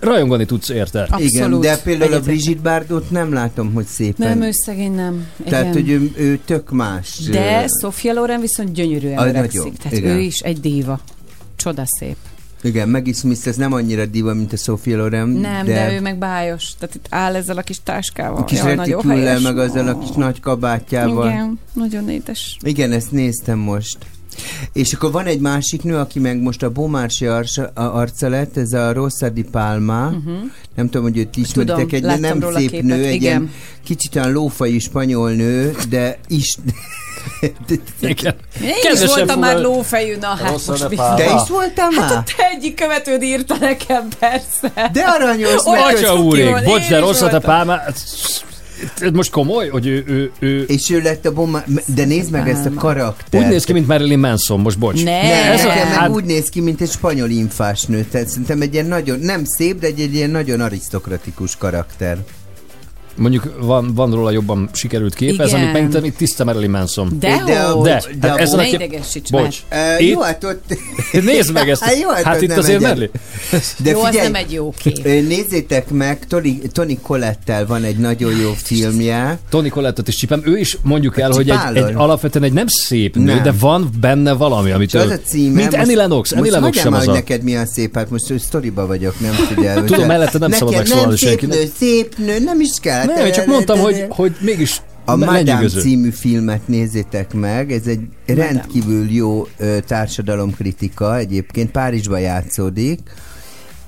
rajongani 0.00 0.44
tudsz 0.44 0.68
érte. 0.68 1.00
Abszolút. 1.02 1.30
Igen, 1.30 1.60
de 1.60 1.76
például 1.78 2.12
a 2.12 2.14
Egyetértek. 2.16 2.22
Brigitte 2.44 2.60
Bardot 2.60 3.10
nem 3.10 3.32
látom, 3.32 3.72
hogy 3.74 3.86
szépen. 3.86 4.28
Nem, 4.28 4.42
ő 4.48 4.50
szegény 4.50 4.94
nem. 4.94 5.26
Tehát, 5.44 5.64
Igen. 5.64 5.72
hogy 5.74 5.90
ő, 5.90 6.12
ő 6.16 6.38
tök 6.44 6.70
más. 6.70 7.18
De 7.30 7.62
Ö, 7.62 7.66
Sofia 7.80 8.12
Loren 8.12 8.40
viszont 8.40 8.72
gyönyörűen 8.72 9.18
Ah, 9.18 9.28
öregszik. 9.28 9.58
nagyon. 9.58 9.74
Tehát 9.82 9.98
Igen. 9.98 10.16
ő 10.16 10.20
is 10.20 10.38
egy 10.38 10.60
díva. 10.60 11.00
Csodaszép. 11.56 12.16
Igen, 12.62 12.88
Maggie 12.88 13.12
Smith, 13.14 13.46
ez 13.46 13.56
nem 13.56 13.72
annyira 13.72 14.06
diva, 14.06 14.34
mint 14.34 14.52
a 14.52 14.56
Sophia 14.56 14.96
Loren. 14.96 15.28
Nem, 15.28 15.64
de, 15.66 15.72
de 15.72 15.92
ő 15.92 16.00
meg 16.00 16.18
bájos. 16.18 16.72
Tehát 16.78 16.94
itt 16.94 17.06
áll 17.10 17.34
ezzel 17.34 17.56
a 17.56 17.62
kis 17.62 17.80
táskával. 17.84 18.36
a 18.40 18.44
kis 18.44 18.58
nagyon 18.60 18.76
retiküllel, 18.76 19.40
meg 19.40 19.58
azzal 19.58 19.88
a 19.88 19.98
kis 19.98 20.10
nagy 20.10 20.40
kabátjával. 20.40 21.28
Igen, 21.28 21.58
nagyon 21.72 22.08
édes. 22.08 22.56
Igen, 22.62 22.92
ezt 22.92 23.10
néztem 23.12 23.58
most. 23.58 23.98
És 24.72 24.92
akkor 24.92 25.12
van 25.12 25.26
egy 25.26 25.40
másik 25.40 25.82
nő, 25.82 25.96
aki 25.96 26.18
meg 26.18 26.40
most 26.40 26.62
a 26.62 26.70
Bomársi 26.70 27.26
arca, 27.26 27.70
arca 27.74 28.28
lett, 28.28 28.56
ez 28.56 28.72
a 28.72 28.92
Rosa 28.92 29.28
di 29.28 29.42
Palma. 29.42 30.08
Mhm. 30.08 30.32
Nem 30.74 30.84
tudom, 30.88 31.02
hogy 31.02 31.18
őt 31.18 31.36
ismeritek, 31.36 31.92
egy 31.92 32.02
nem 32.02 32.40
szép 32.54 32.70
képet, 32.70 32.86
nő, 32.86 33.04
egy 33.04 33.14
igen. 33.14 33.20
ilyen 33.20 33.50
kicsit 33.84 34.16
olyan 34.16 34.32
lófai 34.32 34.78
spanyol 34.78 35.30
nő, 35.30 35.76
de 35.88 36.18
is... 36.28 36.56
Igen. 38.00 38.34
Én 38.62 38.92
is 38.92 39.04
voltam 39.04 39.38
már 39.38 39.58
lófejű, 39.58 40.16
na 40.16 40.26
hát 40.26 40.66
most 40.66 40.88
mi- 40.88 40.96
pálma. 40.96 41.16
Te 41.16 41.24
is 41.24 41.48
voltál 41.48 41.90
Hát 41.90 42.08
már? 42.08 42.18
a 42.18 42.22
te 42.36 42.48
egyik 42.56 42.74
követőd 42.74 43.22
írta 43.22 43.56
nekem, 43.60 44.08
persze. 44.18 44.90
De 44.92 45.00
aranyos 45.00 45.64
Olyan 45.64 45.82
Atya 45.84 46.16
volt, 46.16 46.64
bocs, 46.64 46.88
de 46.88 46.96
is 46.96 47.00
rossz 47.00 47.20
a 47.20 47.38
pálma. 47.38 47.78
Ez 49.00 49.10
most 49.12 49.30
komoly, 49.30 49.68
hogy 49.68 49.86
ő, 49.86 50.04
ő, 50.06 50.30
ő... 50.38 50.62
És 50.62 50.90
ő 50.90 51.00
lett 51.00 51.26
a 51.26 51.32
bomba... 51.32 51.62
De 51.94 52.04
nézd 52.04 52.30
meg 52.30 52.48
ezt 52.48 52.66
a 52.66 52.74
karaktert. 52.74 53.44
Úgy 53.44 53.50
néz 53.50 53.64
ki, 53.64 53.72
mint 53.72 53.86
Marilyn 53.86 54.18
Manson, 54.18 54.60
most 54.60 54.78
bocs. 54.78 55.04
Nem, 55.04 55.52
Ez 55.52 55.64
a, 55.64 55.66
nekem 55.66 55.88
meg 55.88 55.96
hát, 55.98 56.08
úgy 56.08 56.24
néz 56.24 56.48
ki, 56.48 56.60
mint 56.60 56.80
egy 56.80 56.90
spanyol 56.90 57.30
infás 57.30 57.82
nő. 57.84 58.06
Tehát 58.10 58.28
szerintem 58.28 58.60
egy 58.60 58.74
ilyen 58.74 58.86
nagyon, 58.86 59.18
nem 59.18 59.44
szép, 59.44 59.78
de 59.78 59.86
egy, 59.86 60.00
egy 60.00 60.14
ilyen 60.14 60.30
nagyon 60.30 60.60
arisztokratikus 60.60 61.56
karakter. 61.56 62.18
Mondjuk 63.20 63.54
van, 63.60 63.94
van 63.94 64.10
róla 64.14 64.30
jobban 64.30 64.68
sikerült 64.72 65.14
kép, 65.14 65.40
ez 65.40 65.52
amit 65.52 65.72
megmutatni, 65.72 66.06
itt 66.06 66.16
tiszta 66.16 66.44
Marilyn 66.44 66.70
Manson. 66.70 67.16
De, 67.20 67.42
de 67.46 67.54
hát 67.54 68.38
a 68.38 68.40
ezen 68.40 68.50
bo- 68.50 68.52
a 68.52 68.56
Ne 68.56 68.64
kép... 68.64 68.80
idegesíts 68.80 69.30
Bocs. 69.30 69.56
Uh, 69.72 70.02
Itt- 70.02 70.10
jó, 70.10 70.20
hát 70.20 70.44
ott... 70.44 70.76
Nézd 71.24 71.52
meg 71.52 71.68
ezt. 71.68 71.82
Hát 71.90 71.98
jó, 72.00 72.08
hát 72.08 72.22
hát 72.22 72.42
itt 72.42 72.48
nem 72.48 72.58
azért 72.58 72.80
Merli. 72.80 73.10
De 73.84 73.90
Jó, 73.90 74.00
az 74.00 74.06
figyelj, 74.06 74.26
nem 74.30 74.34
egy 74.34 74.52
jó 74.52 74.74
kép. 74.82 75.04
Nézzétek 75.04 75.90
meg, 75.90 76.26
Tony, 76.28 76.60
Tony 76.72 77.00
Collettel 77.02 77.66
van 77.66 77.84
egy 77.84 77.96
nagyon 77.96 78.36
jó 78.36 78.52
filmje. 78.56 79.38
Tony 79.50 79.70
Colettet 79.70 80.08
is 80.08 80.14
csipem. 80.14 80.42
Ő 80.44 80.58
is 80.58 80.78
mondjuk 80.82 81.18
el, 81.18 81.30
hogy 81.30 81.50
egy, 81.50 81.76
egy 81.76 81.92
alapvetően 81.94 82.44
egy 82.44 82.52
nem 82.52 82.66
szép 82.66 83.16
nő, 83.16 83.24
Nem. 83.24 83.42
de 83.42 83.52
van 83.60 83.90
benne 84.00 84.32
valami, 84.32 84.70
amit 84.70 84.94
És 84.94 85.00
az 85.00 85.06
ő... 85.06 85.12
a 85.12 85.18
címe... 85.18 85.54
Mint 85.54 85.74
Annie 85.74 85.96
Lennox. 85.96 86.30
Annie 86.32 86.42
most 86.42 86.52
Lennox 86.52 86.78
sem 86.78 86.92
az 86.92 87.08
a... 87.08 87.12
neked 87.12 87.42
mi 87.42 87.56
a 87.56 87.66
szép, 87.66 87.94
hát 87.94 88.10
most 88.10 88.30
ő 88.30 88.38
sztoriba 88.38 88.86
vagyok, 88.86 89.20
nem 89.20 89.32
figyel. 89.32 89.84
Tudom, 89.84 90.06
mellette 90.06 90.38
nem 90.38 90.50
szabad 90.50 90.74
megszólalni 90.74 91.16
szép 91.16 91.28
senkinek. 91.28 91.58
nő, 91.58 91.70
szép 91.78 92.16
nő, 92.16 92.38
nem 92.38 92.60
is 92.60 92.70
kell. 92.80 93.04
Nem, 93.14 93.32
csak 93.32 93.46
mondtam, 93.46 93.78
hogy, 93.78 94.06
hogy 94.08 94.36
mégis 94.40 94.82
A 95.04 95.16
Madame 95.16 95.68
című 95.68 96.10
filmet 96.10 96.68
nézzétek 96.68 97.34
meg, 97.34 97.72
ez 97.72 97.86
egy 97.86 98.00
rendkívül 98.26 99.10
jó 99.10 99.46
társadalomkritika, 99.86 101.16
egyébként. 101.16 101.70
Párizsban 101.70 102.20
játszódik, 102.20 103.00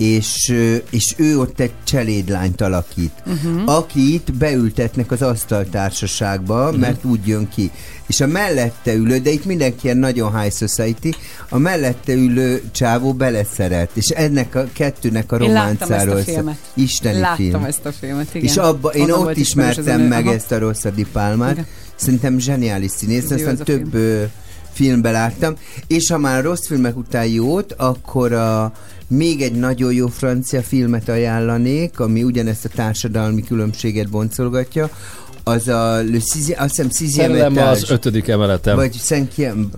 és, 0.03 0.55
és 0.91 1.15
ő 1.17 1.39
ott 1.39 1.61
egy 1.61 1.73
cselédlányt 1.85 2.61
alakít, 2.61 3.13
Mhm. 3.25 3.63
akit 3.67 4.33
beültetnek 4.35 5.11
az 5.11 5.23
asztaltársaságba, 5.23 6.71
Mhm. 6.71 6.81
mert 6.81 7.05
úgy 7.05 7.27
jön 7.27 7.49
ki. 7.49 7.71
És 8.07 8.21
a 8.21 8.27
mellette 8.27 8.95
ülő, 8.95 9.19
de 9.19 9.31
itt 9.31 9.45
mindenki 9.45 9.79
ilyen 9.85 9.97
nagyon 9.97 10.41
high 10.41 10.55
society, 10.55 11.11
a 11.49 11.59
mellette 11.59 12.13
ülő 12.13 12.63
csávó 12.73 13.13
beleszeret, 13.13 13.91
és 13.95 14.09
ennek 14.09 14.55
a 14.55 14.65
kettőnek 14.73 15.33
a 15.33 15.37
Én 15.37 15.53
láttam 15.53 15.93
ezt 15.93 16.05
románcáról 16.05 16.47
a. 16.49 16.57
Isteni 16.75 17.19
Láttam 17.19 17.37
film. 17.37 17.65
ezt 17.65 17.85
a 17.87 17.93
filmet, 17.93 18.35
igen. 18.35 18.49
És 18.49 18.57
abba, 18.57 18.89
én 18.89 19.03
Onnan 19.03 19.21
ott 19.21 19.31
az 19.31 19.37
ismertem 19.39 20.01
meg 20.01 20.27
Aha. 20.27 20.35
ezt 20.35 20.53
a 20.53 20.59
Rossa 20.59 20.91
di 20.91 21.07
Palmát. 21.13 21.53
Igen. 21.53 21.67
Szerintem 21.97 22.39
zseniális 22.39 22.91
színész, 22.91 23.23
Ez 23.25 23.31
jó 23.31 23.37
aztán 23.37 23.55
ez 23.55 23.61
a 23.61 23.65
több 23.65 23.95
ö, 23.95 24.23
filmben 24.73 25.13
láttam. 25.13 25.55
És 25.87 26.11
ha 26.11 26.19
már 26.19 26.43
rossz 26.43 26.67
filmek 26.67 26.97
után 26.97 27.27
jót, 27.27 27.73
akkor 27.73 28.33
a, 28.33 28.73
még 29.17 29.43
egy 29.43 29.53
nagyon 29.53 29.93
jó 29.93 30.07
francia 30.07 30.63
filmet 30.63 31.09
ajánlanék, 31.09 32.01
ami 32.01 32.23
ugyanezt 32.23 32.65
a 32.65 32.69
társadalmi 32.69 33.43
különbséget 33.43 34.09
boncolgatja, 34.09 34.91
az 35.45 35.69
a 35.69 35.95
Le 35.95 36.19
Sixième, 36.19 36.63
azt 36.63 36.75
hiszem 36.75 36.91
Sixième 36.91 37.35
Szellem 37.35 37.53
Etage. 37.53 37.71
az 37.71 37.91
ötödik 37.91 38.29
emeletem. 38.29 38.77
Vagy 38.77 38.93
Szentkiem... 38.93 39.69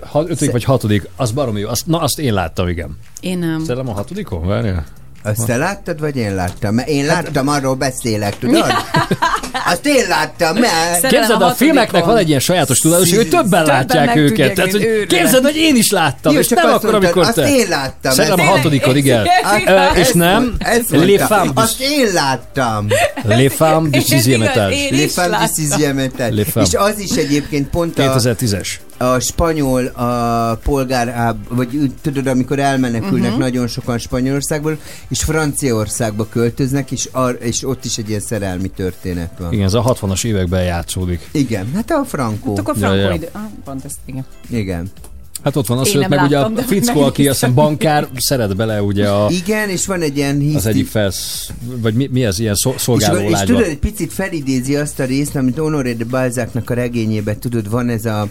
Ha, 0.00 0.24
ötödik 0.28 0.50
vagy 0.50 0.64
hatodik, 0.64 1.08
az 1.16 1.30
baromi 1.30 1.60
jó. 1.60 1.68
Azt, 1.68 1.86
na, 1.86 2.00
azt 2.00 2.18
én 2.18 2.34
láttam, 2.34 2.68
igen. 2.68 2.98
Én 3.20 3.38
nem. 3.38 3.64
Szellem 3.64 3.88
a 3.88 3.92
hatodikon? 3.92 4.46
Várjál. 4.46 4.84
Azt 5.22 5.46
te 5.46 5.56
láttad, 5.56 6.00
vagy 6.00 6.16
én 6.16 6.34
láttam? 6.34 6.74
Mert 6.74 6.88
én 6.88 7.06
láttam, 7.06 7.48
arról 7.48 7.74
beszélek, 7.74 8.38
tudod? 8.38 8.64
Azt 9.72 9.86
én 9.86 10.08
láttam, 10.08 10.56
mert... 10.56 11.06
Képzeld, 11.06 11.42
a 11.42 11.50
filmeknek 11.50 12.04
van 12.04 12.16
egy 12.16 12.28
ilyen 12.28 12.40
sajátos 12.40 12.78
tudatosság, 12.78 13.16
hogy 13.16 13.28
többen 13.28 13.64
látják 13.64 14.16
őket. 14.16 14.54
Tehát, 14.54 14.70
hogy 14.70 15.06
képzeld, 15.08 15.44
hogy 15.44 15.56
én 15.56 15.76
is 15.76 15.90
láttam, 15.90 16.36
és 16.36 16.48
nem 16.48 16.66
azt 16.66 16.74
akkor, 16.74 16.94
amikor 16.94 17.22
azt 17.22 17.34
te. 17.34 17.48
én 17.54 17.68
láttam. 17.68 18.12
Szerintem 18.12 18.48
a 18.48 18.50
hatodikon, 18.50 18.96
igen. 18.96 19.26
Azt- 19.42 19.96
És 19.96 20.12
nem, 20.12 20.56
du- 20.92 21.04
Azt 21.54 21.80
én 21.80 22.12
láttam. 22.12 22.86
Étage. 24.50 24.96
Les 24.96 25.14
Femmes 25.14 25.50
du 25.50 25.54
Sixième 25.60 26.02
Étage. 26.02 26.34
Les 26.34 26.48
Femmes. 26.52 26.68
És 26.68 26.74
az 26.78 26.98
is 26.98 27.10
egyébként 27.16 27.68
pont 27.70 27.98
a... 27.98 28.02
2010-es. 28.02 28.68
A 29.00 29.20
spanyol 29.20 29.84
a 29.86 30.54
polgár, 30.62 31.36
vagy 31.48 31.92
tudod, 32.00 32.26
amikor 32.26 32.58
elmenekülnek 32.58 33.26
uh-huh. 33.26 33.38
nagyon 33.38 33.66
sokan 33.66 33.98
Spanyolországból, 33.98 34.78
és 35.08 35.22
Franciaországba 35.22 36.26
költöznek, 36.28 36.90
és, 36.90 37.08
ar, 37.12 37.38
és 37.40 37.66
ott 37.66 37.84
is 37.84 37.98
egy 37.98 38.08
ilyen 38.08 38.20
szerelmi 38.20 38.68
történet 38.68 39.30
van. 39.38 39.52
Igen, 39.52 39.64
ez 39.64 39.74
a 39.74 39.82
60-as 39.82 40.24
években 40.24 40.64
játszódik. 40.64 41.28
Igen, 41.32 41.70
hát 41.74 41.90
a 41.90 42.04
Frankó. 42.04 42.48
Hát 42.48 42.58
akkor 42.58 42.74
Ja, 42.74 42.80
Franco 42.80 43.08
ja. 43.08 43.14
idő. 43.14 43.28
Ah, 43.32 43.42
pont 43.64 43.84
ezt, 43.84 43.98
igen. 44.04 44.24
Igen. 44.50 44.90
Hát 45.44 45.56
ott 45.56 45.66
van 45.66 45.78
az, 45.78 45.92
hogy 45.92 46.08
meg 46.08 46.22
ugye 46.22 46.36
láttam, 46.36 46.52
a 46.52 46.56
de 46.56 46.62
fickó, 46.62 47.00
aki 47.02 47.28
azt 47.28 47.40
hiszem 47.40 47.54
bankár, 47.54 48.08
szeret 48.16 48.56
bele 48.56 48.82
ugye 48.82 49.08
a, 49.08 49.30
Igen, 49.30 49.68
és 49.68 49.86
van 49.86 50.00
egy 50.00 50.16
ilyen 50.16 50.38
hiszti... 50.38 50.56
az 50.56 50.66
egyik 50.66 50.86
felsz, 50.86 51.50
vagy 51.80 51.94
mi, 51.94 52.08
mi 52.12 52.24
ez, 52.24 52.38
ilyen 52.38 52.54
szol- 52.54 52.76
és, 52.76 52.82
szolgáló 52.82 53.18
és 53.20 53.30
lágyba. 53.30 53.54
tudod, 53.54 53.68
egy 53.68 53.78
picit 53.78 54.12
felidézi 54.12 54.76
azt 54.76 55.00
a 55.00 55.04
részt, 55.04 55.36
amit 55.36 55.58
Honoré 55.58 55.92
de 55.92 56.04
Balzacnak 56.04 56.70
a 56.70 56.74
regényében, 56.74 57.38
tudod, 57.38 57.70
van 57.70 57.88
ez 57.88 58.04
a 58.04 58.28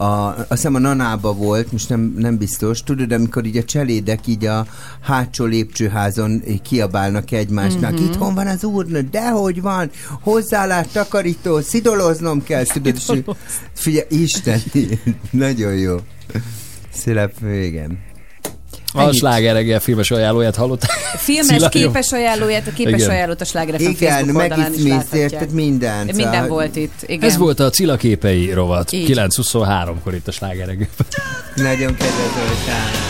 a, 0.00 0.04
azt 0.04 0.48
hiszem 0.48 0.74
a 0.74 0.78
Nanába 0.78 1.32
volt, 1.32 1.72
most 1.72 1.88
nem, 1.88 2.14
nem 2.18 2.36
biztos, 2.38 2.82
tudod, 2.82 3.12
amikor 3.12 3.44
így 3.44 3.56
a 3.56 3.64
cselédek 3.64 4.26
így 4.26 4.44
a 4.44 4.66
hátsó 5.00 5.44
lépcsőházon 5.44 6.42
kiabálnak 6.62 7.30
egymásnak, 7.30 7.90
Mhm. 7.90 8.00
mm-hmm. 8.00 8.10
itthon 8.12 8.34
van 8.34 8.46
az 8.46 8.64
úrnő, 8.64 9.00
dehogy 9.10 9.60
van, 9.62 9.90
hozzálát, 10.20 10.88
takarító, 10.92 11.60
szidoloznom 11.60 12.42
kell, 12.42 12.64
tudod, 12.64 12.94
és 12.94 13.12
figyelj, 13.72 14.06
Isten, 14.08 14.62
nagyon 15.30 15.74
jó. 15.74 15.96
Szélep, 16.92 17.32
igen. 17.62 17.98
A 18.92 19.12
sláger 19.12 19.54
reggel 19.54 19.80
filmes 19.80 20.10
ajánlóját 20.10 20.56
hallották. 20.56 20.90
Filmes, 21.16 21.60
jó? 21.62 21.68
képes 21.68 22.12
ajánlóját, 22.12 22.66
a 22.66 22.72
képes 22.72 23.00
Igen. 23.00 23.10
ajánlót 23.10 23.40
a 23.40 23.44
Sláger 23.44 23.80
FM 23.80 23.88
Igen, 23.88 24.36
oldalán 24.36 24.72
is 24.74 24.82
érted, 25.12 25.50
mindent. 25.52 26.04
Minden 26.12 26.32
Szóval- 26.32 26.48
volt 26.48 26.76
itt, 26.76 27.02
igen. 27.06 27.28
Ez 27.28 27.36
volt 27.36 27.60
a 27.60 27.70
Cilla 27.70 27.96
képei 27.96 28.52
rovat. 28.52 28.92
Így. 28.92 29.06
9.23-kor 29.06 30.14
itt 30.14 30.28
a 30.28 30.32
sláger. 30.32 30.66
Nagyon 31.54 31.94
kedves 31.94 32.32
voltál. 32.34 33.07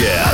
Yeah. 0.00 0.29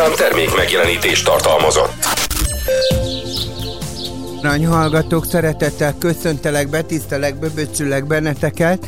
műsorszám 0.00 0.28
termék 0.28 0.56
megjelenítést 0.56 1.24
tartalmazott. 1.24 1.92
Nagy 4.42 4.64
hallgatók, 4.64 5.26
szeretettel 5.26 5.94
köszöntelek, 5.98 6.68
betisztelek, 6.68 7.38
böböcsülek 7.38 8.06
benneteket. 8.06 8.86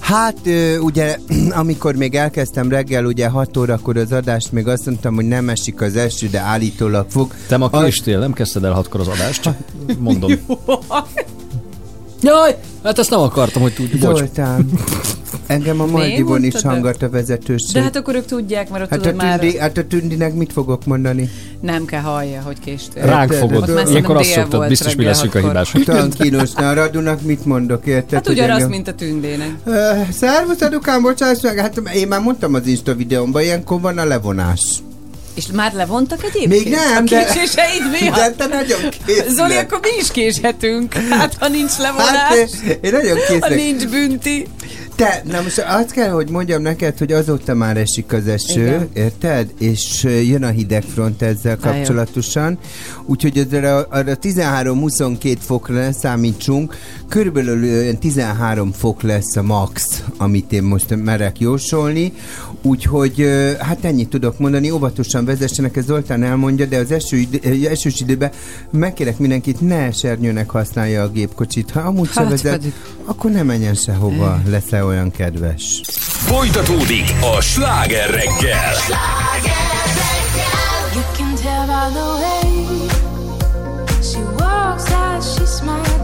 Hát 0.00 0.36
ugye, 0.80 1.16
amikor 1.62 1.94
még 1.94 2.14
elkezdtem 2.14 2.68
reggel, 2.68 3.04
ugye 3.04 3.28
6 3.28 3.56
órakor 3.56 3.96
az 3.96 4.12
adást, 4.12 4.52
még 4.52 4.68
azt 4.68 4.86
mondtam, 4.86 5.14
hogy 5.14 5.24
nem 5.24 5.48
esik 5.48 5.80
az 5.80 5.96
eső, 5.96 6.28
de 6.28 6.38
állítólag 6.38 7.06
fog. 7.10 7.34
Te 7.48 7.56
ma 7.56 7.70
késtél, 7.70 8.18
nem 8.18 8.32
kezdted 8.32 8.64
el 8.64 8.72
6 8.72 8.94
az 8.94 9.08
adást, 9.08 9.42
csak 9.42 9.56
mondom. 9.98 10.32
Jaj, 12.22 12.56
hát 12.82 12.98
ezt 12.98 13.10
nem 13.10 13.20
akartam, 13.20 13.62
hogy 13.62 13.74
tudjuk. 13.74 14.00
Zoltán. 14.00 14.70
Engem 15.46 15.80
a 15.80 15.86
Maldivon 15.86 16.44
is 16.44 16.62
hangat 16.62 17.02
a 17.02 17.10
vezetőség. 17.10 17.72
De 17.72 17.82
hát 17.82 17.96
akkor 17.96 18.14
ők 18.14 18.24
tudják, 18.24 18.70
mert 18.70 18.82
ott 18.82 18.90
hát 18.90 18.98
tudod 18.98 19.14
a 19.14 19.28
tündi, 19.28 19.56
már... 19.56 19.60
Hát 19.60 19.78
a 19.78 19.86
tündinek 19.86 20.34
mit 20.34 20.52
fogok 20.52 20.84
mondani? 20.84 21.30
Nem 21.60 21.84
kell 21.84 22.00
hallja, 22.00 22.40
hogy 22.40 22.58
késtél. 22.64 23.06
Ránk 23.06 23.32
hát, 23.32 23.40
fogod. 23.40 23.88
Ilyenkor 23.90 24.16
azt 24.16 24.30
szoktad, 24.30 24.68
biztos 24.68 24.94
mi 24.94 25.04
leszünk 25.04 25.34
a 25.34 25.38
hibások. 25.38 25.84
Tan 25.84 26.12
na 26.30 26.68
a 26.68 26.74
radunak 26.74 27.22
mit 27.22 27.44
mondok, 27.44 27.86
érted? 27.86 28.14
Hát 28.14 28.28
ugyanaz, 28.28 28.68
mint 28.68 28.88
a 28.88 28.94
tündének. 28.94 29.50
Eh, 29.66 30.08
szervusz, 30.12 30.60
Adukám, 30.60 31.02
bocsáss 31.02 31.40
meg, 31.40 31.58
hát 31.58 31.82
én 31.94 32.08
már 32.08 32.20
mondtam 32.20 32.54
az 32.54 32.66
Insta 32.66 32.94
videómban, 32.94 33.42
ilyenkor 33.42 33.80
van 33.80 33.98
a 33.98 34.04
levonás. 34.04 34.60
És 35.34 35.46
már 35.52 35.72
levontak 35.72 36.24
egyébként? 36.24 36.48
Még 36.48 36.68
nem, 36.68 37.04
a 37.04 37.08
de... 37.08 37.24
késéseid 37.24 37.90
miatt? 37.90 38.16
De 38.20 38.30
te 38.30 38.46
nagyon 38.46 38.80
késznek. 39.06 39.28
Zoli, 39.28 39.56
akkor 39.56 39.78
mi 39.82 39.88
is 40.00 40.10
késhetünk. 40.10 40.94
Hát, 40.94 41.18
hát 41.18 41.36
ha 41.38 41.48
nincs 41.48 41.70
hát, 41.70 41.78
levonás, 41.78 42.10
hát, 42.12 42.36
én, 42.66 42.78
én 42.82 42.92
nagyon 42.92 43.16
késznek. 43.16 43.42
ha 43.42 43.54
nincs 43.54 43.86
bünti. 43.88 44.46
Te, 44.96 45.22
na 45.24 45.42
most 45.42 45.58
azt 45.58 45.90
kell, 45.90 46.10
hogy 46.10 46.30
mondjam 46.30 46.62
neked, 46.62 46.98
hogy 46.98 47.12
azóta 47.12 47.54
már 47.54 47.76
esik 47.76 48.12
az 48.12 48.26
eső, 48.26 48.66
Igen. 48.66 48.88
érted? 48.92 49.52
És 49.58 50.02
jön 50.02 50.42
a 50.42 50.48
hidegfront 50.48 51.22
ezzel 51.22 51.56
kapcsolatosan. 51.56 52.58
Úgyhogy 53.06 53.46
arra, 53.52 53.86
arra 53.90 54.16
13-22 54.22 55.36
fokra 55.40 55.92
számítsunk. 55.92 56.76
Körülbelül 57.08 57.98
13 57.98 58.72
fok 58.72 59.02
lesz 59.02 59.36
a 59.36 59.42
max, 59.42 60.02
amit 60.16 60.52
én 60.52 60.62
most 60.62 60.96
merek 60.96 61.38
jósolni. 61.38 62.12
Úgyhogy 62.62 63.28
hát 63.58 63.84
ennyit 63.84 64.08
tudok 64.08 64.38
mondani. 64.38 64.70
Óvatosan 64.70 65.24
vezessenek, 65.24 65.76
ez 65.76 65.84
Zoltán 65.84 66.22
elmondja, 66.22 66.66
de 66.66 66.78
az 66.78 66.90
eső, 66.90 67.24
esős 67.70 68.00
időben 68.00 68.30
megkérek 68.70 69.18
mindenkit, 69.18 69.60
ne 69.60 69.76
esernyőnek 69.76 70.50
használja 70.50 71.02
a 71.02 71.08
gépkocsit. 71.08 71.70
Ha 71.70 71.80
amúgy 71.80 72.08
hát 72.14 72.24
se 72.24 72.30
vezet, 72.30 72.52
pedig... 72.52 72.72
akkor 73.04 73.30
ne 73.30 73.42
menjen 73.42 73.74
sehova, 73.74 74.40
lesz 74.48 74.72
te 74.84 74.90
olyan 74.90 75.10
kedves. 75.10 75.80
Folytatódik 76.06 77.12
a 77.36 77.40
sláger 77.40 78.10
reggel. 78.10 78.74
You 80.94 81.02
can 81.16 81.34
tell 81.34 81.66
by 81.66 81.90
the 81.92 82.06
way 82.20 82.88
she 84.02 84.18
walks 84.38 84.90
out, 84.90 85.22
she 85.22 85.46
smiles. 85.46 86.03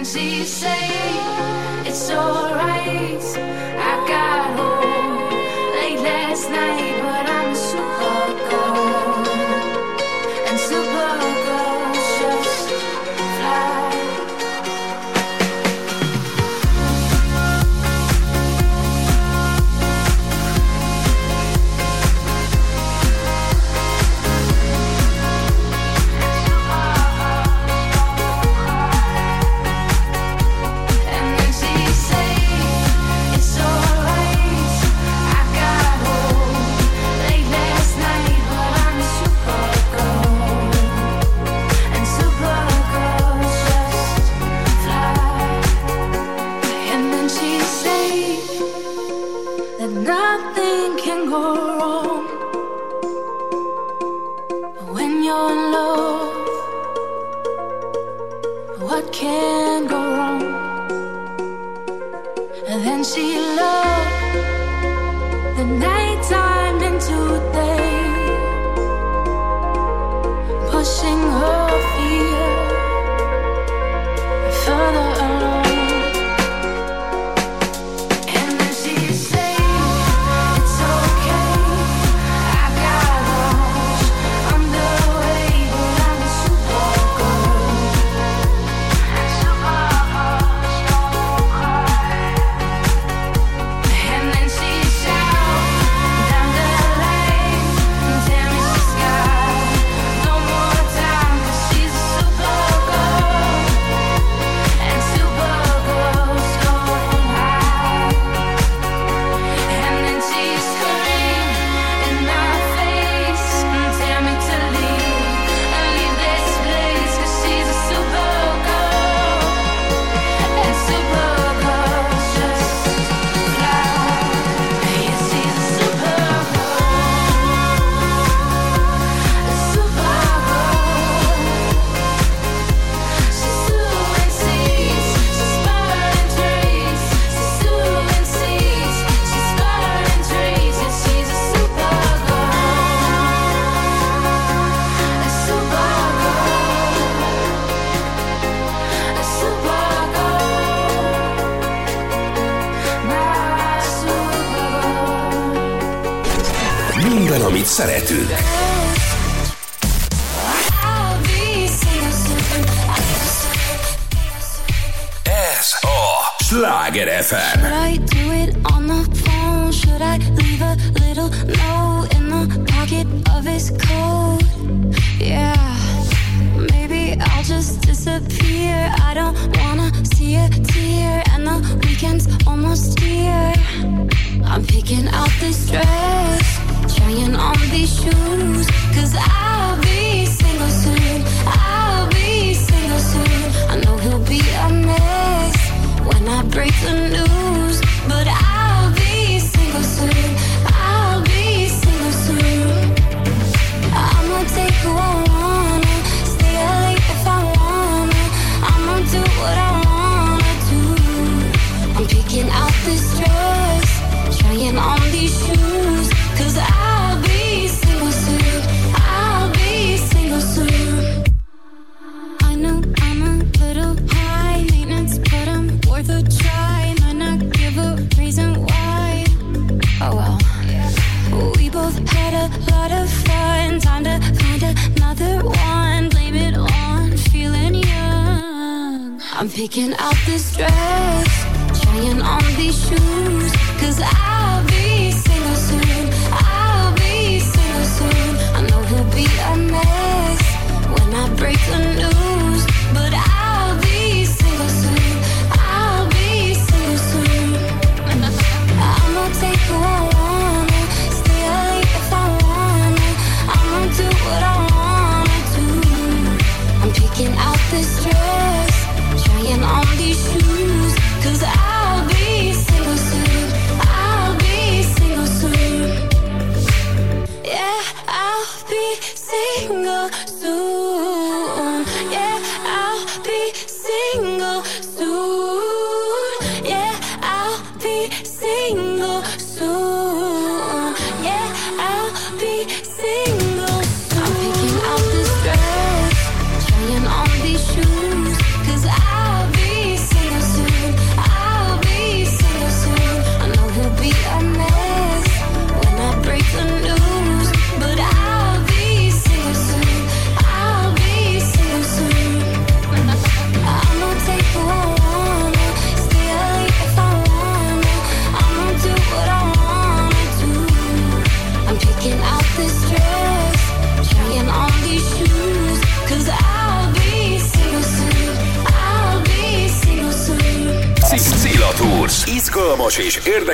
currency 0.00 0.44
say 0.44 0.88
it's 1.86 2.10
alright. 2.10 3.20
I 3.20 4.06
got 4.08 4.56
home 4.56 5.28
late 5.76 6.00
last 6.00 6.48
night. 6.48 6.99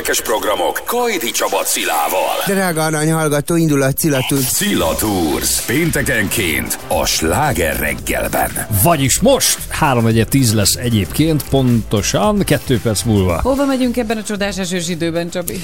Érdekes 0.07 0.33
programok 0.33 0.83
Kajdi 0.85 1.31
Csaba 1.31 1.63
Cilával. 1.63 2.43
Drága 2.47 2.85
arany 2.85 3.13
hallgató, 3.13 3.57
indul 3.57 3.83
a 3.83 3.93
Cilla 3.93 4.25
Tours. 4.29 4.51
Cilla 4.51 4.95
Tours. 4.95 5.61
Péntekenként 5.61 6.79
a 6.89 7.07
sláger 7.07 7.79
reggelben. 7.79 8.51
Vagyis 8.83 9.21
most 9.21 9.59
3 9.69 10.25
10 10.29 10.55
lesz 10.55 10.75
egyébként, 10.75 11.49
pontosan 11.49 12.43
2 12.45 12.81
perc 12.81 13.03
múlva. 13.03 13.41
Hova 13.43 13.65
megyünk 13.65 13.97
ebben 13.97 14.17
a 14.17 14.23
csodás 14.23 14.59
esős 14.59 14.89
időben, 14.89 15.31
Csabi? 15.31 15.61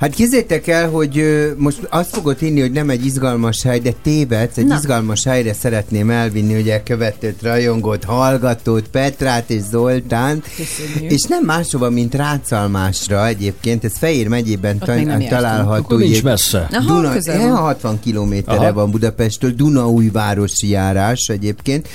Hát 0.00 0.14
kézzétek 0.14 0.66
el, 0.66 0.88
hogy 0.88 1.24
most 1.56 1.78
azt 1.90 2.14
fogod 2.14 2.38
hinni, 2.38 2.60
hogy 2.60 2.72
nem 2.72 2.90
egy 2.90 3.04
izgalmas 3.04 3.62
hely, 3.62 3.78
de 3.78 3.92
tévedsz, 4.02 4.56
egy 4.56 4.66
Na. 4.66 4.74
izgalmas 4.74 5.24
helyre 5.24 5.52
szeretném 5.52 6.10
elvinni, 6.10 6.60
ugye 6.60 6.82
követőt, 6.82 7.42
rajongót, 7.42 8.04
hallgatót, 8.04 8.88
Petrát 8.88 9.50
és 9.50 9.60
Zoltánt, 9.70 10.46
Köszönjük. 10.56 11.12
és 11.12 11.22
nem 11.22 11.44
máshova, 11.44 11.90
mint 11.90 12.14
Rácalmásra 12.14 13.26
egyébként, 13.26 13.84
ez 13.84 13.96
Fejér 13.98 14.28
megyében 14.28 14.78
ta- 14.78 15.28
található. 15.28 15.82
Akkor 15.84 15.98
nincs 15.98 16.22
messze. 16.22 16.68
Aha, 16.72 16.94
Duna, 16.94 17.12
közel 17.12 17.40
ja, 17.40 17.48
van. 17.48 17.56
60 17.56 18.00
kilométerre 18.00 18.70
van 18.70 18.90
Budapesttől, 18.90 19.50
Dunaújvárosi 19.50 20.68
járás 20.68 21.28
egyébként. 21.28 21.88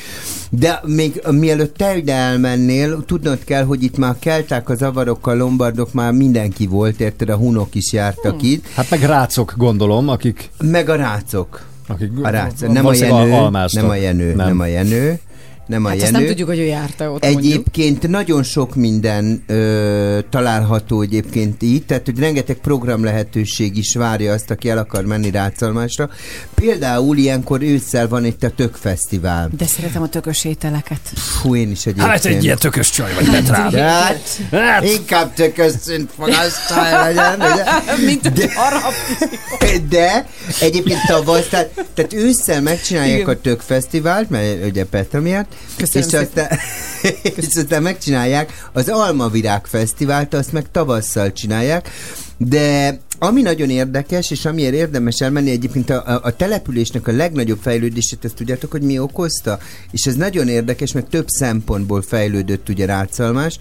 De 0.49 0.81
még 0.85 1.21
mielőtt 1.31 1.77
te 1.77 1.97
ide 1.97 2.13
elmennél, 2.13 3.05
tudnod 3.05 3.43
kell, 3.43 3.63
hogy 3.63 3.83
itt 3.83 3.97
már 3.97 4.15
kelták, 4.19 4.69
az 4.69 4.81
avarok, 4.81 5.27
a 5.27 5.35
lombardok, 5.35 5.93
már 5.93 6.11
mindenki 6.11 6.67
volt, 6.67 6.99
érted, 6.99 7.29
a 7.29 7.35
hunok 7.35 7.75
is 7.75 7.93
jártak 7.93 8.41
itt. 8.41 8.67
Hát 8.67 8.89
meg 8.89 9.01
rácok 9.01 9.53
gondolom, 9.57 10.07
akik... 10.07 10.49
Meg 10.61 10.89
a 10.89 10.95
rácok. 10.95 11.65
akik 11.87 12.11
A 12.21 12.29
rác. 12.29 12.59
Nem 12.61 12.85
a 12.85 12.93
Jenő, 12.93 13.49
nem 13.71 13.89
a 13.89 13.95
Jenő, 13.95 14.33
nem, 14.33 14.47
nem 14.47 14.59
a 14.59 14.65
Jenő. 14.65 15.19
Nem 15.69 15.85
a 15.85 15.89
Hát 15.89 15.98
Jenő. 15.98 16.11
nem 16.11 16.25
tudjuk, 16.25 16.48
hogy 16.48 16.59
ő 16.59 16.64
járta 16.64 17.11
ott 17.11 17.23
mondjuk. 17.23 17.43
Egyébként 17.43 18.07
nagyon 18.07 18.43
sok 18.43 18.75
minden 18.75 19.43
ö, 19.48 20.19
található 20.30 21.01
egyébként 21.01 21.61
itt, 21.61 21.88
tehát 21.88 22.06
hogy 22.06 22.19
rengeteg 22.19 22.56
program 22.56 23.03
lehetőség 23.03 23.77
is 23.77 23.95
várja 23.95 24.33
azt, 24.33 24.49
aki 24.51 24.69
el 24.69 24.77
akar 24.77 25.06
menni 25.06 25.31
Rácalmásra. 25.31 26.09
Például 26.56 27.17
ilyenkor 27.17 27.61
ősszel 27.61 28.07
van 28.07 28.25
itt 28.25 28.43
a 28.43 28.49
Tök 28.49 28.75
Fesztivál. 28.75 29.49
De 29.57 29.65
szeretem 29.65 30.01
a 30.01 30.07
tökös 30.09 30.45
ételeket. 30.45 30.99
Fú, 31.14 31.56
én 31.56 31.72
is 31.72 31.85
egyébként. 31.85 32.07
Hát 32.09 32.25
egy 32.25 32.43
ilyen 32.43 32.57
tökös 32.57 32.89
csaj 32.89 33.14
vagy, 33.14 33.30
Petrám. 33.30 33.72
Hát, 33.72 34.39
Hát. 34.51 34.83
inkább 34.85 35.33
tökös 35.33 35.72
szint 35.81 36.09
fogasztal 36.17 37.03
legyen, 37.14 37.35
ugye? 37.35 37.64
Mint 38.06 38.31
De-. 38.33 38.49
De 39.89 40.25
egyébként 40.61 40.99
tavasz, 41.07 41.48
tehát, 41.48 41.85
tehát 41.93 42.14
ősszel 42.14 42.61
megcsinálják 42.61 43.19
Igen. 43.19 43.30
a 43.35 43.41
Tök 43.41 43.61
Fesztivált, 43.61 44.30
mert 44.30 44.65
ugye 44.65 44.85
Petra 44.85 45.22
miatt, 45.22 45.48
Köszönöm 45.77 46.07
és 46.07 46.13
aztán, 46.13 46.59
és 47.38 47.55
aztán 47.55 47.81
megcsinálják 47.81 48.69
az 48.73 48.89
Almavirág 48.89 49.65
Fesztivált, 49.65 50.33
azt 50.33 50.51
meg 50.51 50.71
tavasszal 50.71 51.31
csinálják, 51.31 51.89
de 52.38 52.99
ami 53.19 53.41
nagyon 53.41 53.69
érdekes, 53.69 54.31
és 54.31 54.45
amiért 54.45 54.73
érdemes 54.73 55.19
elmenni, 55.19 55.49
egyébként 55.51 55.89
a, 55.89 56.03
a, 56.07 56.19
a 56.23 56.35
településnek 56.35 57.07
a 57.07 57.11
legnagyobb 57.11 57.59
fejlődését, 57.61 58.25
ezt 58.25 58.35
tudjátok, 58.35 58.72
hogy 58.72 58.81
mi 58.81 58.99
okozta? 58.99 59.59
És 59.91 60.06
ez 60.06 60.15
nagyon 60.15 60.48
érdekes, 60.48 60.91
mert 60.91 61.09
több 61.09 61.27
szempontból 61.27 62.01
fejlődött 62.01 62.69
ugye 62.69 62.85
Rácalmás. 62.85 63.59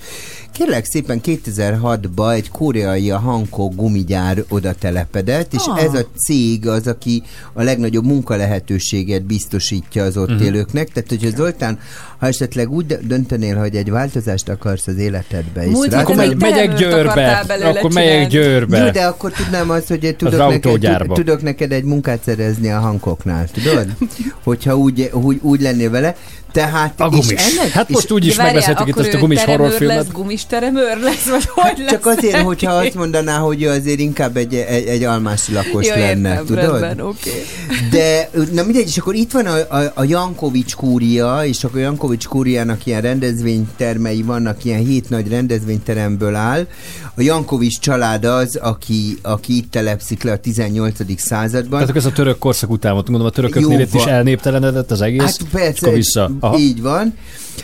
Kérlek 0.52 0.84
szépen 0.84 1.20
2006-ban 1.24 2.32
egy 2.34 2.50
koreai 2.50 3.10
a 3.10 3.18
Hanko 3.18 3.68
gumigyár 3.68 4.44
oda 4.48 4.72
telepedett, 4.74 5.54
és 5.54 5.62
Ah. 5.66 5.82
ez 5.82 5.94
a 5.94 6.06
cég 6.26 6.66
az, 6.68 6.86
aki 6.86 7.22
a 7.52 7.62
legnagyobb 7.62 8.04
munkalehetőséget 8.04 9.22
biztosítja 9.24 10.04
az 10.04 10.16
ott 10.16 10.28
Mhm. 10.34 10.42
élőknek. 10.42 10.88
Tehát, 10.92 11.08
hogyha 11.08 11.30
Zoltán, 11.36 11.78
ha 12.18 12.26
esetleg 12.26 12.70
úgy 12.70 12.86
dö- 12.86 13.06
döntenél, 13.06 13.56
hogy 13.56 13.76
egy 13.76 13.90
változást 13.90 14.48
akarsz 14.48 14.86
az 14.86 14.96
életedbe, 14.96 15.64
és 15.66 15.72
Múlt 15.72 15.92
rá- 15.92 16.02
Akkor 16.02 16.14
megy, 16.16 16.36
megyek 16.40 16.74
Győrbe. 16.74 17.36
Akkor 17.64 17.92
megyek. 17.92 18.28
Győrbe. 18.28 18.78
jó, 18.78 18.90
de 18.90 19.04
akkor 19.04 19.32
tudnám 19.50 19.70
azt, 19.70 19.88
hogy 19.88 20.16
tudok 20.16 20.40
Az 20.40 20.50
neked, 20.50 21.06
tudok 21.12 21.42
neked 21.42 21.72
egy 21.72 21.84
munkát 21.84 22.22
szerezni 22.22 22.70
a 22.70 22.78
hankoknál, 22.78 23.46
tudod? 23.48 23.86
Hogyha 24.44 24.76
úgy, 24.76 25.10
úgy, 25.12 25.38
úgy 25.42 25.60
lennél 25.60 25.90
vele. 25.90 26.16
Tehát, 26.52 27.00
A 27.00 27.04
és 27.04 27.10
gumis. 27.26 27.40
ennek- 27.52 27.70
Hát 27.72 27.88
és- 27.88 27.94
most 27.94 28.10
úgy 28.12 28.26
is 28.26 28.36
megbeszéltük 28.36 28.86
itt 28.88 28.98
ezt 28.98 29.14
a 29.14 29.18
gumis 29.18 29.44
horrorfilmet. 29.44 29.96
lesz, 29.96 30.06
gumis 30.12 30.46
teremőr 30.46 30.98
lesz, 31.02 31.24
vagy 31.28 31.44
hogy 31.46 31.78
lesz 31.78 31.90
Csak 31.90 32.06
azért, 32.06 32.32
neki? 32.32 32.44
hogyha 32.44 32.72
azt 32.72 32.94
mondaná, 32.94 33.38
hogy 33.38 33.62
ő 33.62 33.68
azért 33.68 33.98
inkább 33.98 34.36
egy, 34.36 34.54
egy, 34.54 34.86
egy 34.86 35.02
almási 35.02 35.52
lakos 35.52 35.86
Jó, 35.86 35.94
lenne, 35.94 36.28
értem, 36.30 36.46
tudod? 36.46 36.80
rendben, 36.80 37.00
oké. 37.06 37.44
De, 37.90 38.30
na 38.52 38.62
mindegy, 38.62 38.86
és 38.86 38.96
akkor 38.98 39.14
itt 39.14 39.32
van 39.32 39.46
a, 39.46 39.76
a, 39.76 39.92
a 39.94 40.04
Jankovics 40.04 40.74
kúria, 40.74 41.40
és 41.44 41.64
akkor 41.64 41.80
Jankovics 41.80 42.26
kúriának 42.26 42.86
ilyen 42.86 43.00
rendezvénytermei 43.00 44.22
vannak, 44.22 44.64
ilyen 44.64 44.84
hét 44.84 45.10
nagy 45.10 45.28
rendezvényteremből 45.28 46.34
áll. 46.34 46.66
A 47.14 47.20
Jankovics 47.22 47.78
család 47.78 48.24
az, 48.24 48.56
aki, 48.56 49.18
aki 49.22 49.56
itt 49.56 49.70
telepszik 49.70 50.22
le 50.22 50.32
a 50.32 50.36
18. 50.38 51.20
században. 51.20 51.70
Tehát 51.70 51.88
akkor 51.88 51.96
ez 52.00 52.06
a 52.06 52.12
török 52.12 52.38
korszak 52.38 52.70
után 52.70 52.92
volt, 52.92 53.04
gondolom 53.04 53.30
a 53.30 53.34
törököknél 53.34 53.80
itt 53.80 53.94
is 53.94 54.04
elnéptelenedett 54.04 54.90
az 54.90 55.00
egész. 55.00 55.20
Hát 55.20 55.36
és 55.40 55.46
persze, 55.52 55.78
akkor 55.80 55.94
vissza. 55.94 56.30
Aha. 56.40 56.58
így 56.58 56.82
van. 56.82 57.14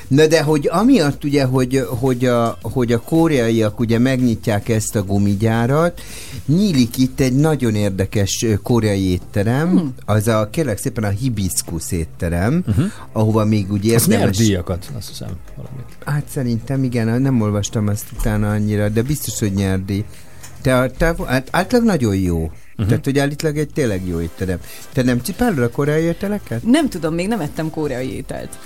Na 0.09 0.27
de 0.27 0.43
hogy 0.43 0.69
amiatt 0.73 1.25
ugye, 1.25 1.45
hogy, 1.45 1.87
hogy, 1.89 2.25
a, 2.25 2.59
hogy 2.63 2.93
a 2.93 3.01
koreaiak 3.01 3.81
ugye 3.81 3.99
megnyitják 3.99 4.69
ezt 4.69 4.97
a 4.97 5.03
gumigyárat, 5.05 6.01
nyílik 6.47 6.99
itt 6.99 7.21
egy 7.21 7.35
nagyon 7.35 7.75
érdekes 7.75 8.47
koreai 8.63 9.11
étterem, 9.11 9.69
Hmm. 9.71 9.95
az 10.05 10.29
a 10.29 10.49
kérlek 10.51 10.79
szépen 10.79 11.05
a 11.05 11.09
hibiskusz 11.09 11.91
étterem, 11.93 12.63
Mhm. 12.67 12.83
ahova 13.13 13.45
még 13.45 13.73
úgy 13.73 13.85
Az 13.87 13.91
nyert 14.07 14.11
érdemes... 14.11 14.37
díjakat, 14.37 14.91
azt 14.97 15.09
hiszem. 15.09 15.29
Valamit. 15.57 15.85
Hát 16.05 16.25
szerintem 16.31 16.85
igen, 16.85 17.23
nem 17.23 17.41
olvastam 17.41 17.89
ezt 17.89 18.07
utána 18.19 18.51
annyira, 18.51 18.89
de 18.89 19.03
biztos, 19.03 19.39
hogy 19.39 19.53
nyerdi. 19.53 20.05
Te, 20.63 20.91
te, 20.99 21.15
hát 21.27 21.49
átlag 21.51 21.83
nagyon 21.85 22.17
jó. 22.17 22.51
Uh-huh. 22.75 22.87
Tehát, 22.89 23.05
hogy 23.05 23.19
állítólag 23.19 23.59
egy 23.59 23.73
tényleg 23.73 24.07
jó 24.07 24.21
étterem. 24.21 24.59
Te 24.93 25.03
nem 25.03 25.19
cipálod 25.19 25.59
a 25.59 25.71
koreai 25.71 26.03
ételeket? 26.03 26.63
Nem 26.63 26.89
tudom, 26.89 27.15
még 27.15 27.29
nem 27.29 27.41
ettem 27.41 27.71
koreai 27.71 28.15
ételt. 28.15 28.59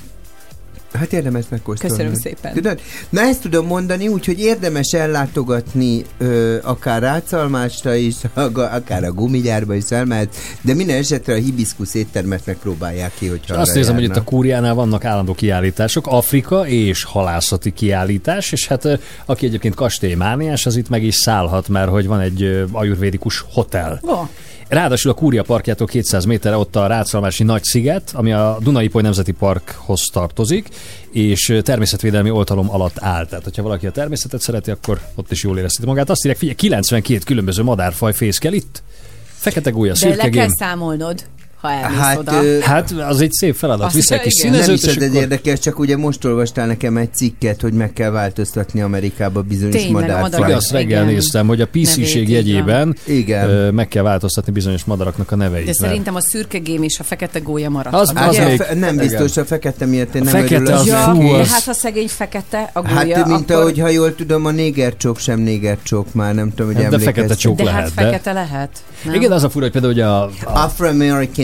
Hát 0.93 1.13
érdemes 1.13 1.45
megkóstolni. 1.49 1.97
Köszönöm 1.97 2.21
szépen. 2.21 2.53
Tudod? 2.53 2.81
Na 3.09 3.21
ezt 3.21 3.41
tudom 3.41 3.67
mondani, 3.67 4.09
úgyhogy 4.09 4.41
érdemes 4.41 4.93
ellátogatni 4.93 6.05
ö, 6.19 6.57
akár 6.63 7.03
Rácalmásra 7.03 7.95
is, 7.95 8.15
akár 8.55 9.05
a 9.05 9.13
gumigyárba 9.13 9.75
is 9.75 9.91
elmehet, 9.91 10.37
de 10.61 10.75
minden 10.75 10.97
esetre 10.97 11.33
a 11.33 11.37
hibiszkusz 11.37 11.95
éttermet 11.95 12.47
megpróbálják 12.47 13.13
ki, 13.19 13.27
hogyha 13.27 13.55
Azt 13.55 13.75
nézem, 13.75 13.95
hogy 13.95 14.03
itt 14.03 14.09
a 14.09 14.13
járnak. 14.13 14.33
Kúriánál 14.33 14.75
vannak 14.75 15.05
állandó 15.05 15.35
kiállítások, 15.35 16.07
Afrika 16.07 16.67
és 16.67 17.05
halászati 17.05 17.73
kiállítás, 17.73 18.53
és 18.53 18.67
hát 18.67 18.89
aki 19.27 19.47
egyébként 19.47 19.75
kastélymániás, 19.75 20.67
az 20.67 20.77
itt 20.77 20.89
meg 20.89 21.03
is 21.03 21.15
szállhat, 21.15 21.69
mert 21.69 21.89
hogy 21.89 22.07
van 22.07 22.21
egy 22.21 22.67
ajurvédikus 22.73 23.45
hotel. 23.53 24.01
Oh. 24.03 24.29
Ráadásul 24.69 25.11
a 25.11 25.15
Kúria 25.15 25.43
parkjától 25.43 25.87
200 25.87 26.25
méterre 26.25 26.57
ott 26.57 26.77
a 26.77 26.87
Rácalmási 26.87 27.45
Nagy-sziget, 27.45 28.11
ami 28.15 28.33
a 28.33 28.59
Dunaipoly 28.61 29.03
Nemzeti 29.03 29.33
Parkhoz 29.33 30.01
tartozik, 30.13 30.69
és 31.11 31.59
természetvédelmi 31.63 32.31
oltalom 32.31 32.71
alatt 32.71 32.97
áll. 32.99 33.27
Tehát, 33.27 33.45
hogyha 33.45 33.63
valaki 33.63 33.87
a 33.87 33.91
természetet 33.91 34.41
szereti, 34.41 34.71
akkor 34.71 35.01
ott 35.15 35.31
is 35.31 35.43
jól 35.43 35.59
érezheti 35.59 35.87
magát. 35.87 36.11
Azt 36.11 36.21
írják, 36.21 36.39
figyelj, 36.39 36.57
92 36.57 37.21
különböző 37.25 37.63
madárfaj 37.63 38.13
fészkel 38.13 38.53
itt. 38.53 38.83
Fekete 39.35 39.71
gólya, 39.71 39.93
De 40.01 40.15
le 40.15 40.29
kell 40.29 40.49
számolnod, 40.49 41.25
ha 41.61 41.71
elmész 41.71 41.99
Hát, 41.99 42.19
oda. 42.19 42.45
ö, 42.45 42.59
Hát 42.61 42.91
az 42.91 43.21
egy 43.21 43.33
szép 43.33 43.55
feladat. 43.55 43.87
Azt- 43.87 43.95
Vissza 43.95 44.15
egy 44.15 44.21
kis 44.21 44.39
igen. 44.39 44.51
Nem 44.53 44.61
színezőt, 44.63 44.83
is 44.91 44.97
ez 44.97 45.03
egy 45.03 45.09
akkor... 45.09 45.21
érdekes, 45.23 45.59
csak 45.59 45.79
ugye 45.79 45.97
most 45.97 46.25
olvastál 46.25 46.67
nekem 46.67 46.97
egy 46.97 47.15
cikket, 47.15 47.61
hogy 47.61 47.73
meg 47.73 47.93
kell 47.93 48.11
változtatni 48.11 48.81
Amerikába 48.81 49.43
bizonyos 49.43 49.87
madárfajt. 49.87 50.55
Azt 50.55 50.71
reggel 50.71 51.03
Igen. 51.03 51.15
néztem, 51.15 51.47
hogy 51.47 51.61
a 51.61 51.67
PC-ség 51.67 52.29
jegyében 52.29 52.97
Igen. 53.05 53.49
ö, 53.49 53.71
meg 53.71 53.89
kell 53.89 54.03
változtatni 54.03 54.53
bizonyos 54.53 54.85
madaraknak 54.85 55.31
a 55.33 55.37
neveit. 55.37 55.59
De 55.61 55.65
mert- 55.67 55.79
szerintem 55.79 56.15
a 56.15 56.21
szürke 56.21 56.59
gém 56.59 56.83
és 56.83 56.99
a 57.01 57.03
fekete 57.03 57.39
gólya 57.39 57.69
marad. 57.71 57.95
Az- 57.95 58.13
Hát 58.15 58.29
az 58.29 58.37
a 58.39 58.45
még- 58.45 58.57
fe- 58.57 58.75
nem 58.79 58.95
igen. 58.95 59.07
biztos, 59.07 59.37
a 59.37 59.45
fekete 59.45 59.87
miatt 59.87 60.15
én 60.15 60.23
nem 60.23 60.33
fekete 60.33 60.55
örülök. 60.55 60.75
az 60.79 60.87
Ja, 60.87 60.97
fú, 61.15 61.21
de 61.33 61.39
az- 61.39 61.53
hát 61.53 61.63
ha 61.63 61.73
szegény 61.73 62.09
fekete 62.09 62.71
a 62.73 62.87
Hát 62.89 63.03
gólya, 63.05 63.27
mint 63.27 63.51
akkor... 63.51 63.63
ahogy, 63.63 63.79
ha 63.79 63.89
jól 63.89 64.15
tudom, 64.15 64.47
a 64.47 64.51
négercsók 64.51 65.19
sem 65.19 65.41
négercsók 65.41 66.15
már, 66.15 66.35
nem 66.35 66.51
tudom, 66.55 66.73
hogy 66.73 66.83
Hát 66.83 66.91
de 66.91 66.99
fekete 66.99 67.35
csók 67.35 67.57
De 67.57 67.63
lehet, 67.65 67.81
hát 67.81 67.95
de- 67.95 68.03
fekete 68.03 68.33
lehet. 68.33 68.71
Igen, 69.13 69.33
az 69.33 69.43
a 69.45 69.51
fura, 69.51 69.63
hogy 69.65 69.73
például 69.73 69.93
ugye 69.93 70.05
a, 70.05 70.31
a 70.45 70.69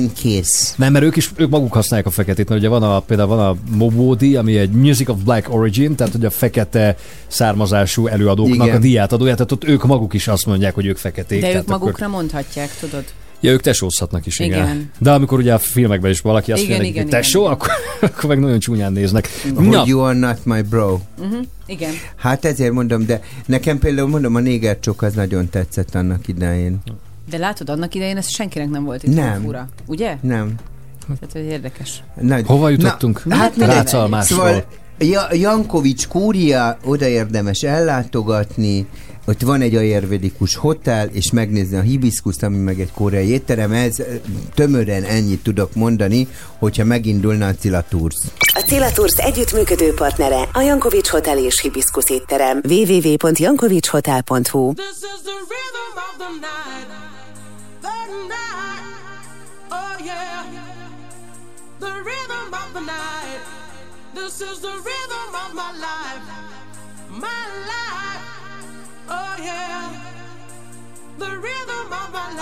Afro-American 0.04 0.12
Kiss. 0.12 0.72
nem, 0.76 0.92
mert 0.92 1.04
ők 1.04 1.16
is 1.16 1.30
ők 1.36 1.50
maguk 1.50 1.72
használják 1.72 2.08
a 2.08 2.10
feketét, 2.10 2.48
mert 2.48 2.60
ugye 2.60 2.68
van 2.70 2.82
a, 2.82 3.00
például 3.00 3.28
van 3.28 3.38
a 3.38 3.56
Mobodi, 3.76 4.36
ami 4.36 4.56
egy 4.56 4.70
Music 4.70 5.08
of 5.08 5.18
Black 5.18 5.54
Origin, 5.54 5.94
tehát 5.94 6.12
hogy 6.12 6.24
a 6.24 6.30
fekete 6.30 6.96
származású 7.26 8.06
előadóknak 8.06 8.66
Igen. 8.66 8.76
a 8.76 8.78
díját 8.78 9.12
adója, 9.12 9.34
tehát 9.34 9.52
ott 9.52 9.64
ők 9.64 9.84
maguk 9.84 10.14
is 10.14 10.28
azt 10.28 10.46
mondják, 10.46 10.74
hogy 10.74 10.86
ők 10.86 10.96
feketék. 10.96 11.40
De 11.40 11.54
ők 11.54 11.66
magukra 11.66 12.08
mondhatják, 12.08 12.76
tudod? 12.80 13.04
Akkor, 13.04 13.12
ja, 13.40 13.50
ők 13.50 13.60
tesózhatnak 13.60 14.26
is, 14.26 14.38
igen. 14.38 14.62
Igen. 14.62 14.90
De 14.98 15.12
amikor 15.12 15.38
ugye 15.38 15.54
a 15.54 15.58
filmekben 15.58 16.10
is 16.10 16.20
valaki 16.20 16.52
azt 16.52 16.68
mondja, 16.68 17.00
hogy 17.00 17.08
tesó, 17.08 17.40
igen. 17.40 17.52
akkor, 17.52 17.68
akkor 18.08 18.24
meg 18.24 18.38
nagyon 18.38 18.58
csúnyán 18.58 18.92
néznek. 18.92 19.28
Hogy 19.54 19.88
you 19.88 20.00
are 20.00 20.18
not 20.18 20.44
my 20.44 20.62
bro. 20.62 20.98
Uh-huh. 21.18 21.44
Igen. 21.66 21.92
Hát 22.16 22.44
ezért 22.44 22.72
mondom, 22.72 23.06
de 23.06 23.20
nekem 23.46 23.78
például 23.78 24.08
mondom, 24.08 24.34
a 24.34 24.40
négercsók 24.40 25.02
az 25.02 25.14
nagyon 25.14 25.48
tetszett 25.48 25.94
annak 25.94 26.28
idején. 26.28 26.80
De 27.30 27.38
látod, 27.38 27.68
annak 27.70 27.94
idején 27.94 28.16
ez 28.16 28.28
senkinek 28.28 28.68
nem 28.70 28.84
volt 28.84 29.02
itt 29.02 29.14
Nem. 29.14 29.42
fura. 29.42 29.68
Ugye? 29.86 30.16
Nem. 30.20 30.54
Tehát, 31.06 31.32
hogy 31.32 31.44
érdekes. 31.44 32.02
Nagy. 32.20 32.46
Hova 32.46 32.68
jutottunk? 32.68 33.24
Na, 33.24 33.34
hát 33.34 33.56
mindegy. 33.56 33.76
Rácalmásról. 33.76 34.38
Szóval 34.38 34.64
Ja- 34.98 35.34
Jankovics 35.34 36.06
kúria, 36.08 36.78
oda 36.84 37.06
érdemes 37.06 37.62
ellátogatni, 37.62 38.86
ott 39.26 39.40
van 39.42 39.60
egy 39.60 39.74
ayurvedikus 39.74 40.54
hotel, 40.54 41.06
és 41.12 41.30
megnézni 41.30 41.76
a 41.76 41.80
hibiszkuszt, 41.80 42.42
ami 42.42 42.56
meg 42.56 42.80
egy 42.80 42.92
koreai 42.92 43.28
étterem, 43.28 43.72
ez 43.72 43.96
tömören 44.54 45.02
ennyit 45.02 45.42
tudok 45.42 45.74
mondani, 45.74 46.28
hogyha 46.58 46.84
megindulna 46.84 47.46
a 47.46 47.54
Cilla 47.54 47.84
Tours. 47.88 48.16
A 48.54 48.62
Cilla 48.66 48.90
Tours 48.92 49.12
együttműködő 49.16 49.94
partnere 49.94 50.48
a 50.52 50.60
Jankovics 50.60 51.08
Hotel 51.08 51.38
és 51.38 51.60
Hibiszkusz 51.60 52.10
étterem. 52.10 52.60
www.jankovicshotel.hu 52.68 54.58
Oh 54.68 54.74
yeah, 54.76 54.92
the 55.24 55.30
rhythm 55.48 55.96
of 55.96 56.16
the 56.18 56.28
night. 56.30 57.13
Oh, 57.86 58.24
this 64.14 64.40
is 64.40 64.60
the 64.60 64.68
rhythm 64.68 65.34
of 65.44 65.54
my 65.54 65.70
life, 65.78 66.22
My 67.10 67.46
life, 67.72 68.24
oh, 69.08 69.36
yeah, 69.38 69.92
the 71.18 71.30
rhythm 71.38 71.92
of 71.92 72.12
my 72.12 72.34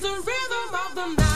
the 0.00 0.08
rhythm 0.08 0.74
of 0.74 0.94
the 0.94 1.06
night. 1.14 1.29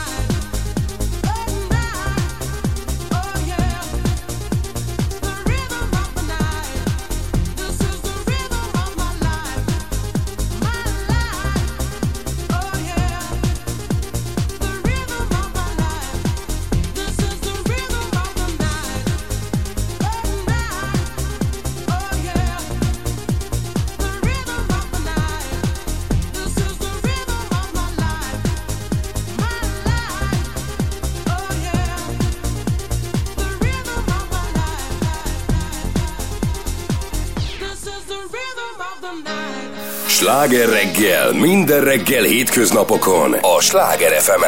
Sláger 40.45 40.69
reggel, 40.69 41.33
minden 41.33 41.83
reggel 41.83 42.23
hétköznapokon 42.23 43.33
a 43.33 43.61
Sláger 43.61 44.11
fm 44.11 44.43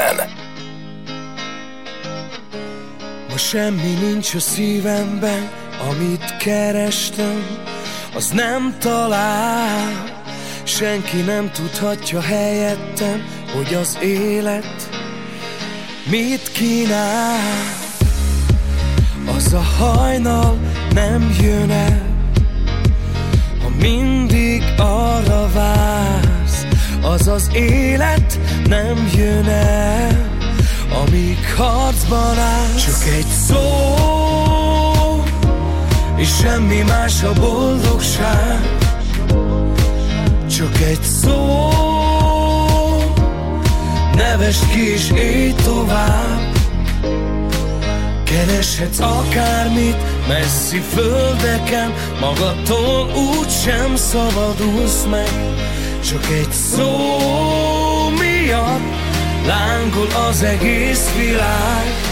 Ma 3.29 3.37
semmi 3.37 3.93
nincs 4.01 4.33
a 4.33 4.39
szívemben, 4.39 5.49
amit 5.89 6.37
kerestem, 6.37 7.45
az 8.15 8.29
nem 8.29 8.75
talál. 8.79 10.23
Senki 10.63 11.21
nem 11.21 11.51
tudhatja 11.51 12.21
helyettem, 12.21 13.25
hogy 13.55 13.73
az 13.73 13.97
élet 14.01 14.89
mit 16.09 16.51
kínál. 16.51 17.39
Az 19.35 19.53
a 19.53 19.83
hajnal 19.83 20.57
nem 20.93 21.35
jön 21.41 21.69
el 21.69 22.06
mindig 23.79 24.63
arra 24.77 25.49
vársz 25.53 26.65
Az 27.01 27.27
az 27.27 27.49
élet 27.53 28.39
nem 28.67 29.09
jön 29.15 29.47
el 29.47 30.27
Amíg 31.05 31.37
harcban 31.57 32.37
állsz. 32.37 32.85
Csak 32.85 33.13
egy 33.13 33.25
szó 33.47 33.63
És 36.15 36.35
semmi 36.35 36.81
más 36.81 37.23
a 37.23 37.33
boldogság. 37.33 38.77
Csak 40.57 40.81
egy 40.81 41.01
szó 41.01 41.69
Nevest 44.15 44.69
ki 44.69 44.91
és 44.91 45.11
élj 45.11 45.53
tovább. 45.63 46.41
Kereshetsz 48.23 48.99
akármit 48.99 50.16
messzi 50.27 50.79
földeken 50.79 51.93
Magadtól 52.19 53.09
úgy 53.15 53.49
sem 53.49 53.95
szabadulsz 53.95 55.05
meg. 55.09 55.29
Csak 56.09 56.25
egy 56.25 56.51
szó 56.51 56.89
miatt 58.19 58.95
Lángol 59.45 60.07
az 60.29 60.43
egész 60.43 61.11
világ 61.17 62.06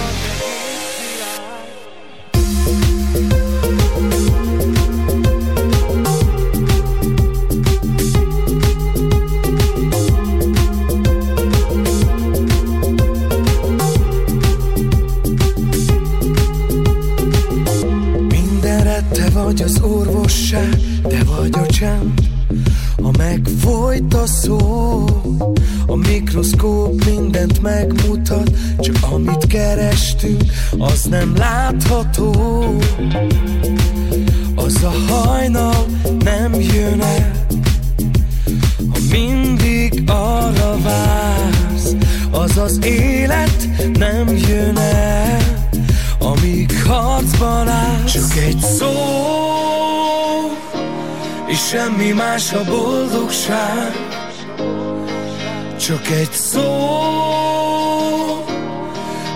Csak 56.06 56.18
egy 56.18 56.32
szó. 56.32 56.62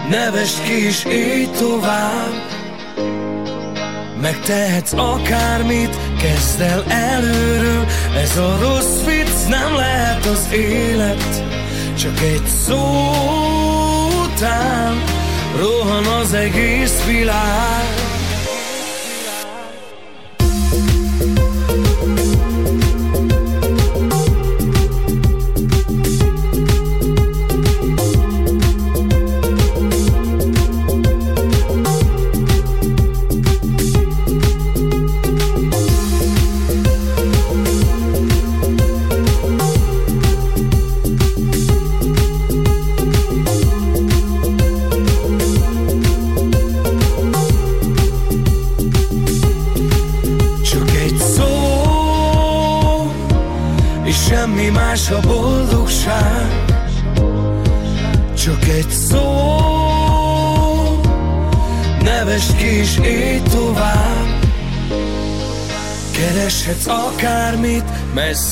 Nevest 0.09 0.63
ki 0.63 0.85
és 0.85 1.03
élj 1.03 1.47
tovább. 1.57 2.33
Megtehetsz 4.21 4.93
akármit, 4.93 5.97
kezd 6.21 6.61
el 6.61 6.83
előről. 6.87 7.85
Ez 8.15 8.37
a 8.37 8.57
rossz 8.61 9.03
vicc 9.05 9.47
nem 9.47 9.75
lehet 9.75 10.25
az 10.25 10.47
élet. 10.51 11.43
Csak 11.97 12.19
egy 12.19 12.47
szó 12.65 13.09
után 14.23 15.03
Rohan 15.57 16.05
az 16.05 16.33
egész 16.33 17.03
világ 17.05 17.88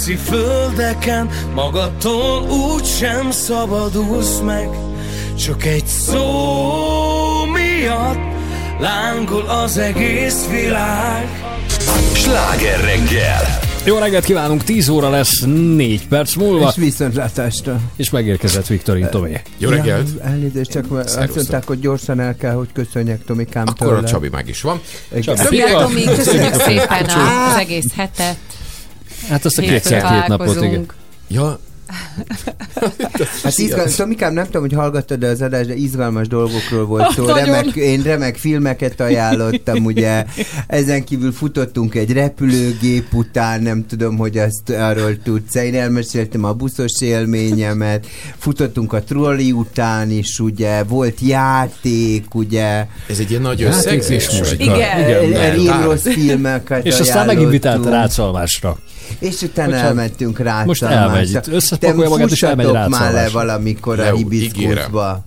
messzi 0.08 0.16
földeken 0.16 1.30
Magadtól 1.53 2.42
úgy 2.50 2.86
sem 2.86 3.32
szabadulsz 3.32 4.40
meg 4.40 4.69
Csak 5.40 5.66
egy 5.66 5.86
szó 5.86 6.24
miatt 7.45 8.36
Lángol 8.80 9.45
az 9.45 9.77
egész 9.77 10.48
világ 10.50 11.27
Sláger 12.14 12.80
reggel! 12.80 13.66
Jó 13.84 13.98
reggelt 13.98 14.26
kívánunk, 14.26 14.64
10 14.64 14.90
óra 14.90 15.10
lesz 15.10 15.44
4 15.76 16.08
perc 16.08 16.36
múlva. 16.36 16.68
És 16.69 16.76
viszontlátásra. 16.76 17.80
És 17.95 18.10
megérkezett 18.10 18.68
Viktorin 18.68 19.08
Tomé. 19.10 19.42
Ja, 19.58 20.03
elnézést, 20.24 20.72
csak 20.72 20.92
azt 20.92 21.36
mondták, 21.36 21.68
hogy 21.68 21.80
gyorsan 21.80 22.19
el 22.19 22.36
kell, 22.36 22.53
hogy 22.53 22.68
köszönjek 22.74 23.26
Tomikám 23.26 23.66
Akkor 23.68 23.94
a 23.94 24.03
Csabi 24.03 24.30
meg 24.30 24.48
is 24.48 24.61
van. 24.61 24.82
Igen. 25.16 25.36
Szia, 25.36 25.80
Tomi, 25.80 26.03
köszönjük 26.03 26.53
szépen 26.53 27.06
az 27.50 27.58
egész 27.60 27.94
hetet. 27.95 28.38
Hát 29.30 29.45
azt 29.45 29.57
a 29.57 29.61
két 29.61 30.27
napot, 30.27 30.61
igen. 30.61 30.85
Ja, 31.27 31.59
Hát 33.48 33.58
izgal... 33.58 33.85
Tomikám, 33.95 34.34
nem 34.34 34.45
tudom, 34.45 34.61
hogy 34.61 34.74
hallgattad 34.74 35.24
az 35.24 35.42
adást, 35.42 35.67
de 35.67 35.76
izgalmas 35.76 36.27
dolgokról 36.27 36.85
volt 36.85 37.11
szó. 37.11 37.26
Remek, 37.26 37.66
én 37.76 38.01
remek 38.01 38.38
filmeket 38.38 39.00
ajánlottam, 39.00 39.85
ugye. 39.85 40.26
Ezen 40.67 41.03
kívül 41.03 41.32
futottunk 41.32 41.95
egy 41.95 42.14
repülőgép 42.14 43.14
után, 43.14 43.61
nem 43.61 43.85
tudom, 43.85 44.17
hogy 44.17 44.38
azt 44.38 44.69
arról 44.69 45.17
tudsz. 45.24 45.56
Én 45.56 45.76
elmeséltem 45.76 46.43
a 46.43 46.53
buszos 46.53 47.01
élményemet. 47.01 48.08
Futottunk 48.38 48.93
a 48.93 49.03
trolli 49.03 49.51
után 49.51 50.11
is, 50.11 50.40
ugye. 50.40 50.84
Volt 50.84 51.19
játék, 51.19 52.35
ugye. 52.35 52.85
Ez 53.09 53.19
egy 53.19 53.30
ilyen 53.30 53.42
nagy 53.42 53.64
összegzés 53.64 54.27
és 54.27 54.38
most. 54.38 54.53
Igen. 54.53 54.76
Igen. 54.76 55.42
Elég 55.42 55.72
rossz 55.84 56.08
filmeket 56.08 56.85
És 56.85 57.00
aztán 57.00 57.26
meginvitált. 57.26 57.85
Rácsalmásra. 57.85 58.77
És 59.19 59.42
utána 59.42 59.76
elmentünk 59.76 60.40
rá. 60.40 60.64
most 60.64 60.84
elmegy, 60.84 61.40
összepakolja 61.51 62.09
magát, 62.09 62.32
és 62.32 62.43
elmegy 62.43 62.72
már 62.72 63.14
valamikor 63.38 63.99
a 63.99 64.14
hibiszkuszba. 64.16 65.24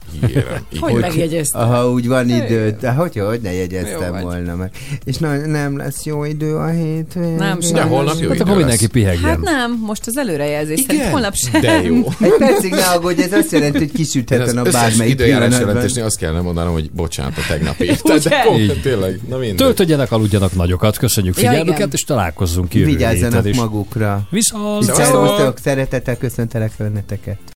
Hogy 0.80 0.94
megjegyezted? 0.94 1.60
Ha 1.60 1.90
úgy 1.90 2.08
van 2.08 2.28
idő, 2.28 2.76
de 2.80 2.90
hogy, 2.90 3.16
hogy 3.16 3.40
ne 3.40 3.52
Jó 3.52 3.58
jegyeztem 3.58 4.10
vagy. 4.12 4.22
volna 4.22 4.54
meg. 4.54 4.70
És 5.04 5.16
na, 5.16 5.36
nem 5.46 5.76
lesz 5.76 6.04
jó 6.04 6.24
idő 6.24 6.54
a 6.56 6.68
hétvégén. 6.68 7.34
Nem, 7.34 7.58
De 7.58 7.66
sajnos. 7.66 7.88
holnap 7.88 8.14
jó 8.20 8.28
Hát 8.28 8.34
idő 8.34 8.44
akkor 8.44 8.56
mindenki 8.56 8.86
pihegjen. 8.86 9.30
Hát 9.30 9.40
nem, 9.40 9.82
most 9.86 10.06
az 10.06 10.16
előrejelzés 10.16 10.80
szerint 10.80 11.04
holnap 11.04 11.34
sem. 11.34 11.60
De 11.60 11.82
jó. 11.82 11.96
Egy 12.20 12.34
percig 12.38 12.70
ne 12.72 12.84
aggódj, 12.84 13.22
ez 13.22 13.32
azt 13.32 13.52
jelenti, 13.52 13.78
hogy 13.78 13.92
kisüthet 13.92 14.48
a 14.48 14.52
nap 14.52 14.70
bármelyik 14.70 15.12
időjárás 15.12 15.58
jelentésnél 15.58 16.04
azt 16.04 16.18
kellene 16.18 16.40
mondanom, 16.40 16.72
hogy 16.72 16.90
bocsánat 16.90 17.36
a 17.36 17.42
tegnapi. 17.48 17.86
Tehát 18.02 18.22
de 18.22 18.74
tényleg, 18.82 19.20
na 19.28 19.36
mindegy. 19.36 19.56
Töltödjenek, 19.56 20.12
aludjanak 20.12 20.54
nagyokat, 20.54 20.98
köszönjük 20.98 21.34
figyelmüket, 21.34 21.76
igen. 21.76 21.88
és 21.92 22.04
találkozzunk 22.04 22.74
jövő 22.74 22.86
Vigyázzanak 22.86 23.54
magukra. 23.54 24.26
Viszont! 24.30 24.84
Szervusztok, 24.84 25.58
szeretettel 25.58 26.16
köszöntelek 26.16 26.72
benneteket. 26.78 27.38